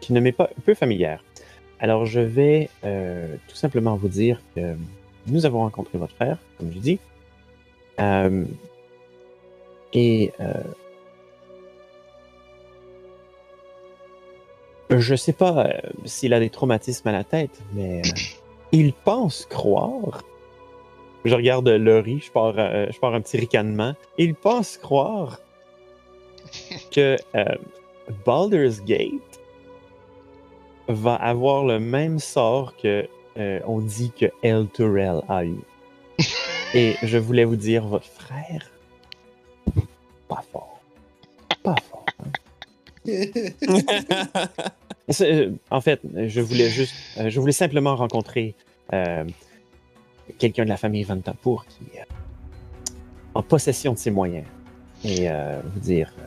qui 0.00 0.12
ne 0.12 0.20
m'est 0.20 0.32
pas 0.32 0.50
peu 0.64 0.74
familière. 0.74 1.24
Alors, 1.80 2.04
je 2.04 2.20
vais 2.20 2.68
tout 2.82 3.56
simplement 3.56 3.96
vous 3.96 4.08
dire 4.08 4.40
que 4.54 4.76
nous 5.26 5.46
avons 5.46 5.60
rencontré 5.60 5.96
votre 5.98 6.14
frère, 6.14 6.38
comme 6.58 6.72
je 6.72 6.78
dis. 6.78 6.98
Et 9.94 10.32
je 14.90 15.14
sais 15.14 15.32
pas 15.32 15.66
euh, 15.66 15.72
s'il 16.04 16.32
a 16.32 16.40
des 16.40 16.50
traumatismes 16.50 17.08
à 17.08 17.12
la 17.12 17.24
tête, 17.24 17.60
mais 17.74 17.98
euh, 17.98 18.10
il 18.72 18.92
pense 18.92 19.46
croire. 19.46 20.22
Je 21.24 21.34
regarde 21.34 21.68
Laurie, 21.68 22.20
je 22.20 22.30
pars, 22.30 22.54
euh, 22.56 22.86
je 22.90 22.98
pars 22.98 23.14
un 23.14 23.20
petit 23.20 23.36
ricanement. 23.36 23.94
Il 24.16 24.34
pense 24.34 24.78
croire 24.78 25.40
que 26.90 27.16
Baldur's 28.24 28.82
Gate 28.82 29.40
va 30.88 31.16
avoir 31.16 31.64
le 31.64 31.78
même 31.78 32.18
sort 32.18 32.74
que 32.76 33.06
on 33.66 33.78
dit 33.78 34.10
que 34.18 34.26
El 34.42 34.66
Turel 34.68 35.20
a 35.28 35.44
eu. 35.44 35.60
Et 36.74 36.96
je 37.04 37.18
voulais 37.18 37.44
vous 37.44 37.54
dire, 37.54 37.86
votre 37.86 38.06
frère, 38.06 38.68
pas 40.26 40.42
fort. 40.52 40.67
En 45.70 45.80
fait, 45.80 46.00
je 46.26 46.40
voulais 46.42 46.68
juste, 46.68 46.92
euh, 47.16 47.30
je 47.30 47.40
voulais 47.40 47.52
simplement 47.52 47.96
rencontrer 47.96 48.54
euh, 48.92 49.24
quelqu'un 50.38 50.64
de 50.64 50.68
la 50.68 50.76
famille 50.76 51.02
Van 51.02 51.18
Tapour 51.18 51.64
qui 51.66 51.96
est 51.96 52.04
en 53.34 53.42
possession 53.42 53.94
de 53.94 53.98
ses 53.98 54.10
moyens 54.10 54.44
et 55.04 55.30
euh, 55.30 55.58
vous 55.72 55.80
dire, 55.80 56.12
euh, 56.18 56.22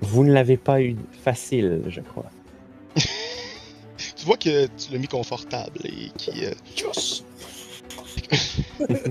vous 0.00 0.24
ne 0.24 0.32
l'avez 0.32 0.56
pas 0.56 0.80
eu 0.80 0.96
facile, 1.22 1.82
je 1.88 2.00
crois. 2.00 2.30
Tu 4.16 4.26
vois 4.26 4.36
que 4.36 4.66
tu 4.66 4.92
l'as 4.92 4.98
mis 4.98 5.08
confortable 5.08 5.78
et 5.84 6.10
qui. 6.16 6.44
euh, 6.44 6.52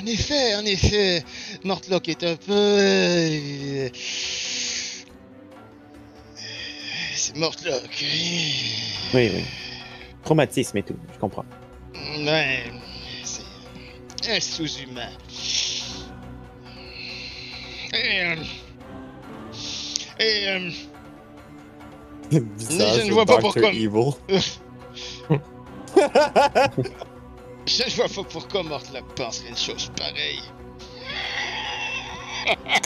En 0.00 0.06
effet, 0.06 0.54
en 0.56 0.64
effet, 0.64 1.22
Mortlock 1.64 2.08
est 2.08 2.22
un 2.24 2.36
peu. 2.36 2.52
euh, 2.52 3.88
C'est 7.14 7.36
Mortlock. 7.36 7.88
oui. 8.00 8.74
Oui. 9.14 9.44
Traumatisme 10.24 10.78
et 10.78 10.82
tout, 10.82 10.96
je 11.12 11.18
comprends. 11.18 11.44
Ouais, 11.94 12.64
c'est 13.24 13.42
un 14.30 14.40
sous-humain. 14.40 15.10
Et, 17.92 18.20
euh, 18.22 18.36
et 20.20 20.48
euh, 20.48 20.70
Visage 22.56 23.00
Je 23.02 23.06
ne 23.06 23.12
vois 23.12 23.26
pas 23.26 23.38
Dr. 23.38 23.40
pourquoi. 23.40 23.70
Je 27.66 27.82
ne 27.84 27.90
vois 27.96 28.08
pas 28.08 28.24
pourquoi 28.30 28.62
Mortlock 28.62 29.04
penserait 29.14 29.48
une 29.50 29.56
chose 29.56 29.90
pareille. 29.96 30.40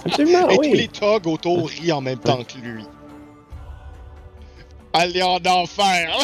Absolument, 0.04 0.48
Et 0.50 0.58
oui. 0.58 0.70
tous 0.70 0.76
les 0.76 0.88
thugs 0.88 1.26
autour 1.26 1.68
rient 1.68 1.92
en 1.92 2.00
même 2.00 2.18
temps 2.18 2.42
que 2.44 2.58
lui. 2.58 2.84
Allez 4.92 5.22
en 5.22 5.38
enfer! 5.44 6.16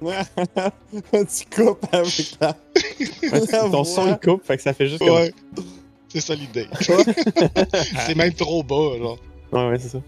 tu 0.00 1.44
coupes 1.50 1.86
avec 1.92 2.36
la. 2.40 2.56
Ouais, 3.32 3.40
Ton 3.70 3.84
son 3.84 4.06
il 4.08 4.18
coupe, 4.18 4.44
fait 4.46 4.56
que 4.56 4.62
ça 4.62 4.72
fait 4.72 4.86
juste 4.86 5.00
comme... 5.00 5.10
ouais, 5.16 5.32
c'est 6.08 6.20
ça 6.20 6.34
l'idée. 6.34 6.66
c'est 8.06 8.14
même 8.14 8.32
trop 8.32 8.62
bas, 8.62 8.96
genre. 8.98 9.18
Ouais, 9.52 9.68
ouais, 9.70 9.78
c'est 9.78 9.88
ça. 9.90 9.98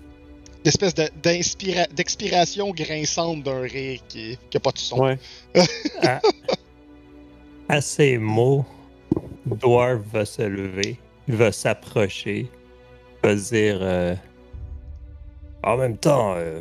L'espèce 0.65 0.95
de- 0.95 1.11
d'inspira- 1.23 1.89
d'expiration 1.93 2.71
grinçante 2.71 3.43
d'un 3.43 3.61
rire 3.63 4.01
qui, 4.09 4.39
qui 4.49 4.57
a 4.57 4.61
pas 4.61 4.71
de 4.73 4.79
son. 4.79 5.01
Ouais. 5.01 5.19
à, 6.03 6.21
à 7.69 7.81
ces 7.81 8.17
mots, 8.19 8.65
Dwarf 9.47 10.01
va 10.13 10.25
se 10.25 10.43
lever, 10.43 10.99
il 11.29 11.37
va 11.37 11.53
s'approcher, 11.53 12.49
va 13.23 13.35
dire 13.35 13.79
euh, 13.81 14.15
En 15.63 15.77
même 15.77 15.97
temps, 15.97 16.35
euh, 16.37 16.61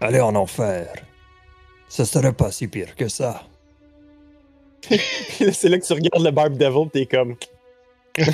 aller 0.00 0.20
en 0.20 0.34
enfer, 0.34 0.92
ce 1.88 2.04
serait 2.04 2.32
pas 2.32 2.50
si 2.50 2.68
pire 2.68 2.94
que 2.96 3.08
ça. 3.08 3.42
C'est 4.90 5.68
là 5.68 5.78
que 5.78 5.86
tu 5.86 5.92
regardes 5.92 6.24
le 6.24 6.30
Barb 6.30 6.56
Devil, 6.56 6.88
pis 6.90 7.06
t'es 7.06 7.06
comme... 7.06 7.36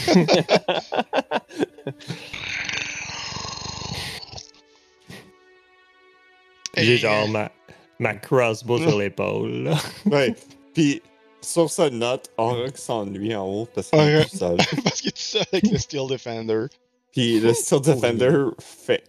J'ai 6.76 6.94
Et, 6.94 6.96
genre 6.98 7.28
ma, 7.28 7.50
ma 7.98 8.14
crossbow 8.14 8.78
sur 8.78 8.98
l'épaule. 8.98 9.72
Ouais. 10.04 10.34
Puis, 10.74 11.02
sur 11.46 11.70
cette 11.70 11.92
note, 11.92 12.28
Aurok 12.36 12.76
s'ennuie 12.76 13.34
en 13.34 13.46
haut 13.46 13.68
parce 13.74 13.90
qu'il 13.90 14.00
est 14.00 14.24
tout 14.28 14.36
seul. 14.36 14.56
Parce 14.84 15.00
qu'il 15.00 15.08
est 15.08 15.12
tout 15.12 15.22
seul 15.22 15.44
avec 15.52 15.70
le 15.70 15.78
Steel 15.78 16.08
Defender. 16.08 16.66
Puis 17.12 17.40
le 17.40 17.54
Steel 17.54 17.80
Defender 17.80 18.44
fait 18.58 19.04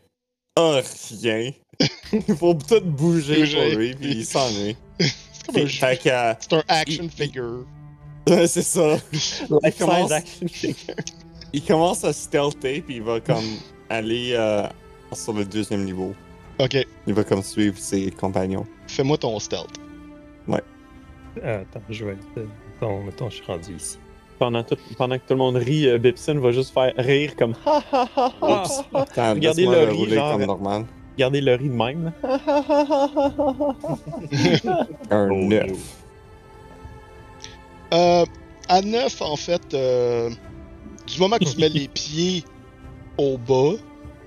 ah, 0.55 0.81
rien. 1.21 1.51
Il 2.11 2.35
faut 2.35 2.53
tout 2.53 2.81
bouger 2.81 3.39
Bouger. 3.39 3.69
pour 3.69 3.79
lui, 3.79 3.95
puis 3.95 4.11
il 4.11 4.25
s'ennuie. 4.25 4.75
C'est 4.99 5.45
comme 5.47 5.63
un 5.63 5.65
jeu. 5.65 5.87
C'est 6.39 6.53
un 6.53 6.63
action 6.67 7.03
il- 7.03 7.09
figure. 7.11 7.65
c'est 8.27 8.63
ça. 8.63 8.97
Life 9.11 9.77
commence- 9.77 10.11
action 10.11 10.47
figure. 10.47 10.95
Il 11.53 11.63
commence 11.63 12.03
à 12.03 12.13
stealther, 12.13 12.81
puis 12.81 12.95
il 12.97 13.03
va 13.03 13.19
comme 13.19 13.45
aller 13.89 14.33
euh, 14.33 14.67
sur 15.13 15.33
le 15.33 15.45
deuxième 15.45 15.85
niveau. 15.85 16.13
Ok, 16.59 16.75
Il 17.05 17.13
va 17.13 17.23
comme 17.23 17.43
suivre 17.43 17.77
ses 17.77 18.09
compagnons. 18.11 18.65
fais-moi 18.87 19.17
ton 19.17 19.39
stealth. 19.39 19.69
Ah, 21.43 21.59
attends, 21.61 21.81
je 21.89 22.05
vais 22.05 22.13
être. 22.13 22.25
euh, 22.37 22.45
Mettons, 22.81 23.03
mettons, 23.03 23.29
je 23.29 23.35
suis 23.35 23.45
rendu 23.45 23.75
ici. 23.75 23.97
Pendant, 24.39 24.63
tout, 24.63 24.77
pendant 24.97 25.15
que 25.17 25.23
tout 25.27 25.33
le 25.33 25.37
monde 25.37 25.55
rit, 25.55 25.87
euh, 25.87 25.97
Bipson 25.97 26.39
va 26.39 26.51
juste 26.51 26.71
faire 26.73 26.93
rire 26.97 27.35
comme 27.35 27.55
ha 27.65 27.81
ha 27.91 28.07
ha 28.15 28.31
ha. 28.41 28.63
Attends, 28.93 29.33
Regardez 29.33 29.65
le 29.65 29.91
rouler 29.91 30.15
genre- 30.15 30.31
comme 30.33 30.45
normal. 30.45 30.85
Regardez 31.15 31.41
le 31.41 31.55
riz 31.55 31.69
de 31.69 31.73
même. 31.73 32.13
Un 35.09 35.29
Oh, 35.31 35.35
9. 35.35 35.67
no. 35.67 35.75
Euh, 37.93 38.25
à 38.69 38.81
9, 38.81 39.21
en 39.21 39.35
fait, 39.35 39.73
euh, 39.73 40.29
du 41.07 41.19
moment 41.19 41.37
que 41.37 41.45
tu 41.45 41.57
mets 41.59 41.69
les 41.69 41.87
pieds 41.93 42.43
au 43.17 43.37
bas, 43.37 43.73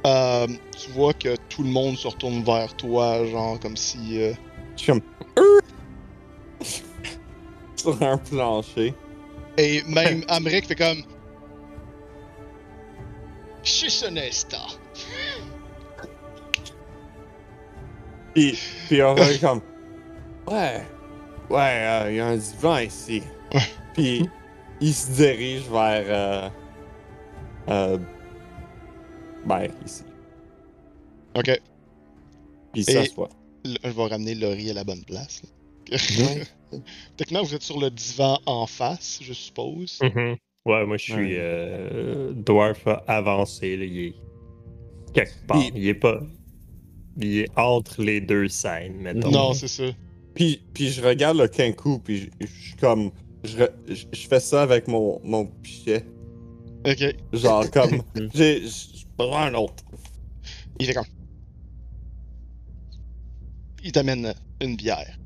euh, 0.06 0.47
tu 0.76 0.90
vois 0.92 1.12
que 1.12 1.36
tout 1.48 1.62
le 1.62 1.68
monde 1.68 1.97
se 1.97 2.08
retourne 2.08 2.42
vers 2.42 2.74
toi, 2.74 3.24
genre 3.26 3.60
comme 3.60 3.76
si. 3.76 4.20
euh, 4.20 4.32
Je 4.76 4.82
suis 4.82 4.92
comme. 4.92 5.02
Euh! 7.86 7.92
Sur 7.92 8.02
un 8.02 8.18
plancher. 8.18 8.94
Et 9.57 9.83
même 9.84 10.25
Amric 10.28 10.67
fait 10.67 10.75
comme. 10.75 11.02
Chisonesta. 13.62 14.59
Puis, 18.34 18.59
puis 18.89 19.02
on 19.02 19.15
va 19.15 19.39
comme. 19.39 19.60
Ouais. 20.47 20.83
Ouais, 21.50 21.83
euh, 21.83 22.07
il 22.10 22.17
y 22.17 22.20
a 22.20 22.26
un 22.28 22.36
divan 22.36 22.78
ici. 22.78 23.23
Puis 23.94 24.28
il 24.81 24.94
se 24.94 25.10
dirige 25.10 25.68
vers. 25.68 26.05
Euh, 26.07 26.49
euh, 27.68 27.99
ben, 29.44 29.68
ici. 29.84 30.05
Ok, 31.34 31.60
Puis 32.73 32.83
il 32.83 32.84
s'assoit. 32.84 33.28
Je 33.65 33.91
vais 33.91 34.07
ramener 34.07 34.34
Laurie 34.34 34.70
à 34.70 34.75
la 34.75 34.84
bonne 34.84 35.05
place. 35.05 35.42
là. 35.89 35.99
Techniquement, 37.16 37.42
vous 37.44 37.55
êtes 37.55 37.62
sur 37.62 37.78
le 37.81 37.90
divan 37.90 38.39
en 38.47 38.66
face, 38.66 39.20
je 39.23 39.32
suppose. 39.32 39.99
Mhm. 40.02 40.36
Ouais, 40.66 40.84
moi 40.86 40.97
je 40.99 41.05
suis 41.05 41.15
Ouais. 41.15 41.36
euh, 41.39 42.32
dwarf 42.34 42.86
avancé. 43.07 43.76
Là, 43.76 43.84
il 43.84 43.99
est 43.99 44.15
quelque 45.15 45.47
part. 45.47 45.58
Il- 45.62 45.76
Il 45.76 45.89
est 45.89 45.94
pas. 45.94 46.20
Il 47.16 47.39
est 47.39 47.49
entre 47.58 48.02
les 48.02 48.20
deux 48.20 48.49
scènes, 48.49 48.97
mettons. 48.97 49.31
Non, 49.31 49.52
c'est 49.55 49.68
ça. 49.68 49.84
Puis, 50.34 50.62
puis 50.73 50.89
je 50.90 51.02
regarde 51.02 51.39
le 51.39 51.49
Kenku, 51.49 51.99
puis 51.99 52.18
je, 52.18 52.26
je 52.40 52.47
suis 52.47 52.74
comme. 52.76 53.10
Je, 53.42 53.57
re- 53.57 53.73
je, 53.89 54.05
je 54.12 54.28
fais 54.28 54.39
ça 54.40 54.62
avec 54.62 54.86
mon, 54.86 55.18
mon 55.24 55.47
pichet. 55.47 56.05
Ok. 56.86 57.15
Genre, 57.32 57.70
comme. 57.70 58.02
J'ai. 58.34 58.60
Je 58.66 59.05
prends 59.16 59.39
un 59.39 59.55
autre. 59.55 59.82
Il 60.78 60.86
fait 60.86 60.94
comme. 60.94 61.05
Il 63.82 63.92
t'amène 63.92 64.34
une 64.60 64.76
bière. 64.76 65.16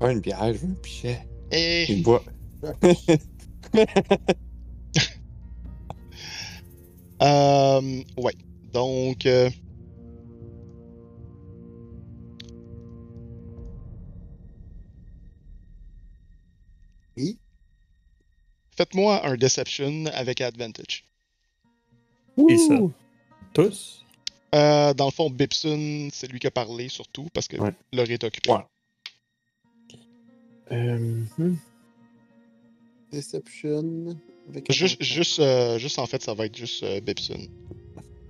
Pas 0.00 0.10
une 0.10 0.20
bière, 0.20 0.52
je 0.54 0.58
veux 0.58 0.70
un 0.70 0.74
pichet. 0.74 1.20
Et. 1.52 1.84
Il 1.92 2.02
boit. 2.02 2.24
Euh, 7.22 8.02
ouais. 8.16 8.32
Donc. 8.72 9.26
euh, 9.26 9.50
Oui. 17.16 17.38
Faites-moi 18.76 19.26
un 19.26 19.36
Deception 19.36 20.06
avec 20.14 20.40
Advantage. 20.40 21.04
Et 22.48 22.56
ça. 22.56 22.78
Tous? 23.52 24.04
Euh, 24.54 24.94
dans 24.94 25.04
le 25.06 25.10
fond, 25.10 25.28
Bipson, 25.28 26.08
c'est 26.12 26.26
lui 26.32 26.38
qui 26.38 26.46
a 26.46 26.50
parlé 26.50 26.88
surtout 26.88 27.28
parce 27.34 27.46
que 27.48 27.58
Ouais. 27.58 27.74
Est 27.92 28.24
occupé. 28.24 28.50
Ouais. 28.50 28.64
Euh, 30.72 30.98
hmm. 31.38 31.54
Deception. 33.12 34.16
Avec 34.48 34.70
Juste, 34.72 35.02
juste, 35.02 35.38
euh, 35.40 35.78
juste 35.78 35.98
en 35.98 36.06
fait, 36.06 36.22
ça 36.22 36.34
va 36.34 36.46
être 36.46 36.56
juste 36.56 36.82
euh, 36.82 37.00
Bipson. 37.00 37.38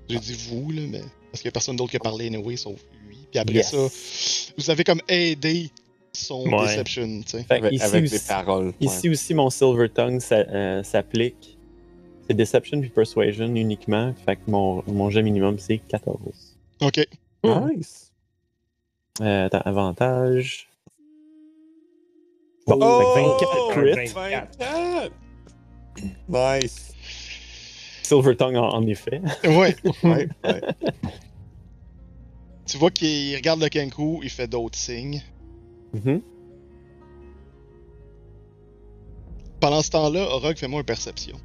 J'ai 0.08 0.18
dit 0.18 0.34
vous, 0.48 0.70
là, 0.72 0.82
mais. 0.88 1.00
Parce 1.30 1.42
qu'il 1.42 1.48
n'y 1.48 1.50
a 1.50 1.52
personne 1.52 1.76
d'autre 1.76 1.90
qui 1.90 1.96
a 1.96 2.00
parlé, 2.00 2.26
anyway, 2.26 2.56
sauf 2.56 2.80
lui. 3.06 3.16
Puis 3.30 3.38
après 3.38 3.54
Yes. 3.54 3.70
ça, 3.70 4.52
vous 4.58 4.70
avez 4.70 4.82
comme 4.84 5.00
aidé 5.08 5.70
son 6.12 6.42
Ouais. 6.48 6.62
Deception, 6.66 7.20
tu 7.22 7.28
sais. 7.28 7.46
Avec, 7.48 7.72
ici, 7.72 7.82
avec 7.84 8.04
aussi, 8.04 8.14
des 8.14 8.20
paroles. 8.26 8.66
ouais. 8.68 8.74
ici 8.80 9.08
aussi, 9.08 9.34
mon 9.34 9.48
Silver 9.50 9.88
Tongue 9.88 10.20
euh, 10.32 10.82
s'applique. 10.82 11.56
C'est 12.26 12.34
Deception 12.34 12.80
puis 12.80 12.90
Persuasion 12.90 13.54
uniquement. 13.54 14.12
Fait 14.24 14.36
que 14.36 14.50
mon, 14.50 14.82
mon 14.88 15.10
jet 15.10 15.22
minimum, 15.22 15.58
c'est 15.58 15.78
14. 15.78 16.18
Ok. 16.80 17.06
Nice. 17.44 18.12
Euh, 19.20 19.46
attends, 19.46 19.60
avantage. 19.64 20.68
Bon, 22.70 22.78
Oh! 22.80 23.14
fait 23.14 23.44
que 23.74 23.80
24 23.80 23.94
crit. 23.94 24.12
24! 24.12 25.12
Nice. 26.28 26.92
Silver 28.02 28.36
Tongue 28.36 28.56
en, 28.56 28.68
en 28.70 28.86
effet. 28.86 29.20
Ouais. 29.44 29.76
Ouais, 30.04 30.28
ouais. 30.44 30.60
tu 32.66 32.78
vois 32.78 32.90
qu'il 32.90 33.36
regarde 33.36 33.60
le 33.60 33.68
Kenku, 33.68 34.20
il 34.22 34.30
fait 34.30 34.46
d'autres 34.48 34.78
signes. 34.78 35.22
Mhm. 35.92 36.22
Pendant 39.60 39.82
ce 39.82 39.90
temps-là, 39.90 40.24
Rogue, 40.26 40.56
fais-moi 40.56 40.80
une 40.80 40.86
perception. 40.86 41.36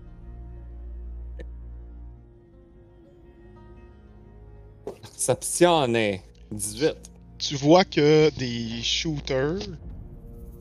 Perception 5.01 5.93
est 5.95 6.21
18. 6.51 6.95
Tu 7.37 7.55
vois 7.55 7.83
que 7.83 8.29
des 8.37 8.81
shooters 8.81 9.59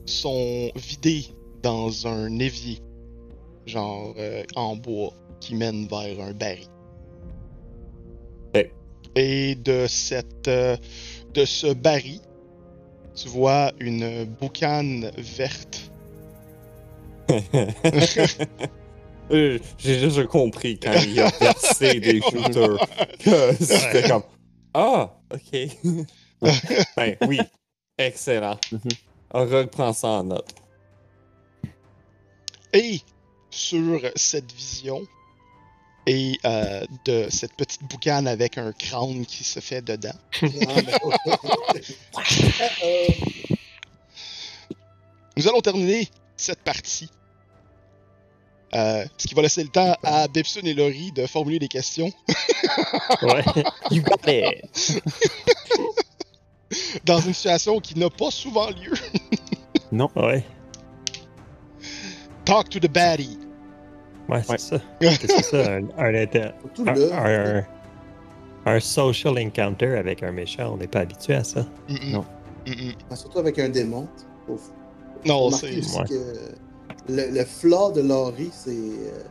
sont 0.05 0.71
vidés 0.75 1.25
dans 1.63 2.07
un 2.07 2.39
évier, 2.39 2.79
genre 3.65 4.13
euh, 4.17 4.43
en 4.55 4.75
bois, 4.75 5.13
qui 5.39 5.55
mène 5.55 5.87
vers 5.87 6.19
un 6.21 6.33
baril. 6.33 6.67
Et 9.17 9.55
de 9.55 9.85
cette, 9.87 10.49
euh, 10.49 10.75
de 11.33 11.45
ce 11.45 11.73
baril, 11.73 12.19
tu 13.15 13.29
vois 13.29 13.71
une 13.79 14.25
boucane 14.25 15.11
verte. 15.17 15.91
Euh, 19.31 19.57
J'ai 19.79 19.99
déjà 19.99 20.23
compris 20.25 20.79
quand 20.79 20.93
il 21.03 21.19
a 21.19 21.31
percé 21.31 21.99
des 21.99 22.21
shooters 22.21 22.77
que 23.17 23.53
c'était 23.59 24.07
comme 24.07 24.21
Ah, 24.71 25.17
ok. 25.33 25.69
ben 26.95 27.15
oui, 27.27 27.39
excellent. 27.97 28.59
Mhm. 29.35 29.41
On 29.41 29.45
reprend 29.45 29.93
ça 29.93 30.07
en 30.07 30.23
note. 30.23 30.49
Et 32.73 33.01
sur 33.49 34.01
cette 34.15 34.51
vision 34.51 35.05
et 36.07 36.37
euh, 36.45 36.85
de 37.05 37.27
cette 37.29 37.53
petite 37.53 37.83
boucane 37.83 38.27
avec 38.27 38.57
un 38.57 38.71
crâne 38.73 39.25
qui 39.25 39.43
se 39.43 39.59
fait 39.59 39.81
dedans, 39.81 40.13
nous 45.37 45.47
allons 45.47 45.61
terminer 45.61 46.07
cette 46.37 46.59
partie. 46.63 47.09
Euh, 48.73 49.05
ce 49.17 49.27
qui 49.27 49.35
va 49.35 49.41
laisser 49.41 49.63
le 49.63 49.69
temps 49.69 49.95
à 50.03 50.27
Bepson 50.27 50.61
et 50.63 50.73
Laurie 50.73 51.11
de 51.13 51.25
formuler 51.27 51.59
des 51.59 51.69
questions 51.69 52.11
Ouais. 53.21 53.43
You 53.91 54.01
got 54.01 54.19
it! 54.27 55.01
dans 57.05 57.19
une 57.19 57.33
situation 57.33 57.79
qui 57.79 57.97
n'a 57.97 58.09
pas 58.09 58.31
souvent 58.31 58.69
lieu. 58.69 58.93
Ouais. 60.15 60.43
Talk 62.43 62.69
to 62.69 62.79
the 62.79 62.91
baddie. 62.91 63.39
Ouais, 64.27 64.41
c'est 64.43 64.51
Ouais. 64.51 64.57
ça. 64.57 64.79
C'est 65.01 65.41
ça, 65.43 65.57
un, 65.75 65.83
un, 65.97 66.15
inter- 66.15 66.51
un, 66.85 66.93
là. 66.93 67.23
un- 68.65 68.71
un 68.75 68.79
social 68.79 69.37
encounter 69.39 69.97
avec 69.97 70.21
un 70.23 70.31
méchant. 70.31 70.73
On 70.73 70.77
n'est 70.77 70.87
pas 70.87 71.01
habitué 71.01 71.35
à 71.35 71.43
ça. 71.43 71.65
Non. 72.07 72.25
Surtout 73.13 73.39
avec 73.39 73.57
un 73.59 73.69
démon. 73.69 74.07
Faut, 74.47 74.59
Non, 75.25 75.49
c'est. 75.51 75.67
ouais. 75.75 76.07
que 76.09 76.51
le, 77.07 77.31
le 77.31 77.45
flaw 77.45 77.91
de 77.91 78.01
Laurie, 78.01 78.49
c'est. 78.51 78.71
euh, 78.71 79.23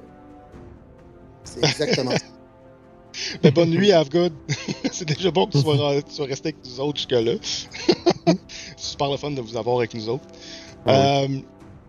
c'est 1.43 1.65
exactement 1.65 2.13
ça. 2.13 2.19
Ben, 3.43 3.53
bonne 3.53 3.71
nuit, 3.71 3.93
Avgod. 3.93 4.33
C'est 4.93 5.07
déjà 5.07 5.31
bon 5.31 5.47
que 5.47 5.53
tu 5.53 5.61
sois, 5.61 6.03
tu 6.03 6.13
sois 6.13 6.27
resté 6.27 6.49
avec 6.49 6.65
nous 6.65 6.81
autres 6.81 6.99
jusque-là. 6.99 7.35
C'est 8.27 8.39
super 8.91 9.11
le 9.11 9.17
fun 9.17 9.31
de 9.31 9.41
vous 9.41 9.57
avoir 9.57 9.77
avec 9.79 9.95
nous 9.95 10.09
autres. 10.09 10.25
Ouais. 10.87 10.93
Euh, 10.95 11.29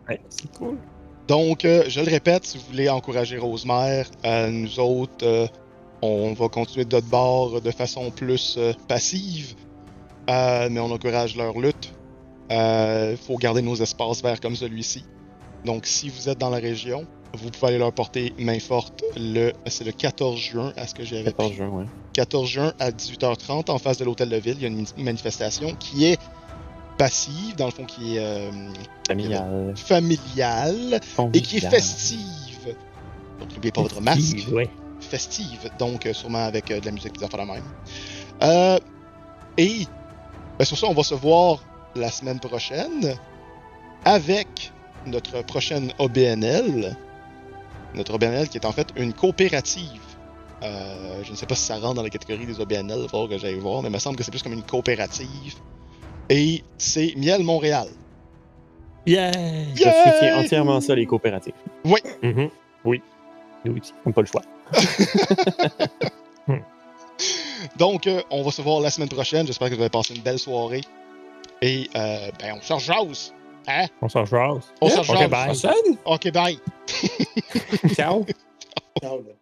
Ouais, 0.07 0.21
c'est 0.29 0.51
cool. 0.51 0.77
donc, 1.27 1.65
euh, 1.65 1.83
je 1.87 1.99
le 1.99 2.11
répète, 2.11 2.45
si 2.45 2.59
vous 2.59 2.65
voulez 2.69 2.89
encourager 2.89 3.39
Rosemère, 3.39 4.07
euh, 4.23 4.51
nous 4.51 4.79
autres, 4.79 5.49
on 6.03 6.33
va 6.33 6.47
continuer 6.47 6.85
de 6.85 6.95
notre 6.95 7.07
bord 7.07 7.59
de 7.59 7.71
façon 7.71 8.11
plus 8.11 8.59
passive, 8.87 9.55
mais 10.27 10.79
on 10.79 10.91
encourage 10.91 11.35
leur 11.35 11.57
lutte. 11.57 11.91
Il 12.51 13.17
faut 13.17 13.37
garder 13.37 13.63
nos 13.63 13.73
espaces 13.75 14.21
verts 14.21 14.39
comme 14.39 14.55
celui-ci. 14.55 15.03
Donc, 15.65 15.87
si 15.87 16.09
vous 16.09 16.29
êtes 16.29 16.37
dans 16.37 16.51
la 16.51 16.59
région, 16.59 17.07
vous 17.35 17.49
pouvez 17.51 17.67
aller 17.67 17.77
leur 17.77 17.91
porter 17.93 18.33
main 18.39 18.59
forte. 18.59 19.03
Le, 19.17 19.51
c'est 19.67 19.83
le 19.83 19.91
14 19.91 20.37
juin, 20.39 20.73
à 20.77 20.87
ce 20.87 20.95
que 20.95 21.03
j'avais 21.03 21.23
14 21.25 21.53
juin, 21.53 21.67
ouais. 21.69 21.85
14 22.13 22.49
juin 22.49 22.73
à 22.79 22.91
18h30 22.91 23.69
en 23.71 23.77
face 23.77 23.97
de 23.97 24.05
l'hôtel 24.05 24.29
de 24.29 24.37
ville. 24.37 24.55
Il 24.57 24.61
y 24.61 24.65
a 24.65 24.67
une 24.69 24.75
mani- 24.77 24.93
manifestation 24.97 25.73
qui 25.79 26.05
est 26.05 26.19
passive, 26.97 27.55
dans 27.57 27.65
le 27.65 27.71
fond, 27.71 27.85
qui 27.85 28.17
est 28.17 28.19
euh, 28.19 28.49
Familial. 29.07 29.73
familiale 29.75 30.99
et 31.33 31.41
qui 31.41 31.57
est 31.57 31.69
festive. 31.69 32.75
Donc 33.39 33.51
n'oubliez 33.53 33.71
pas 33.71 33.81
votre 33.81 34.01
masque. 34.01 34.47
Ouais. 34.51 34.69
Festive, 35.01 35.69
donc 35.77 36.05
euh, 36.05 36.13
sûrement 36.13 36.45
avec 36.45 36.71
euh, 36.71 36.79
de 36.79 36.85
la 36.85 36.91
musique 36.91 37.17
des 37.17 37.23
affaires 37.25 37.45
de 37.45 37.51
même. 37.51 37.61
Euh, 38.43 38.79
et 39.57 39.85
ben, 40.57 40.65
sur 40.65 40.77
ça, 40.77 40.87
on 40.87 40.93
va 40.93 41.03
se 41.03 41.13
voir 41.15 41.59
la 41.95 42.09
semaine 42.09 42.39
prochaine 42.39 43.13
avec 44.05 44.71
notre 45.05 45.43
prochaine 45.43 45.91
OBNL. 45.99 46.95
Notre 47.95 48.13
OBNL 48.15 48.49
qui 48.49 48.57
est 48.57 48.65
en 48.65 48.71
fait 48.71 48.87
une 48.95 49.13
coopérative. 49.13 50.01
Euh, 50.63 51.23
je 51.23 51.31
ne 51.31 51.35
sais 51.35 51.45
pas 51.45 51.55
si 51.55 51.63
ça 51.63 51.77
rentre 51.77 51.95
dans 51.95 52.03
la 52.03 52.09
catégorie 52.09 52.45
des 52.45 52.59
OBNL, 52.59 52.97
il 52.97 53.01
va 53.03 53.07
falloir 53.07 53.29
que 53.29 53.37
j'aille 53.37 53.59
voir, 53.59 53.81
mais 53.81 53.89
il 53.89 53.93
me 53.93 53.99
semble 53.99 54.17
que 54.17 54.23
c'est 54.23 54.31
plus 54.31 54.41
comme 54.41 54.53
une 54.53 54.63
coopérative. 54.63 55.55
Et 56.29 56.63
c'est 56.77 57.13
Miel 57.17 57.43
Montréal. 57.43 57.87
Yeah! 59.05 59.31
Je 59.75 59.83
soutiens 59.83 60.39
entièrement 60.39 60.81
ça, 60.81 60.95
les 60.95 61.05
coopératives. 61.05 61.53
Oui. 61.83 61.99
Nous 63.65 63.77
aussi. 63.77 63.93
On 64.05 64.09
n'a 64.09 64.13
pas 64.13 64.21
le 64.21 64.27
choix. 64.27 64.41
Donc, 67.77 68.07
euh, 68.07 68.21
on 68.29 68.43
va 68.43 68.51
se 68.51 68.61
voir 68.61 68.79
la 68.79 68.89
semaine 68.89 69.09
prochaine. 69.09 69.45
J'espère 69.47 69.69
que 69.69 69.75
vous 69.75 69.81
avez 69.81 69.89
passé 69.89 70.15
une 70.15 70.21
belle 70.21 70.39
soirée. 70.39 70.81
Et, 71.61 71.89
euh, 71.95 72.29
ben, 72.39 72.55
on 72.57 72.61
se 72.61 72.73
rejase. 72.73 73.33
Hein? 73.67 73.87
On 74.01 74.09
s'en 74.09 74.25
jase. 74.25 74.71
On 74.81 74.89
se 74.89 74.99
Ok, 74.99 75.07
rejase. 75.07 75.61
bye. 75.63 75.97
Ok, 76.05 76.31
bye. 76.31 76.59
Ciao! 77.93 78.25
Ciao, 79.01 79.17
là. 79.19 79.33